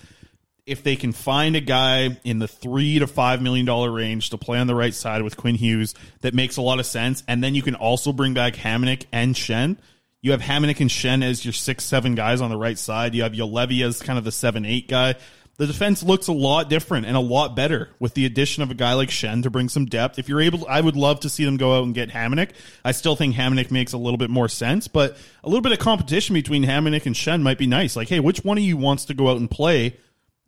If 0.65 0.81
they 0.81 0.95
can 0.95 1.11
find 1.11 1.57
a 1.57 1.61
guy 1.61 2.17
in 2.23 2.39
the 2.39 2.47
three 2.47 2.99
to 2.99 3.07
five 3.07 3.41
million 3.41 3.65
dollar 3.65 3.91
range 3.91 4.29
to 4.29 4.37
play 4.37 4.59
on 4.59 4.67
the 4.67 4.75
right 4.75 4.93
side 4.93 5.21
with 5.21 5.35
Quinn 5.35 5.55
Hughes, 5.55 5.93
that 6.21 6.33
makes 6.33 6.55
a 6.55 6.61
lot 6.61 6.79
of 6.79 6.85
sense. 6.85 7.21
And 7.27 7.43
then 7.43 7.53
you 7.53 7.61
can 7.61 7.75
also 7.75 8.13
bring 8.13 8.33
back 8.33 8.53
Hamonic 8.53 9.05
and 9.11 9.35
Schenn. 9.35 9.77
You 10.21 10.31
have 10.31 10.41
Hamonic 10.41 10.79
and 10.79 10.89
Schenn 10.89 11.21
as 11.21 11.43
your 11.43 11.51
six, 11.51 11.83
seven 11.83 12.15
guys 12.15 12.39
on 12.39 12.49
the 12.49 12.57
right 12.57 12.77
side. 12.77 13.13
You 13.13 13.23
have 13.23 13.33
Juolevi 13.33 13.85
as 13.85 14.01
kind 14.01 14.17
of 14.17 14.23
the 14.23 14.31
seven, 14.31 14.65
eight 14.65 14.87
guy. 14.87 15.15
The 15.57 15.67
defense 15.67 16.01
looks 16.01 16.27
a 16.27 16.33
lot 16.33 16.69
different 16.69 17.05
and 17.05 17.15
a 17.15 17.19
lot 17.19 17.55
better 17.55 17.89
with 17.99 18.15
the 18.15 18.25
addition 18.25 18.63
of 18.63 18.71
a 18.71 18.73
guy 18.73 18.93
like 18.93 19.09
Schenn 19.09 19.43
to 19.43 19.51
bring 19.51 19.69
some 19.69 19.85
depth. 19.85 20.17
If 20.17 20.27
you're 20.27 20.41
able, 20.41 20.65
I 20.67 20.81
would 20.81 20.95
love 20.95 21.19
to 21.19 21.29
see 21.29 21.45
them 21.45 21.57
go 21.57 21.77
out 21.77 21.83
and 21.83 21.93
get 21.93 22.09
Hamonic. 22.09 22.51
I 22.83 22.93
still 22.93 23.15
think 23.15 23.35
Hamonic 23.35 23.69
makes 23.69 23.93
a 23.93 23.97
little 23.97 24.17
bit 24.17 24.31
more 24.31 24.47
sense, 24.47 24.87
but 24.87 25.15
a 25.43 25.49
little 25.49 25.61
bit 25.61 25.73
of 25.73 25.77
competition 25.77 26.33
between 26.33 26.63
Hamonic 26.63 27.05
and 27.05 27.13
Schenn 27.13 27.43
might 27.43 27.59
be 27.59 27.67
nice. 27.67 27.95
Like, 27.95 28.07
hey, 28.07 28.19
which 28.19 28.43
one 28.43 28.57
of 28.57 28.63
you 28.63 28.77
wants 28.77 29.05
to 29.05 29.13
go 29.13 29.29
out 29.29 29.37
and 29.37 29.51
play 29.51 29.97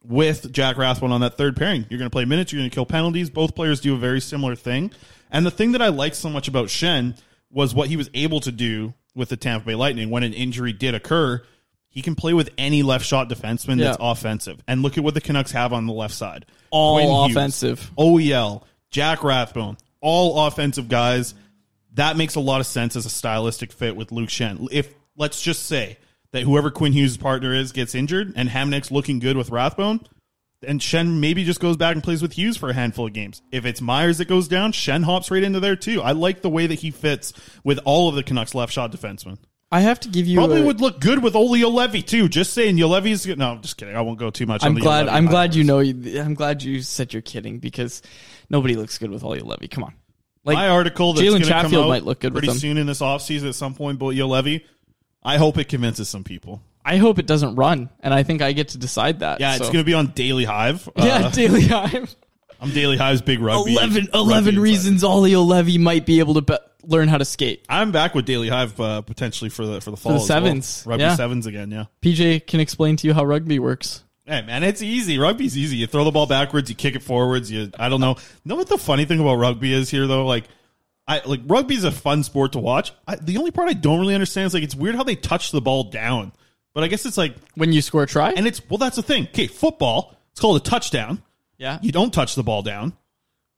with 0.07 0.51
Jack 0.51 0.77
Rathbone 0.77 1.11
on 1.11 1.21
that 1.21 1.37
third 1.37 1.55
pairing? 1.55 1.85
You're 1.89 1.99
going 1.99 2.09
to 2.09 2.13
play 2.13 2.25
minutes, 2.25 2.51
you're 2.51 2.61
going 2.61 2.69
to 2.69 2.73
kill 2.73 2.85
penalties. 2.85 3.29
Both 3.29 3.55
players 3.55 3.81
do 3.81 3.93
a 3.93 3.97
very 3.97 4.21
similar 4.21 4.55
thing. 4.55 4.91
And 5.31 5.45
the 5.45 5.51
thing 5.51 5.73
that 5.73 5.81
I 5.81 5.89
like 5.89 6.15
so 6.15 6.29
much 6.29 6.47
about 6.47 6.67
Schenn 6.67 7.17
was 7.49 7.73
what 7.73 7.87
he 7.87 7.97
was 7.97 8.09
able 8.13 8.39
to 8.41 8.51
do 8.51 8.93
with 9.15 9.29
the 9.29 9.37
Tampa 9.37 9.65
Bay 9.65 9.75
Lightning 9.75 10.09
when 10.09 10.23
an 10.23 10.33
injury 10.33 10.73
did 10.73 10.93
occur. 10.93 11.41
He 11.89 12.01
can 12.01 12.15
play 12.15 12.33
with 12.33 12.49
any 12.57 12.83
left 12.83 13.05
shot 13.05 13.29
defenseman 13.29 13.79
that's 13.79 13.97
offensive. 13.99 14.61
And 14.67 14.81
look 14.81 14.97
at 14.97 15.03
what 15.03 15.13
the 15.13 15.21
Canucks 15.21 15.51
have 15.51 15.71
on 15.71 15.87
the 15.87 15.93
left 15.93 16.13
side. 16.13 16.45
All 16.69 16.95
Quinn 16.95 17.07
Hughes, 17.07 17.35
offensive. 17.35 17.91
OEL, 17.97 18.63
Jack 18.91 19.23
Rathbone, 19.23 19.77
all 20.01 20.45
offensive 20.45 20.89
guys. 20.89 21.33
That 21.93 22.17
makes 22.17 22.35
a 22.35 22.41
lot 22.41 22.59
of 22.59 22.67
sense 22.67 22.97
as 22.97 23.05
a 23.05 23.09
stylistic 23.09 23.71
fit 23.71 23.95
with 23.95 24.11
Luke 24.11 24.29
Schenn. 24.29 24.67
If 24.71 24.93
let's 25.15 25.41
just 25.41 25.65
say 25.67 25.97
that 26.35 26.43
whoever 26.43 26.69
Quinn 26.69 26.91
Hughes' 26.91 27.15
partner 27.15 27.53
is 27.53 27.71
gets 27.71 27.95
injured 27.95 28.33
and 28.35 28.49
Hamonic's 28.49 28.91
looking 28.91 29.19
good 29.19 29.37
with 29.37 29.51
Rathbone, 29.51 30.01
and 30.67 30.81
Schenn 30.81 31.19
maybe 31.19 31.45
just 31.45 31.61
goes 31.61 31.77
back 31.77 31.95
and 31.95 32.03
plays 32.03 32.21
with 32.21 32.33
Hughes 32.33 32.57
for 32.57 32.69
a 32.69 32.73
handful 32.73 33.07
of 33.07 33.13
games. 33.13 33.41
If 33.53 33.65
it's 33.65 33.79
Myers 33.79 34.17
that 34.17 34.27
goes 34.27 34.49
down, 34.49 34.73
Schenn 34.73 35.03
hops 35.03 35.31
right 35.31 35.41
into 35.41 35.61
there 35.61 35.77
too. 35.77 36.01
I 36.01 36.11
like 36.11 36.41
the 36.41 36.49
way 36.49 36.67
that 36.67 36.79
he 36.79 36.91
fits 36.91 37.31
with 37.63 37.79
all 37.85 38.09
of 38.09 38.15
the 38.15 38.23
Canucks 38.23 38.53
left 38.53 38.73
shot 38.73 38.91
defensemen. 38.91 39.37
I 39.71 39.79
have 39.79 39.99
to 40.01 40.09
give 40.09 40.27
you 40.27 40.37
Probably 40.37 40.61
a- 40.61 40.65
would 40.65 40.81
look 40.81 40.99
good 40.99 41.23
with 41.23 41.35
Olli 41.35 41.61
Juolevi 41.61 42.05
too. 42.05 42.27
Just 42.27 42.53
saying, 42.53 42.75
Juolevi's 42.75 43.25
no. 43.25 43.51
I'm 43.51 43.61
just 43.61 43.77
kidding. 43.77 43.95
I 43.95 44.01
won't 44.01 44.19
go 44.19 44.29
too 44.29 44.45
much. 44.45 44.63
I'm 44.63 44.75
the 44.75 44.81
glad. 44.81 45.07
I'm 45.07 45.27
glad 45.27 45.55
you 45.55 45.63
know. 45.63 45.79
I'm 45.79 46.33
glad 46.33 46.63
you 46.63 46.81
said 46.81 47.13
you're 47.13 47.21
kidding 47.21 47.59
because 47.59 48.01
nobody 48.49 48.75
looks 48.75 48.97
good 48.97 49.09
with 49.09 49.23
Olli 49.23 49.39
Juolevi. 49.39 49.71
Come 49.71 49.85
on, 49.85 49.93
like 50.43 50.55
my 50.55 50.67
article 50.67 51.13
that's 51.13 51.25
Jalen 51.25 51.29
going 51.29 51.41
to 51.43 51.49
come 51.49 51.61
Chatfield 51.63 51.85
out 51.85 51.89
might 51.89 52.03
look 52.03 52.19
good 52.19 52.33
pretty 52.33 52.51
soon 52.51 52.77
in 52.77 52.87
this 52.87 52.99
offseason 52.99 53.47
at 53.47 53.55
some 53.55 53.73
point. 53.73 53.97
But 53.97 54.15
Levy, 54.15 54.65
I 55.25 55.37
hope 55.37 55.57
it 55.57 55.67
convinces 55.67 56.07
some 56.07 56.23
people. 56.23 56.61
I 56.85 56.97
hope 56.97 57.17
it 57.19 57.25
doesn't 57.25 57.55
run, 57.55 57.89
and 58.01 58.13
I 58.13 58.21
think 58.23 58.41
I 58.43 58.51
get 58.53 58.69
to 58.69 58.77
decide 58.77 59.19
that. 59.21 59.39
Yeah, 59.41 59.55
it's 59.55 59.65
so. 59.65 59.73
going 59.73 59.83
to 59.83 59.85
be 59.85 59.95
on 59.95 60.07
Daily 60.07 60.45
Hive. 60.45 60.87
Yeah, 60.97 61.25
Uh, 61.25 61.29
Daily 61.31 61.63
Hive. 61.63 62.15
I'm 62.61 62.69
Daily 62.71 62.95
Hive's 62.95 63.21
big 63.21 63.39
rugby. 63.41 63.73
11, 63.73 64.09
11 64.13 64.37
insider. 64.47 64.61
reasons 64.61 65.03
Olli 65.03 65.31
Juolevi 65.31 65.79
might 65.79 66.05
be 66.05 66.19
able 66.19 66.35
to 66.35 66.41
be- 66.41 66.57
learn 66.83 67.07
how 67.07 67.17
to 67.17 67.25
skate. 67.25 67.65
I'm 67.67 67.91
back 67.91 68.13
with 68.15 68.25
Daily 68.25 68.47
Hive 68.49 68.79
uh, 68.79 69.01
potentially 69.01 69.49
for 69.49 69.65
the 69.65 69.81
for 69.81 69.91
the 69.91 69.97
fall 69.97 70.11
the 70.13 70.15
as 70.17 70.21
well. 70.21 70.27
sevens, 70.27 70.83
rugby 70.85 71.03
yeah. 71.03 71.15
sevens 71.15 71.47
again. 71.47 71.71
Yeah. 71.71 71.85
PJ 72.01 72.45
can 72.47 72.59
explain 72.59 72.95
to 72.97 73.07
you 73.07 73.13
how 73.13 73.25
rugby 73.25 73.57
works. 73.59 74.03
Hey 74.25 74.41
man, 74.43 74.63
it's 74.63 74.81
easy. 74.81 75.17
Rugby's 75.19 75.57
easy. 75.57 75.77
You 75.77 75.87
throw 75.87 76.03
the 76.05 76.11
ball 76.11 76.27
backwards, 76.27 76.69
you 76.69 76.75
kick 76.75 76.95
it 76.95 77.03
forwards. 77.03 77.51
You, 77.51 77.71
I 77.77 77.89
don't 77.89 77.99
know. 78.01 78.15
Know 78.45 78.55
what 78.55 78.69
the 78.69 78.77
funny 78.77 79.05
thing 79.05 79.19
about 79.19 79.35
rugby 79.35 79.73
is 79.73 79.89
here 79.89 80.07
though? 80.07 80.25
Like, 80.25 80.45
I 81.07 81.21
like 81.25 81.41
rugby's 81.45 81.83
a 81.83 81.91
fun 81.91 82.23
sport 82.23 82.53
to 82.53 82.59
watch. 82.59 82.91
I, 83.07 83.15
the 83.15 83.37
only 83.37 83.51
part 83.51 83.69
I 83.69 83.73
don't 83.73 83.99
really 83.99 84.15
understand 84.15 84.47
is 84.47 84.53
like 84.53 84.63
it's 84.63 84.75
weird 84.75 84.95
how 84.95 85.03
they 85.03 85.15
touch 85.15 85.51
the 85.51 85.61
ball 85.61 85.85
down. 85.85 86.31
But 86.73 86.83
I 86.83 86.87
guess 86.87 87.05
it's 87.05 87.17
like 87.17 87.35
when 87.55 87.71
you 87.71 87.81
score 87.81 88.03
a 88.03 88.07
try, 88.07 88.31
and 88.31 88.47
it's 88.47 88.61
well, 88.69 88.77
that's 88.77 88.95
the 88.95 89.03
thing. 89.03 89.23
Okay, 89.25 89.47
football, 89.47 90.15
it's 90.31 90.41
called 90.41 90.57
a 90.57 90.63
touchdown. 90.63 91.21
Yeah. 91.57 91.79
you 91.81 91.91
don't 91.91 92.13
touch 92.13 92.35
the 92.35 92.43
ball 92.43 92.61
down. 92.61 92.93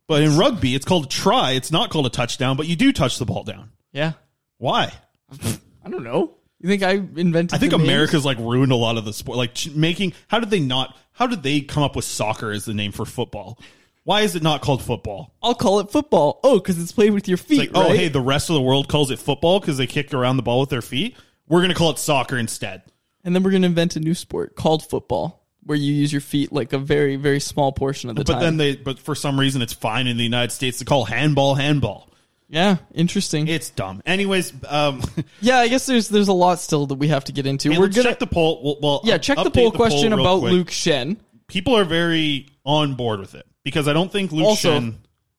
But 0.07 0.21
in 0.21 0.37
rugby, 0.37 0.75
it's 0.75 0.85
called 0.85 1.05
a 1.05 1.09
try. 1.09 1.51
It's 1.51 1.71
not 1.71 1.89
called 1.89 2.05
a 2.05 2.09
touchdown, 2.09 2.55
but 2.55 2.67
you 2.67 2.75
do 2.75 2.93
touch 2.93 3.17
the 3.17 3.25
ball 3.25 3.43
down. 3.43 3.71
Yeah. 3.91 4.13
Why? 4.57 4.93
I 5.43 5.89
don't 5.89 6.03
know. 6.03 6.35
You 6.59 6.69
think 6.69 6.83
I 6.83 6.91
invented? 6.91 7.53
I 7.53 7.57
think 7.57 7.73
names? 7.73 7.83
America's 7.83 8.25
like 8.25 8.37
ruined 8.39 8.71
a 8.71 8.75
lot 8.75 8.97
of 8.97 9.05
the 9.05 9.13
sport. 9.13 9.37
Like 9.37 9.57
making, 9.75 10.13
how 10.27 10.39
did 10.39 10.49
they 10.49 10.59
not? 10.59 10.97
How 11.11 11.27
did 11.27 11.43
they 11.43 11.61
come 11.61 11.83
up 11.83 11.95
with 11.95 12.05
soccer 12.05 12.51
as 12.51 12.65
the 12.65 12.73
name 12.73 12.91
for 12.91 13.05
football? 13.05 13.59
Why 14.07 14.21
is 14.21 14.37
it 14.37 14.41
not 14.41 14.61
called 14.61 14.81
football? 14.81 15.33
I'll 15.43 15.53
call 15.53 15.81
it 15.81 15.91
football. 15.91 16.39
Oh, 16.41 16.59
because 16.59 16.81
it's 16.81 16.93
played 16.93 17.11
with 17.11 17.27
your 17.27 17.35
feet. 17.35 17.73
Like, 17.73 17.85
oh, 17.87 17.93
hey, 17.93 18.07
the 18.07 18.21
rest 18.21 18.49
of 18.49 18.53
the 18.53 18.61
world 18.61 18.87
calls 18.87 19.11
it 19.11 19.19
football 19.19 19.59
because 19.59 19.77
they 19.77 19.85
kick 19.85 20.13
around 20.13 20.37
the 20.37 20.43
ball 20.43 20.61
with 20.61 20.69
their 20.69 20.81
feet. 20.81 21.17
We're 21.49 21.59
going 21.59 21.71
to 21.71 21.75
call 21.75 21.89
it 21.89 21.99
soccer 21.99 22.37
instead. 22.37 22.83
And 23.25 23.35
then 23.35 23.43
we're 23.43 23.51
going 23.51 23.63
to 23.63 23.67
invent 23.67 23.97
a 23.97 23.99
new 23.99 24.13
sport 24.13 24.55
called 24.55 24.87
football, 24.89 25.43
where 25.63 25.77
you 25.77 25.91
use 25.91 26.13
your 26.13 26.21
feet 26.21 26.53
like 26.53 26.71
a 26.71 26.77
very, 26.77 27.17
very 27.17 27.41
small 27.41 27.73
portion 27.73 28.09
of 28.09 28.15
the 28.15 28.23
But 28.23 28.31
time. 28.31 28.41
then 28.43 28.55
they, 28.55 28.77
but 28.77 28.97
for 28.97 29.13
some 29.13 29.37
reason, 29.37 29.61
it's 29.61 29.73
fine 29.73 30.07
in 30.07 30.15
the 30.15 30.23
United 30.23 30.53
States 30.53 30.77
to 30.77 30.85
call 30.85 31.03
handball 31.03 31.55
handball. 31.55 32.09
yeah, 32.47 32.77
interesting. 32.93 33.49
It's 33.49 33.71
dumb. 33.71 34.01
Anyways, 34.05 34.53
um, 34.69 35.01
yeah, 35.41 35.57
I 35.57 35.67
guess 35.67 35.85
there's 35.85 36.07
there's 36.07 36.29
a 36.29 36.33
lot 36.33 36.59
still 36.59 36.85
that 36.85 36.95
we 36.95 37.09
have 37.09 37.25
to 37.25 37.33
get 37.33 37.45
into. 37.45 37.71
We're 37.71 37.89
gonna 37.89 38.03
check 38.03 38.19
the 38.19 38.27
poll. 38.27 38.61
Well, 38.63 38.77
well 38.81 39.01
yeah, 39.03 39.17
check 39.17 39.37
the 39.37 39.51
poll 39.51 39.73
question 39.73 40.13
real 40.13 40.21
about 40.21 40.39
quick. 40.39 40.53
Luke 40.53 40.69
Schenn. 40.69 41.17
People 41.47 41.75
are 41.75 41.83
very 41.83 42.47
on 42.63 42.95
board 42.95 43.19
with 43.19 43.35
it 43.35 43.45
because 43.67 43.89
I 43.89 43.93
don't 43.93 44.09
think 44.09 44.31
Luke 44.31 44.45
also, 44.45 44.79
Schenn. 44.79 44.93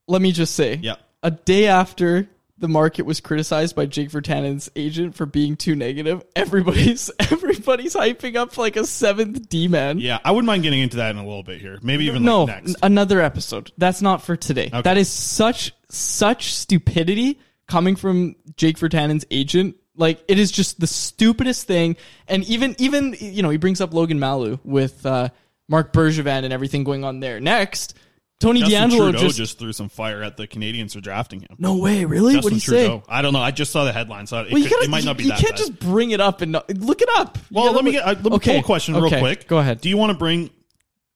let 0.06 0.20
me 0.20 0.32
just 0.32 0.54
say, 0.54 0.78
Yeah. 0.82 0.96
a 1.22 1.30
day 1.30 1.66
after 1.66 2.28
the 2.58 2.68
market 2.68 3.06
was 3.06 3.20
criticized 3.20 3.74
by 3.74 3.86
Jake 3.86 4.10
Virtanen's 4.10 4.68
agent 4.76 5.14
for 5.14 5.24
being 5.24 5.56
too 5.56 5.74
negative, 5.74 6.22
everybody's 6.36 7.10
everybody's 7.30 7.94
hyping 7.94 8.36
up 8.36 8.58
like 8.58 8.76
a 8.76 8.84
seventh 8.84 9.48
D 9.48 9.66
man. 9.68 9.98
Yeah, 9.98 10.18
I 10.24 10.32
wouldn't 10.32 10.46
mind 10.46 10.62
getting 10.64 10.80
into 10.80 10.98
that 10.98 11.10
in 11.12 11.16
a 11.16 11.24
little 11.24 11.42
bit 11.42 11.60
here. 11.60 11.78
Maybe 11.82 12.04
even 12.04 12.22
no, 12.24 12.44
like 12.44 12.64
next. 12.64 12.76
another 12.82 13.20
episode. 13.22 13.72
That's 13.78 14.02
not 14.02 14.22
for 14.22 14.36
today. 14.36 14.66
Okay. 14.66 14.82
That 14.82 14.98
is 14.98 15.08
such 15.08 15.72
such 15.88 16.52
stupidity 16.54 17.38
coming 17.66 17.96
from 17.96 18.36
Jake 18.56 18.76
Virtanen's 18.78 19.24
agent. 19.30 19.76
Like 19.96 20.22
it 20.28 20.38
is 20.38 20.50
just 20.50 20.80
the 20.80 20.86
stupidest 20.86 21.66
thing. 21.66 21.96
And 22.28 22.44
even 22.44 22.74
even 22.78 23.16
you 23.20 23.42
know 23.42 23.50
he 23.50 23.56
brings 23.56 23.80
up 23.80 23.94
Logan 23.94 24.18
Mailloux 24.18 24.58
with 24.64 25.04
uh, 25.06 25.28
Marc 25.68 25.92
Bergevin 25.92 26.42
and 26.44 26.52
everything 26.52 26.82
going 26.84 27.04
on 27.04 27.20
there. 27.20 27.38
Next, 27.40 27.94
Tony 28.40 28.60
Justin 28.60 28.80
D'Angelo 28.82 29.10
Trudeau 29.10 29.18
just, 29.26 29.36
just, 29.36 29.58
threw 29.58 29.72
some 29.72 29.88
fire 29.88 30.22
at 30.22 30.36
the 30.36 30.46
Canadiens 30.46 30.92
for 30.92 31.00
drafting 31.00 31.40
him. 31.40 31.56
no 31.58 31.76
way 31.76 32.04
really. 32.04 32.34
Justin 32.34 32.44
what 32.44 32.50
do 32.50 32.54
you 32.54 32.60
Trudeau. 32.60 32.98
say? 33.00 33.04
I 33.08 33.20
don't 33.22 33.32
know. 33.32 33.40
I 33.40 33.50
just 33.50 33.72
saw 33.72 33.84
the 33.84 33.92
headline, 33.92 34.26
so 34.28 34.40
it, 34.42 34.52
Well, 34.52 34.62
you, 34.62 34.70
gotta, 34.70 34.84
it 34.84 34.90
might 34.90 35.04
not 35.04 35.16
be 35.16 35.24
you 35.24 35.30
that 35.30 35.40
can't 35.40 35.52
bad. 35.52 35.58
just 35.58 35.78
bring 35.80 36.12
it 36.12 36.20
up 36.20 36.40
and 36.40 36.52
not, 36.52 36.68
look 36.78 37.02
it 37.02 37.08
up. 37.16 37.36
You 37.50 37.56
well, 37.56 37.72
let 37.72 37.84
me 37.84 37.90
look- 37.92 38.00
get. 38.00 38.04
Uh, 38.04 38.12
let 38.12 38.24
me 38.24 38.30
Okay, 38.36 38.50
pull 38.52 38.60
a 38.60 38.62
question 38.62 38.94
okay, 38.94 39.10
real 39.16 39.20
quick. 39.20 39.48
Go 39.48 39.58
ahead. 39.58 39.80
Do 39.80 39.88
you 39.88 39.96
want 39.96 40.12
to 40.12 40.18
bring 40.18 40.50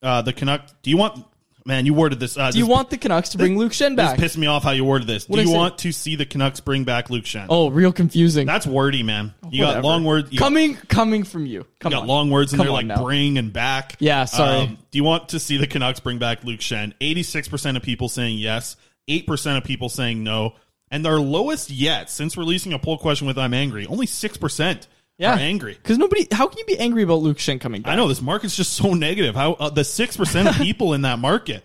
uh, 0.02 0.22
the 0.22 0.32
Canuck? 0.32 0.66
Do 0.82 0.90
you 0.90 0.96
want? 0.96 1.24
Man, 1.64 1.86
you 1.86 1.94
worded 1.94 2.18
this. 2.18 2.36
Uh, 2.36 2.50
Do 2.50 2.58
you 2.58 2.64
this- 2.64 2.70
want 2.70 2.90
the 2.90 2.98
Canucks 2.98 3.30
to 3.30 3.38
bring 3.38 3.56
Luke 3.56 3.72
Schenn 3.72 3.94
back? 3.94 4.16
This 4.16 4.20
pissed 4.24 4.38
me 4.38 4.46
off 4.48 4.64
how 4.64 4.72
you 4.72 4.84
worded 4.84 5.06
this. 5.06 5.28
What'd 5.28 5.44
Do 5.46 5.50
you 5.50 5.56
want 5.56 5.78
to 5.78 5.92
see 5.92 6.16
the 6.16 6.26
Canucks 6.26 6.60
bring 6.60 6.84
back 6.84 7.08
Luke 7.08 7.24
Schenn? 7.24 7.46
Oh, 7.48 7.68
real 7.70 7.92
confusing. 7.92 8.46
That's 8.46 8.66
wordy, 8.66 9.02
man. 9.02 9.32
You 9.50 9.62
got 9.64 9.84
long 9.84 10.04
words. 10.04 10.32
You 10.32 10.38
got- 10.38 10.46
coming 10.46 10.74
coming 10.74 11.22
from 11.24 11.46
you. 11.46 11.60
You 11.60 11.66
Come 11.80 11.92
got 11.92 12.02
on. 12.02 12.08
long 12.08 12.30
words 12.30 12.52
in 12.52 12.56
Come 12.56 12.66
there 12.66 12.72
like 12.72 12.86
now. 12.86 13.02
bring 13.02 13.38
and 13.38 13.52
back. 13.52 13.96
Yeah, 14.00 14.24
sorry. 14.24 14.60
Um, 14.62 14.78
do 14.90 14.98
you 14.98 15.04
want 15.04 15.28
to 15.30 15.38
see 15.40 15.56
the 15.56 15.66
Canucks 15.68 16.00
bring 16.00 16.18
back 16.18 16.42
Luke 16.44 16.60
Schenn? 16.60 16.94
86% 17.00 17.76
of 17.76 17.82
people 17.82 18.08
saying 18.08 18.38
yes, 18.38 18.76
8% 19.08 19.56
of 19.56 19.64
people 19.64 19.88
saying 19.88 20.24
no. 20.24 20.54
And 20.90 21.04
their 21.04 21.18
lowest 21.20 21.70
yet 21.70 22.10
since 22.10 22.36
releasing 22.36 22.72
a 22.72 22.78
poll 22.78 22.98
question 22.98 23.26
with 23.26 23.38
I'm 23.38 23.54
angry, 23.54 23.86
only 23.86 24.06
6% 24.06 24.86
Yeah, 25.22 25.34
are 25.36 25.38
angry. 25.38 25.74
because 25.74 25.98
nobody. 25.98 26.26
How 26.32 26.46
can 26.48 26.58
you 26.58 26.64
be 26.64 26.78
angry 26.78 27.02
about 27.02 27.20
Luke 27.20 27.38
Schenn 27.38 27.60
coming 27.60 27.82
back? 27.82 27.92
I 27.92 27.96
know 27.96 28.08
this 28.08 28.20
market's 28.22 28.54
just 28.56 28.72
so 28.74 28.92
negative. 28.94 29.34
How 29.34 29.52
uh, 29.54 29.70
the 29.70 29.82
6% 29.82 30.48
of 30.50 30.54
people 30.60 30.92
in 30.94 31.02
that 31.02 31.18
market. 31.18 31.64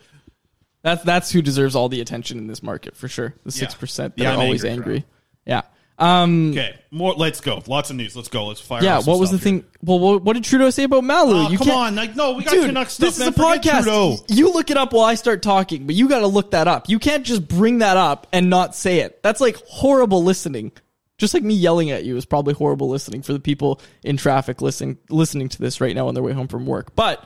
That's 0.83 1.03
that's 1.03 1.31
who 1.31 1.41
deserves 1.41 1.75
all 1.75 1.89
the 1.89 1.99
attention 2.01 2.37
in 2.37 2.47
this 2.47 2.63
market 2.63 2.95
for 2.95 3.07
sure. 3.07 3.33
The 3.43 3.51
Yeah. 3.51 3.59
six 3.59 3.75
percent 3.75 4.15
that 4.17 4.27
I'm 4.27 4.39
are 4.39 4.43
always 4.43 4.63
angry. 4.63 5.05
Yeah. 5.45 5.63
Um, 5.99 6.51
Okay, 6.51 6.75
more 6.91 7.15
let's 7.15 7.41
go. 7.41 7.61
Lots 7.65 7.89
of 7.89 7.95
news. 7.95 8.15
Let's 8.15 8.27
go. 8.29 8.45
Let's 8.45 8.61
fire 8.61 8.83
yeah. 8.83 8.99
What 9.01 9.19
was 9.19 9.31
the 9.31 9.37
here. 9.37 9.43
thing? 9.43 9.65
Well, 9.81 9.97
what, 9.97 10.21
what 10.21 10.33
did 10.33 10.43
Trudeau 10.43 10.69
say 10.69 10.83
about 10.83 11.03
Mailloux? 11.03 11.47
Oh, 11.47 11.49
you 11.49 11.57
come 11.57 11.71
on. 11.71 11.95
Like 11.95 12.15
no, 12.15 12.33
we 12.33 12.43
got 12.43 12.51
Dude, 12.51 12.67
Canucks 12.67 12.93
stuff. 12.93 13.15
this 13.15 13.19
man. 13.19 13.29
is 13.29 13.35
a 13.35 13.39
podcast. 13.41 13.83
Trudeau. 13.83 14.17
You 14.29 14.53
look 14.53 14.69
it 14.69 14.77
up 14.77 14.93
while 14.93 15.05
I 15.05 15.15
start 15.15 15.41
talking, 15.41 15.87
but 15.87 15.95
you 15.95 16.07
got 16.07 16.19
to 16.19 16.27
look 16.27 16.51
that 16.51 16.67
up. 16.67 16.87
You 16.87 16.99
can't 16.99 17.25
just 17.25 17.47
bring 17.47 17.79
that 17.79 17.97
up 17.97 18.27
and 18.31 18.47
not 18.51 18.75
say 18.75 18.99
it. 18.99 19.23
That's 19.23 19.41
like 19.41 19.55
horrible 19.65 20.23
listening. 20.23 20.71
Just 21.17 21.33
like 21.33 21.43
me 21.43 21.55
yelling 21.55 21.89
at 21.91 22.05
you 22.05 22.15
is 22.15 22.25
probably 22.25 22.53
horrible 22.53 22.89
listening 22.89 23.21
for 23.23 23.33
the 23.33 23.39
people 23.39 23.81
in 24.03 24.17
traffic 24.17 24.61
listening 24.61 24.97
listening 25.09 25.49
to 25.49 25.59
this 25.59 25.81
right 25.81 25.95
now 25.95 26.07
on 26.07 26.13
their 26.13 26.23
way 26.23 26.31
home 26.33 26.47
from 26.47 26.65
work. 26.65 26.95
But 26.95 27.23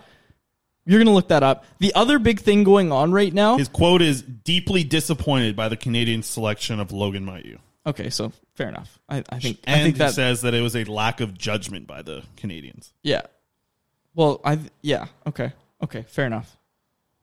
you're 0.85 0.99
gonna 0.99 1.13
look 1.13 1.27
that 1.27 1.43
up. 1.43 1.65
The 1.79 1.93
other 1.93 2.17
big 2.17 2.39
thing 2.39 2.63
going 2.63 2.91
on 2.91 3.11
right 3.11 3.33
now. 3.33 3.57
His 3.57 3.67
quote 3.67 4.01
is 4.01 4.21
deeply 4.21 4.83
disappointed 4.83 5.55
by 5.55 5.69
the 5.69 5.77
Canadian 5.77 6.23
selection 6.23 6.79
of 6.79 6.91
Logan 6.91 7.25
Mailloux. 7.25 7.59
okay, 7.85 8.09
so 8.09 8.31
fair 8.55 8.69
enough. 8.69 8.97
I, 9.09 9.23
I 9.29 9.39
think 9.39 9.59
And 9.65 9.79
I 9.79 9.83
think 9.83 9.95
he 9.95 9.99
that 9.99 10.13
says 10.13 10.41
that 10.41 10.53
it 10.53 10.61
was 10.61 10.75
a 10.75 10.83
lack 10.85 11.19
of 11.19 11.37
judgment 11.37 11.85
by 11.87 12.01
the 12.01 12.23
Canadiens. 12.37 12.93
Yeah. 13.03 13.21
Well, 14.15 14.39
I 14.45 14.59
yeah 14.81 15.07
okay 15.27 15.51
okay 15.83 16.03
fair 16.07 16.25
enough. 16.25 16.57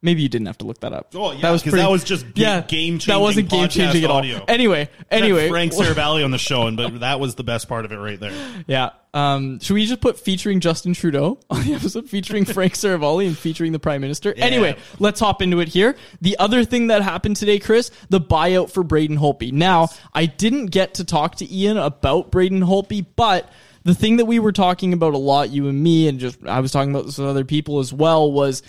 Maybe 0.00 0.22
you 0.22 0.28
didn't 0.28 0.46
have 0.46 0.58
to 0.58 0.64
look 0.64 0.78
that 0.82 0.92
up. 0.92 1.08
Oh, 1.16 1.32
yeah, 1.32 1.40
'cause 1.40 1.64
that 1.64 1.90
was 1.90 2.04
just 2.04 2.24
ga- 2.32 2.62
game-changing 2.68 3.12
That 3.12 3.20
wasn't 3.20 3.48
game 3.48 3.68
changing 3.68 4.04
at 4.04 4.10
all. 4.10 4.18
audio. 4.18 4.44
Anyway, 4.46 4.88
anyway, 5.10 5.48
Frank 5.48 5.72
Seravalli 5.74 6.24
on 6.24 6.30
the 6.30 6.38
show, 6.38 6.68
and 6.68 6.76
but 6.76 7.00
that 7.00 7.18
was 7.18 7.34
the 7.34 7.42
best 7.42 7.68
part 7.68 7.84
of 7.84 7.90
it 7.90 7.96
right 7.96 8.20
there. 8.20 8.32
Yeah. 8.68 8.90
Um, 9.12 9.58
should 9.58 9.74
we 9.74 9.86
just 9.86 10.00
put 10.00 10.20
featuring 10.20 10.60
Justin 10.60 10.92
Trudeau 10.94 11.40
on 11.50 11.64
the 11.64 11.74
episode 11.74 12.08
featuring 12.08 12.44
Frank 12.44 12.74
Seravalli 12.74 13.26
and 13.26 13.36
featuring 13.36 13.72
the 13.72 13.80
Prime 13.80 14.00
Minister? 14.00 14.32
Anyway, 14.36 14.76
let's 15.00 15.18
hop 15.18 15.42
into 15.42 15.58
it 15.58 15.66
here. 15.66 15.96
The 16.20 16.38
other 16.38 16.64
thing 16.64 16.86
that 16.88 17.02
happened 17.02 17.34
today, 17.36 17.58
Chris, 17.58 17.90
the 18.08 18.20
buyout 18.20 18.70
for 18.70 18.84
Braden 18.84 19.18
Holtby. 19.18 19.50
Now, 19.50 19.88
I 20.14 20.26
didn't 20.26 20.66
get 20.66 20.94
to 20.94 21.04
talk 21.04 21.34
to 21.36 21.52
Ian 21.52 21.76
about 21.76 22.30
Braden 22.30 22.60
Holtby, 22.60 23.04
but 23.16 23.50
the 23.82 23.94
thing 23.94 24.18
that 24.18 24.26
we 24.26 24.38
were 24.38 24.52
talking 24.52 24.92
about 24.92 25.14
a 25.14 25.18
lot, 25.18 25.50
you 25.50 25.66
and 25.68 25.82
me, 25.82 26.06
and 26.06 26.20
just 26.20 26.38
I 26.46 26.60
was 26.60 26.70
talking 26.70 26.90
about 26.92 27.06
this 27.06 27.18
with 27.18 27.26
other 27.28 27.44
people 27.44 27.80
as 27.80 27.92
well, 27.92 28.30
was 28.30 28.62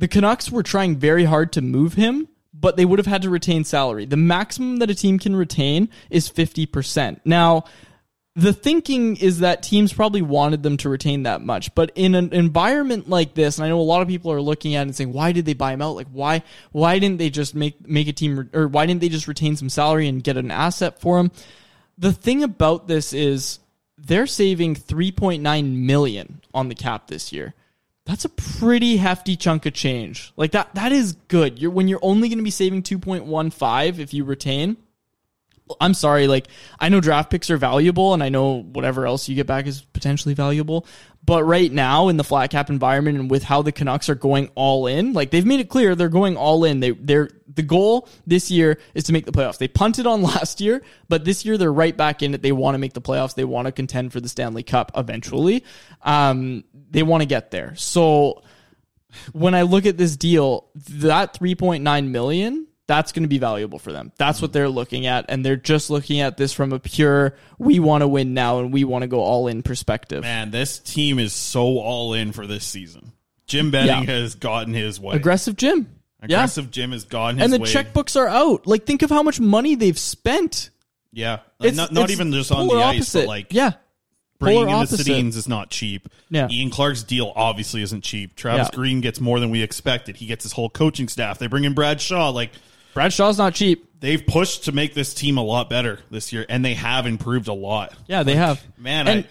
the 0.00 0.08
Canucks 0.08 0.50
were 0.50 0.62
trying 0.62 0.96
very 0.96 1.24
hard 1.24 1.52
to 1.52 1.60
move 1.60 1.92
him, 1.92 2.26
but 2.54 2.76
they 2.76 2.86
would 2.86 2.98
have 2.98 3.06
had 3.06 3.22
to 3.22 3.30
retain 3.30 3.64
salary. 3.64 4.06
The 4.06 4.16
maximum 4.16 4.78
that 4.78 4.90
a 4.90 4.94
team 4.94 5.18
can 5.18 5.36
retain 5.36 5.90
is 6.08 6.30
50%. 6.30 7.20
Now, 7.26 7.64
the 8.34 8.54
thinking 8.54 9.16
is 9.16 9.40
that 9.40 9.62
teams 9.62 9.92
probably 9.92 10.22
wanted 10.22 10.62
them 10.62 10.78
to 10.78 10.88
retain 10.88 11.24
that 11.24 11.42
much, 11.42 11.74
but 11.74 11.92
in 11.96 12.14
an 12.14 12.32
environment 12.32 13.10
like 13.10 13.34
this, 13.34 13.58
and 13.58 13.66
I 13.66 13.68
know 13.68 13.78
a 13.78 13.82
lot 13.82 14.00
of 14.00 14.08
people 14.08 14.32
are 14.32 14.40
looking 14.40 14.74
at 14.74 14.80
it 14.80 14.82
and 14.82 14.96
saying, 14.96 15.12
"Why 15.12 15.32
did 15.32 15.44
they 15.44 15.52
buy 15.52 15.74
him 15.74 15.82
out? 15.82 15.96
Like, 15.96 16.08
why, 16.10 16.44
why 16.72 16.98
didn't 16.98 17.18
they 17.18 17.28
just 17.28 17.54
make 17.54 17.86
make 17.86 18.08
a 18.08 18.12
team, 18.12 18.48
or 18.54 18.68
why 18.68 18.86
didn't 18.86 19.02
they 19.02 19.10
just 19.10 19.28
retain 19.28 19.56
some 19.56 19.68
salary 19.68 20.08
and 20.08 20.24
get 20.24 20.38
an 20.38 20.50
asset 20.50 20.98
for 21.00 21.18
him?" 21.18 21.30
The 21.98 22.12
thing 22.12 22.42
about 22.42 22.88
this 22.88 23.12
is 23.12 23.58
they're 23.98 24.26
saving 24.26 24.76
3.9 24.76 25.84
million 25.84 26.40
on 26.54 26.68
the 26.68 26.74
cap 26.74 27.08
this 27.08 27.32
year. 27.32 27.54
That's 28.10 28.24
a 28.24 28.28
pretty 28.28 28.96
hefty 28.96 29.36
chunk 29.36 29.66
of 29.66 29.72
change. 29.72 30.32
Like 30.36 30.50
that, 30.50 30.74
that 30.74 30.90
is 30.90 31.12
good. 31.28 31.60
You're 31.60 31.70
when 31.70 31.86
you're 31.86 32.00
only 32.02 32.28
going 32.28 32.38
to 32.38 32.44
be 32.44 32.50
saving 32.50 32.82
2.15 32.82 34.00
if 34.00 34.12
you 34.12 34.24
retain. 34.24 34.78
I'm 35.80 35.94
sorry, 35.94 36.26
like 36.26 36.48
I 36.80 36.88
know 36.88 37.00
draft 37.00 37.30
picks 37.30 37.50
are 37.50 37.56
valuable 37.56 38.12
and 38.12 38.20
I 38.20 38.28
know 38.28 38.62
whatever 38.62 39.06
else 39.06 39.28
you 39.28 39.36
get 39.36 39.46
back 39.46 39.68
is 39.68 39.82
potentially 39.82 40.34
valuable. 40.34 40.86
But 41.22 41.44
right 41.44 41.70
now 41.70 42.08
in 42.08 42.16
the 42.16 42.24
flat 42.24 42.50
cap 42.50 42.70
environment 42.70 43.18
and 43.18 43.30
with 43.30 43.42
how 43.42 43.62
the 43.62 43.72
Canucks 43.72 44.08
are 44.08 44.14
going 44.14 44.50
all 44.54 44.86
in, 44.86 45.12
like 45.12 45.30
they've 45.30 45.44
made 45.44 45.60
it 45.60 45.68
clear 45.68 45.94
they're 45.94 46.08
going 46.08 46.36
all 46.36 46.64
in. 46.64 46.80
They 46.80 46.90
they're 46.90 47.28
the 47.54 47.62
goal 47.62 48.08
this 48.26 48.50
year 48.50 48.78
is 48.94 49.04
to 49.04 49.12
make 49.12 49.26
the 49.26 49.32
playoffs. 49.32 49.58
They 49.58 49.68
punted 49.68 50.06
on 50.06 50.22
last 50.34 50.60
year, 50.60 50.82
but 51.08 51.24
this 51.24 51.44
year 51.44 51.58
they're 51.58 51.72
right 51.72 51.96
back 51.96 52.22
in 52.22 52.34
it. 52.34 52.42
They 52.42 52.52
want 52.52 52.74
to 52.74 52.78
make 52.78 52.94
the 52.94 53.02
playoffs. 53.02 53.34
They 53.34 53.44
want 53.44 53.66
to 53.66 53.72
contend 53.72 54.12
for 54.12 54.20
the 54.20 54.28
Stanley 54.28 54.62
Cup 54.62 54.92
eventually. 54.96 55.64
Um, 56.02 56.64
they 56.90 57.02
want 57.02 57.22
to 57.22 57.26
get 57.26 57.50
there. 57.50 57.74
So 57.76 58.42
when 59.32 59.54
I 59.54 59.62
look 59.62 59.86
at 59.86 59.96
this 59.96 60.16
deal, 60.16 60.68
that 60.74 61.34
3.9 61.34 62.08
million, 62.08 62.66
that's 62.90 63.12
going 63.12 63.22
to 63.22 63.28
be 63.28 63.38
valuable 63.38 63.78
for 63.78 63.92
them. 63.92 64.10
That's 64.16 64.42
what 64.42 64.50
mm. 64.50 64.54
they're 64.54 64.68
looking 64.68 65.06
at. 65.06 65.26
And 65.28 65.46
they're 65.46 65.54
just 65.54 65.90
looking 65.90 66.18
at 66.18 66.36
this 66.36 66.52
from 66.52 66.72
a 66.72 66.80
pure, 66.80 67.36
we 67.56 67.78
want 67.78 68.02
to 68.02 68.08
win 68.08 68.34
now 68.34 68.58
and 68.58 68.72
we 68.72 68.82
want 68.82 69.02
to 69.02 69.06
go 69.06 69.20
all 69.20 69.46
in 69.46 69.62
perspective. 69.62 70.22
Man, 70.22 70.50
this 70.50 70.80
team 70.80 71.20
is 71.20 71.32
so 71.32 71.78
all 71.78 72.14
in 72.14 72.32
for 72.32 72.48
this 72.48 72.64
season. 72.64 73.12
Jim 73.46 73.70
Benning 73.70 74.08
Yeah. 74.08 74.14
has 74.14 74.34
gotten 74.34 74.74
his 74.74 74.98
way. 74.98 75.14
Aggressive 75.14 75.54
Jim. 75.56 75.88
Aggressive 76.20 76.72
Jim 76.72 76.90
has 76.90 77.04
gotten 77.04 77.38
Yeah. 77.38 77.44
his 77.44 77.52
And 77.52 77.62
the 77.62 77.64
way. 77.64 77.72
checkbooks 77.72 78.16
are 78.16 78.26
out. 78.26 78.66
Like, 78.66 78.86
think 78.86 79.02
of 79.02 79.10
how 79.10 79.22
much 79.22 79.38
money 79.38 79.76
they've 79.76 79.98
spent. 79.98 80.70
Yeah, 81.12 81.38
It's- 81.60 81.76
not, 81.76 81.92
not 81.92 82.04
it's 82.04 82.12
even 82.12 82.32
just 82.32 82.50
on 82.50 82.66
the 82.66 82.74
ice, 82.74 82.96
opposite. 82.96 83.18
but 83.20 83.28
like 83.28 83.46
Yeah. 83.52 83.74
bringing 84.40 84.68
in 84.68 84.80
the 84.80 84.86
Sedins 84.86 85.36
is 85.36 85.46
not 85.46 85.70
cheap. 85.70 86.08
Yeah. 86.28 86.48
Ian 86.50 86.70
Clark's 86.70 87.04
deal 87.04 87.32
obviously 87.36 87.82
isn't 87.82 88.02
cheap. 88.02 88.34
Travis 88.34 88.68
Yeah. 88.72 88.76
Green 88.76 89.00
gets 89.00 89.20
more 89.20 89.38
than 89.38 89.50
we 89.50 89.62
expected. 89.62 90.16
He 90.16 90.26
gets 90.26 90.42
his 90.42 90.52
whole 90.52 90.70
coaching 90.70 91.06
staff. 91.06 91.38
They 91.38 91.46
bring 91.46 91.62
in 91.62 91.72
Brad 91.72 92.00
Shaw. 92.00 92.30
Like 92.30 92.50
Brad 92.94 93.12
Shaw's 93.12 93.38
not 93.38 93.54
cheap. 93.54 93.86
They've 94.00 94.24
pushed 94.26 94.64
to 94.64 94.72
make 94.72 94.94
this 94.94 95.12
team 95.12 95.36
a 95.36 95.42
lot 95.42 95.68
better 95.68 96.00
this 96.10 96.32
year, 96.32 96.46
and 96.48 96.64
they 96.64 96.74
have 96.74 97.06
improved 97.06 97.48
a 97.48 97.52
lot. 97.52 97.94
Yeah, 98.06 98.22
they 98.22 98.34
have. 98.34 98.62
Man, 98.78 99.06
and 99.06 99.28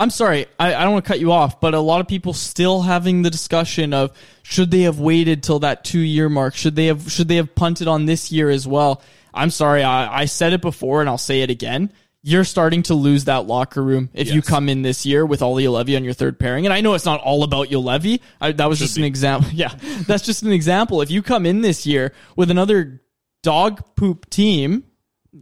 I, 0.00 0.02
am 0.02 0.10
sorry, 0.10 0.46
I, 0.58 0.74
I 0.74 0.82
don't 0.82 0.94
want 0.94 1.04
to 1.04 1.08
cut 1.08 1.20
you 1.20 1.30
off, 1.30 1.60
but 1.60 1.74
a 1.74 1.80
lot 1.80 2.00
of 2.00 2.08
people 2.08 2.32
still 2.32 2.82
having 2.82 3.22
the 3.22 3.30
discussion 3.30 3.94
of 3.94 4.10
should 4.42 4.70
they 4.72 4.82
have 4.82 4.98
waited 4.98 5.44
till 5.44 5.60
that 5.60 5.84
two 5.84 6.00
year 6.00 6.28
mark? 6.28 6.56
Should 6.56 6.74
they 6.74 6.86
have 6.86 7.10
should 7.10 7.28
they 7.28 7.36
have 7.36 7.54
punted 7.54 7.86
on 7.86 8.06
this 8.06 8.32
year 8.32 8.50
as 8.50 8.66
well? 8.66 9.02
I'm 9.32 9.50
sorry, 9.50 9.84
I, 9.84 10.22
I 10.22 10.24
said 10.24 10.52
it 10.52 10.60
before 10.60 11.00
and 11.00 11.08
I'll 11.08 11.18
say 11.18 11.42
it 11.42 11.50
again. 11.50 11.92
You're 12.22 12.44
starting 12.44 12.82
to 12.84 12.94
lose 12.94 13.24
that 13.24 13.46
locker 13.46 13.82
room 13.82 14.10
if 14.12 14.30
you 14.30 14.42
come 14.42 14.68
in 14.68 14.82
this 14.82 15.06
year 15.06 15.24
with 15.24 15.40
Olli 15.40 15.64
Juolevi 15.64 15.96
on 15.96 16.04
your 16.04 16.12
third 16.12 16.38
pairing. 16.38 16.66
And 16.66 16.72
I 16.72 16.82
know 16.82 16.92
it's 16.92 17.06
not 17.06 17.20
all 17.20 17.42
about 17.44 17.70
Levy. 17.70 18.20
That 18.40 18.68
was 18.68 18.76
Should 18.78 18.84
just 18.84 18.96
be. 18.96 19.02
an 19.02 19.06
example. 19.06 19.50
Yeah, 19.54 19.74
that's 20.06 20.22
just 20.24 20.42
an 20.42 20.52
example. 20.52 21.00
If 21.00 21.10
you 21.10 21.22
come 21.22 21.46
in 21.46 21.62
this 21.62 21.86
year 21.86 22.12
with 22.36 22.50
another 22.50 23.00
dog 23.42 23.82
poop 23.96 24.28
team, 24.28 24.84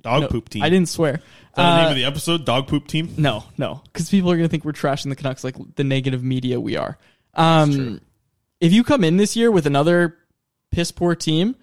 Dog 0.03 0.23
no, 0.23 0.29
poop 0.29 0.51
team. 0.51 0.63
I 0.63 0.69
didn't 0.69 0.89
swear. 0.89 1.15
Is 1.15 1.21
that 1.57 1.57
the 1.57 1.77
name 1.79 1.87
Uh, 1.87 1.91
of 1.91 1.97
the 1.97 2.05
episode? 2.05 2.45
Dog 2.45 2.69
poop 2.69 2.87
team. 2.87 3.13
no, 3.17 3.43
no, 3.57 3.81
because 3.93 4.09
people 4.11 4.31
are 4.31 4.37
going 4.37 4.47
to 4.47 4.51
think 4.51 4.65
we're 4.65 4.73
trashing 4.73 5.09
the 5.09 5.17
Canucks 5.17 5.43
like 5.43 5.57
the 5.77 5.83
negative 5.85 6.23
media 6.23 6.61
we 6.61 6.77
are. 6.77 6.97
Um, 7.35 8.01
if 8.61 8.73
you 8.73 8.85
come 8.85 9.03
in 9.03 9.17
this 9.17 9.35
year 9.35 9.51
with 9.51 9.67
another 9.67 10.17
piss 10.71 10.93
poor 10.93 11.15
team, 11.17 11.57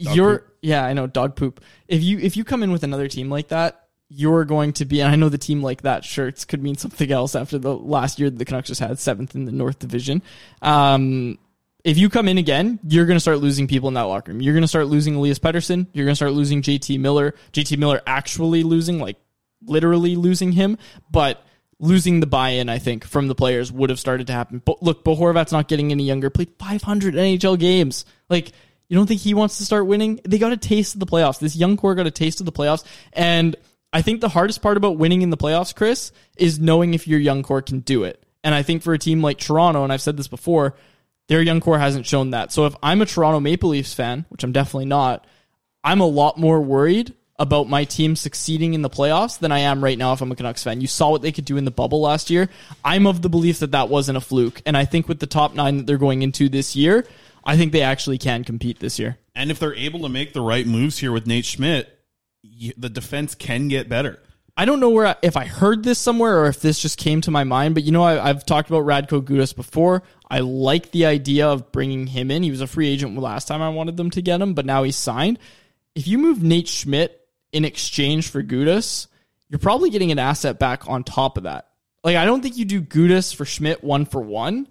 Dog 0.00 0.14
you're 0.16 0.38
poop. 0.40 0.56
yeah, 0.62 0.84
I 0.84 0.92
know 0.92 1.06
dog 1.06 1.34
poop. 1.34 1.60
If 1.88 2.02
you 2.02 2.18
if 2.18 2.36
you 2.36 2.44
come 2.44 2.62
in 2.62 2.70
with 2.72 2.84
another 2.84 3.08
team 3.08 3.28
like 3.30 3.48
that, 3.48 3.81
you're 4.14 4.44
going 4.44 4.72
to 4.74 4.84
be. 4.84 5.00
And 5.00 5.10
I 5.10 5.16
know 5.16 5.28
the 5.28 5.38
team 5.38 5.62
like 5.62 5.82
that 5.82 6.04
shirts 6.04 6.44
could 6.44 6.62
mean 6.62 6.76
something 6.76 7.10
else 7.10 7.34
after 7.34 7.58
the 7.58 7.74
last 7.76 8.18
year 8.18 8.30
the 8.30 8.44
Canucks 8.44 8.68
just 8.68 8.80
had 8.80 8.98
seventh 8.98 9.34
in 9.34 9.44
the 9.44 9.52
North 9.52 9.78
Division. 9.78 10.22
Um, 10.60 11.38
if 11.84 11.98
you 11.98 12.08
come 12.08 12.28
in 12.28 12.38
again, 12.38 12.78
you're 12.86 13.06
going 13.06 13.16
to 13.16 13.20
start 13.20 13.38
losing 13.38 13.66
people 13.66 13.88
in 13.88 13.94
that 13.94 14.02
locker 14.02 14.30
room. 14.30 14.40
You're 14.40 14.54
going 14.54 14.62
to 14.62 14.68
start 14.68 14.86
losing 14.86 15.16
Elias 15.16 15.38
Pettersson. 15.38 15.86
You're 15.92 16.04
going 16.04 16.12
to 16.12 16.16
start 16.16 16.32
losing 16.32 16.62
JT 16.62 17.00
Miller. 17.00 17.34
JT 17.52 17.76
Miller 17.78 18.00
actually 18.06 18.62
losing, 18.62 18.98
like 18.98 19.16
literally 19.64 20.14
losing 20.14 20.52
him, 20.52 20.78
but 21.10 21.44
losing 21.80 22.20
the 22.20 22.26
buy-in, 22.26 22.68
I 22.68 22.78
think, 22.78 23.04
from 23.04 23.26
the 23.26 23.34
players 23.34 23.72
would 23.72 23.90
have 23.90 23.98
started 23.98 24.28
to 24.28 24.32
happen. 24.32 24.62
But 24.64 24.82
look, 24.82 25.02
Bo 25.02 25.16
Horvat's 25.16 25.50
not 25.50 25.66
getting 25.66 25.90
any 25.90 26.04
younger. 26.04 26.30
Played 26.30 26.50
500 26.58 27.14
NHL 27.14 27.58
games. 27.58 28.04
Like, 28.28 28.52
you 28.88 28.96
don't 28.96 29.06
think 29.06 29.20
he 29.20 29.34
wants 29.34 29.58
to 29.58 29.64
start 29.64 29.86
winning? 29.86 30.20
They 30.24 30.38
got 30.38 30.52
a 30.52 30.56
taste 30.56 30.94
of 30.94 31.00
the 31.00 31.06
playoffs. 31.06 31.40
This 31.40 31.56
young 31.56 31.76
core 31.76 31.96
got 31.96 32.06
a 32.06 32.12
taste 32.12 32.40
of 32.40 32.46
the 32.46 32.52
playoffs, 32.52 32.84
and 33.12 33.56
I 33.92 34.02
think 34.02 34.20
the 34.20 34.28
hardest 34.28 34.62
part 34.62 34.76
about 34.76 34.96
winning 34.96 35.22
in 35.22 35.30
the 35.30 35.36
playoffs, 35.36 35.74
Chris, 35.74 36.12
is 36.36 36.58
knowing 36.58 36.94
if 36.94 37.06
your 37.06 37.20
young 37.20 37.42
core 37.42 37.62
can 37.62 37.80
do 37.80 38.04
it. 38.04 38.22
And 38.42 38.54
I 38.54 38.62
think 38.62 38.82
for 38.82 38.94
a 38.94 38.98
team 38.98 39.22
like 39.22 39.38
Toronto, 39.38 39.84
and 39.84 39.92
I've 39.92 40.00
said 40.00 40.16
this 40.16 40.28
before, 40.28 40.74
their 41.28 41.42
young 41.42 41.60
core 41.60 41.78
hasn't 41.78 42.06
shown 42.06 42.30
that. 42.30 42.52
So 42.52 42.66
if 42.66 42.74
I'm 42.82 43.02
a 43.02 43.06
Toronto 43.06 43.40
Maple 43.40 43.70
Leafs 43.70 43.94
fan, 43.94 44.26
which 44.30 44.44
I'm 44.44 44.52
definitely 44.52 44.86
not, 44.86 45.26
I'm 45.84 46.00
a 46.00 46.06
lot 46.06 46.38
more 46.38 46.60
worried 46.60 47.14
about 47.38 47.68
my 47.68 47.84
team 47.84 48.14
succeeding 48.14 48.74
in 48.74 48.82
the 48.82 48.90
playoffs 48.90 49.38
than 49.38 49.52
I 49.52 49.60
am 49.60 49.82
right 49.82 49.98
now 49.98 50.12
if 50.12 50.20
I'm 50.20 50.30
a 50.30 50.36
Canucks 50.36 50.62
fan. 50.62 50.80
You 50.80 50.86
saw 50.86 51.10
what 51.10 51.22
they 51.22 51.32
could 51.32 51.44
do 51.44 51.56
in 51.56 51.64
the 51.64 51.70
bubble 51.70 52.00
last 52.00 52.30
year. 52.30 52.48
I'm 52.84 53.06
of 53.06 53.22
the 53.22 53.28
belief 53.28 53.60
that 53.60 53.72
that 53.72 53.88
wasn't 53.88 54.18
a 54.18 54.20
fluke. 54.20 54.62
And 54.64 54.76
I 54.76 54.84
think 54.84 55.08
with 55.08 55.18
the 55.18 55.26
top 55.26 55.54
nine 55.54 55.76
that 55.78 55.86
they're 55.86 55.98
going 55.98 56.22
into 56.22 56.48
this 56.48 56.76
year, 56.76 57.06
I 57.44 57.56
think 57.56 57.72
they 57.72 57.82
actually 57.82 58.18
can 58.18 58.44
compete 58.44 58.78
this 58.78 58.98
year. 58.98 59.18
And 59.34 59.50
if 59.50 59.58
they're 59.58 59.74
able 59.74 60.00
to 60.00 60.08
make 60.08 60.32
the 60.32 60.40
right 60.40 60.66
moves 60.66 60.98
here 60.98 61.10
with 61.10 61.26
Nate 61.26 61.44
Schmidt, 61.44 61.98
y- 62.42 62.72
the 62.76 62.88
defense 62.88 63.34
can 63.34 63.68
get 63.68 63.88
better. 63.88 64.20
I 64.56 64.66
don't 64.66 64.80
know 64.80 64.90
where 64.90 65.06
I, 65.06 65.16
if 65.22 65.36
I 65.36 65.46
heard 65.46 65.82
this 65.82 65.98
somewhere 65.98 66.40
or 66.40 66.46
if 66.46 66.60
this 66.60 66.78
just 66.78 66.98
came 66.98 67.22
to 67.22 67.30
my 67.30 67.44
mind, 67.44 67.74
but 67.74 67.84
you 67.84 67.92
know 67.92 68.02
I, 68.02 68.28
I've 68.28 68.44
talked 68.44 68.68
about 68.68 68.84
Radko 68.84 69.22
Gudas 69.22 69.56
before. 69.56 70.02
I 70.28 70.40
like 70.40 70.90
the 70.90 71.06
idea 71.06 71.48
of 71.48 71.72
bringing 71.72 72.06
him 72.06 72.30
in. 72.30 72.42
He 72.42 72.50
was 72.50 72.60
a 72.60 72.66
free 72.66 72.88
agent 72.88 73.16
last 73.18 73.48
time 73.48 73.62
I 73.62 73.70
wanted 73.70 73.96
them 73.96 74.10
to 74.10 74.22
get 74.22 74.42
him, 74.42 74.52
but 74.54 74.66
now 74.66 74.82
he's 74.82 74.96
signed. 74.96 75.38
If 75.94 76.06
you 76.06 76.18
move 76.18 76.42
Nate 76.42 76.68
Schmidt 76.68 77.18
in 77.52 77.64
exchange 77.64 78.28
for 78.28 78.42
Gudas, 78.42 79.06
you're 79.48 79.58
probably 79.58 79.90
getting 79.90 80.12
an 80.12 80.18
asset 80.18 80.58
back 80.58 80.88
on 80.88 81.02
top 81.02 81.38
of 81.38 81.44
that. 81.44 81.68
Like 82.04 82.16
I 82.16 82.26
don't 82.26 82.42
think 82.42 82.56
you 82.58 82.64
do 82.64 82.82
Gudas 82.82 83.34
for 83.34 83.44
Schmidt 83.44 83.82
one 83.82 84.04
for 84.04 84.20
one. 84.20 84.68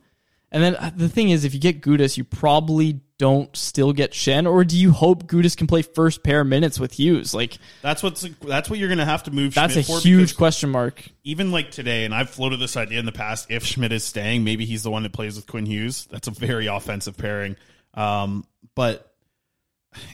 And 0.51 0.61
then 0.61 0.75
uh, 0.75 0.91
the 0.95 1.09
thing 1.09 1.29
is, 1.29 1.45
if 1.45 1.53
you 1.53 1.59
get 1.59 1.81
Gudas, 1.81 2.17
you 2.17 2.23
probably 2.23 2.99
don't 3.21 3.55
still 3.55 3.93
get 3.93 4.13
Schenn, 4.13 4.51
or 4.51 4.63
do 4.63 4.75
you 4.75 4.91
hope 4.91 5.25
Gudas 5.27 5.55
can 5.55 5.67
play 5.67 5.83
first 5.83 6.23
pair 6.23 6.43
minutes 6.43 6.79
with 6.79 6.93
Hughes? 6.93 7.35
Like 7.35 7.59
That's 7.83 8.01
what's 8.01 8.21
that's 8.41 8.67
what 8.67 8.79
you're 8.79 8.87
going 8.87 8.97
to 8.97 9.05
have 9.05 9.21
to 9.23 9.31
move. 9.31 9.53
that's 9.53 9.73
Schmidt 9.73 9.89
a 9.89 9.99
huge 9.99 10.35
question 10.35 10.71
mark. 10.71 11.03
Even 11.23 11.51
like 11.51 11.69
today, 11.69 12.03
and 12.03 12.15
I've 12.15 12.31
floated 12.31 12.59
this 12.59 12.75
idea 12.75 12.99
in 12.99 13.05
the 13.05 13.11
past. 13.11 13.51
If 13.51 13.63
Schmidt 13.63 13.91
is 13.91 14.03
staying, 14.03 14.43
maybe 14.43 14.65
he's 14.65 14.81
the 14.81 14.89
one 14.89 15.03
that 15.03 15.13
plays 15.13 15.35
with 15.35 15.45
Quinn 15.45 15.67
Hughes. 15.67 16.07
That's 16.09 16.27
a 16.27 16.31
very 16.31 16.65
offensive 16.65 17.15
pairing. 17.15 17.57
Um, 17.93 18.43
but 18.73 19.13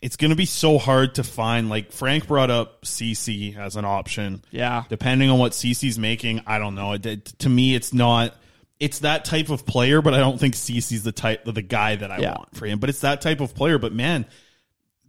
it's 0.02 0.18
going 0.18 0.32
to 0.32 0.36
be 0.36 0.46
so 0.46 0.78
hard 0.78 1.16
to 1.16 1.24
find. 1.24 1.70
Like 1.70 1.94
Frank 1.94 2.28
brought 2.28 2.50
up 2.52 2.86
Ceci 2.86 3.56
as 3.58 3.78
an 3.78 3.86
option. 3.86 4.44
Yeah. 4.52 4.84
Depending 4.90 5.30
on 5.30 5.40
what 5.40 5.54
Ceci's 5.54 5.98
making, 5.98 6.42
I 6.46 6.60
don't 6.60 6.76
know. 6.76 6.92
It- 6.94 7.26
to 7.40 7.48
me, 7.48 7.74
it's 7.74 7.94
not. 7.94 8.36
It's 8.80 9.00
that 9.00 9.26
type 9.26 9.50
of 9.50 9.66
player, 9.66 10.02
but 10.02 10.14
I 10.14 10.18
don't 10.20 10.40
think 10.40 10.54
Ceci's 10.56 11.04
the 11.04 11.12
type 11.12 11.46
the 11.46 11.62
guy 11.62 11.96
that 11.96 12.12
I 12.12 12.20
Yeah. 12.20 12.36
want 12.36 12.56
for 12.56 12.66
him. 12.68 12.80
But 12.80 12.90
it's 12.90 13.02
that 13.02 13.22
type 13.22 13.40
of 13.40 13.56
player. 13.56 13.80
But 13.80 13.94
man, 13.94 14.26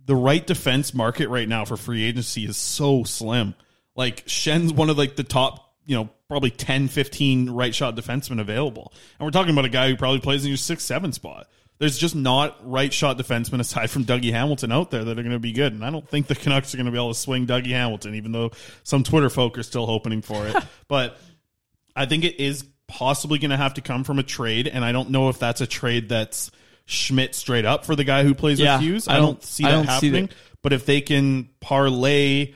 the 0.06 0.16
right 0.16 0.46
defense 0.46 0.94
market 0.94 1.28
right 1.28 1.46
now 1.48 1.64
for 1.66 1.76
free 1.76 2.02
agency 2.04 2.44
is 2.46 2.56
so 2.56 3.04
slim. 3.04 3.54
Like 3.94 4.22
Schenn's 4.26 4.72
one 4.72 4.88
of 4.88 4.96
like 4.96 5.16
the 5.16 5.24
top, 5.24 5.74
you 5.84 5.96
know, 5.96 6.08
probably 6.28 6.50
10, 6.50 6.88
15 6.88 7.50
right 7.50 7.74
shot 7.74 7.94
defensemen 7.96 8.40
available. 8.40 8.92
And 9.18 9.26
we're 9.26 9.30
talking 9.32 9.52
about 9.52 9.64
a 9.66 9.70
guy 9.70 9.88
who 9.88 9.96
probably 9.96 10.20
plays 10.20 10.44
in 10.44 10.48
your 10.48 10.56
six, 10.56 10.84
seven 10.84 11.12
spot. 11.12 11.46
There's 11.78 11.96
just 11.98 12.16
not 12.16 12.56
right 12.68 12.92
shot 12.92 13.18
defensemen 13.18 13.60
aside 13.60 13.90
from 13.90 14.04
Dougie 14.04 14.32
Hamilton 14.32 14.72
out 14.72 14.90
there 14.90 15.04
that 15.04 15.12
are 15.18 15.22
going 15.22 15.30
to 15.32 15.38
be 15.38 15.52
good. 15.52 15.74
And 15.74 15.84
I 15.84 15.90
don't 15.90 16.08
think 16.08 16.26
the 16.26 16.34
Canucks 16.34 16.72
are 16.72 16.76
going 16.78 16.86
to 16.86 16.92
be 16.92 16.98
able 16.98 17.12
to 17.12 17.18
swing 17.18 17.46
Dougie 17.46 17.68
Hamilton, 17.70 18.14
even 18.14 18.32
though 18.32 18.50
some 18.82 19.02
Twitter 19.04 19.28
folk 19.28 19.58
are 19.58 19.62
still 19.62 19.84
hoping 19.86 20.22
for 20.22 20.46
it. 20.48 20.56
but 20.88 21.18
I 21.94 22.06
think 22.06 22.24
it 22.24 22.40
is 22.40 22.64
possibly 22.88 23.38
going 23.38 23.50
to 23.50 23.56
have 23.56 23.74
to 23.74 23.80
come 23.80 24.02
from 24.04 24.18
a 24.18 24.22
trade, 24.24 24.66
and 24.66 24.84
I 24.84 24.92
don't 24.92 25.10
know 25.10 25.28
if 25.28 25.38
that's 25.38 25.60
a 25.60 25.66
trade 25.66 26.08
that's 26.08 26.50
Schmidt 26.86 27.34
straight 27.34 27.64
up 27.66 27.84
for 27.84 27.94
the 27.94 28.04
guy 28.04 28.24
who 28.24 28.34
plays 28.34 28.58
Yeah, 28.58 28.76
with 28.76 28.84
Hughes. 28.86 29.08
I 29.08 29.12
I, 29.14 29.16
don't- 29.18 29.26
don't 29.26 29.44
see 29.44 29.64
that 29.64 29.70
don't 29.70 29.84
see 29.84 29.90
happening. 30.08 30.26
that. 30.26 30.34
But 30.62 30.72
if 30.72 30.86
they 30.86 31.00
can 31.00 31.48
parlay, 31.60 32.54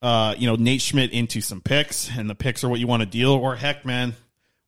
uh, 0.00 0.34
you 0.38 0.46
know, 0.46 0.56
Nate 0.56 0.80
Schmidt 0.80 1.12
into 1.12 1.40
some 1.40 1.60
picks, 1.60 2.08
and 2.16 2.28
the 2.30 2.34
picks 2.34 2.64
are 2.64 2.68
what 2.68 2.80
you 2.80 2.86
want 2.86 3.00
to 3.02 3.06
deal, 3.06 3.32
or 3.32 3.54
heck, 3.56 3.84
man, 3.84 4.14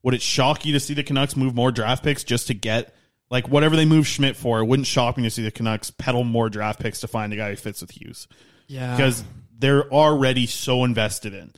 would 0.02 0.12
it 0.14 0.22
shock 0.22 0.64
you 0.66 0.72
to 0.74 0.80
see 0.80 0.92
the 0.94 1.02
Canucks 1.02 1.36
move 1.36 1.54
more 1.54 1.72
draft 1.72 2.04
picks 2.04 2.22
just 2.24 2.48
to 2.48 2.54
get 2.54 2.94
like 3.30 3.48
whatever 3.48 3.74
they 3.76 3.84
move 3.86 4.07
Schmidt 4.07 4.36
for? 4.36 4.61
It 4.61 4.66
wouldn't 4.66 4.86
shock 4.86 5.16
me 5.16 5.22
to 5.24 5.30
see 5.30 5.42
the 5.42 5.50
Canucks 5.50 5.90
peddle 5.90 6.22
more 6.24 6.50
draft 6.50 6.80
picks 6.80 7.00
to 7.00 7.09
find 7.09 7.32
a 7.32 7.36
guy 7.36 7.50
who 7.50 7.57
fits 7.57 7.80
with 7.80 7.90
Hughes 7.90 8.28
Yeah. 8.66 8.94
because 8.96 9.24
they're 9.59 9.90
already 9.90 10.46
so 10.46 10.84
invested 10.84 11.32
in. 11.32 11.52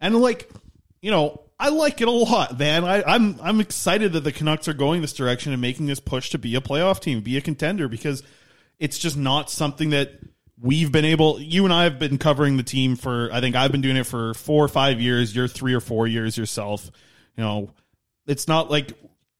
And 0.00 0.14
like, 0.20 0.50
you 1.00 1.10
know, 1.10 1.40
I 1.60 1.70
like 1.70 2.00
it 2.00 2.08
a 2.08 2.12
lot, 2.12 2.58
man. 2.58 2.84
I, 2.84 3.02
I'm 3.02 3.40
I'm 3.42 3.60
excited 3.60 4.12
that 4.12 4.22
the 4.22 4.32
Canucks 4.32 4.68
are 4.68 4.74
going 4.74 5.00
this 5.02 5.12
direction 5.12 5.52
and 5.52 5.60
making 5.60 5.86
this 5.86 5.98
push 6.00 6.30
to 6.30 6.38
be 6.38 6.54
a 6.54 6.60
playoff 6.60 7.00
team, 7.00 7.20
be 7.20 7.36
a 7.36 7.40
contender, 7.40 7.88
because 7.88 8.22
it's 8.78 8.98
just 8.98 9.16
not 9.16 9.50
something 9.50 9.90
that 9.90 10.12
we've 10.60 10.92
been 10.92 11.04
able. 11.04 11.40
You 11.40 11.64
and 11.64 11.74
I 11.74 11.84
have 11.84 11.98
been 11.98 12.18
covering 12.18 12.56
the 12.56 12.62
team 12.62 12.94
for. 12.94 13.30
I 13.32 13.40
think 13.40 13.56
I've 13.56 13.72
been 13.72 13.80
doing 13.80 13.96
it 13.96 14.04
for 14.04 14.34
four 14.34 14.64
or 14.64 14.68
five 14.68 15.00
years. 15.00 15.34
You're 15.34 15.48
three 15.48 15.74
or 15.74 15.80
four 15.80 16.06
years 16.06 16.38
yourself. 16.38 16.90
You 17.36 17.42
know, 17.42 17.70
it's 18.26 18.46
not 18.46 18.70
like 18.70 18.92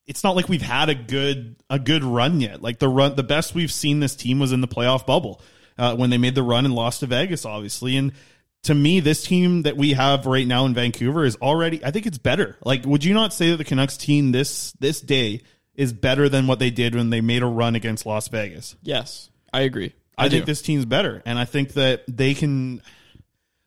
it's 0.06 0.24
not 0.24 0.34
like 0.34 0.48
we've 0.48 0.62
had 0.62 0.88
a 0.88 0.96
good 0.96 1.54
a 1.70 1.78
good 1.78 2.02
run 2.02 2.40
yet. 2.40 2.62
Like 2.62 2.80
the 2.80 2.88
run, 2.88 3.14
the 3.14 3.22
best 3.22 3.54
we've 3.54 3.72
seen 3.72 4.00
this 4.00 4.16
team 4.16 4.40
was 4.40 4.50
in 4.50 4.60
the 4.60 4.68
playoff 4.68 5.06
bubble 5.06 5.40
uh, 5.78 5.94
when 5.94 6.10
they 6.10 6.18
made 6.18 6.34
the 6.34 6.42
run 6.42 6.64
and 6.64 6.74
lost 6.74 7.00
to 7.00 7.06
Vegas, 7.06 7.44
obviously. 7.44 7.96
And 7.96 8.12
to 8.68 8.74
me, 8.74 9.00
this 9.00 9.22
team 9.22 9.62
that 9.62 9.78
we 9.78 9.94
have 9.94 10.26
right 10.26 10.46
now 10.46 10.66
in 10.66 10.74
Vancouver 10.74 11.24
is 11.24 11.36
already. 11.36 11.82
I 11.82 11.90
think 11.90 12.04
it's 12.04 12.18
better. 12.18 12.58
Like, 12.62 12.84
would 12.84 13.02
you 13.02 13.14
not 13.14 13.32
say 13.32 13.50
that 13.50 13.56
the 13.56 13.64
Canucks 13.64 13.96
team 13.96 14.30
this 14.30 14.72
this 14.72 15.00
day 15.00 15.40
is 15.74 15.94
better 15.94 16.28
than 16.28 16.46
what 16.46 16.58
they 16.58 16.68
did 16.68 16.94
when 16.94 17.08
they 17.08 17.22
made 17.22 17.42
a 17.42 17.46
run 17.46 17.76
against 17.76 18.04
Las 18.04 18.28
Vegas? 18.28 18.76
Yes, 18.82 19.30
I 19.54 19.62
agree. 19.62 19.94
I, 20.18 20.26
I 20.26 20.28
think 20.28 20.44
this 20.44 20.60
team's 20.60 20.84
better, 20.84 21.22
and 21.24 21.38
I 21.38 21.46
think 21.46 21.72
that 21.72 22.04
they 22.08 22.34
can 22.34 22.82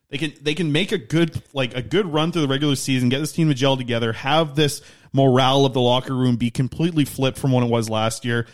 they 0.08 0.18
can 0.18 0.34
they 0.40 0.54
can 0.54 0.70
make 0.70 0.92
a 0.92 0.98
good 0.98 1.42
like 1.52 1.74
a 1.74 1.82
good 1.82 2.06
run 2.06 2.30
through 2.30 2.42
the 2.42 2.48
regular 2.48 2.76
season, 2.76 3.08
get 3.08 3.18
this 3.18 3.32
team 3.32 3.48
to 3.48 3.54
gel 3.54 3.76
together, 3.76 4.12
have 4.12 4.54
this 4.54 4.82
morale 5.12 5.66
of 5.66 5.72
the 5.72 5.80
locker 5.80 6.14
room 6.14 6.36
be 6.36 6.52
completely 6.52 7.04
flipped 7.04 7.38
from 7.38 7.50
what 7.50 7.64
it 7.64 7.70
was 7.70 7.90
last 7.90 8.24
year. 8.24 8.46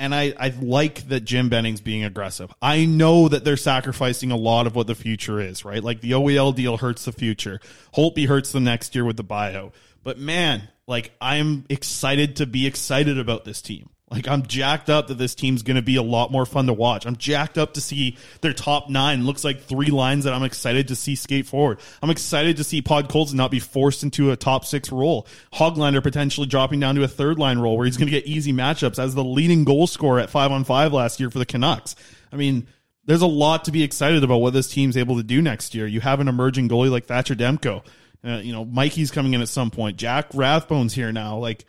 And 0.00 0.14
I, 0.14 0.32
I 0.38 0.48
like 0.48 1.08
that 1.08 1.20
Jim 1.26 1.50
Benning's 1.50 1.82
being 1.82 2.04
aggressive. 2.04 2.50
I 2.62 2.86
know 2.86 3.28
that 3.28 3.44
they're 3.44 3.58
sacrificing 3.58 4.30
a 4.30 4.36
lot 4.36 4.66
of 4.66 4.74
what 4.74 4.86
the 4.86 4.94
future 4.94 5.38
is, 5.38 5.62
right? 5.62 5.84
Like 5.84 6.00
the 6.00 6.12
OEL 6.12 6.54
deal 6.54 6.78
hurts 6.78 7.04
the 7.04 7.12
future. 7.12 7.60
Holtby 7.94 8.26
hurts 8.26 8.50
the 8.50 8.60
next 8.60 8.94
year 8.94 9.04
with 9.04 9.18
the 9.18 9.22
bio. 9.22 9.72
But 10.02 10.18
man, 10.18 10.70
like 10.86 11.12
I'm 11.20 11.66
excited 11.68 12.36
to 12.36 12.46
be 12.46 12.66
excited 12.66 13.18
about 13.18 13.44
this 13.44 13.60
team. 13.60 13.90
Like 14.10 14.26
I'm 14.26 14.44
jacked 14.44 14.90
up 14.90 15.06
that 15.06 15.18
this 15.18 15.36
team's 15.36 15.62
going 15.62 15.76
to 15.76 15.82
be 15.82 15.94
a 15.94 16.02
lot 16.02 16.32
more 16.32 16.44
fun 16.44 16.66
to 16.66 16.72
watch. 16.72 17.06
I'm 17.06 17.14
jacked 17.14 17.56
up 17.56 17.74
to 17.74 17.80
see 17.80 18.16
their 18.40 18.52
top 18.52 18.90
nine 18.90 19.24
looks 19.24 19.44
like 19.44 19.62
three 19.62 19.90
lines 19.90 20.24
that 20.24 20.32
I'm 20.32 20.42
excited 20.42 20.88
to 20.88 20.96
see 20.96 21.14
skate 21.14 21.46
forward. 21.46 21.78
I'm 22.02 22.10
excited 22.10 22.56
to 22.56 22.64
see 22.64 22.82
Pod 22.82 23.12
not 23.34 23.52
be 23.52 23.60
forced 23.60 24.02
into 24.02 24.32
a 24.32 24.36
top 24.36 24.64
six 24.64 24.90
role. 24.90 25.28
Hoglander 25.52 26.02
potentially 26.02 26.48
dropping 26.48 26.80
down 26.80 26.96
to 26.96 27.04
a 27.04 27.08
third 27.08 27.38
line 27.38 27.60
role 27.60 27.76
where 27.76 27.86
he's 27.86 27.96
going 27.96 28.08
to 28.08 28.12
get 28.12 28.26
easy 28.26 28.52
matchups 28.52 28.98
as 28.98 29.14
the 29.14 29.22
leading 29.22 29.62
goal 29.62 29.86
scorer 29.86 30.18
at 30.18 30.28
five 30.28 30.50
on 30.50 30.64
five 30.64 30.92
last 30.92 31.20
year 31.20 31.30
for 31.30 31.38
the 31.38 31.46
Canucks. 31.46 31.94
I 32.32 32.36
mean, 32.36 32.66
there's 33.04 33.22
a 33.22 33.26
lot 33.26 33.64
to 33.66 33.72
be 33.72 33.84
excited 33.84 34.24
about 34.24 34.38
what 34.38 34.52
this 34.52 34.68
team's 34.68 34.96
able 34.96 35.18
to 35.18 35.22
do 35.22 35.40
next 35.40 35.74
year. 35.74 35.86
You 35.86 36.00
have 36.00 36.18
an 36.18 36.26
emerging 36.26 36.68
goalie 36.68 36.90
like 36.90 37.06
Thatcher 37.06 37.36
Demko. 37.36 37.84
Uh, 38.24 38.38
you 38.38 38.52
know, 38.52 38.64
Mikey's 38.64 39.12
coming 39.12 39.34
in 39.34 39.40
at 39.40 39.48
some 39.48 39.70
point. 39.70 39.96
Jack 39.96 40.30
Rathbone's 40.30 40.92
here 40.92 41.12
now. 41.12 41.38
Like, 41.38 41.64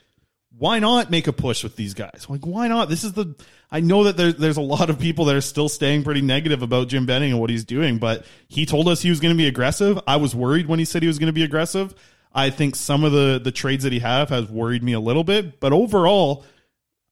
why 0.58 0.78
not 0.78 1.10
make 1.10 1.26
a 1.26 1.32
push 1.32 1.62
with 1.62 1.76
these 1.76 1.94
guys? 1.94 2.26
Like, 2.28 2.46
why 2.46 2.68
not? 2.68 2.88
This 2.88 3.04
is 3.04 3.12
the. 3.12 3.34
I 3.70 3.80
know 3.80 4.04
that 4.04 4.16
there's 4.16 4.36
there's 4.36 4.56
a 4.56 4.62
lot 4.62 4.90
of 4.90 4.98
people 4.98 5.24
that 5.26 5.36
are 5.36 5.40
still 5.40 5.68
staying 5.68 6.04
pretty 6.04 6.20
negative 6.20 6.62
about 6.62 6.88
Jim 6.88 7.06
Benning 7.06 7.32
and 7.32 7.40
what 7.40 7.50
he's 7.50 7.64
doing, 7.64 7.98
but 7.98 8.26
he 8.48 8.66
told 8.66 8.88
us 8.88 9.00
he 9.00 9.10
was 9.10 9.20
going 9.20 9.34
to 9.34 9.38
be 9.38 9.46
aggressive. 9.46 9.98
I 10.06 10.16
was 10.16 10.34
worried 10.34 10.66
when 10.66 10.78
he 10.78 10.84
said 10.84 11.02
he 11.02 11.08
was 11.08 11.18
going 11.18 11.28
to 11.28 11.32
be 11.32 11.42
aggressive. 11.42 11.94
I 12.34 12.50
think 12.50 12.76
some 12.76 13.04
of 13.04 13.12
the 13.12 13.40
the 13.42 13.52
trades 13.52 13.84
that 13.84 13.92
he 13.92 13.98
have 14.00 14.28
has 14.28 14.48
worried 14.48 14.82
me 14.82 14.92
a 14.92 15.00
little 15.00 15.24
bit, 15.24 15.60
but 15.60 15.72
overall, 15.72 16.44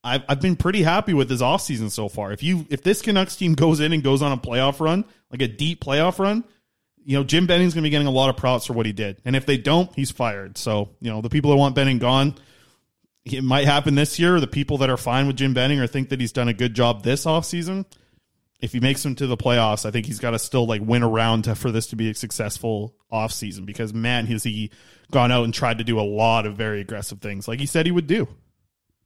I've 0.04 0.22
I've 0.28 0.40
been 0.40 0.56
pretty 0.56 0.82
happy 0.82 1.14
with 1.14 1.30
his 1.30 1.40
offseason 1.40 1.90
so 1.90 2.08
far. 2.08 2.32
If 2.32 2.42
you 2.42 2.66
if 2.70 2.82
this 2.82 3.02
Canucks 3.02 3.36
team 3.36 3.54
goes 3.54 3.80
in 3.80 3.92
and 3.92 4.02
goes 4.02 4.22
on 4.22 4.32
a 4.32 4.36
playoff 4.36 4.80
run, 4.80 5.04
like 5.30 5.42
a 5.42 5.48
deep 5.48 5.82
playoff 5.82 6.18
run, 6.18 6.44
you 7.04 7.16
know, 7.16 7.24
Jim 7.24 7.46
Benning's 7.46 7.74
going 7.74 7.82
to 7.82 7.86
be 7.86 7.90
getting 7.90 8.06
a 8.06 8.12
lot 8.12 8.30
of 8.30 8.36
props 8.36 8.66
for 8.66 8.72
what 8.72 8.86
he 8.86 8.92
did. 8.92 9.20
And 9.24 9.34
if 9.34 9.46
they 9.46 9.56
don't, 9.56 9.92
he's 9.94 10.10
fired. 10.10 10.58
So, 10.58 10.90
you 11.00 11.10
know, 11.10 11.20
the 11.20 11.30
people 11.30 11.50
that 11.50 11.56
want 11.56 11.74
Benning 11.74 11.98
gone, 11.98 12.34
it 13.24 13.44
might 13.44 13.66
happen 13.66 13.94
this 13.94 14.18
year. 14.18 14.40
The 14.40 14.46
people 14.46 14.78
that 14.78 14.90
are 14.90 14.96
fine 14.96 15.26
with 15.26 15.36
Jim 15.36 15.54
Benning 15.54 15.80
or 15.80 15.86
think 15.86 16.08
that 16.08 16.20
he's 16.20 16.32
done 16.32 16.48
a 16.48 16.54
good 16.54 16.74
job 16.74 17.02
this 17.02 17.24
offseason, 17.24 17.84
if 18.60 18.72
he 18.72 18.80
makes 18.80 19.02
them 19.02 19.14
to 19.16 19.26
the 19.26 19.36
playoffs, 19.36 19.86
I 19.86 19.90
think 19.90 20.06
he's 20.06 20.18
got 20.18 20.30
to 20.30 20.38
still 20.38 20.66
like 20.66 20.82
win 20.82 21.02
around 21.02 21.44
to, 21.44 21.54
for 21.54 21.70
this 21.70 21.88
to 21.88 21.96
be 21.96 22.10
a 22.10 22.14
successful 22.14 22.94
offseason 23.12 23.66
because 23.66 23.92
man, 23.92 24.26
has 24.26 24.42
he 24.42 24.70
gone 25.10 25.32
out 25.32 25.44
and 25.44 25.52
tried 25.52 25.78
to 25.78 25.84
do 25.84 25.98
a 25.98 26.02
lot 26.02 26.46
of 26.46 26.56
very 26.56 26.80
aggressive 26.80 27.20
things 27.20 27.48
like 27.48 27.60
he 27.60 27.66
said 27.66 27.86
he 27.86 27.92
would 27.92 28.06
do. 28.06 28.28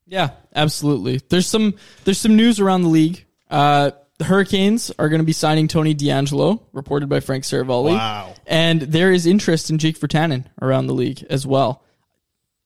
Yeah, 0.07 0.31
absolutely. 0.55 1.21
There's 1.29 1.47
some 1.47 1.75
there's 2.05 2.19
some 2.19 2.37
news 2.37 2.61
around 2.61 2.83
the 2.83 2.89
league. 2.89 3.25
Uh, 3.51 3.93
the 4.19 4.25
Hurricanes 4.25 4.93
are 4.99 5.09
going 5.09 5.21
to 5.21 5.27
be 5.27 5.33
signing 5.33 5.67
Tony 5.67 5.95
DeAngelo, 5.95 6.63
reported 6.73 7.09
by 7.09 7.21
Frank 7.21 7.45
Seravalli. 7.45 7.95
Wow. 7.95 8.35
And 8.47 8.83
there 8.83 9.11
is 9.11 9.27
interest 9.27 9.71
in 9.71 9.79
Jake 9.79 9.99
Virtanen 9.99 10.47
around 10.61 10.87
the 10.87 10.95
league 10.95 11.25
as 11.31 11.47
well. 11.47 11.83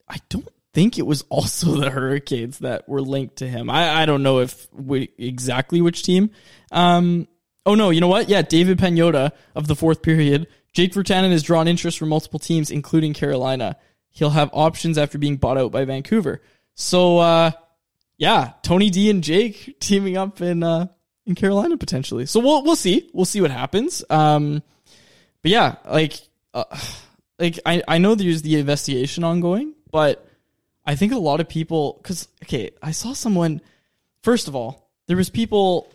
I 0.09 0.19
don't 0.29 0.49
think 0.75 0.99
it 0.99 1.07
was 1.07 1.23
also 1.29 1.73
the 1.81 1.91
Hurricanes 1.91 2.59
that 2.59 2.89
were 2.89 3.03
linked 3.03 3.37
to 3.37 3.49
him. 3.49 3.71
I, 3.71 4.03
I 4.03 4.07
don't 4.07 4.23
know 4.23 4.41
if 4.41 4.69
we, 4.73 5.11
exactly 5.19 5.81
which 5.81 6.03
team. 6.03 6.31
Um, 6.71 7.29
oh 7.67 7.75
no, 7.75 7.91
you 7.91 8.01
know 8.01 8.09
what? 8.09 8.29
Yeah, 8.29 8.43
David 8.43 8.79
Pagnotta 8.79 9.33
of 9.55 9.67
the 9.67 9.77
fourth 9.77 10.03
period. 10.03 10.49
Jake 10.73 10.93
Virtanen 10.93 11.33
has 11.33 11.43
drawn 11.43 11.67
interest 11.67 11.99
from 11.99 12.11
multiple 12.11 12.39
teams, 12.39 12.71
including 12.71 13.15
Carolina. 13.15 13.77
He'll 14.11 14.31
have 14.31 14.51
options 14.53 14.99
after 14.99 15.19
being 15.19 15.37
bought 15.37 15.59
out 15.59 15.73
by 15.73 15.85
Vancouver. 15.85 16.43
So, 16.75 17.19
uh, 17.19 17.51
yeah, 18.17 18.53
Tony 18.63 18.91
D 18.91 19.11
and 19.11 19.23
Jake 19.23 19.77
teaming 19.81 20.17
up 20.17 20.41
in 20.41 20.63
uh, 20.63 20.87
in 21.27 21.35
Carolina 21.35 21.77
potentially. 21.77 22.27
So 22.27 22.41
we'll 22.41 22.65
we'll 22.65 22.77
see. 22.77 23.11
We'll 23.13 23.25
see 23.25 23.41
what 23.41 23.51
happens. 23.51 24.05
Um, 24.11 24.63
but 25.43 25.51
yeah, 25.51 25.77
like 25.89 26.21
uh, 26.55 26.65
like 27.39 27.59
I 27.65 27.83
I 27.89 27.99
know 27.99 28.15
there's 28.15 28.43
the 28.43 28.57
investigation 28.57 29.25
ongoing, 29.25 29.75
but 29.91 30.28
I 30.89 30.95
think 30.95 31.13
a 31.13 31.19
lot 31.19 31.41
of 31.41 31.49
people 31.51 32.01
because 32.03 32.29
okay, 32.45 32.71
I 32.83 32.93
saw 32.93 33.13
someone 33.13 33.61
first 34.23 34.49
of 34.49 34.57
all, 34.57 34.91
there 35.07 35.19
was 35.19 35.29
people, 35.29 35.93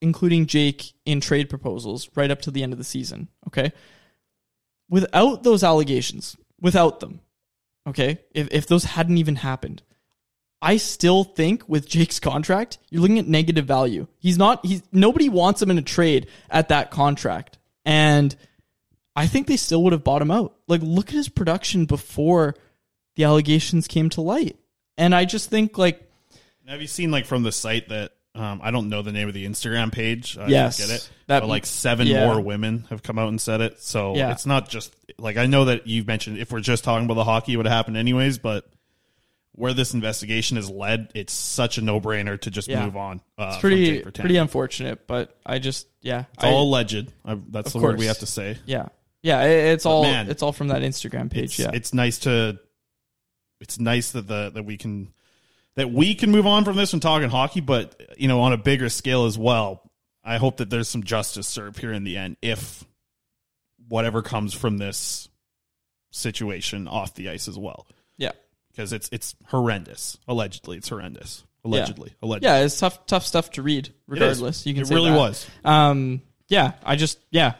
including 0.00 0.46
Jake, 0.46 0.92
in 1.04 1.20
trade 1.20 1.50
proposals 1.50 2.08
right 2.14 2.30
up 2.30 2.42
to 2.42 2.52
the 2.52 2.62
end 2.62 2.72
of 2.72 2.78
the 2.78 2.84
season. 2.84 3.26
Okay, 3.48 3.72
without 4.88 5.42
those 5.42 5.64
allegations, 5.64 6.36
without 6.60 7.00
them, 7.00 7.20
okay, 7.88 8.20
if 8.30 8.46
if 8.52 8.68
those 8.68 8.84
hadn't 8.84 9.18
even 9.18 9.34
happened, 9.34 9.82
I 10.62 10.76
still 10.76 11.24
think 11.24 11.68
with 11.68 11.88
Jake's 11.88 12.20
contract, 12.20 12.78
you're 12.90 13.02
looking 13.02 13.18
at 13.18 13.26
negative 13.26 13.66
value. 13.66 14.06
He's 14.20 14.38
not. 14.38 14.64
He's 14.64 14.84
nobody 14.92 15.28
wants 15.28 15.60
him 15.60 15.72
in 15.72 15.78
a 15.78 15.82
trade 15.82 16.28
at 16.48 16.68
that 16.68 16.92
contract, 16.92 17.58
and 17.84 18.36
I 19.16 19.26
think 19.26 19.48
they 19.48 19.56
still 19.56 19.82
would 19.82 19.92
have 19.92 20.04
bought 20.04 20.22
him 20.22 20.30
out. 20.30 20.54
Like, 20.68 20.80
look 20.84 21.08
at 21.08 21.14
his 21.14 21.28
production 21.28 21.86
before 21.86 22.54
the 23.18 23.24
allegations 23.24 23.88
came 23.88 24.08
to 24.10 24.20
light, 24.20 24.56
and 24.96 25.12
I 25.14 25.24
just 25.26 25.50
think 25.50 25.76
like 25.76 26.00
Have 26.68 26.80
you 26.80 26.86
seen 26.86 27.10
like 27.10 27.26
from 27.26 27.42
the 27.42 27.50
site 27.52 27.88
that 27.88 28.12
um, 28.34 28.60
I 28.62 28.70
don't 28.70 28.88
know 28.88 29.02
the 29.02 29.10
name 29.10 29.26
of 29.26 29.34
the 29.34 29.44
Instagram 29.44 29.90
page? 29.90 30.38
I 30.38 30.46
Yes. 30.46 30.78
get 30.78 30.90
it. 30.94 31.10
That- 31.26 31.40
but 31.40 31.48
like 31.48 31.66
seven 31.66 32.06
yeah. 32.06 32.26
more 32.26 32.40
women 32.40 32.86
have 32.90 33.02
come 33.02 33.18
out 33.18 33.28
and 33.28 33.40
said 33.40 33.60
it. 33.60 33.80
So 33.80 34.14
Yeah. 34.14 34.30
it's 34.30 34.46
not 34.46 34.68
just 34.68 34.94
like 35.18 35.36
I 35.36 35.46
know 35.46 35.64
that 35.64 35.86
you've 35.88 36.06
mentioned 36.06 36.38
if 36.38 36.52
we're 36.52 36.60
just 36.60 36.84
talking 36.84 37.04
about 37.06 37.14
the 37.14 37.24
hockey, 37.24 37.54
it 37.54 37.56
would 37.56 37.66
have 37.66 37.74
happened 37.74 37.96
anyways. 37.96 38.38
But 38.38 38.70
where 39.52 39.72
this 39.74 39.92
investigation 39.94 40.56
has 40.56 40.70
led, 40.70 41.10
it's 41.16 41.32
such 41.32 41.78
a 41.78 41.80
no 41.82 42.00
brainer 42.00 42.40
to 42.42 42.50
just 42.50 42.68
Yeah. 42.68 42.84
move 42.84 42.96
on. 42.96 43.20
Uh, 43.36 43.48
it's 43.54 43.58
pretty 43.58 44.02
pretty 44.02 44.36
unfortunate, 44.36 45.08
but 45.08 45.36
I 45.44 45.58
just 45.58 45.88
yeah, 46.00 46.26
It's 46.34 46.44
I- 46.44 46.50
all 46.52 46.62
alleged. 46.68 47.10
I, 47.24 47.36
that's 47.48 47.72
the 47.72 47.78
word 47.80 47.98
we 47.98 48.06
have 48.06 48.18
to 48.20 48.26
say. 48.26 48.58
Yeah, 48.66 48.86
yeah, 49.22 49.42
it- 49.42 49.72
it's 49.72 49.82
But 49.84 49.90
all 49.90 50.02
man, 50.04 50.30
it's 50.30 50.44
all 50.44 50.52
from 50.52 50.68
that 50.68 50.82
Instagram 50.82 51.28
page. 51.28 51.44
It's, 51.44 51.58
yeah, 51.58 51.70
it's 51.74 51.92
nice 51.92 52.18
to 52.20 52.60
it's 53.60 53.78
nice 53.78 54.12
that 54.12 54.26
the 54.26 54.50
that 54.54 54.64
we 54.64 54.76
can 54.76 55.12
that 55.74 55.90
we 55.90 56.14
can 56.14 56.30
move 56.30 56.46
on 56.46 56.64
from 56.64 56.76
this 56.76 56.92
and 56.92 57.00
talking 57.00 57.28
hockey, 57.28 57.60
but 57.60 58.00
you 58.18 58.28
know, 58.28 58.40
on 58.40 58.52
a 58.52 58.56
bigger 58.58 58.88
scale 58.88 59.26
as 59.26 59.38
well. 59.38 59.82
I 60.24 60.36
hope 60.36 60.58
that 60.58 60.68
there's 60.68 60.88
some 60.88 61.04
justice 61.04 61.46
served 61.46 61.78
here 61.78 61.92
in 61.92 62.04
the 62.04 62.18
end 62.18 62.36
if 62.42 62.84
whatever 63.88 64.20
comes 64.22 64.52
from 64.52 64.76
this 64.78 65.28
situation 66.10 66.88
off 66.88 67.14
the 67.14 67.30
ice 67.30 67.48
as 67.48 67.58
well. 67.58 67.86
Yeah. 68.16 68.32
Because 68.70 68.92
it's 68.92 69.08
it's 69.12 69.34
horrendous. 69.46 70.18
Allegedly, 70.28 70.76
it's 70.76 70.88
horrendous. 70.88 71.44
Allegedly. 71.64 72.10
Yeah. 72.10 72.26
Allegedly. 72.26 72.48
Yeah, 72.48 72.64
it's 72.64 72.78
tough 72.78 73.06
tough 73.06 73.24
stuff 73.24 73.50
to 73.52 73.62
read. 73.62 73.92
Regardless, 74.06 74.66
you 74.66 74.74
can. 74.74 74.82
It 74.82 74.90
really 74.90 75.10
that. 75.10 75.16
was. 75.16 75.46
Um. 75.64 76.22
Yeah. 76.48 76.72
I 76.84 76.96
just. 76.96 77.18
Yeah. 77.30 77.54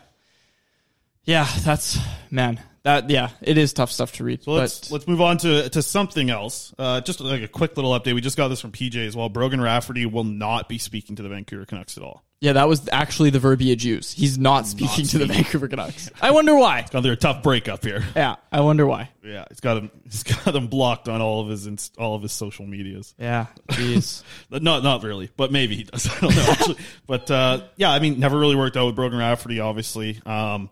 Yeah. 1.25 1.49
That's 1.61 1.99
man. 2.31 2.61
That. 2.85 3.11
Yeah. 3.11 3.31
It 3.43 3.59
is 3.59 3.73
tough 3.73 3.91
stuff 3.91 4.13
to 4.15 4.25
read. 4.25 4.43
So 4.43 4.53
let's 4.53 4.91
let's 4.91 5.07
move 5.07 5.21
on 5.21 5.39
to 5.39 5.69
to 5.71 5.83
something 5.83 6.31
else. 6.31 6.75
Uh, 6.79 7.01
just 7.01 7.21
like 7.21 7.43
a 7.43 7.49
quick 7.49 7.77
little 7.77 7.93
update. 7.99 8.15
We 8.15 8.21
just 8.21 8.37
got 8.37 8.49
this 8.49 8.61
from 8.61 8.73
PJ 8.73 9.07
as 9.07 9.17
well. 9.17 9.29
Brogan 9.29 9.61
Rafferty 9.61 10.07
will 10.07 10.25
not 10.25 10.69
be 10.69 10.79
speaking 10.79 11.17
to 11.17 11.23
the 11.23 11.29
Vancouver 11.29 11.65
Canucks 11.65 11.97
at 11.97 12.03
all. 12.03 12.25
yeah, 12.41 12.53
that 12.53 12.69
was 12.69 12.89
actually 12.93 13.31
the 13.31 13.41
verbiage 13.41 13.85
used. 13.85 14.17
He's 14.17 14.39
not 14.39 14.67
speaking 14.67 15.05
to 15.07 15.19
the 15.19 15.27
Vancouver 15.27 15.67
Canucks. 15.69 16.09
I 16.23 16.31
wonder 16.31 16.55
why. 16.55 16.81
It's 16.81 16.91
gone 16.91 17.03
through 17.03 17.13
a 17.13 17.17
tough 17.17 17.43
breakup 17.43 17.85
here. 17.85 18.05
Yeah, 18.15 18.37
I 18.53 18.61
wonder 18.61 18.87
why. 18.87 19.11
Yeah, 19.25 19.45
it's 19.51 19.61
got 19.61 19.77
him. 19.79 19.91
It's 20.07 20.23
got 20.23 20.55
him 20.55 20.69
blocked 20.69 21.09
on 21.09 21.21
all 21.21 21.41
of 21.43 21.49
his 21.49 21.67
inst- 21.67 21.99
all 21.99 22.15
of 22.15 22.23
his 22.23 22.33
social 22.33 22.65
medias. 22.65 23.15
Yeah, 23.19 23.47
jeez. 23.71 24.23
not 24.51 24.83
not 24.83 25.03
really, 25.03 25.31
but 25.37 25.51
maybe 25.53 25.75
he 25.77 25.83
does. 25.83 26.07
I 26.17 26.21
don't 26.21 26.35
know. 26.37 26.47
Actually. 26.49 26.77
but 27.07 27.31
uh, 27.31 27.61
yeah, 27.77 27.91
I 27.91 27.99
mean, 27.99 28.21
never 28.21 28.39
really 28.39 28.57
worked 28.57 28.77
out 28.77 28.87
with 28.87 28.95
Brogan 28.95 29.19
Rafferty. 29.19 29.61
Obviously, 29.61 30.21
um, 30.25 30.71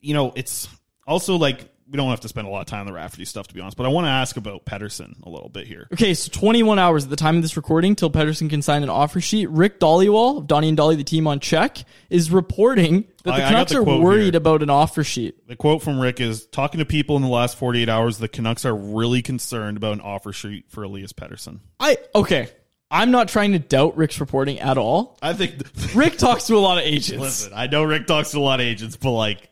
you 0.00 0.14
know, 0.14 0.32
it's 0.36 0.68
also 1.06 1.36
like 1.36 1.66
we 1.88 1.96
don't 1.96 2.10
have 2.10 2.20
to 2.20 2.28
spend 2.28 2.46
a 2.46 2.50
lot 2.50 2.60
of 2.60 2.66
time 2.66 2.80
on 2.80 2.86
the 2.86 2.92
Rafferty 2.92 3.24
stuff 3.24 3.48
to 3.48 3.54
be 3.54 3.60
honest. 3.60 3.76
But 3.76 3.84
I 3.84 3.88
want 3.88 4.04
to 4.06 4.10
ask 4.10 4.36
about 4.36 4.64
Pettersson 4.64 5.24
a 5.24 5.28
little 5.28 5.48
bit 5.48 5.66
here. 5.66 5.88
Okay, 5.92 6.14
so 6.14 6.30
21 6.30 6.78
hours 6.78 7.02
at 7.02 7.10
the 7.10 7.16
time 7.16 7.34
of 7.36 7.42
this 7.42 7.56
recording 7.56 7.96
till 7.96 8.10
Pettersson 8.10 8.48
can 8.48 8.62
sign 8.62 8.84
an 8.84 8.88
offer 8.90 9.20
sheet. 9.20 9.50
Rick 9.50 9.80
Dhaliwal 9.80 10.38
of 10.38 10.46
Donnie 10.46 10.68
and 10.68 10.78
Dhali, 10.78 10.96
the 10.96 11.02
team 11.02 11.26
on 11.26 11.40
check, 11.40 11.78
is 12.08 12.30
reporting 12.30 13.06
that 13.24 13.36
the 13.36 13.42
I- 13.42 13.46
I 13.46 13.48
Canucks 13.48 13.72
the 13.72 13.78
are 13.78 13.82
worried 13.82 14.34
here. 14.34 14.36
about 14.36 14.62
an 14.62 14.70
offer 14.70 15.02
sheet. 15.02 15.48
The 15.48 15.56
quote 15.56 15.82
from 15.82 15.98
Rick 15.98 16.20
is 16.20 16.46
talking 16.46 16.78
to 16.78 16.84
people 16.84 17.16
in 17.16 17.22
the 17.22 17.28
last 17.28 17.56
48 17.58 17.88
hours, 17.88 18.18
the 18.18 18.28
Canucks 18.28 18.64
are 18.64 18.74
really 18.76 19.20
concerned 19.20 19.76
about 19.76 19.94
an 19.94 20.00
offer 20.00 20.32
sheet 20.32 20.66
for 20.68 20.84
Elias 20.84 21.12
Pettersson. 21.12 21.58
I 21.80 21.96
okay. 22.14 22.48
I'm 22.92 23.10
not 23.12 23.28
trying 23.28 23.52
to 23.52 23.58
doubt 23.60 23.96
Rick's 23.96 24.18
reporting 24.20 24.58
at 24.60 24.76
all. 24.78 25.16
I 25.22 25.32
think 25.32 25.54
Rick 25.94 26.18
talks 26.18 26.46
to 26.48 26.56
a 26.56 26.58
lot 26.58 26.78
of 26.78 26.84
agents. 26.84 27.20
Listen, 27.20 27.52
I 27.54 27.66
know 27.68 27.82
Rick 27.84 28.06
talks 28.06 28.30
to 28.32 28.38
a 28.38 28.40
lot 28.40 28.58
of 28.60 28.66
agents, 28.66 28.96
but 28.96 29.10
like 29.12 29.49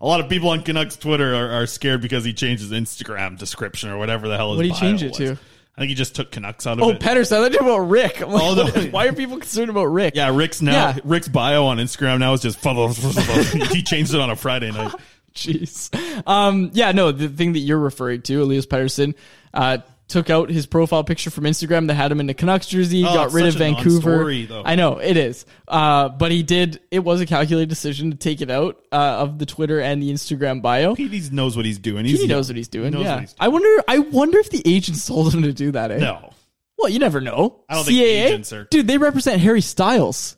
a 0.00 0.06
lot 0.06 0.20
of 0.20 0.28
people 0.28 0.48
on 0.50 0.62
Canucks 0.62 0.96
Twitter 0.96 1.34
are, 1.34 1.62
are 1.62 1.66
scared 1.66 2.00
because 2.00 2.24
he 2.24 2.32
changed 2.32 2.62
his 2.62 2.72
Instagram 2.72 3.38
description 3.38 3.90
or 3.90 3.98
whatever 3.98 4.28
the 4.28 4.36
hell. 4.36 4.50
His 4.52 4.56
What 4.56 4.62
did 4.62 4.72
he 4.72 4.80
change 4.80 5.02
it 5.02 5.08
was. 5.10 5.16
to? 5.18 5.32
I 5.76 5.80
think 5.82 5.88
he 5.90 5.94
just 5.94 6.14
took 6.14 6.30
Canucks 6.30 6.66
out 6.66 6.78
of 6.78 6.84
Oh, 6.84 6.90
it. 6.90 6.96
Oh, 6.96 6.98
Pettersson. 6.98 7.38
I 7.38 7.42
thought 7.42 7.52
you 7.52 7.58
about 7.60 7.78
Rick. 7.88 8.20
I'm 8.20 8.30
like, 8.32 8.42
Oh, 8.42 8.54
no. 8.54 8.82
why 8.90 9.06
are 9.06 9.12
people 9.12 9.38
concerned 9.38 9.70
about 9.70 9.84
Rick? 9.84 10.14
yeah, 10.14 10.34
Rick's 10.34 10.60
now 10.60 10.72
Yeah. 10.72 10.98
Rick's 11.04 11.28
bio 11.28 11.64
on 11.66 11.78
Instagram 11.78 12.18
now 12.18 12.32
is 12.34 12.42
just 12.42 12.60
he 13.72 13.82
changed 13.82 14.12
it 14.14 14.20
on 14.20 14.30
a 14.30 14.36
Friday 14.36 14.70
night. 14.72 14.92
Jeez. 15.34 15.90
Um, 16.26 16.70
yeah, 16.74 16.92
no, 16.92 17.12
the 17.12 17.28
thing 17.28 17.52
that 17.52 17.60
you're 17.60 17.78
referring 17.78 18.22
to, 18.22 18.42
Elias 18.42 18.66
Pettersson, 18.66 19.14
uh, 19.54 19.78
took 20.10 20.28
out 20.28 20.50
his 20.50 20.66
profile 20.66 21.04
picture 21.04 21.30
from 21.30 21.44
Instagram 21.44 21.86
that 21.86 21.94
had 21.94 22.12
him 22.12 22.20
in 22.20 22.26
the 22.26 22.34
Canucks 22.34 22.66
jersey, 22.66 23.04
Oh, 23.04 23.14
got 23.14 23.32
rid 23.32 23.46
of 23.46 23.54
a 23.56 23.58
Vancouver. 23.58 24.16
non-story. 24.24 24.48
I 24.64 24.74
know, 24.74 24.98
it 24.98 25.16
is. 25.16 25.46
Uh, 25.66 26.08
but 26.10 26.30
he 26.32 26.42
did, 26.42 26.80
it 26.90 26.98
was 26.98 27.20
a 27.20 27.26
calculated 27.26 27.68
decision 27.68 28.10
to 28.10 28.16
take 28.16 28.40
it 28.40 28.50
out, 28.50 28.82
uh, 28.92 28.96
of 28.96 29.38
the 29.38 29.46
Twitter 29.46 29.80
and 29.80 30.02
the 30.02 30.10
Instagram 30.10 30.60
bio. 30.62 30.94
He 30.94 31.08
knows 31.32 31.56
what 31.56 31.64
he's 31.64 31.78
doing. 31.78 32.04
He 32.04 32.26
knows 32.26 32.48
what 32.48 32.56
he's 32.56 32.68
doing. 32.68 32.92
yeah. 32.92 33.14
what 33.14 33.20
he's 33.20 33.34
I 33.40 33.48
wonder, 33.48 33.82
I 33.88 33.98
wonder 34.00 34.38
if 34.38 34.50
the 34.50 34.62
agents 34.66 35.06
told 35.08 35.32
him 35.34 35.42
to 35.44 35.52
do 35.52 35.70
that, 35.72 35.90
eh? 35.90 35.98
No. 35.98 36.32
Well, 36.78 36.88
you 36.88 36.98
never 36.98 37.20
know. 37.20 37.60
I 37.68 37.74
don't 37.74 37.84
think 37.84 37.98
CAA? 37.98 38.24
agents 38.26 38.52
are- 38.52 38.64
Dude, 38.70 38.86
they 38.86 38.98
represent 38.98 39.40
Harry 39.40 39.60
Styles. 39.60 40.36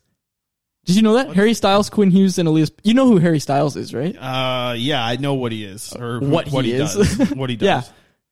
Did 0.85 0.97
you 0.97 1.03
know 1.03 1.15
that? 1.15 1.35
Harry 1.37 1.55
Styles, 1.55 1.89
Quinn 1.89 2.11
Hughes, 2.11 2.39
and 2.39 2.49
Elias. 2.49 2.73
You 2.83 2.95
know 2.95 3.07
who 3.07 3.19
Harry 3.19 3.39
Styles 3.39 3.77
is, 3.77 3.95
right? 3.95 4.17
Uh, 4.17 4.75
yeah, 4.77 5.05
I 5.05 5.15
know 5.17 5.35
what 5.35 5.53
he 5.53 5.65
is 5.65 5.95
or 5.95 6.19
who- 6.19 6.29
what, 6.31 6.49
he, 6.49 6.73
is. 6.73 6.95
does. 6.95 7.31
What 7.31 7.49
he 7.51 7.57
does. 7.65 7.67
yeah. 7.67 7.83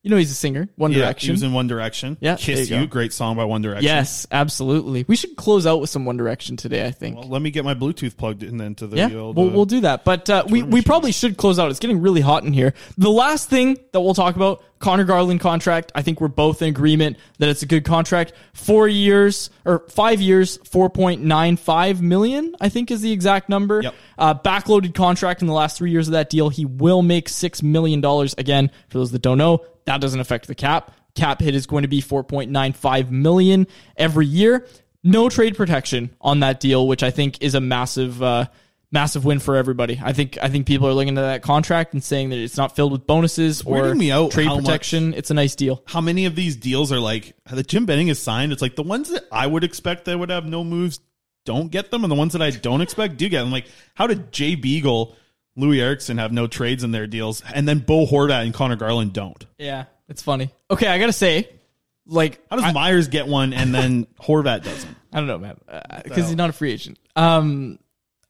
You 0.02 0.08
know 0.10 0.16
he's 0.16 0.30
a 0.30 0.34
singer. 0.34 0.66
One 0.76 0.92
Yeah, 0.92 1.00
Direction. 1.00 1.26
He 1.26 1.32
was 1.32 1.42
in 1.42 1.52
One 1.52 1.66
Direction. 1.66 2.16
Yeah, 2.20 2.36
Kiss 2.36 2.68
there 2.68 2.78
you 2.78 2.82
You, 2.84 2.88
great 2.88 3.12
song 3.12 3.36
by 3.36 3.44
One 3.44 3.60
Direction. 3.60 3.84
Yes, 3.84 4.26
absolutely. 4.30 5.04
We 5.06 5.14
should 5.14 5.36
close 5.36 5.66
out 5.66 5.78
with 5.78 5.90
some 5.90 6.06
One 6.06 6.16
Direction 6.16 6.56
today. 6.56 6.86
I 6.86 6.90
think. 6.90 7.18
Well, 7.18 7.28
let 7.28 7.42
me 7.42 7.50
get 7.50 7.66
my 7.66 7.74
Bluetooth 7.74 8.16
plugged 8.16 8.42
in 8.42 8.56
then 8.56 8.74
to 8.76 8.86
the 8.86 8.96
yeah, 8.96 9.12
old. 9.12 9.36
we'll, 9.36 9.48
uh, 9.48 9.52
we'll 9.52 9.64
do 9.66 9.80
that. 9.80 10.04
But 10.04 10.30
uh, 10.30 10.44
we, 10.48 10.62
we 10.62 10.80
probably 10.80 11.12
should 11.12 11.36
close 11.36 11.58
out. 11.58 11.70
It's 11.70 11.80
getting 11.80 12.00
really 12.00 12.22
hot 12.22 12.44
in 12.44 12.54
here. 12.54 12.72
The 12.96 13.10
last 13.10 13.50
thing 13.50 13.78
that 13.92 14.00
we'll 14.00 14.14
talk 14.14 14.36
about 14.36 14.62
Conor 14.78 15.04
Garland 15.04 15.40
contract. 15.40 15.92
I 15.94 16.00
think 16.00 16.22
we're 16.22 16.28
both 16.28 16.62
in 16.62 16.68
agreement 16.68 17.18
that 17.38 17.50
it's 17.50 17.62
a 17.62 17.66
good 17.66 17.84
contract. 17.84 18.32
Four 18.54 18.88
years 18.88 19.50
or 19.66 19.80
five 19.90 20.22
years, 20.22 20.56
four 20.64 20.88
point 20.88 21.22
nine 21.22 21.58
five 21.58 22.00
million. 22.00 22.56
I 22.60 22.70
think 22.70 22.90
is 22.90 23.02
the 23.02 23.12
exact 23.12 23.50
number. 23.50 23.82
Yep. 23.82 23.94
Uh, 24.16 24.34
backloaded 24.34 24.94
contract 24.94 25.42
in 25.42 25.46
the 25.46 25.52
last 25.52 25.76
three 25.76 25.90
years 25.90 26.08
of 26.08 26.12
that 26.12 26.30
deal. 26.30 26.48
He 26.48 26.64
will 26.64 27.02
make 27.02 27.28
six 27.28 27.62
million 27.62 28.00
dollars 28.00 28.34
again. 28.38 28.70
For 28.88 28.96
those 28.98 29.12
that 29.12 29.20
don't 29.20 29.36
know, 29.38 29.66
that 29.90 30.00
doesn't 30.00 30.20
affect 30.20 30.46
the 30.46 30.54
cap. 30.54 30.92
Cap 31.16 31.40
hit 31.40 31.56
is 31.56 31.66
going 31.66 31.82
to 31.82 31.88
be 31.88 32.00
four 32.00 32.22
point 32.22 32.50
nine 32.50 32.72
five 32.72 33.10
million 33.10 33.66
every 33.96 34.26
year. 34.26 34.66
No 35.02 35.28
trade 35.28 35.56
protection 35.56 36.10
on 36.20 36.40
that 36.40 36.60
deal, 36.60 36.86
which 36.86 37.02
I 37.02 37.10
think 37.10 37.42
is 37.42 37.54
a 37.54 37.60
massive. 37.60 38.22
Uh, 38.22 38.46
Massive 38.92 39.24
win 39.24 39.38
for 39.38 39.54
everybody. 39.54 40.00
I 40.02 40.12
think 40.12 40.36
I 40.42 40.48
think 40.48 40.66
people 40.66 40.88
are 40.88 40.92
looking 40.92 41.16
at 41.16 41.20
that 41.20 41.42
contract 41.42 41.92
and 41.94 42.02
saying 42.02 42.30
that 42.30 42.40
it's 42.40 42.56
not 42.56 42.74
filled 42.74 42.90
with 42.90 43.06
bonuses 43.06 43.62
or 43.62 43.94
trade 43.94 44.46
how 44.48 44.56
much- 44.56 44.64
protection. 44.64 45.14
It's 45.14 45.30
a 45.30 45.34
nice 45.34 45.54
deal. 45.54 45.80
How 45.86 46.00
many 46.00 46.24
of 46.24 46.34
these 46.34 46.56
deals 46.56 46.90
are 46.90 46.98
like 46.98 47.36
that 47.48 47.68
Jim 47.68 47.86
Benning 47.86 48.08
is 48.08 48.18
signed? 48.20 48.50
It's 48.50 48.60
like 48.60 48.74
the 48.74 48.82
ones 48.82 49.08
that 49.10 49.22
I 49.30 49.46
would 49.46 49.62
expect 49.62 50.06
that 50.06 50.18
would 50.18 50.30
have 50.30 50.44
no 50.44 50.64
moves 50.64 50.98
don't 51.44 51.70
get 51.70 51.92
them, 51.92 52.02
and 52.02 52.10
the 52.10 52.16
ones 52.16 52.32
that 52.32 52.42
I 52.42 52.50
don't 52.50 52.80
expect 52.80 53.16
do 53.16 53.28
get 53.28 53.42
them. 53.42 53.52
Like, 53.52 53.66
how 53.94 54.08
did 54.08 54.32
Jay 54.32 54.56
Beagle, 54.56 55.14
Loui 55.60 55.80
Eriksson 55.80 56.18
have 56.18 56.32
no 56.32 56.46
trades 56.46 56.84
in 56.84 56.90
their 56.90 57.06
deals, 57.06 57.42
and 57.54 57.68
then 57.68 57.80
Bo 57.80 58.06
Horvat 58.06 58.44
and 58.44 58.54
Conor 58.54 58.76
Garland 58.76 59.12
don't? 59.12 59.44
Yeah, 59.58 59.84
it's 60.08 60.22
funny. 60.22 60.50
Okay, 60.70 60.86
I 60.86 60.98
gotta 60.98 61.12
say, 61.12 61.48
like, 62.06 62.40
How 62.50 62.56
does 62.56 62.74
Myers 62.74 63.08
get 63.08 63.26
one 63.26 63.52
and 63.52 63.74
then 63.74 64.06
Horvat 64.20 64.64
doesn't? 64.64 64.96
I 65.12 65.18
don't 65.18 65.26
know, 65.26 65.38
man, 65.38 65.58
because 66.04 66.28
he's 66.28 66.36
not 66.36 66.50
a 66.50 66.52
free 66.52 66.72
agent. 66.72 66.98
Um, 67.16 67.78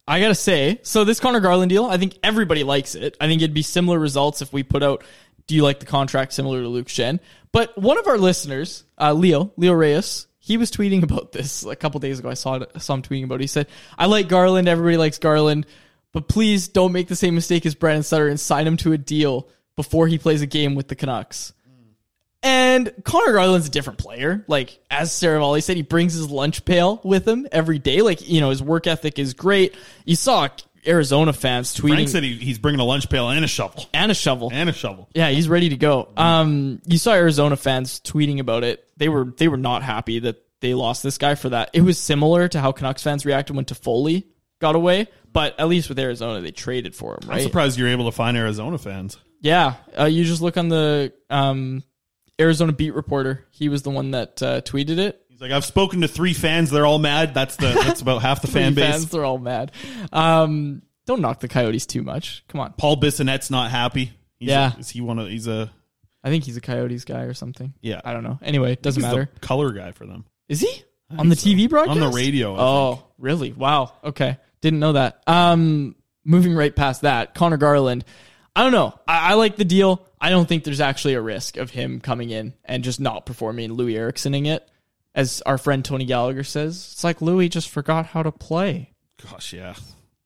I 0.08 0.20
gotta 0.20 0.34
say, 0.34 0.80
so 0.82 1.04
this 1.04 1.20
Conor 1.20 1.40
Garland 1.40 1.70
deal, 1.70 1.84
I 1.84 1.96
think 1.96 2.18
everybody 2.22 2.64
likes 2.64 2.94
it. 2.94 3.16
I 3.20 3.26
think 3.28 3.42
it'd 3.42 3.54
be 3.54 3.62
similar 3.62 3.98
results 3.98 4.42
if 4.42 4.52
we 4.52 4.62
put 4.62 4.82
out. 4.82 5.04
Do 5.46 5.54
you 5.54 5.62
like 5.62 5.80
the 5.80 5.86
contract 5.86 6.32
similar 6.32 6.62
to 6.62 6.68
Luke 6.68 6.88
Schenn? 6.88 7.20
But 7.52 7.76
one 7.76 7.98
of 7.98 8.06
our 8.06 8.18
listeners, 8.18 8.84
uh, 8.98 9.12
Leo, 9.12 9.52
Leo 9.56 9.72
Reyes, 9.72 10.26
he 10.38 10.56
was 10.56 10.70
tweeting 10.70 11.02
about 11.04 11.32
this 11.32 11.64
a 11.64 11.76
couple 11.76 12.00
days 12.00 12.18
ago. 12.18 12.28
I 12.28 12.34
saw 12.34 12.56
it, 12.56 12.82
saw 12.82 12.94
him 12.94 13.02
tweeting 13.02 13.24
about 13.24 13.36
it. 13.36 13.42
He 13.42 13.46
said, 13.46 13.68
"I 13.96 14.06
like 14.06 14.28
Garland. 14.28 14.68
Everybody 14.68 14.96
likes 14.96 15.18
Garland, 15.18 15.66
but 16.12 16.28
please 16.28 16.68
don't 16.68 16.92
make 16.92 17.08
the 17.08 17.16
same 17.16 17.34
mistake 17.34 17.66
as 17.66 17.74
Brandon 17.74 18.02
Sutter 18.02 18.28
and 18.28 18.38
sign 18.38 18.66
him 18.66 18.76
to 18.78 18.92
a 18.92 18.98
deal 18.98 19.48
before 19.76 20.06
he 20.06 20.18
plays 20.18 20.42
a 20.42 20.46
game 20.46 20.74
with 20.74 20.88
the 20.88 20.94
Canucks." 20.96 21.52
And 22.42 22.90
Conor 23.04 23.34
Garland's 23.34 23.66
a 23.66 23.70
different 23.70 23.98
player. 23.98 24.44
Like, 24.48 24.80
as 24.90 25.10
Seravalli 25.10 25.62
said, 25.62 25.76
he 25.76 25.82
brings 25.82 26.14
his 26.14 26.30
lunch 26.30 26.64
pail 26.64 26.98
with 27.04 27.28
him 27.28 27.46
every 27.52 27.78
day. 27.78 28.00
Like, 28.00 28.26
you 28.26 28.40
know, 28.40 28.48
his 28.48 28.62
work 28.62 28.86
ethic 28.86 29.18
is 29.18 29.34
great. 29.34 29.76
You 30.06 30.16
saw 30.16 30.48
Arizona 30.86 31.32
fans 31.34 31.74
tweeting 31.76 31.94
Frank 31.94 32.08
said 32.08 32.22
he, 32.22 32.36
he's 32.36 32.58
bringing 32.58 32.80
a 32.80 32.84
lunch 32.84 33.10
pail 33.10 33.28
and 33.28 33.44
a 33.44 33.48
shovel 33.48 33.84
and 33.92 34.10
a 34.10 34.14
shovel. 34.14 34.50
and 34.52 34.70
a 34.70 34.72
shovel. 34.72 35.08
Yeah, 35.14 35.28
he's 35.28 35.48
ready 35.48 35.68
to 35.68 35.76
go. 35.76 36.08
Um, 36.16 36.80
you 36.86 36.96
saw 36.96 37.12
Arizona 37.12 37.56
fans 37.56 38.00
tweeting 38.00 38.38
about 38.38 38.64
it. 38.64 38.88
They 38.96 39.10
were 39.10 39.26
they 39.36 39.48
were 39.48 39.58
not 39.58 39.82
happy 39.82 40.20
that 40.20 40.42
they 40.60 40.72
lost 40.72 41.02
this 41.02 41.18
guy 41.18 41.34
for 41.34 41.50
that. 41.50 41.70
It 41.74 41.82
was 41.82 41.98
similar 41.98 42.48
to 42.48 42.60
how 42.60 42.72
Canucks 42.72 43.02
fans 43.02 43.26
reacted 43.26 43.56
when 43.56 43.66
Toffoli 43.66 44.24
got 44.60 44.76
away, 44.76 45.08
but 45.32 45.58
at 45.58 45.68
least 45.68 45.88
with 45.88 45.98
Arizona, 45.98 46.40
they 46.40 46.52
traded 46.52 46.94
for 46.94 47.14
him, 47.14 47.30
I'm 47.30 47.40
surprised 47.40 47.78
you're 47.78 47.88
able 47.88 48.06
to 48.06 48.12
find 48.12 48.36
Arizona 48.36 48.78
fans. 48.78 49.18
Yeah, 49.40 49.74
uh, 49.98 50.04
you 50.04 50.24
just 50.24 50.42
look 50.42 50.56
on 50.56 50.68
the 50.68 51.12
um, 51.30 51.82
Arizona 52.40 52.72
beat 52.72 52.94
reporter. 52.94 53.46
He 53.50 53.68
was 53.68 53.82
the 53.82 53.90
one 53.90 54.12
that 54.12 54.42
uh, 54.42 54.60
tweeted 54.60 54.98
it. 54.98 55.20
He's 55.28 55.40
like, 55.40 55.50
I've 55.50 55.64
spoken 55.64 56.02
to 56.02 56.08
three 56.08 56.34
fans. 56.34 56.70
They're 56.70 56.86
all 56.86 56.98
mad. 56.98 57.32
That's 57.34 57.56
the 57.56 57.68
that's 57.68 58.02
about 58.02 58.20
half 58.22 58.42
the 58.42 58.48
fan 58.52 58.74
base. 58.74 58.90
Fans, 58.90 59.10
they're 59.10 59.24
all 59.24 59.38
mad. 59.38 59.72
Um, 60.12 60.82
don't 61.06 61.22
knock 61.22 61.40
the 61.40 61.48
Coyotes 61.48 61.86
too 61.86 62.02
much. 62.02 62.44
Come 62.48 62.60
on. 62.60 62.74
Paul 62.74 62.96
Bissonnette's 63.00 63.50
not 63.50 63.70
happy. 63.70 64.12
He's 64.38 64.50
Yeah. 64.50 64.74
a, 64.76 64.78
is 64.78 64.90
he 64.90 65.00
one 65.00 65.18
of? 65.18 65.28
He's 65.28 65.46
a 65.46 65.72
I 66.22 66.28
think 66.28 66.44
he's 66.44 66.58
a 66.58 66.60
Coyotes 66.60 67.04
guy 67.04 67.22
or 67.22 67.32
something. 67.32 67.72
yeah. 67.80 68.00
I 68.04 68.12
don't 68.12 68.22
know. 68.22 68.38
Anyway, 68.42 68.72
it 68.72 68.82
doesn't 68.82 69.00
matter. 69.02 69.30
color 69.40 69.72
guy 69.72 69.92
for 69.92 70.04
them. 70.06 70.26
Is 70.48 70.60
he 70.60 70.82
on 71.16 71.30
the 71.30 71.34
TV 71.34 71.68
broadcast? 71.68 71.98
On 71.98 72.10
the 72.10 72.14
radio, 72.14 72.54
I 72.54 72.60
oh, 72.60 73.02
really? 73.18 73.52
Wow. 73.52 73.92
Okay, 74.04 74.36
didn't 74.60 74.80
know 74.80 74.92
that. 74.92 75.22
Um, 75.26 75.94
moving 76.24 76.54
right 76.54 76.74
past 76.74 77.02
that, 77.02 77.34
Conor 77.34 77.56
Garland. 77.56 78.04
I 78.54 78.62
don't 78.62 78.72
know. 78.72 78.98
I, 79.06 79.32
I 79.32 79.34
like 79.34 79.56
the 79.56 79.64
deal. 79.64 80.06
I 80.20 80.30
don't 80.30 80.48
think 80.48 80.64
there's 80.64 80.80
actually 80.80 81.14
a 81.14 81.20
risk 81.20 81.56
of 81.56 81.70
him 81.70 82.00
coming 82.00 82.30
in 82.30 82.52
and 82.64 82.84
just 82.84 83.00
not 83.00 83.24
performing. 83.26 83.72
Louis 83.72 83.94
Ericksoning 83.94 84.46
it, 84.46 84.68
as 85.14 85.40
our 85.46 85.56
friend 85.56 85.84
Tony 85.84 86.04
Gallagher 86.04 86.44
says. 86.44 86.90
It's 86.92 87.04
like 87.04 87.20
Loui 87.20 87.48
just 87.48 87.70
forgot 87.70 88.06
how 88.06 88.22
to 88.22 88.32
play, 88.32 88.92
Gosh, 89.30 89.52
yeah. 89.52 89.74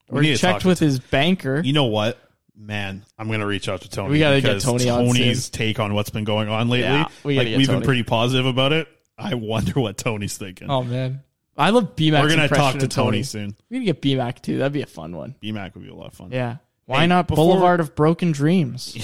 or 0.09 0.21
We 0.21 0.29
he 0.29 0.35
to 0.35 0.41
talk 0.41 0.55
checked 0.55 0.65
with 0.65 0.79
his 0.79 0.99
banker. 0.99 1.61
You 1.65 1.75
know 1.75 1.85
what, 1.85 2.19
man? 2.57 3.05
I'm 3.19 3.31
gonna 3.31 3.47
reach 3.47 3.69
out 3.69 3.83
to 3.83 3.91
Tony. 3.91 4.11
We 4.13 4.19
gotta 4.19 4.41
get 4.41 4.61
Tony 4.63 4.89
on 4.89 5.05
Tony's 5.07 5.49
take 5.51 5.79
on 5.79 5.95
what's 5.95 6.11
been 6.11 6.25
going 6.25 6.49
on 6.49 6.69
lately. 6.69 6.89
Yeah, 6.89 7.09
we 7.23 7.37
like 7.37 7.47
we've 7.49 7.67
Tony. 7.67 7.79
been 7.81 7.87
pretty 7.87 8.03
positive 8.03 8.47
about 8.47 8.73
it. 8.73 8.89
I 9.17 9.35
wonder 9.35 9.79
what 9.81 9.97
Tony's 9.97 10.37
thinking. 10.37 10.69
Oh 10.71 10.83
man, 10.83 11.23
I 11.57 11.71
love 11.71 11.95
BMAC. 11.97 12.23
We're 12.23 12.29
gonna 12.31 12.49
talk 12.49 12.79
to 12.79 12.89
Tony 12.89 13.23
soon. 13.23 13.55
We're 13.71 13.77
gonna 13.79 13.93
get 13.93 14.03
BMAC 14.03 14.43
too. 14.43 14.59
That'd 14.59 14.73
be 14.73 14.83
a 14.83 14.87
fun 14.87 15.17
one. 15.17 15.35
BMAC 15.43 15.75
would 15.75 15.85
be 15.85 15.91
a 15.91 15.95
lot 15.95 16.09
of 16.09 16.15
fun. 16.15 16.31
Yeah. 16.33 16.57
Why 16.87 17.01
Hey, 17.03 17.07
not 17.07 17.29
before- 17.29 17.47
Boulevard 17.47 17.81
of 17.81 17.95
Broken 17.95 18.33
Dreams? 18.33 18.97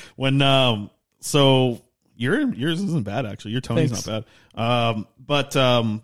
when 0.16 0.40
um 0.42 0.90
so 1.20 1.82
your 2.16 2.52
yours 2.54 2.80
isn't 2.82 3.04
bad 3.04 3.26
actually 3.26 3.50
your 3.52 3.60
tony's 3.60 3.90
Thanks. 3.90 4.06
not 4.06 4.24
bad 4.56 4.62
um 4.94 5.06
but 5.18 5.54
um 5.56 6.02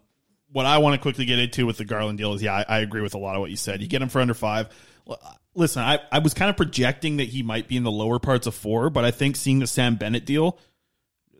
what 0.50 0.66
i 0.66 0.76
want 0.78 0.94
to 0.94 1.00
quickly 1.00 1.24
get 1.24 1.38
into 1.38 1.64
with 1.64 1.78
the 1.78 1.86
garland 1.86 2.18
deal 2.18 2.34
is 2.34 2.42
yeah 2.42 2.52
I, 2.56 2.64
I 2.68 2.78
agree 2.80 3.00
with 3.00 3.14
a 3.14 3.18
lot 3.18 3.34
of 3.34 3.40
what 3.40 3.48
you 3.50 3.56
said 3.56 3.80
you 3.80 3.86
get 3.88 4.02
him 4.02 4.10
for 4.10 4.20
under 4.20 4.34
five 4.34 4.68
listen 5.54 5.82
i 5.82 6.00
i 6.10 6.18
was 6.18 6.34
kind 6.34 6.50
of 6.50 6.56
projecting 6.58 7.16
that 7.18 7.28
he 7.28 7.42
might 7.42 7.66
be 7.68 7.76
in 7.78 7.82
the 7.82 7.90
lower 7.90 8.18
parts 8.18 8.46
of 8.46 8.54
four 8.54 8.90
but 8.90 9.04
i 9.06 9.10
think 9.10 9.36
seeing 9.36 9.58
the 9.60 9.66
sam 9.66 9.96
bennett 9.96 10.26
deal 10.26 10.58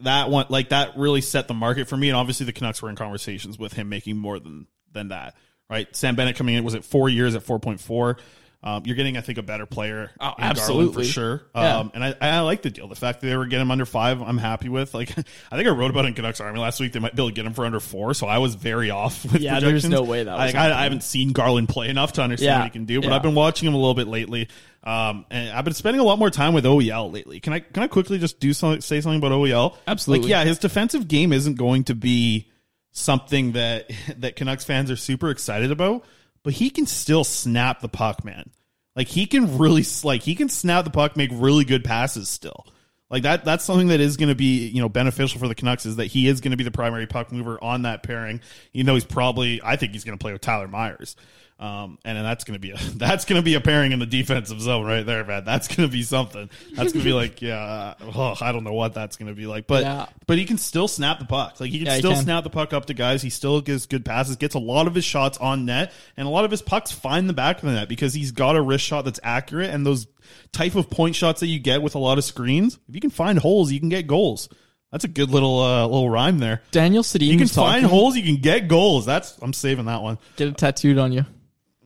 that 0.05 0.31
one 0.31 0.47
like 0.49 0.71
that 0.71 0.97
really 0.97 1.21
set 1.21 1.49
the 1.49 1.55
market 1.55 1.89
for 1.89 1.97
me. 1.97 2.09
And 2.09 2.17
obviously 2.17 2.47
the 2.47 2.53
canucks 2.53 2.83
were 2.83 2.91
in 2.91 2.97
conversations 2.97 3.59
with 3.59 3.73
him 3.73 3.89
making 3.89 4.17
more 4.17 4.39
than 4.39 4.67
than 4.93 5.09
that 5.09 5.35
right? 5.73 5.95
Sam 5.97 6.15
bennett 6.15 6.37
coming 6.37 6.55
in 6.55 6.65
was 6.65 6.75
it 6.75 6.85
four 6.85 7.09
years 7.09 7.35
at 7.35 7.45
4.4 7.45 8.19
um, 8.65 8.83
you're 8.87 8.95
getting, 8.95 9.17
I 9.17 9.23
think, 9.23 9.39
a 9.39 9.43
better 9.43 9.67
player. 9.67 10.11
Oh, 10.21 10.35
absolutely. 10.39 11.05
for 11.05 11.11
sure. 11.11 11.43
Yeah. 11.55 11.79
Um, 11.79 11.91
and 11.95 12.05
I, 12.05 12.15
I 12.21 12.41
like 12.41 12.63
the 12.63 12.71
deal. 12.71 12.87
The 12.87 12.95
fact 12.95 13.21
that 13.21 13.27
they 13.27 13.37
were 13.37 13.47
getting 13.47 13.63
him 13.63 13.71
under 13.73 13.85
five, 13.85 14.23
I'm 14.23 14.39
happy 14.39 14.69
with. 14.69 14.95
Like, 14.95 15.11
I 15.51 15.57
think 15.57 15.67
I 15.67 15.71
wrote 15.71 15.91
about 15.91 16.05
it 16.05 16.09
in 16.09 16.15
Canucks 16.15 16.41
Army 16.41 16.61
last 16.61 16.79
week. 16.79 16.93
They 16.93 17.01
might 17.01 17.17
be 17.17 17.23
able 17.23 17.31
to 17.31 17.35
get 17.35 17.45
him 17.45 17.55
for 17.55 17.65
under 17.65 17.81
four, 17.81 18.15
so 18.15 18.29
I 18.29 18.39
was 18.39 18.55
very 18.55 18.91
off 18.91 19.25
with 19.33 19.41
Yeah, 19.43 19.59
there's 19.59 19.89
no 19.89 20.03
way 20.05 20.23
that 20.23 20.33
was 20.33 20.55
Like, 20.55 20.55
I. 20.55 20.81
I 20.81 20.85
haven't 20.85 21.03
seen 21.03 21.33
Garland 21.33 21.69
play 21.69 21.89
enough 21.89 22.13
to 22.15 22.23
understand 22.23 22.47
Yeah. 22.47 22.59
what 22.59 22.65
he 22.67 22.71
can 22.71 22.85
do, 22.85 23.01
but 23.01 23.09
Yeah. 23.09 23.17
I've 23.17 23.23
been 23.23 23.35
watching 23.35 23.67
him 23.69 23.75
a 23.75 23.79
little 23.79 23.95
bit 23.95 24.07
lately. 24.07 24.49
Um, 24.85 25.27
and 25.31 25.51
I've 25.51 25.65
been 25.65 25.75
spending 25.75 26.01
a 26.01 26.05
lot 26.05 26.19
more 26.19 26.31
time 26.31 26.55
with 26.55 26.65
OEL 26.65 27.13
lately. 27.13 27.39
Can 27.41 27.53
I 27.53 27.61
can 27.61 27.83
I 27.85 27.87
quickly 27.87 28.19
just 28.19 28.41
do 28.41 28.53
something, 28.53 28.81
say 28.81 29.01
something 29.01 29.19
about 29.19 29.31
OEL? 29.33 29.77
Absolutely. 29.87 30.25
Like, 30.25 30.31
yeah, 30.31 30.45
his 30.45 30.59
defensive 30.59 31.07
game 31.09 31.33
isn't 31.33 31.55
going 31.55 31.85
to 31.85 31.95
be 31.95 32.49
something 32.93 33.53
that 33.53 33.91
that 34.19 34.37
Canucks 34.37 34.65
fans 34.65 34.91
are 34.91 34.97
super 34.97 35.31
excited 35.31 35.71
about, 35.71 36.05
but 36.45 36.55
he 36.55 36.71
can 36.71 36.87
still 36.87 37.25
snap 37.25 37.81
the 37.81 37.89
puck, 37.89 38.25
man. 38.25 38.51
Like 38.95 39.09
he 39.09 39.27
can 39.27 39.59
really 39.59 39.85
like 40.05 40.23
he 40.23 40.35
can 40.35 40.49
snap 40.49 40.85
the 40.85 40.91
puck, 40.91 41.17
make 41.17 41.31
really 41.33 41.65
good 41.65 41.85
passes 41.85 42.29
still. 42.29 42.67
Like 43.11 43.25
that 43.25 43.45
that's 43.45 43.65
something 43.65 43.89
that 43.89 44.01
is 44.01 44.17
going 44.17 44.29
to 44.29 44.35
be, 44.35 44.69
you 44.69 44.81
know, 44.81 44.89
beneficial 44.89 45.39
for 45.39 45.49
the 45.49 45.55
Canucks 45.55 45.87
is 45.87 45.97
that 45.97 46.07
he 46.07 46.29
is 46.29 46.41
going 46.41 46.53
to 46.53 46.57
be 46.57 46.65
the 46.65 46.71
primary 46.71 47.07
puck 47.07 47.31
mover 47.31 47.63
on 47.63 47.83
that 47.83 48.03
pairing. 48.03 48.41
You 48.73 48.85
know, 48.85 48.95
he's 48.95 49.05
probably 49.05 49.61
I 49.63 49.77
think 49.77 49.93
he's 49.93 50.05
going 50.05 50.19
to 50.19 50.23
play 50.23 50.33
with 50.33 50.41
Tyler 50.41 50.69
Myers. 50.69 51.17
Um, 51.59 51.99
and 52.05 52.17
then 52.17 52.25
that's 52.25 52.43
going 52.43 52.55
to 52.55 52.59
be 52.61 52.73
a 52.73 52.77
that's 52.97 53.25
to 53.25 53.41
be 53.41 53.55
a 53.55 53.61
pairing 53.61 53.93
in 53.93 54.01
the 54.01 54.07
defensive 54.07 54.61
zone 54.61 54.85
right 54.85 55.07
there, 55.07 55.25
man. 55.25 55.45
That's 55.45 55.69
going 55.69 55.89
to 55.89 55.93
be 55.93 56.03
something. 56.03 56.51
That's 56.75 56.93
going 56.93 57.05
to 57.05 57.09
be 57.09 57.13
like, 57.13 57.41
yeah, 57.43 57.95
oh, 58.01 58.35
I 58.41 58.51
don't 58.51 58.65
know 58.65 58.73
what 58.73 58.95
that's 58.95 59.17
going 59.17 59.29
to 59.29 59.35
be 59.35 59.47
like, 59.47 59.69
but 59.69 59.83
Yeah. 59.85 60.07
but 60.27 60.39
he 60.39 60.45
can 60.45 60.59
still 60.59 60.89
snap 60.89 61.21
the 61.21 61.25
puck. 61.25 61.61
Like 61.61 61.71
he 61.71 61.79
can 61.79 61.87
Yeah, 61.87 61.93
he 61.95 61.99
still 62.01 62.15
can. 62.15 62.23
snap 62.25 62.43
the 62.43 62.51
puck 62.51 62.73
up 62.73 62.87
to 62.87 62.95
guys. 62.95 63.23
He 63.23 63.31
still 63.31 63.61
gives 63.61 63.87
good 63.87 64.05
passes, 64.05 64.35
gets 64.37 64.55
a 64.57 64.59
lot 64.59 64.87
of 64.89 64.95
his 64.95 65.05
shots 65.05 65.39
on 65.39 65.65
net, 65.65 65.93
and 66.17 66.27
a 66.27 66.31
lot 66.31 66.45
of 66.45 66.51
his 66.51 66.63
pucks 66.63 66.91
find 66.91 67.29
the 67.29 67.33
back 67.33 67.59
of 67.59 67.63
the 67.69 67.73
net 67.73 67.89
because 67.89 68.13
he's 68.13 68.33
got 68.33 68.57
a 68.57 68.61
wrist 68.63 68.85
shot 68.85 69.05
that's 69.05 69.21
accurate. 69.23 69.71
And 69.71 69.87
those 69.87 70.09
type 70.53 70.75
of 70.75 70.91
point 70.91 71.15
shots 71.15 71.41
that 71.41 71.47
you 71.47 71.61
get 71.61 71.81
with 71.81 71.95
a 71.95 71.99
lot 72.01 72.19
of 72.19 72.25
screens, 72.25 72.79
if 72.89 72.95
you 72.97 73.01
can 73.01 73.11
find 73.11 73.39
holes, 73.39 73.71
you 73.71 73.79
can 73.79 73.89
get 73.89 74.09
goals. 74.09 74.49
That's 74.91 75.05
a 75.05 75.09
good 75.09 75.31
little 75.31 75.61
uh, 75.61 75.87
little 75.87 76.11
rhyme 76.11 76.39
there. 76.39 76.61
Daniel 76.71 77.03
Sedin 77.03 77.23
You 77.27 77.31
can 77.33 77.41
was 77.43 77.55
talking. 77.55 77.73
find 77.83 77.87
holes, 77.87 78.17
you 78.17 78.23
can 78.25 78.37
get 78.43 78.67
goals. 78.69 79.07
That's 79.07 79.39
I'm 79.41 79.53
saving 79.53 79.85
that 79.87 80.03
one. 80.03 80.19
Get 80.37 80.49
it 80.49 80.59
tattooed 80.59 80.99
on 80.99 81.13
you. 81.13 81.25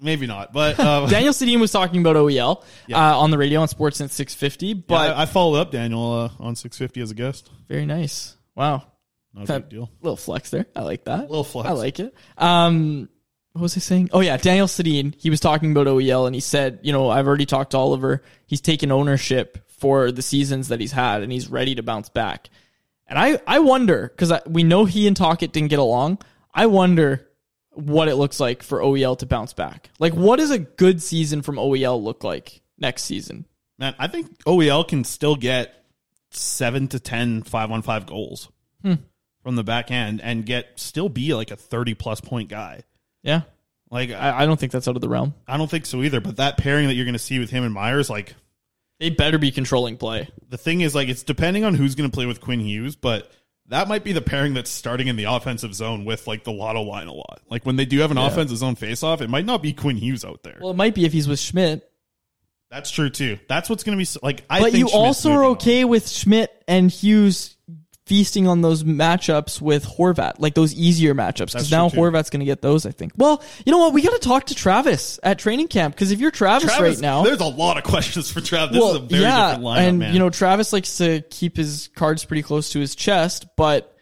Maybe 0.00 0.26
not, 0.26 0.52
but 0.52 0.78
uh, 0.78 1.06
Daniel 1.10 1.32
Sedin 1.32 1.58
was 1.60 1.72
talking 1.72 2.00
about 2.00 2.16
OEL 2.16 2.62
Yeah. 2.86 3.12
uh, 3.12 3.16
on 3.18 3.30
the 3.30 3.38
radio 3.38 3.60
on 3.62 3.68
Sports 3.68 3.98
Sportsnet 4.00 4.10
650, 4.10 4.74
but 4.74 4.86
but 4.88 5.16
I, 5.16 5.22
I 5.22 5.26
followed 5.26 5.58
up 5.58 5.70
Daniel 5.70 6.12
uh, 6.12 6.30
on 6.42 6.54
650 6.54 7.00
as 7.00 7.10
a 7.10 7.14
guest. 7.14 7.50
very 7.68 7.86
nice. 7.86 8.36
Wow. 8.54 8.84
Not 9.32 9.46
That- 9.46 9.62
big 9.62 9.70
deal. 9.70 9.90
Little 10.02 10.16
flex 10.16 10.50
there. 10.50 10.66
I 10.76 10.80
like 10.82 11.04
that. 11.04 11.20
Little 11.30 11.44
flex. 11.44 11.68
I 11.68 11.72
like 11.72 11.98
it. 12.00 12.14
Um, 12.36 13.08
what 13.52 13.62
was 13.62 13.76
I 13.76 13.80
saying? 13.80 14.10
Oh 14.12 14.20
yeah, 14.20 14.36
Daniel 14.36 14.66
Sedin. 14.66 15.14
He 15.16 15.30
was 15.30 15.40
talking 15.40 15.70
about 15.70 15.86
OEL, 15.86 16.26
and 16.26 16.34
he 16.34 16.40
said, 16.42 16.80
you 16.82 16.92
know, 16.92 17.08
I've 17.08 17.26
already 17.26 17.46
talked 17.46 17.70
to 17.70 17.78
Oliver. 17.78 18.22
He's 18.46 18.60
taken 18.60 18.92
ownership 18.92 19.58
for 19.78 20.12
the 20.12 20.20
seasons 20.22 20.68
that 20.68 20.78
he's 20.80 20.92
had, 20.92 21.22
and 21.22 21.32
he's 21.32 21.48
ready 21.48 21.74
to 21.74 21.82
bounce 21.82 22.10
back. 22.10 22.50
And 23.06 23.18
I, 23.18 23.40
I 23.46 23.60
wonder 23.60 24.12
because 24.14 24.32
we 24.46 24.62
know 24.62 24.84
he 24.84 25.06
and 25.06 25.16
Tocchet 25.16 25.52
didn't 25.52 25.70
get 25.70 25.78
along. 25.78 26.18
I 26.52 26.66
wonder 26.66 27.25
what 27.76 28.08
it 28.08 28.16
looks 28.16 28.40
like 28.40 28.62
for 28.62 28.80
OEL 28.80 29.18
to 29.18 29.26
bounce 29.26 29.52
back. 29.52 29.90
Like, 29.98 30.14
what 30.14 30.38
does 30.38 30.50
a 30.50 30.58
good 30.58 31.02
season 31.02 31.42
from 31.42 31.56
OEL 31.56 32.02
look 32.02 32.24
like 32.24 32.60
next 32.78 33.04
season? 33.04 33.44
Man, 33.78 33.94
I 33.98 34.06
think 34.08 34.42
OEL 34.44 34.86
can 34.88 35.04
still 35.04 35.36
get 35.36 35.74
seven 36.30 36.88
to 36.88 36.98
10 36.98 37.42
five 37.42 37.70
on 37.70 37.82
five 37.82 38.06
goals 38.06 38.48
Hmm. 38.82 38.94
from 39.42 39.56
the 39.56 39.64
back 39.64 39.90
end 39.90 40.20
and 40.20 40.44
get 40.44 40.66
still 40.76 41.08
be 41.08 41.34
like 41.34 41.50
a 41.50 41.56
30 41.56 41.94
plus 41.94 42.20
point 42.20 42.48
guy. 42.48 42.82
Yeah, 43.22 43.42
Like, 43.90 44.10
I, 44.10 44.30
I, 44.30 44.42
I 44.42 44.46
don't 44.46 44.58
think 44.58 44.72
that's 44.72 44.86
out 44.88 44.96
of 44.96 45.00
the 45.02 45.08
realm. 45.08 45.34
I 45.46 45.56
don't 45.56 45.70
think 45.70 45.86
so 45.86 46.02
either. 46.02 46.20
But 46.20 46.36
that 46.36 46.56
pairing 46.58 46.86
that 46.88 46.94
you're 46.94 47.04
going 47.04 47.12
to 47.14 47.18
see 47.18 47.38
with 47.38 47.50
him 47.50 47.64
and 47.64 47.72
Myers, 47.74 48.08
like, 48.10 48.34
They 49.00 49.10
better 49.10 49.38
be 49.38 49.50
controlling 49.50 49.96
play. 49.96 50.28
the 50.48 50.58
thing 50.58 50.80
is, 50.80 50.94
like, 50.94 51.08
it's 51.08 51.22
depending 51.22 51.64
on 51.64 51.74
who's 51.74 51.94
going 51.94 52.08
to 52.10 52.14
play 52.14 52.26
with 52.26 52.40
Quinn 52.40 52.60
Hughes, 52.60 52.96
but 52.96 53.30
that 53.68 53.88
might 53.88 54.04
be 54.04 54.12
the 54.12 54.20
pairing 54.20 54.54
that's 54.54 54.70
starting 54.70 55.08
in 55.08 55.16
the 55.16 55.24
offensive 55.24 55.74
zone 55.74 56.04
with, 56.04 56.26
like, 56.26 56.44
the 56.44 56.52
Lotto 56.52 56.82
line 56.82 57.08
a 57.08 57.12
lot. 57.12 57.40
Like, 57.50 57.64
when 57.66 57.76
they 57.76 57.84
do 57.84 57.98
have 58.00 58.10
an 58.10 58.16
Yeah. 58.16 58.26
offensive 58.28 58.56
zone 58.58 58.74
face 58.76 59.02
off, 59.02 59.20
it 59.20 59.28
might 59.30 59.44
not 59.46 59.62
be 59.62 59.72
Quinn 59.72 59.96
Hughes 59.96 60.24
out 60.24 60.42
there. 60.42 60.58
Well, 60.60 60.70
it 60.70 60.76
might 60.76 60.94
be 60.94 61.04
if 61.04 61.12
he's 61.12 61.26
with 61.28 61.38
Schmidt. 61.40 61.88
That's 62.70 62.90
true, 62.90 63.10
too. 63.10 63.38
That's 63.48 63.68
what's 63.70 63.84
going 63.84 63.98
to 63.98 64.04
be, 64.04 64.18
like, 64.26 64.42
I 64.50 64.60
but 64.60 64.72
you 64.72 64.80
Schmidt's 64.88 64.94
also 64.94 65.30
are 65.30 65.32
moving 65.34 65.46
on. 65.46 65.52
okay 65.52 65.84
with 65.84 66.08
Schmidt 66.08 66.64
and 66.66 66.90
Hughes 66.90 67.56
feasting 68.06 68.46
on 68.46 68.62
those 68.62 68.84
matchups 68.84 69.60
with 69.60 69.84
Horvat, 69.84 70.34
like 70.38 70.54
those 70.54 70.72
easier 70.72 71.14
matchups, 71.14 71.52
because 71.52 71.70
now. 71.70 71.88
Horvat's 71.88 72.30
going 72.30 72.40
to 72.40 72.46
get 72.46 72.62
those. 72.62 72.86
I 72.86 72.92
think. 72.92 73.12
Well, 73.16 73.42
you 73.64 73.72
know 73.72 73.78
what? 73.78 73.92
We 73.92 74.02
got 74.02 74.12
to 74.12 74.18
talk 74.26 74.46
to 74.46 74.54
Travis 74.54 75.20
at 75.22 75.38
training 75.38 75.68
camp 75.68 75.94
because 75.94 76.12
if 76.12 76.20
you're 76.20 76.30
Travis, 76.30 76.74
Travis, 76.74 76.96
right 76.96 77.02
now, 77.02 77.22
there's 77.22 77.40
a 77.40 77.44
lot 77.44 77.76
of 77.76 77.84
questions 77.84 78.30
for 78.30 78.40
Travis. 78.40 78.74
This 78.74 78.80
well, 78.80 78.96
is 78.96 79.02
a 79.02 79.06
very 79.06 79.22
yeah, 79.22 79.50
different 79.50 79.64
lineup, 79.64 79.88
and 79.88 79.98
man. 79.98 80.12
you 80.14 80.18
know 80.18 80.30
Travis 80.30 80.72
likes 80.72 80.96
to 80.98 81.22
keep 81.30 81.56
his 81.56 81.90
cards 81.94 82.24
pretty 82.24 82.42
close 82.42 82.70
to 82.70 82.80
his 82.80 82.94
chest, 82.94 83.46
but 83.56 83.94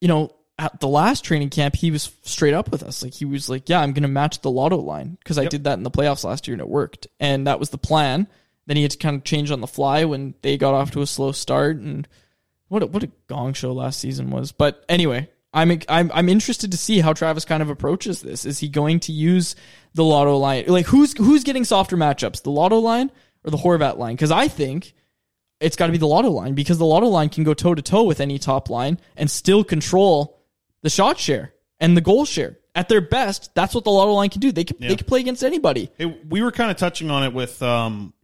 you 0.00 0.08
know 0.08 0.34
at 0.58 0.78
the 0.78 0.88
last 0.88 1.24
training 1.24 1.48
camp 1.48 1.74
he 1.74 1.90
was 1.90 2.12
straight 2.22 2.54
up 2.54 2.70
with 2.70 2.82
us. 2.82 3.02
Like 3.02 3.14
he 3.14 3.24
was 3.24 3.48
like, 3.48 3.68
"Yeah, 3.68 3.80
I'm 3.80 3.92
going 3.92 4.02
to 4.02 4.08
match 4.08 4.42
the 4.42 4.50
lotto 4.50 4.76
line 4.76 5.16
because 5.18 5.38
I 5.38 5.46
did 5.46 5.64
that 5.64 5.78
in 5.78 5.82
the 5.82 5.90
playoffs 5.90 6.24
last 6.24 6.46
year 6.46 6.54
and 6.54 6.60
it 6.60 6.68
worked." 6.68 7.06
And 7.18 7.46
that 7.46 7.58
was 7.58 7.70
the 7.70 7.78
plan. 7.78 8.28
Then 8.66 8.76
he 8.76 8.82
had 8.82 8.92
to 8.92 8.98
kind 8.98 9.16
of 9.16 9.24
change 9.24 9.50
on 9.50 9.62
the 9.62 9.66
fly 9.66 10.04
when 10.04 10.34
they 10.42 10.58
got 10.58 10.74
off 10.74 10.90
to 10.92 11.02
a 11.02 11.06
slow 11.06 11.32
start 11.32 11.78
and 11.78 12.06
what 12.70 12.82
a, 12.82 12.86
what 12.86 13.02
a 13.02 13.10
gong 13.26 13.52
show 13.52 13.72
last 13.72 14.00
season 14.00 14.30
was. 14.30 14.52
But 14.52 14.84
anyway, 14.88 15.28
I'm 15.52 15.78
I'm 15.88 16.10
I'm 16.14 16.28
interested 16.28 16.70
to 16.72 16.78
see 16.78 17.00
how 17.00 17.12
Travis 17.12 17.44
kind 17.44 17.62
of 17.62 17.68
approaches 17.68 18.22
this. 18.22 18.46
Is 18.46 18.60
he 18.60 18.68
going 18.68 19.00
to 19.00 19.12
use 19.12 19.56
the 19.94 20.04
lotto 20.04 20.36
line? 20.38 20.64
Like 20.68 20.86
who's 20.86 21.12
who's 21.18 21.44
getting 21.44 21.64
softer 21.64 21.96
matchups, 21.96 22.42
the 22.42 22.50
lotto 22.50 22.78
line 22.78 23.10
or 23.44 23.50
the 23.50 23.56
Horvat 23.58 23.98
line? 23.98 24.14
Because 24.14 24.30
I 24.30 24.48
think 24.48 24.94
it's 25.60 25.76
got 25.76 25.86
to 25.86 25.92
be 25.92 25.98
the 25.98 26.06
lotto 26.06 26.30
line 26.30 26.54
because 26.54 26.78
the 26.78 26.86
lotto 26.86 27.08
line 27.08 27.28
can 27.28 27.44
go 27.44 27.52
toe 27.52 27.74
to 27.74 27.82
toe 27.82 28.04
with 28.04 28.20
any 28.20 28.38
top 28.38 28.70
line 28.70 28.98
and 29.16 29.30
still 29.30 29.62
control 29.64 30.40
the 30.82 30.88
shot 30.90 31.18
share. 31.18 31.52
and 31.80 31.96
the 31.96 32.00
goal 32.00 32.24
share. 32.24 32.56
At 32.74 32.88
their 32.88 33.00
best, 33.00 33.52
that's 33.56 33.74
what 33.74 33.82
the 33.84 33.90
lotto 33.90 34.12
line 34.12 34.30
can 34.30 34.40
do. 34.40 34.52
They 34.52 34.62
can 34.64 34.76
Yeah. 34.78 34.90
they 34.90 34.96
can 34.96 35.06
play 35.06 35.18
against 35.20 35.42
anybody. 35.42 35.90
We 36.28 36.40
were 36.40 36.52
kind 36.52 36.70
of 36.70 36.76
touching 36.76 37.10
on 37.10 37.24
it 37.24 37.32
with 37.34 37.60
um 37.62 38.14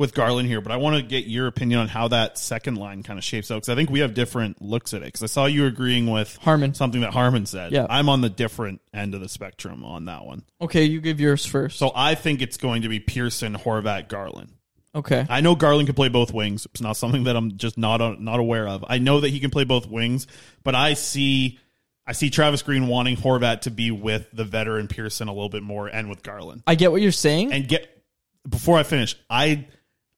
with 0.00 0.14
Garland 0.14 0.48
here, 0.48 0.62
but 0.62 0.72
I 0.72 0.78
want 0.78 0.96
to 0.96 1.02
get 1.02 1.26
your 1.26 1.46
opinion 1.46 1.80
on 1.80 1.86
how 1.86 2.08
that 2.08 2.38
second 2.38 2.76
line 2.76 3.02
kind 3.02 3.18
of 3.18 3.24
shapes 3.24 3.50
out 3.50 3.56
because 3.56 3.68
I 3.68 3.74
think 3.74 3.90
we 3.90 4.00
have 4.00 4.14
different 4.14 4.62
looks 4.62 4.94
at 4.94 5.02
it. 5.02 5.04
Because 5.04 5.22
I 5.22 5.26
saw 5.26 5.44
you 5.44 5.66
agreeing 5.66 6.10
with 6.10 6.38
Harmon 6.38 6.72
something 6.72 7.02
that 7.02 7.12
Harmon 7.12 7.44
said. 7.44 7.70
Yeah. 7.70 7.86
I'm 7.90 8.08
on 8.08 8.22
the 8.22 8.30
different 8.30 8.80
end 8.94 9.14
of 9.14 9.20
the 9.20 9.28
spectrum 9.28 9.84
on 9.84 10.06
that 10.06 10.24
one. 10.24 10.42
Okay, 10.58 10.84
you 10.84 11.02
give 11.02 11.20
yours 11.20 11.44
first. 11.44 11.78
So 11.78 11.92
I 11.94 12.14
think 12.14 12.40
it's 12.40 12.56
going 12.56 12.82
to 12.82 12.88
be 12.88 12.98
Pearson, 12.98 13.54
Horvat, 13.54 14.08
Garland. 14.08 14.54
Okay. 14.94 15.26
I 15.28 15.42
know 15.42 15.54
Garland 15.54 15.86
can 15.86 15.94
play 15.94 16.08
both 16.08 16.32
wings. 16.32 16.66
It's 16.72 16.80
not 16.80 16.94
something 16.94 17.24
that 17.24 17.36
I'm 17.36 17.58
just 17.58 17.76
not 17.76 18.20
not 18.22 18.40
aware 18.40 18.66
of. 18.66 18.86
I 18.88 18.98
know 18.98 19.20
that 19.20 19.28
he 19.28 19.38
can 19.38 19.50
play 19.50 19.64
both 19.64 19.86
wings, 19.86 20.26
but 20.64 20.74
I 20.74 20.94
see 20.94 21.58
I 22.06 22.12
see 22.12 22.30
Travis 22.30 22.62
Green 22.62 22.88
wanting 22.88 23.18
Horvat 23.18 23.60
to 23.62 23.70
be 23.70 23.90
with 23.90 24.28
the 24.32 24.44
veteran 24.44 24.88
Pearson 24.88 25.28
a 25.28 25.32
little 25.32 25.50
bit 25.50 25.62
more 25.62 25.88
and 25.88 26.08
with 26.08 26.22
Garland. 26.22 26.62
I 26.66 26.74
get 26.74 26.90
what 26.90 27.02
you're 27.02 27.12
saying. 27.12 27.52
And 27.52 27.68
get 27.68 28.02
before 28.48 28.78
I 28.78 28.82
finish, 28.82 29.14
I 29.28 29.66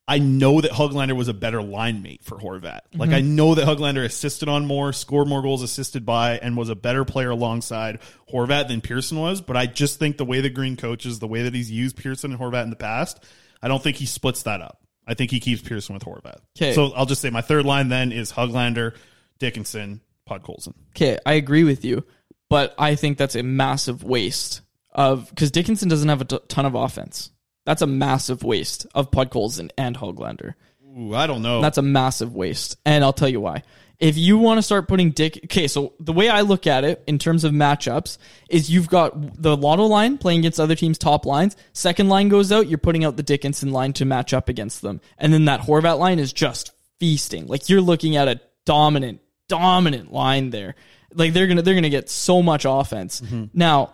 I 0.08 0.18
know 0.18 0.60
that 0.60 0.72
Hoglander 0.72 1.16
was 1.16 1.28
a 1.28 1.34
better 1.34 1.62
line 1.62 2.02
mate 2.02 2.22
for 2.24 2.36
Horvat. 2.36 2.80
Like 2.94 3.10
Mhm. 3.10 3.14
I 3.14 3.20
know 3.20 3.54
that 3.54 3.66
Hoglander 3.66 4.04
assisted 4.04 4.48
on 4.48 4.66
more, 4.66 4.92
scored 4.92 5.28
more 5.28 5.42
goals 5.42 5.62
assisted 5.62 6.04
by, 6.04 6.38
and 6.38 6.56
was 6.56 6.68
a 6.68 6.74
better 6.74 7.04
player 7.04 7.30
alongside 7.30 8.00
Horvat 8.32 8.68
than 8.68 8.80
Pearson 8.80 9.18
was. 9.18 9.40
But 9.40 9.56
I 9.56 9.66
just 9.66 9.98
think 10.00 10.16
the 10.16 10.24
way 10.24 10.40
the 10.40 10.50
Green 10.50 10.76
coaches, 10.76 11.18
the 11.20 11.28
way 11.28 11.42
that 11.42 11.54
he's 11.54 11.70
used 11.70 11.96
Pearson 11.96 12.32
and 12.32 12.40
Horvat 12.40 12.64
in 12.64 12.70
the 12.70 12.76
past, 12.76 13.20
I 13.62 13.68
don't 13.68 13.82
think 13.82 13.96
he 13.96 14.06
splits 14.06 14.42
that 14.42 14.60
up. 14.60 14.78
I 15.06 15.14
think 15.14 15.30
he 15.30 15.40
keeps 15.40 15.62
Pearson 15.62 15.94
with 15.94 16.04
Horvat. 16.04 16.38
'Kay. 16.56 16.74
So 16.74 16.92
I'll 16.92 17.06
just 17.06 17.20
say 17.20 17.30
my 17.30 17.40
third 17.40 17.64
line 17.64 17.88
then 17.88 18.12
is 18.12 18.32
Hoglander, 18.32 18.94
Dickinson, 19.38 20.00
Podkolzin. 20.28 20.74
Okay, 20.96 21.18
I 21.26 21.32
agree 21.34 21.64
with 21.64 21.84
you, 21.84 22.04
but 22.48 22.74
I 22.78 22.94
think 22.94 23.18
that's 23.18 23.34
a 23.34 23.42
massive 23.42 24.04
waste 24.04 24.60
of 24.94 25.28
because 25.30 25.50
Dickinson 25.50 25.88
doesn't 25.88 26.08
have 26.08 26.20
a 26.20 26.24
t- 26.24 26.38
ton 26.48 26.66
of 26.66 26.74
offense. 26.76 27.30
That's 27.64 27.82
a 27.82 27.86
massive 27.86 28.42
waste 28.42 28.86
of 28.94 29.10
Podkolzin 29.10 29.70
and 29.78 29.96
Hoglander. 29.96 30.54
Ooh, 30.98 31.14
I 31.14 31.26
don't 31.26 31.42
know. 31.42 31.60
That's 31.60 31.78
a 31.78 31.82
massive 31.82 32.34
waste, 32.34 32.76
and 32.84 33.02
I'll 33.04 33.12
tell 33.12 33.28
you 33.28 33.40
why. 33.40 33.62
If 33.98 34.18
you 34.18 34.36
want 34.36 34.58
to 34.58 34.62
start 34.62 34.88
putting 34.88 35.12
Dick, 35.12 35.40
okay, 35.44 35.68
so 35.68 35.92
the 36.00 36.12
way 36.12 36.28
I 36.28 36.40
look 36.40 36.66
at 36.66 36.82
it 36.82 37.04
in 37.06 37.20
terms 37.20 37.44
of 37.44 37.52
matchups 37.52 38.18
is 38.50 38.68
you've 38.68 38.88
got 38.88 39.40
the 39.40 39.56
Lotto 39.56 39.84
line 39.86 40.18
playing 40.18 40.40
against 40.40 40.58
other 40.58 40.74
teams' 40.74 40.98
top 40.98 41.24
lines. 41.24 41.56
Second 41.72 42.08
line 42.08 42.28
goes 42.28 42.50
out, 42.50 42.66
you're 42.66 42.78
putting 42.78 43.04
out 43.04 43.16
the 43.16 43.22
Dickinson 43.22 43.70
line 43.70 43.92
to 43.94 44.04
match 44.04 44.34
up 44.34 44.48
against 44.48 44.82
them, 44.82 45.00
and 45.18 45.32
then 45.32 45.44
that 45.44 45.60
Horvat 45.60 46.00
line 46.00 46.18
is 46.18 46.32
just 46.32 46.72
feasting. 46.98 47.46
Like 47.46 47.68
you're 47.68 47.80
looking 47.80 48.16
at 48.16 48.26
a 48.26 48.40
dominant, 48.66 49.20
dominant 49.48 50.12
line 50.12 50.50
there. 50.50 50.74
Like 51.14 51.32
they're 51.32 51.46
gonna 51.46 51.62
they're 51.62 51.74
gonna 51.74 51.88
get 51.88 52.10
so 52.10 52.42
much 52.42 52.64
offense. 52.68 53.20
Mm-hmm. 53.20 53.44
Now, 53.54 53.92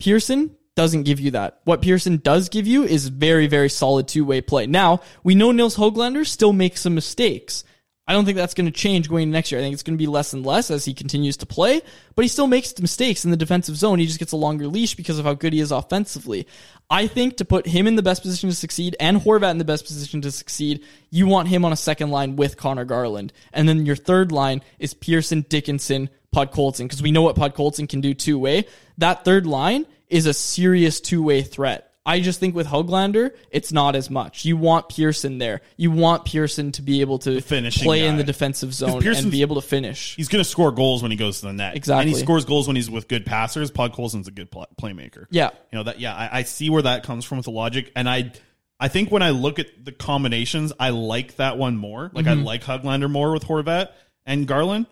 Pearson 0.00 0.56
doesn't 0.74 1.02
give 1.02 1.20
you 1.20 1.32
that. 1.32 1.60
What 1.64 1.82
Pearson 1.82 2.18
does 2.18 2.48
give 2.48 2.66
you 2.66 2.84
is 2.84 3.08
very, 3.08 3.46
very 3.46 3.68
solid 3.68 4.08
two 4.08 4.24
way 4.24 4.40
play. 4.40 4.66
Now, 4.66 5.00
we 5.22 5.34
know 5.34 5.52
Nils 5.52 5.76
Hoglander 5.76 6.26
still 6.26 6.52
makes 6.52 6.80
some 6.80 6.94
mistakes. 6.94 7.64
I 8.06 8.14
don't 8.14 8.24
think 8.24 8.36
that's 8.36 8.54
going 8.54 8.66
to 8.66 8.72
change 8.72 9.08
going 9.08 9.24
into 9.24 9.32
next 9.32 9.52
year. 9.52 9.60
I 9.60 9.62
think 9.62 9.74
it's 9.74 9.84
going 9.84 9.96
to 9.96 10.02
be 10.02 10.08
less 10.08 10.32
and 10.32 10.44
less 10.44 10.72
as 10.72 10.84
he 10.84 10.92
continues 10.92 11.36
to 11.38 11.46
play, 11.46 11.80
but 12.16 12.22
he 12.22 12.28
still 12.28 12.48
makes 12.48 12.76
mistakes 12.80 13.24
in 13.24 13.30
the 13.30 13.36
defensive 13.36 13.76
zone. 13.76 14.00
He 14.00 14.06
just 14.06 14.18
gets 14.18 14.32
a 14.32 14.36
longer 14.36 14.66
leash 14.66 14.96
because 14.96 15.20
of 15.20 15.24
how 15.24 15.34
good 15.34 15.52
he 15.52 15.60
is 15.60 15.70
offensively. 15.70 16.48
I 16.90 17.06
think 17.06 17.36
to 17.36 17.44
put 17.44 17.64
him 17.64 17.86
in 17.86 17.94
the 17.94 18.02
best 18.02 18.22
position 18.22 18.50
to 18.50 18.56
succeed 18.56 18.96
and 18.98 19.18
Horvat 19.18 19.52
in 19.52 19.58
the 19.58 19.64
best 19.64 19.86
position 19.86 20.20
to 20.22 20.32
succeed, 20.32 20.84
you 21.10 21.28
want 21.28 21.48
him 21.48 21.64
on 21.64 21.72
a 21.72 21.76
second 21.76 22.10
line 22.10 22.34
with 22.34 22.56
Conor 22.56 22.84
Garland. 22.84 23.32
And 23.52 23.68
then 23.68 23.86
your 23.86 23.96
third 23.96 24.32
line 24.32 24.62
is 24.80 24.94
Pearson, 24.94 25.46
Dickinson, 25.48 26.10
Podkolzin, 26.34 26.86
because 26.86 27.02
we 27.02 27.12
know 27.12 27.22
what 27.22 27.36
Podkolzin 27.36 27.88
can 27.88 28.00
do 28.00 28.14
two 28.14 28.38
way. 28.38 28.66
That 28.98 29.24
third 29.24 29.46
line 29.46 29.86
is 30.12 30.26
a 30.26 30.34
serious 30.34 31.00
two 31.00 31.22
way 31.22 31.42
threat. 31.42 31.88
I 32.04 32.18
just 32.18 32.40
think 32.40 32.56
with 32.56 32.66
Hoglander, 32.66 33.30
it's 33.52 33.70
not 33.72 33.94
as 33.94 34.10
much. 34.10 34.44
You 34.44 34.56
want 34.56 34.88
Pearson 34.88 35.38
there. 35.38 35.60
You 35.76 35.92
want 35.92 36.24
Pearson 36.24 36.72
to 36.72 36.82
be 36.82 37.00
able 37.00 37.20
to 37.20 37.40
finishing 37.40 37.84
play 37.84 38.06
in 38.06 38.16
the 38.16 38.24
defensive 38.24 38.74
zone 38.74 39.06
and 39.06 39.30
be 39.30 39.42
able 39.42 39.54
to 39.54 39.66
finish. 39.66 40.16
He's 40.16 40.26
going 40.26 40.42
to 40.42 40.48
score 40.50 40.72
goals 40.72 41.00
when 41.02 41.12
he 41.12 41.16
goes 41.16 41.38
to 41.40 41.46
the 41.46 41.52
net. 41.52 41.76
Exactly. 41.76 42.02
And 42.02 42.10
he 42.10 42.20
scores 42.20 42.44
goals 42.44 42.66
when 42.66 42.74
he's 42.74 42.90
with 42.90 43.06
good 43.06 43.24
passers. 43.24 43.70
Podkolzin's 43.70 44.26
a 44.26 44.32
good 44.32 44.50
playmaker. 44.50 45.26
Yeah. 45.30 45.50
You 45.70 45.78
know 45.78 45.84
that 45.84 46.00
yeah, 46.00 46.12
I, 46.12 46.40
I 46.40 46.42
see 46.42 46.70
where 46.70 46.82
that 46.82 47.04
comes 47.04 47.24
from 47.24 47.38
with 47.38 47.44
the 47.44 47.52
logic 47.52 47.92
and 47.94 48.08
I 48.08 48.32
I 48.80 48.88
think 48.88 49.12
when 49.12 49.22
I 49.22 49.30
look 49.30 49.60
at 49.60 49.84
the 49.84 49.92
combinations, 49.92 50.72
I 50.80 50.90
like 50.90 51.36
that 51.36 51.56
one 51.56 51.76
more. 51.76 52.10
Like 52.12 52.26
I 52.26 52.34
Mhm. 52.34 52.44
like 52.44 52.64
Hoglander 52.64 53.08
more 53.08 53.30
with 53.32 53.44
Horvat 53.44 53.90
and 54.26 54.44
Garland, 54.48 54.86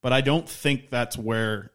but 0.00 0.12
I 0.12 0.20
don't 0.20 0.48
think 0.48 0.90
that's 0.90 1.18
where 1.18 1.71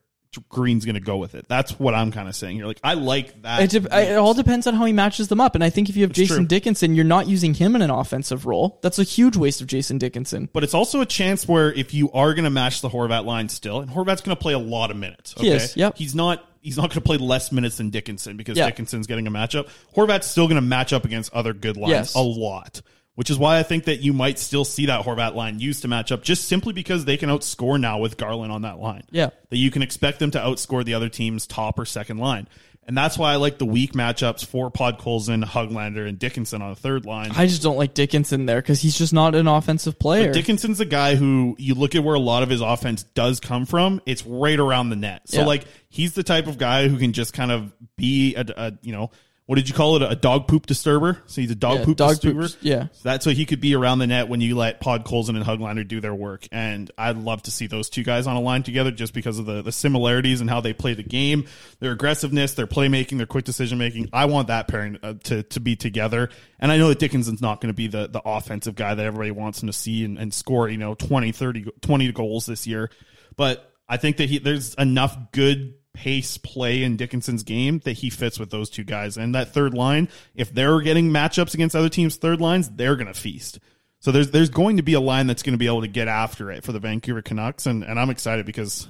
Green's 0.50 0.86
going 0.86 0.96
to 0.96 1.02
go 1.02 1.18
with 1.18 1.36
it. 1.36 1.48
That's 1.48 1.80
what 1.80 1.94
I'm 1.94 2.12
kind 2.12 2.28
of 2.28 2.36
saying 2.36 2.58
here. 2.58 2.66
Like 2.66 2.80
I 2.84 2.94
like 2.96 3.42
that. 3.44 3.74
It, 3.74 3.82
de- 3.82 4.00
it 4.14 4.16
all 4.18 4.34
depends 4.34 4.68
on 4.68 4.74
how 4.76 4.86
he 4.86 4.94
matches 4.94 5.28
them 5.28 5.40
up. 5.42 5.56
And 5.56 5.64
I 5.64 5.70
think 5.70 5.90
if 5.90 5.96
you 5.96 6.04
have 6.04 6.10
That's 6.12 6.20
Jason 6.20 6.38
true. 6.38 6.46
Dickinson, 6.48 6.96
you're 6.96 7.06
not 7.06 7.28
using 7.28 7.54
him 7.54 7.76
in 7.76 7.82
an 7.82 7.90
offensive 7.90 8.46
role. 8.46 8.80
That's 8.82 9.00
a 9.00 9.04
huge 9.04 9.36
waste 9.38 9.62
of 9.62 9.68
Jason 9.68 9.98
Dickinson. 9.98 10.50
But 10.54 10.64
it's 10.64 10.74
also 10.74 11.02
a 11.02 11.06
chance 11.06 11.48
where 11.48 11.72
if 11.74 11.94
you 11.94 12.12
are 12.12 12.34
going 12.34 12.44
to 12.44 12.50
match 12.50 12.82
the 12.82 12.90
Horvat 12.90 13.26
line 13.26 13.50
still, 13.50 13.80
and 13.82 13.90
Horvat's 13.90 14.22
going 14.22 14.36
to 14.36 14.42
play 14.42 14.54
a 14.54 14.60
lot 14.60 14.92
of 14.92 14.98
minutes. 14.98 15.34
He 15.38 15.50
is, 15.50 15.76
yep. 15.78 15.98
He's 15.98 16.14
not. 16.16 16.44
He's 16.62 16.76
not 16.76 16.84
going 16.90 16.96
to 16.96 17.02
play 17.02 17.18
less 17.18 17.52
minutes 17.54 17.78
than 17.78 17.92
Dickinson 17.92 18.36
because. 18.36 18.58
Dickinson's 18.58 19.08
getting 19.08 19.26
a 19.28 19.32
matchup. 19.32 19.70
Horvat's 19.96 20.26
still 20.28 20.48
going 20.48 20.56
to 20.56 20.62
match 20.62 20.92
up 20.92 21.06
against 21.06 21.34
other 21.34 21.54
good 21.54 21.78
lines 21.78 21.92
Yes. 21.92 22.16
a 22.16 22.20
lot, 22.22 22.82
which 23.18 23.32
is 23.32 23.38
why 23.40 23.58
I 23.58 23.64
think 23.64 23.86
that 23.86 24.02
you 24.02 24.14
might 24.14 24.38
still 24.38 24.64
see 24.64 24.86
that 24.86 25.04
Horvat 25.04 25.34
line 25.34 25.60
used 25.60 25.82
to 25.82 25.88
match 25.88 26.12
up 26.12 26.22
just 26.22 26.48
simply 26.48 26.72
because 26.72 27.04
they 27.06 27.18
can 27.18 27.32
outscore 27.32 27.80
now 27.82 27.98
with 27.98 28.16
Garland 28.16 28.52
on 28.52 28.62
that 28.62 28.78
line. 28.78 29.02
Yeah. 29.10 29.32
That 29.50 29.58
you 29.58 29.72
can 29.72 29.82
expect 29.82 30.20
them 30.20 30.30
to 30.32 30.38
outscore 30.38 30.86
the 30.86 30.94
other 30.94 31.10
team's 31.10 31.48
top 31.48 31.80
or 31.80 31.86
second 31.86 32.20
line. 32.20 32.48
And 32.86 32.96
that's 32.96 33.18
why 33.18 33.34
I 33.34 33.38
like 33.38 33.58
the 33.58 33.66
weak 33.66 33.94
matchups 33.94 34.46
for 34.46 34.70
Podkolzin, 34.70 35.44
Hoglander, 35.44 36.08
and 36.08 36.20
Dickinson 36.20 36.62
on 36.62 36.70
the 36.70 36.76
third 36.76 37.08
line. 37.08 37.32
I 37.36 37.48
just 37.48 37.64
don't 37.64 37.76
like 37.76 37.96
Dickinson 37.96 38.46
there 38.46 38.62
because 38.62 38.82
he's 38.82 38.96
just 38.96 39.14
not 39.14 39.34
an 39.34 39.48
offensive 39.48 39.98
player. 39.98 40.28
But 40.28 40.36
Dickinson's 40.36 40.80
a 40.80 40.86
guy 40.86 41.16
who 41.16 41.56
you 41.58 41.74
look 41.74 41.96
at 41.96 42.04
where 42.04 42.14
a 42.16 42.20
lot 42.20 42.44
of 42.44 42.50
his 42.50 42.62
offense 42.62 43.02
does 43.02 43.40
come 43.40 43.66
from. 43.66 44.00
It's 44.06 44.24
right 44.28 44.60
around 44.60 44.92
the 44.92 44.96
net. 44.96 45.24
So 45.26 45.40
Yeah. 45.40 45.48
like 45.48 45.66
he's 45.90 46.14
the 46.14 46.24
type 46.24 46.46
of 46.46 46.60
guy 46.60 46.88
who 46.88 46.98
can 46.98 47.14
just 47.14 47.34
kind 47.34 47.52
of 47.52 47.74
be 47.98 48.36
a, 48.36 48.46
a 48.56 48.74
you 48.84 48.92
know 48.94 49.10
what 49.48 49.56
did 49.56 49.70
you 49.70 49.74
call 49.74 49.96
it 49.96 50.02
a 50.02 50.14
dog 50.16 50.48
poop 50.48 50.66
disturber? 50.66 51.22
So 51.26 51.40
he's 51.40 51.50
a 51.52 51.56
dog 51.56 51.80
Yeah, 51.80 51.86
poop 51.86 51.98
dog 51.98 52.10
disturber. 52.12 52.42
poops, 52.42 52.58
yeah. 52.60 52.88
So 52.92 53.00
that's 53.04 53.24
so 53.24 53.32
he 53.32 53.46
could 53.46 53.62
be 53.62 53.76
around 53.76 54.00
the 54.00 54.08
net 54.08 54.28
when 54.28 54.42
you 54.42 54.58
let 54.58 54.82
Podkolzin 54.82 55.38
and 55.38 55.44
Hoglander 55.46 55.88
do 55.88 56.02
their 56.02 56.14
work. 56.14 56.46
And 56.52 56.92
I'd 56.98 57.16
love 57.16 57.44
to 57.44 57.52
see 57.52 57.66
those 57.66 57.90
two 57.90 58.04
guys 58.04 58.28
on 58.28 58.36
a 58.36 58.42
line 58.42 58.64
together 58.64 58.92
just 58.92 59.14
because 59.14 59.40
of 59.40 59.46
the, 59.46 59.62
the 59.62 59.72
similarities 59.72 60.42
and 60.42 60.50
how 60.50 60.60
they 60.60 60.74
play 60.74 60.96
the 60.96 61.04
game, 61.04 61.46
their 61.80 61.94
aggressiveness, 61.94 62.56
their 62.56 62.68
playmaking, 62.68 63.18
their 63.18 63.26
quick 63.26 63.46
decision 63.46 63.78
making. 63.78 64.10
I 64.12 64.26
want 64.26 64.50
that 64.50 64.68
pairing 64.68 65.00
uh, 65.02 65.14
to, 65.24 65.44
to 65.44 65.60
be 65.62 65.78
together. 65.78 66.30
And 66.60 66.70
I 66.70 66.78
know 66.78 66.90
that 66.90 67.00
Dickinson's 67.00 67.42
not 67.42 67.62
going 67.62 67.70
to 67.70 67.78
be 67.78 67.88
the, 67.88 68.08
the 68.10 68.22
offensive 68.26 68.76
guy 68.76 68.96
that 68.96 69.06
everybody 69.06 69.32
wants 69.32 69.64
him 69.64 69.68
to 69.68 69.74
see 69.74 70.04
and, 70.04 70.18
and 70.18 70.34
score, 70.34 70.68
you 70.68 70.78
know, 70.78 70.94
20, 70.94 71.32
30, 71.32 71.68
20 71.82 72.12
goals 72.12 72.46
this 72.48 72.68
year. 72.68 72.92
But 73.38 73.72
I 73.88 73.96
think 73.96 74.18
that 74.18 74.28
he, 74.28 74.40
there's 74.40 74.74
enough 74.74 75.16
good 75.32 75.76
pace 75.98 76.38
play 76.38 76.84
in 76.84 76.96
Dickinson's 76.96 77.42
game 77.42 77.80
that 77.80 77.94
he 77.94 78.12
fits 78.12 78.38
with 78.38 78.52
those 78.52 78.70
two 78.70 78.84
guys. 78.84 79.18
And 79.18 79.34
that 79.34 79.52
third 79.52 79.74
line, 79.74 80.10
if 80.36 80.54
they're 80.54 80.80
getting 80.82 81.10
matchups 81.10 81.56
against 81.56 81.76
other 81.76 81.90
teams' 81.90 82.18
third 82.18 82.40
lines, 82.40 82.70
they're 82.70 82.96
going 82.96 83.08
to 83.08 83.20
feast. 83.20 83.60
So 84.00 84.12
there's 84.12 84.30
there's 84.30 84.52
going 84.52 84.78
to 84.78 84.84
be 84.84 84.94
a 84.94 85.00
line 85.00 85.26
that's 85.26 85.42
going 85.42 85.56
to 85.56 85.58
be 85.58 85.66
able 85.66 85.82
to 85.82 85.88
get 85.88 86.08
after 86.08 86.52
it 86.52 86.64
for 86.64 86.72
the 86.72 86.80
Vancouver 86.80 87.24
Canucks, 87.24 87.66
and, 87.66 87.84
and 87.84 88.00
I'm 88.00 88.12
excited 88.12 88.46
because 88.46 88.88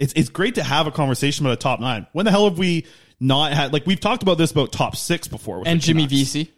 it's 0.00 0.14
it's 0.14 0.30
great 0.30 0.54
to 0.54 0.62
have 0.62 0.86
a 0.86 0.90
conversation 0.90 1.44
about 1.44 1.52
a 1.52 1.56
top 1.60 1.80
nine. 1.80 2.06
When 2.12 2.24
the 2.24 2.30
hell 2.30 2.48
have 2.48 2.58
we 2.58 2.86
not 3.20 3.52
had 3.52 3.74
like 3.74 3.84
we've 3.84 4.00
talked 4.00 4.22
about 4.22 4.38
this 4.38 4.50
about 4.50 4.72
top 4.72 4.96
six 4.96 5.28
before 5.28 5.58
with 5.58 5.68
and 5.68 5.82
Jimmy 5.82 6.06
Canucks. 6.06 6.32
Vesey. 6.32 6.52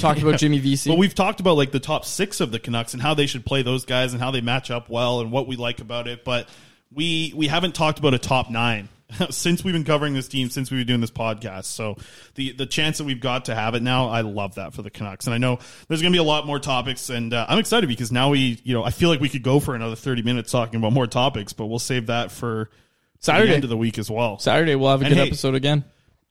Talked 0.00 0.20
about 0.20 0.38
Jimmy 0.38 0.58
Vesey. 0.60 0.90
But 0.90 0.98
we've 0.98 1.14
talked 1.14 1.38
about 1.38 1.56
like 1.56 1.70
the 1.70 1.80
top 1.80 2.04
six 2.04 2.40
of 2.40 2.50
the 2.50 2.58
Canucks 2.58 2.94
and 2.94 3.02
how 3.02 3.14
they 3.14 3.26
should 3.26 3.46
play 3.46 3.62
those 3.62 3.84
guys 3.84 4.12
and 4.12 4.20
how 4.20 4.32
they 4.32 4.40
match 4.40 4.70
up 4.70 4.90
well 4.90 5.20
and 5.20 5.30
what 5.30 5.46
we 5.46 5.56
like 5.56 5.80
about 5.80 6.08
it. 6.08 6.24
But 6.24 6.48
we 6.92 7.32
we 7.36 7.46
haven't 7.46 7.76
talked 7.76 8.00
about 8.00 8.12
a 8.12 8.18
top 8.18 8.50
nine 8.50 8.88
since 9.30 9.64
we've 9.64 9.72
been 9.74 9.84
covering 9.84 10.14
this 10.14 10.28
team 10.28 10.50
since 10.50 10.70
we've 10.70 10.80
been 10.80 10.86
doing 10.86 11.00
this 11.00 11.10
podcast. 11.10 11.64
So 11.66 11.96
the 12.34 12.52
the 12.52 12.66
chance 12.66 12.98
that 12.98 13.04
we've 13.04 13.20
got 13.20 13.46
to 13.46 13.54
have 13.54 13.74
it 13.74 13.82
now, 13.82 14.08
I 14.08 14.20
love 14.22 14.56
that 14.56 14.74
for 14.74 14.82
the 14.82 14.90
Canucks. 14.90 15.26
And 15.26 15.34
I 15.34 15.38
know 15.38 15.58
there's 15.88 16.02
going 16.02 16.12
to 16.12 16.16
be 16.16 16.20
a 16.20 16.24
lot 16.26 16.46
more 16.46 16.58
topics, 16.58 17.10
and 17.10 17.32
uh, 17.34 17.46
I'm 17.48 17.58
excited 17.58 17.88
because 17.88 18.12
now 18.12 18.30
we 18.30 18.60
you 18.64 18.74
know 18.74 18.82
I 18.84 18.90
feel 18.90 19.08
like 19.08 19.20
we 19.20 19.28
could 19.28 19.42
go 19.42 19.60
for 19.60 19.74
another 19.74 19.96
30 19.96 20.22
minutes 20.22 20.50
talking 20.52 20.76
about 20.78 20.92
more 20.92 21.06
topics, 21.06 21.52
but 21.52 21.66
we'll 21.66 21.78
save 21.78 22.06
that 22.06 22.30
for 22.30 22.70
Saturday. 23.18 23.48
the 23.48 23.54
end 23.56 23.64
of 23.64 23.70
the 23.70 23.76
week 23.76 23.98
as 23.98 24.10
well. 24.10 24.38
Saturday 24.38 24.74
we'll 24.74 24.90
have 24.90 25.02
a 25.02 25.04
And 25.06 25.14
good 25.14 25.20
hey, 25.20 25.26
episode 25.28 25.54
again. 25.54 25.84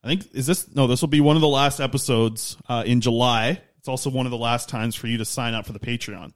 I 0.03 0.07
think 0.07 0.33
is 0.33 0.47
this 0.47 0.73
no, 0.73 0.87
this 0.87 1.01
will 1.01 1.09
be 1.09 1.21
one 1.21 1.35
of 1.35 1.41
the 1.41 1.47
last 1.47 1.79
episodes 1.79 2.57
uh, 2.67 2.83
in 2.85 3.01
July. 3.01 3.61
It's 3.79 3.87
also 3.87 4.09
one 4.09 4.25
of 4.25 4.31
the 4.31 4.37
last 4.37 4.69
times 4.69 4.95
for 4.95 5.07
you 5.07 5.17
to 5.19 5.25
sign 5.25 5.53
up 5.53 5.65
for 5.65 5.73
the 5.73 5.79
Patreon. 5.79 6.33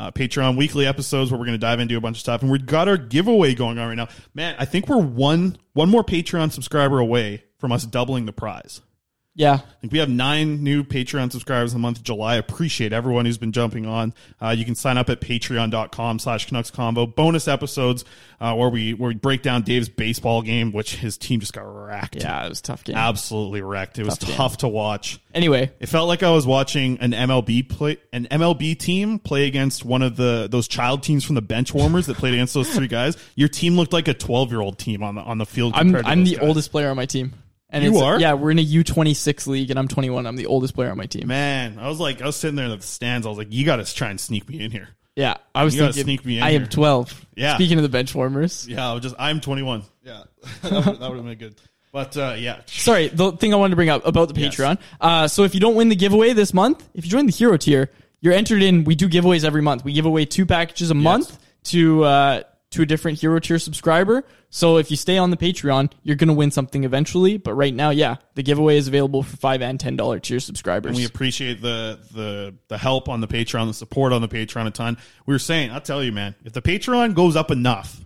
Uh, 0.00 0.10
Patreon 0.10 0.56
weekly 0.56 0.86
episodes 0.86 1.30
where 1.30 1.38
we're 1.38 1.44
going 1.44 1.60
to 1.60 1.66
dive 1.66 1.78
into 1.78 1.94
a 1.94 2.00
bunch 2.00 2.16
of 2.16 2.20
stuff, 2.22 2.40
and 2.40 2.50
we've 2.50 2.64
got 2.64 2.88
our 2.88 2.96
giveaway 2.96 3.54
going 3.54 3.78
on 3.78 3.86
right 3.86 3.94
now. 3.94 4.08
Man, 4.32 4.56
I 4.58 4.64
think 4.64 4.88
we're 4.88 4.96
one 4.96 5.58
one 5.74 5.90
more 5.90 6.02
Patreon 6.02 6.52
subscriber 6.52 7.00
away 7.00 7.44
from 7.58 7.70
us 7.70 7.84
doubling 7.84 8.24
the 8.24 8.32
prize. 8.32 8.80
Yeah. 9.36 9.54
I 9.54 9.80
think 9.80 9.92
we 9.92 10.00
have 10.00 10.08
nine 10.10 10.62
new 10.64 10.82
Patreon 10.84 11.30
subscribers 11.32 11.72
in 11.72 11.78
the 11.78 11.82
month 11.82 11.98
of 11.98 12.02
July. 12.04 12.34
Appreciate 12.34 12.92
everyone 12.92 13.24
who's 13.26 13.38
been 13.38 13.52
jumping 13.52 13.86
on. 13.86 14.12
Uh, 14.42 14.50
you 14.50 14.64
can 14.64 14.74
sign 14.74 14.98
up 14.98 15.08
at 15.08 15.20
patreon.com 15.20 16.18
slash 16.18 16.46
Canucks 16.46 16.70
Convo. 16.70 17.14
Bonus 17.14 17.46
episodes 17.48 18.04
uh, 18.40 18.54
where 18.54 18.68
we 18.68 18.92
where 18.92 19.08
we 19.08 19.14
break 19.14 19.42
down 19.42 19.62
Dave's 19.62 19.88
baseball 19.88 20.42
game, 20.42 20.72
which 20.72 20.96
his 20.96 21.16
team 21.16 21.40
just 21.40 21.52
got 21.52 21.62
wrecked. 21.62 22.16
Yeah, 22.16 22.44
it 22.44 22.48
was 22.48 22.58
a 22.58 22.62
tough 22.62 22.84
game. 22.84 22.96
Absolutely 22.96 23.62
wrecked. 23.62 23.98
It 23.98 24.04
was 24.04 24.18
Tough 24.18 24.52
game. 24.54 24.56
to 24.58 24.68
watch. 24.68 25.20
Anyway, 25.32 25.70
It 25.78 25.86
felt 25.88 26.08
like 26.08 26.22
I 26.22 26.30
was 26.30 26.46
watching 26.46 26.98
an 26.98 27.12
MLB 27.12 27.68
play 27.68 27.98
an 28.12 28.26
MLB 28.30 28.76
team 28.78 29.18
play 29.20 29.46
against 29.46 29.84
one 29.84 30.02
of 30.02 30.16
the 30.16 30.48
those 30.50 30.66
child 30.68 31.02
teams 31.04 31.24
from 31.24 31.36
the 31.36 31.42
bench 31.42 31.72
warmers 31.72 32.06
that 32.06 32.16
played 32.16 32.34
against 32.34 32.52
those 32.52 32.68
three 32.74 32.88
guys. 32.88 33.16
Your 33.36 33.48
team 33.48 33.76
looked 33.76 33.92
like 33.92 34.08
a 34.08 34.14
twelve 34.14 34.50
year 34.50 34.60
old 34.60 34.78
team 34.78 35.02
on 35.02 35.14
the 35.14 35.20
on 35.22 35.38
the 35.38 35.46
field. 35.46 35.72
I'm 35.76 35.92
to 35.92 36.02
I'm 36.04 36.24
the 36.24 36.34
guys. 36.36 36.44
oldest 36.48 36.72
player 36.72 36.90
on 36.90 36.96
my 36.96 37.06
team. 37.06 37.32
And 37.72 37.84
You 37.84 37.90
it's- 37.90 38.02
are? 38.02 38.20
Yeah, 38.20 38.32
we're 38.34 38.50
in 38.50 38.58
a 38.58 38.64
U26 38.64 39.46
league, 39.46 39.70
and 39.70 39.78
I'm 39.78 39.86
21. 39.88 40.26
I'm 40.26 40.36
the 40.36 40.46
oldest 40.46 40.74
player 40.74 40.90
on 40.90 40.96
my 40.98 41.06
team. 41.06 41.28
Man, 41.28 41.78
I 41.78 41.88
was 41.88 42.00
like, 42.00 42.20
I 42.20 42.26
was 42.26 42.36
sitting 42.36 42.56
there 42.56 42.66
in 42.66 42.76
the 42.76 42.82
stands. 42.84 43.26
I 43.26 43.30
was 43.30 43.38
like, 43.38 43.48
you 43.52 43.64
got 43.64 43.76
to 43.76 43.84
try 43.94 44.10
and 44.10 44.20
sneak 44.20 44.48
me 44.48 44.60
in 44.64 44.70
here. 44.70 44.88
Yeah, 45.16 45.36
I 45.54 45.64
was 45.64 45.74
You 45.74 45.82
thinking. 45.82 46.02
sneak 46.04 46.24
me 46.24 46.38
in 46.38 46.42
I 46.42 46.52
here. 46.52 46.60
am 46.62 46.66
12. 46.68 47.26
Yeah. 47.36 47.54
Speaking 47.56 47.78
of 47.78 47.82
the 47.82 47.88
bench 47.88 48.14
warmers. 48.14 48.66
Yeah, 48.68 48.88
I 48.90 48.92
was 48.94 49.02
just 49.02 49.14
I'm 49.18 49.40
21. 49.40 49.82
Yeah, 50.04 50.22
that 50.62 50.72
would, 50.72 50.84
have 51.16 51.24
been 51.24 51.34
good. 51.38 51.54
But 51.92 52.16
uh, 52.16 52.36
yeah, 52.38 52.60
Sorry, 52.66 53.08
the 53.08 53.32
thing 53.32 53.52
I 53.52 53.56
wanted 53.56 53.70
to 53.70 53.76
bring 53.76 53.88
up 53.88 54.06
about 54.06 54.32
the 54.32 54.40
Yes. 54.40 54.54
Patreon. 54.56 54.78
Uh, 55.00 55.28
so 55.28 55.42
if 55.44 55.54
you 55.54 55.60
don't 55.60 55.74
win 55.74 55.88
the 55.88 55.96
giveaway 55.96 56.32
this 56.32 56.54
month, 56.54 56.88
if 56.94 57.04
you 57.04 57.10
join 57.10 57.26
the 57.26 57.32
hero 57.32 57.56
tier, 57.56 57.90
you're 58.20 58.32
entered 58.32 58.62
in. 58.62 58.84
We 58.84 58.94
do 58.94 59.08
giveaways 59.08 59.44
every 59.44 59.62
month. 59.62 59.84
We 59.84 59.92
give 59.92 60.06
away 60.06 60.24
two 60.24 60.46
packages 60.46 60.90
a 60.90 60.94
month 60.94 61.36
to 61.64 62.04
uh, 62.04 62.42
to 62.70 62.82
a 62.82 62.86
different 62.86 63.20
hero 63.20 63.40
tier 63.40 63.58
subscriber. 63.58 64.24
So 64.52 64.78
if 64.78 64.90
you 64.90 64.96
stay 64.96 65.16
on 65.16 65.30
the 65.30 65.36
Patreon, 65.36 65.92
you're 66.02 66.16
gonna 66.16 66.32
win 66.32 66.50
something 66.50 66.82
eventually. 66.82 67.36
But 67.38 67.54
right 67.54 67.72
now, 67.72 67.90
yeah, 67.90 68.16
the 68.34 68.42
giveaway 68.42 68.76
is 68.76 68.88
available 68.88 69.22
for 69.22 69.36
five 69.36 69.62
and 69.62 69.78
ten 69.78 69.96
dollar 69.96 70.18
tier 70.18 70.40
subscribers. 70.40 70.90
and 70.90 70.96
we 70.96 71.04
appreciate 71.04 71.62
the 71.62 72.00
the 72.12 72.54
the 72.68 72.76
help 72.76 73.08
on 73.08 73.20
the 73.20 73.28
Patreon, 73.28 73.68
the 73.68 73.74
support 73.74 74.12
on 74.12 74.20
the 74.22 74.28
Patreon 74.28 74.66
a 74.66 74.70
ton. 74.70 74.98
We 75.24 75.34
were 75.34 75.38
saying, 75.38 75.70
I'll 75.70 75.80
tell 75.80 76.02
you, 76.02 76.10
man, 76.10 76.34
if 76.44 76.52
the 76.52 76.62
Patreon 76.62 77.14
goes 77.14 77.36
up 77.36 77.52
enough, 77.52 78.04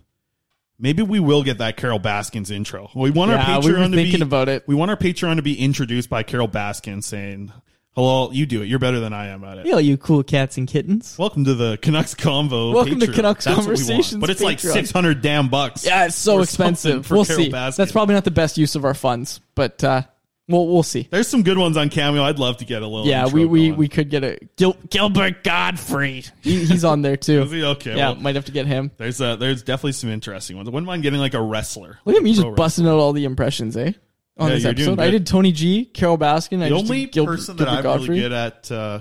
maybe 0.77 1.01
we 1.01 1.19
will 1.19 1.41
get 1.41 1.57
that 1.57 1.77
Carole 1.77 1.99
Baskins 1.99 2.51
intro. 2.51 2.91
We 2.95 3.09
want 3.09 3.31
our 3.31 3.39
Patreon 3.39 3.95
we 3.95 4.11
to 4.11 4.17
be 4.17 4.21
about 4.21 4.47
it. 4.47 4.67
We 4.67 4.75
want 4.75 4.91
our 4.91 4.97
Patreon 4.97 5.37
to 5.37 5.41
be 5.41 5.59
introduced 5.59 6.11
by 6.11 6.21
Carole 6.21 6.47
Baskins 6.47 7.07
saying, 7.07 7.51
"Hello, 7.95 8.29
you 8.31 8.45
do 8.45 8.61
it. 8.61 8.65
You're 8.67 8.79
better 8.79 8.99
than 8.99 9.13
I 9.13 9.27
am 9.27 9.43
at 9.43 9.57
it." 9.59 9.65
Yo, 9.65 9.77
you 9.77 9.97
cool 9.97 10.23
cats 10.23 10.57
and 10.57 10.67
kittens. 10.67 11.15
Welcome 11.17 11.45
to 11.45 11.53
the 11.53 11.77
Canucks 11.81 12.13
Convo. 12.15 12.73
Welcome 12.75 12.99
to 12.99 13.07
Patreon. 13.07 13.13
Canucks 13.15 13.45
That's 13.45 13.57
what 13.57 13.65
we 13.65 13.71
want. 13.73 13.79
Conversations 13.79 14.21
but 14.21 14.29
it's 14.29 14.41
like 14.41 14.57
Patreon. 14.59 14.73
six 14.73 14.91
hundred 14.91 15.21
damn 15.21 15.49
bucks. 15.49 15.85
Yeah, 15.85 16.05
it's 16.05 16.15
so 16.15 16.35
or 16.35 16.45
something 16.45 16.71
expensive. 16.73 17.05
for 17.05 17.15
We'll 17.15 17.25
Carol 17.25 17.43
see. 17.43 17.49
Baskins. 17.49 17.77
That's 17.77 17.91
probably 17.91 18.15
not 18.15 18.23
the 18.25 18.31
best 18.31 18.57
use 18.57 18.75
of 18.75 18.85
our 18.85 18.93
funds, 18.93 19.39
but 19.55 19.83
uh, 19.83 20.01
we'll 20.47 20.67
we'll 20.67 20.83
see. 20.83 21.07
There's 21.09 21.27
some 21.27 21.43
good 21.43 21.57
ones 21.57 21.77
on 21.77 21.89
Cameo. 21.89 22.23
I'd 22.23 22.37
love 22.39 22.57
to 22.57 22.65
get 22.65 22.81
a 22.81 22.87
little. 22.87 23.07
Yeah, 23.07 23.23
intro 23.25 23.39
we, 23.39 23.45
we, 23.45 23.67
going. 23.69 23.79
we 23.79 23.87
could 23.87 24.09
get 24.09 24.23
a 24.23 24.37
Gil, 24.57 24.75
Gilbert 24.89 25.43
Gottfried. 25.43 26.29
He, 26.41 26.65
he's 26.65 26.83
on 26.83 27.01
there 27.01 27.17
too. 27.17 27.41
Is 27.43 27.51
he? 27.51 27.63
Okay, 27.63 27.95
Yeah, 27.95 28.11
well- 28.11 28.15
might 28.21 28.35
have 28.35 28.45
to 28.45 28.51
get 28.51 28.65
him. 28.67 28.91
There's 28.97 29.21
uh, 29.21 29.35
there's 29.37 29.63
definitely 29.63 29.93
some 29.93 30.09
interesting 30.09 30.57
ones. 30.57 30.67
I 30.67 30.71
wouldn't 30.71 30.87
mind 30.87 31.03
getting 31.03 31.19
like 31.19 31.33
a 31.33 31.41
wrestler. 31.41 31.99
Look 32.05 32.15
at 32.17 32.23
me 32.23 32.31
just 32.33 32.41
pro 32.41 32.55
busting 32.55 32.85
out 32.87 32.97
all 32.99 33.13
the 33.13 33.23
impressions, 33.25 33.77
eh? 33.77 33.93
On 34.37 34.49
Yeah, 34.49 34.55
this 34.55 34.65
episode, 34.65 34.99
I 34.99 35.09
did 35.11 35.25
Tony 35.25 35.51
G, 35.53 35.85
Carole 35.85 36.17
Baskin. 36.17 36.61
I 36.61 36.69
The 36.69 36.75
just 36.77 36.83
only 36.91 37.05
Gil- 37.05 37.25
person 37.25 37.55
that 37.57 37.65
Gilbert 37.83 37.87
I'm 37.89 38.01
really 38.07 38.19
good 38.19 38.33
at 38.33 38.69
uh, 38.71 38.99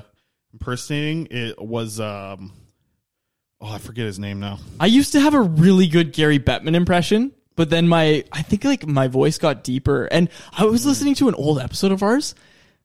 impersonating 0.52 1.26
it 1.30 1.60
was 1.60 1.98
um, 1.98 2.52
oh 3.60 3.66
I 3.72 3.78
forget 3.78 4.06
his 4.06 4.18
name 4.20 4.38
now. 4.38 4.58
I 4.78 4.86
used 4.86 5.12
to 5.12 5.20
have 5.20 5.34
a 5.34 5.40
really 5.40 5.88
good 5.88 6.12
Gary 6.12 6.38
Bettman 6.38 6.74
impression, 6.76 7.32
but 7.56 7.68
then 7.68 7.88
my 7.88 8.22
I 8.30 8.42
think 8.42 8.64
like 8.64 8.86
my 8.86 9.08
voice 9.08 9.38
got 9.38 9.64
deeper, 9.64 10.04
and 10.06 10.28
I 10.56 10.62
Hmm. 10.62 10.70
was 10.70 10.86
listening 10.86 11.14
to 11.16 11.28
an 11.28 11.34
old 11.34 11.58
episode 11.58 11.90
of 11.90 12.02
ours. 12.04 12.34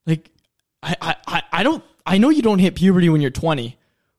Like, 0.08 0.32
I 0.82 0.96
I 1.02 1.16
I- 1.28 1.44
I 1.54 1.64
don't 1.64 1.84
I 2.06 2.18
know 2.18 2.30
you 2.32 2.42
don't 2.42 2.58
hit 2.60 2.74
puberty 2.74 3.10
when 3.10 3.22
you're 3.22 3.30
20, 3.30 3.78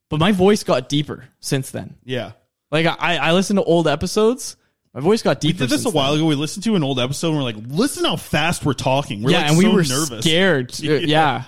but 0.09 0.20
my 0.20 0.31
voice 0.31 0.62
got 0.62 0.89
deeper 0.89 1.24
since 1.40 1.73
then. 1.73 1.97
Yeah, 2.05 2.32
Like 2.70 2.86
I 2.86 3.16
I 3.16 3.32
listen 3.32 3.57
to 3.57 3.65
old 3.65 3.89
episodes, 3.89 4.55
my 4.95 5.01
voice 5.01 5.23
got 5.23 5.41
deep. 5.41 5.57
we 5.57 5.59
did 5.67 5.71
this 5.71 5.85
a 5.85 5.91
while 5.91 6.12
then. 6.12 6.21
ago. 6.21 6.27
We 6.29 6.35
listened 6.35 6.65
to 6.65 6.75
an 6.77 6.83
old 6.83 6.99
episode 6.99 7.29
and 7.29 7.37
we're 7.39 7.43
like, 7.45 7.57
listen 7.69 8.05
how 8.05 8.17
fast 8.17 8.65
we're 8.65 8.73
talking. 8.73 9.23
We're 9.23 9.31
yeah, 9.31 9.39
like 9.43 9.49
and 9.51 9.59
we 9.59 9.67
were 9.69 9.83
nervous. 9.85 10.25
scared. 10.25 10.73
Uh, 10.83 10.93
yeah. 10.95 11.45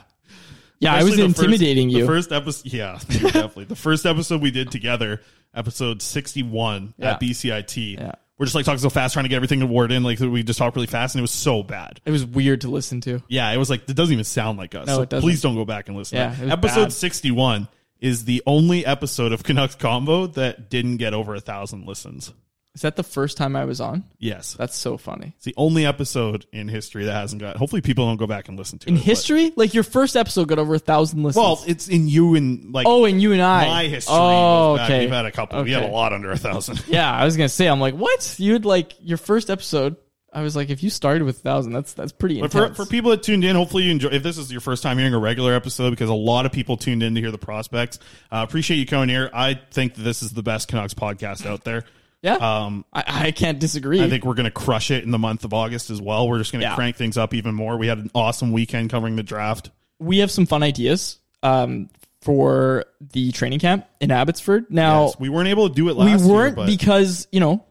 Yeah, 0.79 0.95
I 0.95 1.03
was 1.05 1.13
Especially 1.13 1.23
the 1.29 1.35
first- 1.35 1.39
intimidating 1.45 1.91
you. 1.91 2.01
The 2.01 2.07
first 2.07 2.33
episode, 2.33 2.73
yeah, 2.73 2.99
definitely. 3.09 3.65
the 3.67 3.77
first 3.77 4.05
episode 4.05 4.43
we 4.43 4.51
did 4.51 4.73
together, 4.73 5.21
episode 5.55 6.03
sixty-one 6.03 6.95
Yeah. 6.99 7.13
at 7.13 7.21
BCIT. 7.21 7.99
Yeah. 7.99 8.13
We're 8.39 8.47
just 8.47 8.57
like 8.57 8.65
talking 8.65 8.81
so 8.81 8.91
fast, 8.91 9.13
trying 9.13 9.25
to 9.25 9.29
get 9.29 9.37
everything 9.37 9.61
to 9.61 9.67
word 9.67 9.93
in. 9.93 10.03
Like 10.03 10.19
we 10.19 10.43
just 10.43 10.59
talked 10.59 10.75
really 10.75 10.89
fast, 10.89 11.15
and 11.15 11.21
it 11.21 11.23
was 11.23 11.31
so 11.31 11.63
bad. 11.63 12.01
It 12.05 12.11
was 12.11 12.25
weird 12.27 12.63
to 12.63 12.69
listen 12.69 13.01
to. 13.03 13.23
Yeah, 13.29 13.49
it 13.53 13.59
was 13.59 13.71
like 13.71 13.89
it 13.89 13.95
doesn't 13.95 14.13
even 14.13 14.25
sound 14.25 14.59
like 14.59 14.75
us. 14.75 14.89
No, 14.89 14.97
so 14.97 15.03
it 15.03 15.09
doesn't. 15.11 15.23
please 15.25 15.41
don't 15.41 15.55
go 15.55 15.65
back 15.65 15.87
and 15.87 15.97
listen. 15.97 16.19
Yeah, 16.19 16.35
episode 16.53 16.85
bad. 16.87 16.93
sixty-one 16.93 17.69
is 18.01 18.25
the 18.25 18.43
only 18.45 18.85
episode 18.85 19.33
of 19.33 19.45
Canucks 19.45 19.77
Convo 19.77 20.33
that 20.35 20.69
didn't 20.69 20.97
get 20.97 21.15
over 21.15 21.37
a 21.37 21.41
thousand 21.41 21.87
listens. 21.87 22.33
Is 22.75 22.81
that 22.83 22.97
the 22.97 23.03
first 23.03 23.37
time 23.37 23.55
I 23.55 23.67
was 23.67 23.83
on? 23.83 24.05
Yes, 24.19 24.55
That's 24.55 24.75
so 24.77 24.97
funny. 24.97 25.35
it's 25.37 25.45
the 25.45 25.53
only 25.59 25.85
episode 25.85 26.47
in 26.53 26.69
history 26.69 27.05
that 27.05 27.13
hasn't 27.13 27.43
got. 27.43 27.57
Hopefully, 27.57 27.83
people 27.83 28.07
don't 28.07 28.17
go 28.17 28.27
back 28.27 28.49
and 28.49 28.59
listen 28.59 28.79
to 28.79 28.89
In 28.89 28.95
it. 28.95 28.99
but- 28.99 29.05
history, 29.05 29.53
like 29.57 29.75
your 29.75 29.83
first 29.85 30.17
episode 30.17 30.49
got 30.49 30.59
over 30.59 30.75
a 30.75 30.79
thousand 30.79 31.23
listens. 31.23 31.43
well, 31.43 31.63
it's 31.67 31.89
in 31.89 32.09
you 32.09 32.35
and 32.35 32.73
like 32.73 32.87
oh, 32.87 33.05
and 33.05 33.21
you 33.21 33.33
and 33.33 33.43
I. 33.43 33.67
my 33.67 33.85
history. 33.89 34.15
Oh, 34.19 34.79
okay. 34.81 35.01
We've 35.01 35.11
had 35.11 35.27
a 35.27 35.31
couple. 35.33 35.63
We 35.63 35.73
had 35.73 35.83
a 35.83 35.89
lot 35.89 36.15
under 36.15 36.31
a 36.33 36.39
thousand. 36.39 36.83
Yeah, 36.89 37.11
I 37.13 37.25
was 37.27 37.37
gonna 37.37 37.49
say, 37.51 37.69
I'm 37.69 37.81
like, 37.81 37.95
what? 37.95 38.37
You 38.39 38.55
had 38.55 38.65
like 38.65 38.93
your 39.01 39.19
first 39.19 39.51
episode. 39.51 39.97
I 40.35 40.41
was 40.41 40.57
like, 40.57 40.71
if 40.71 40.83
you 40.83 40.89
started 40.89 41.25
with 41.25 41.37
a 41.41 41.41
thousand, 41.41 41.73
that's 41.75 41.93
that's 41.93 42.13
pretty 42.13 42.41
But 42.41 42.53
for, 42.53 42.73
for 42.73 42.87
people 42.87 43.11
that 43.11 43.23
tuned 43.23 43.45
in, 43.45 43.55
hopefully 43.55 43.83
you 43.85 43.91
enjoy. 43.91 44.09
If 44.09 44.23
this 44.23 44.39
is 44.39 44.51
your 44.51 44.63
first 44.63 44.83
time 44.83 44.97
hearing 44.97 45.13
a 45.13 45.19
regular 45.19 45.53
episode, 45.53 45.91
because 45.91 46.09
a 46.09 46.15
lot 46.15 46.47
of 46.47 46.53
people 46.53 46.79
tuned 46.79 47.03
in 47.03 47.15
to 47.17 47.21
hear 47.21 47.31
the 47.31 47.37
prospects, 47.37 47.99
uh, 48.31 48.45
appreciate 48.49 48.79
you 48.79 48.87
coming 48.87 49.11
here. 49.11 49.29
I 49.35 49.61
think 49.73 49.95
that 49.97 50.01
this 50.03 50.23
is 50.23 50.33
the 50.33 50.43
best 50.43 50.69
Canucks 50.69 50.95
podcast 50.95 51.45
out 51.45 51.65
there. 51.65 51.85
Yeah, 52.23 52.35
Um, 52.37 52.85
I, 52.93 53.05
I 53.27 53.31
can't 53.33 53.59
disagree. 53.59 54.03
I 54.03 54.09
think 54.09 54.25
we're 54.25 54.35
going 54.35 54.45
to 54.45 54.51
crush 54.51 54.91
it 54.91 55.05
in 55.05 55.11
the 55.11 55.19
month 55.19 55.45
of 55.45 55.53
August 55.53 55.91
as 55.91 56.01
well. 56.01 56.29
We're 56.29 56.39
just 56.39 56.53
going 56.53 56.61
to 56.63 56.69
Yeah. 56.69 56.75
crank 56.77 56.97
things 56.97 57.17
up 57.19 57.35
even 57.35 57.55
more. 57.55 57.77
We 57.77 57.89
had 57.89 57.99
an 57.99 58.11
awesome 58.15 58.53
weekend 58.53 58.91
covering 58.91 59.17
the 59.17 59.23
draft. 59.23 59.71
we 59.99 60.19
have 60.19 60.31
some 60.31 60.47
fun 60.47 60.63
ideas 60.63 61.19
um, 61.43 61.89
for 62.21 62.85
the 63.13 63.33
training 63.33 63.59
camp 63.59 63.87
in 64.01 64.11
Abbotsford. 64.11 64.67
Now, 64.71 65.07
Yes, 65.07 65.17
we 65.19 65.29
weren't 65.29 65.49
able 65.49 65.69
to 65.69 65.75
do 65.75 65.89
it 65.89 65.97
we 65.97 66.17
weren't 66.17 66.57
year, 66.57 66.67
because 66.67 67.27
you 67.33 67.41
know 67.41 67.65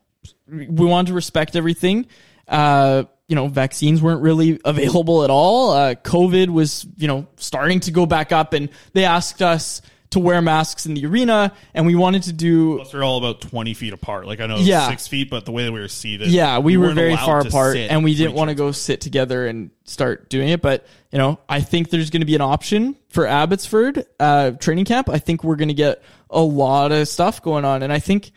we 0.48 0.66
wanted 0.86 1.08
to 1.08 1.14
respect 1.14 1.56
everything. 1.56 2.06
Uh, 2.48 3.04
you 3.30 3.36
know, 3.36 3.48
vaccines 3.48 4.02
weren't 4.02 4.22
really 4.22 4.60
available 4.66 5.24
at 5.24 5.30
all. 5.30 5.72
Uh, 5.72 5.96
COVID 5.96 6.50
was 6.50 6.86
you 6.98 7.08
know 7.08 7.28
starting 7.38 7.80
to 7.82 7.92
go 7.92 8.06
back 8.06 8.32
up, 8.34 8.52
and 8.54 8.68
they 8.94 9.06
asked 9.06 9.42
us 9.42 9.82
to 10.12 10.20
wear 10.20 10.42
masks 10.42 10.86
in 10.86 10.94
the 10.94 11.06
arena, 11.06 11.54
and 11.74 11.86
we 11.86 11.96
wanted 11.96 12.24
to 12.24 12.34
do. 12.34 12.78
plus 12.78 12.92
they're 12.92 13.04
all 13.04 13.18
about 13.18 13.42
20 13.42 13.74
feet 13.74 13.94
apart. 13.94 14.28
Like 14.28 14.40
I 14.40 14.46
know 14.46 14.58
Yeah. 14.58 14.88
six 14.90 15.08
feet, 15.08 15.30
but 15.30 15.46
the 15.46 15.52
way 15.52 15.64
that 15.66 15.72
we 15.72 15.80
were 15.80 15.88
seated. 15.88 16.28
Yeah, 16.28 16.60
we, 16.60 16.78
were 16.78 16.86
weren't 16.88 16.96
very 16.96 17.18
far 17.18 17.42
apart, 17.42 17.78
and 17.78 18.04
we 18.04 18.16
didn't 18.16 18.34
want 18.34 18.50
to 18.50 18.56
go 18.56 18.72
sit 18.72 19.02
together 19.02 19.48
and 19.48 19.72
start 19.86 20.30
doing 20.30 20.50
it. 20.50 20.62
But 20.62 20.86
you 21.12 21.18
know, 21.18 21.40
I 21.50 21.62
think 21.62 21.90
there's 21.90 22.10
going 22.10 22.22
to 22.22 22.26
be 22.26 22.36
an 22.36 22.42
option 22.42 22.96
for 23.10 23.26
Abbotsford 23.26 24.06
uh, 24.20 24.52
training 24.52 24.86
camp. 24.86 25.10
I 25.10 25.18
think 25.20 25.44
we're 25.44 25.56
going 25.56 25.70
to 25.70 25.74
get 25.74 26.02
a 26.30 26.42
lot 26.42 26.92
of 26.92 27.08
stuff 27.08 27.42
going 27.42 27.66
on, 27.66 27.84
and 27.84 27.92
I 27.92 28.00
think 28.00 28.32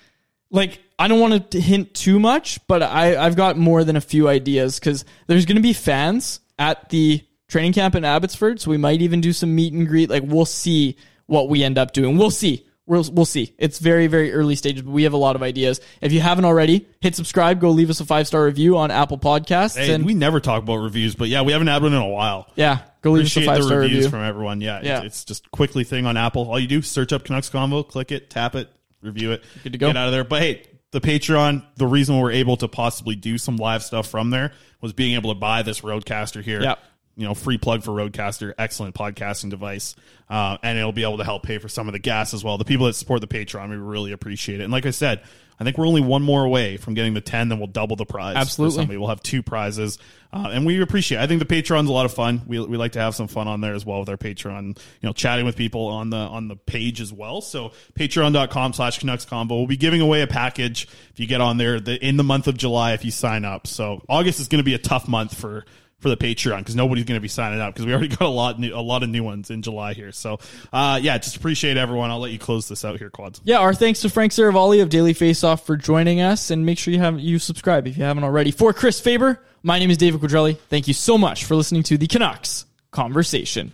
like 0.50 0.80
I 0.98 1.08
don't 1.08 1.20
want 1.20 1.50
to 1.50 1.60
hint 1.60 1.94
too 1.94 2.20
much, 2.20 2.64
but 2.68 2.82
I 2.82 3.16
I've 3.16 3.36
got 3.36 3.56
more 3.58 3.82
than 3.84 3.96
a 3.96 4.00
few 4.00 4.28
ideas 4.28 4.78
because 4.78 5.04
there's 5.26 5.44
going 5.46 5.56
to 5.56 5.62
be 5.62 5.72
fans 5.72 6.40
at 6.58 6.88
the 6.90 7.22
training 7.48 7.72
camp 7.72 7.94
in 7.94 8.04
Abbotsford, 8.04 8.60
so 8.60 8.70
we 8.70 8.76
might 8.76 9.02
even 9.02 9.20
do 9.20 9.32
some 9.32 9.54
meet 9.54 9.72
and 9.72 9.86
greet. 9.88 10.08
Like 10.08 10.22
we'll 10.24 10.44
see 10.44 10.96
what 11.26 11.48
we 11.48 11.62
end 11.64 11.78
up 11.78 11.92
doing. 11.92 12.16
We'll 12.16 12.30
see. 12.30 12.66
We'll, 12.86 13.04
we'll 13.12 13.24
see. 13.24 13.54
It's 13.56 13.78
very, 13.78 14.08
very 14.08 14.32
early 14.34 14.56
stages, 14.56 14.82
but 14.82 14.90
we 14.90 15.04
have 15.04 15.14
a 15.14 15.18
lot 15.18 15.36
of 15.36 15.42
ideas. 15.42 15.80
If 16.02 16.12
you 16.12 16.20
haven't 16.20 16.44
already, 16.44 16.86
hit 17.00 17.16
subscribe. 17.16 17.58
Go 17.58 17.70
leave 17.70 17.88
us 17.88 18.00
a 18.00 18.04
five 18.04 18.26
star 18.26 18.44
review 18.44 18.76
on 18.76 18.90
Apple 18.90 19.16
Podcasts. 19.16 19.76
Hey, 19.78 19.94
and 19.94 20.04
we 20.04 20.12
never 20.12 20.38
talk 20.38 20.62
about 20.62 20.76
reviews, 20.76 21.14
but 21.14 21.28
yeah, 21.28 21.40
we 21.42 21.52
haven't 21.52 21.68
had 21.68 21.82
one 21.82 21.94
in 21.94 21.98
a 21.98 22.06
while. 22.06 22.46
yeah, 22.56 22.80
go 23.00 23.12
leave 23.12 23.24
us 23.24 23.36
a 23.38 23.42
five 23.46 23.58
the 23.58 23.62
star 23.64 23.78
reviews 23.78 24.04
review. 24.04 24.10
from 24.10 24.24
everyone. 24.24 24.60
Yeah, 24.60 24.80
Yeah. 24.82 24.96
It's, 24.98 25.06
it's 25.06 25.24
just 25.24 25.50
quickly 25.50 25.84
thing 25.84 26.04
on 26.04 26.18
Apple. 26.18 26.50
All 26.50 26.60
you 26.60 26.68
do, 26.68 26.82
search 26.82 27.14
up 27.14 27.24
Canucks 27.24 27.48
Convo, 27.48 27.88
click 27.88 28.12
it, 28.12 28.28
tap 28.28 28.54
it, 28.54 28.68
review 29.00 29.32
it, 29.32 29.44
Good 29.62 29.72
to 29.72 29.78
go. 29.78 29.86
get 29.86 29.96
out 29.96 30.08
of 30.08 30.12
there. 30.12 30.24
But 30.24 30.42
hey, 30.42 30.66
the 30.90 31.00
Patreon, 31.00 31.64
the 31.76 31.86
reason 31.86 32.18
we're 32.20 32.32
able 32.32 32.58
to 32.58 32.68
possibly 32.68 33.16
do 33.16 33.38
some 33.38 33.56
live 33.56 33.82
stuff 33.82 34.08
from 34.08 34.28
there 34.28 34.52
was 34.82 34.92
being 34.92 35.14
able 35.14 35.32
to 35.32 35.40
buy 35.40 35.62
this 35.62 35.80
RodeCaster 35.80 36.42
here. 36.42 36.62
Yeah. 36.62 36.74
You 37.16 37.24
know, 37.24 37.34
free 37.34 37.58
plug 37.58 37.84
for 37.84 37.92
RodeCaster, 37.92 38.54
excellent 38.58 38.94
podcasting 38.94 39.50
device, 39.50 39.94
uh, 40.28 40.58
and 40.62 40.76
it'll 40.76 40.92
be 40.92 41.04
able 41.04 41.18
to 41.18 41.24
help 41.24 41.44
pay 41.44 41.58
for 41.58 41.68
some 41.68 41.86
of 41.88 41.92
the 41.92 42.00
gas 42.00 42.34
as 42.34 42.42
well. 42.42 42.58
The 42.58 42.64
people 42.64 42.86
that 42.86 42.94
support 42.94 43.20
the 43.20 43.28
Patreon, 43.28 43.70
we 43.70 43.76
really 43.76 44.10
appreciate 44.10 44.60
it. 44.60 44.64
And 44.64 44.72
like 44.72 44.84
I 44.84 44.90
said, 44.90 45.22
I 45.58 45.62
think 45.62 45.78
we're 45.78 45.86
only 45.86 46.00
one 46.00 46.22
more 46.22 46.44
away 46.44 46.76
from 46.76 46.94
getting 46.94 47.14
the 47.14 47.20
ten. 47.20 47.48
Then 47.48 47.58
we'll 47.58 47.68
double 47.68 47.94
the 47.94 48.04
prize. 48.04 48.36
Absolutely. 48.36 48.76
somebody. 48.76 48.96
We'll 48.96 49.08
have 49.08 49.22
two 49.22 49.42
prizes, 49.42 49.98
uh, 50.32 50.48
and 50.50 50.66
we 50.66 50.80
appreciate. 50.82 51.18
It. 51.18 51.22
I 51.22 51.26
think 51.28 51.46
the 51.46 51.54
Patreon's 51.54 51.88
a 51.88 51.92
lot 51.92 52.06
of 52.06 52.12
fun. 52.12 52.42
We, 52.46 52.58
we 52.58 52.76
like 52.76 52.92
to 52.92 52.98
have 52.98 53.14
some 53.14 53.28
fun 53.28 53.46
on 53.46 53.60
there 53.60 53.74
as 53.74 53.86
well 53.86 54.00
with 54.00 54.08
our 54.08 54.16
Patreon. 54.16 54.76
You 54.76 55.06
know, 55.06 55.12
chatting 55.12 55.44
with 55.44 55.54
people 55.56 55.86
on 55.86 56.10
the 56.10 56.16
on 56.16 56.48
the 56.48 56.56
page 56.56 57.00
as 57.00 57.12
well. 57.12 57.40
So 57.40 57.70
Patreon.com/slash 57.96 58.98
Canucks 58.98 59.24
Convo. 59.24 59.50
We'll 59.50 59.66
be 59.66 59.76
giving 59.76 60.00
away 60.00 60.22
a 60.22 60.26
package 60.26 60.88
if 61.12 61.20
you 61.20 61.28
get 61.28 61.40
on 61.40 61.56
there 61.56 61.78
the, 61.78 62.04
in 62.04 62.16
the 62.16 62.24
month 62.24 62.48
of 62.48 62.56
July 62.56 62.94
if 62.94 63.04
you 63.04 63.12
sign 63.12 63.44
up. 63.44 63.68
So 63.68 64.02
August 64.08 64.40
is 64.40 64.48
going 64.48 64.58
to 64.58 64.64
be 64.64 64.74
a 64.74 64.78
tough 64.78 65.06
month 65.06 65.38
for 65.38 65.64
for 66.04 66.10
the 66.10 66.18
Patreon 66.18 66.58
because 66.58 66.76
nobody's 66.76 67.06
going 67.06 67.16
to 67.16 67.22
be 67.22 67.28
signing 67.28 67.60
up 67.60 67.72
because 67.72 67.86
we 67.86 67.92
already 67.94 68.08
got 68.16 68.20
a 68.20 68.28
lot 68.28 68.60
new, 68.60 68.74
a 68.74 68.76
lot 68.76 69.02
of 69.02 69.08
new 69.08 69.24
ones 69.24 69.50
in 69.50 69.62
July 69.62 69.94
here. 69.94 70.12
So 70.12 70.38
uh, 70.70 71.00
yeah, 71.02 71.16
just 71.16 71.34
appreciate 71.34 71.78
everyone. 71.78 72.10
I'll 72.10 72.20
let 72.20 72.30
you 72.30 72.38
close 72.38 72.68
this 72.68 72.84
out 72.84 72.98
here, 72.98 73.08
Quads. 73.08 73.40
Yeah, 73.42 73.60
our 73.60 73.72
thanks 73.72 74.02
to 74.02 74.10
Frank 74.10 74.32
Seravalli 74.32 74.82
of 74.82 74.90
Daily 74.90 75.14
Faceoff 75.14 75.62
for 75.62 75.78
joining 75.78 76.20
us, 76.20 76.50
and 76.50 76.66
make 76.66 76.76
sure 76.76 76.92
you 76.92 77.00
have 77.00 77.18
you 77.18 77.38
subscribe 77.38 77.86
if 77.86 77.96
you 77.96 78.04
haven't 78.04 78.22
already. 78.22 78.50
For 78.50 78.74
Chris 78.74 79.00
Faber, 79.00 79.40
my 79.62 79.78
name 79.78 79.90
is 79.90 79.96
David 79.96 80.20
Quadrelli. 80.20 80.58
Thank 80.68 80.88
you 80.88 80.94
so 80.94 81.16
much 81.16 81.46
for 81.46 81.56
listening 81.56 81.82
to 81.84 81.96
the 81.96 82.06
Canucks 82.06 82.66
Conversation. 82.90 83.72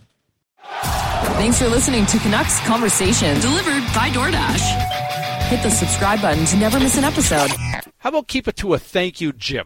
Thanks 1.35 1.59
for 1.59 1.67
listening 1.67 2.05
to 2.05 2.17
Canucks 2.19 2.61
Conversation, 2.61 3.37
delivered 3.41 3.83
by 3.93 4.09
DoorDash. 4.09 5.49
Hit 5.49 5.61
the 5.63 5.69
subscribe 5.69 6.21
button 6.21 6.45
to 6.45 6.55
never 6.55 6.79
miss 6.79 6.97
an 6.97 7.03
episode. 7.03 7.51
How 7.97 8.07
about 8.09 8.29
keep 8.29 8.47
it 8.47 8.55
to 8.57 8.73
a 8.73 8.79
thank 8.79 9.19
you, 9.19 9.33
Jim? 9.33 9.65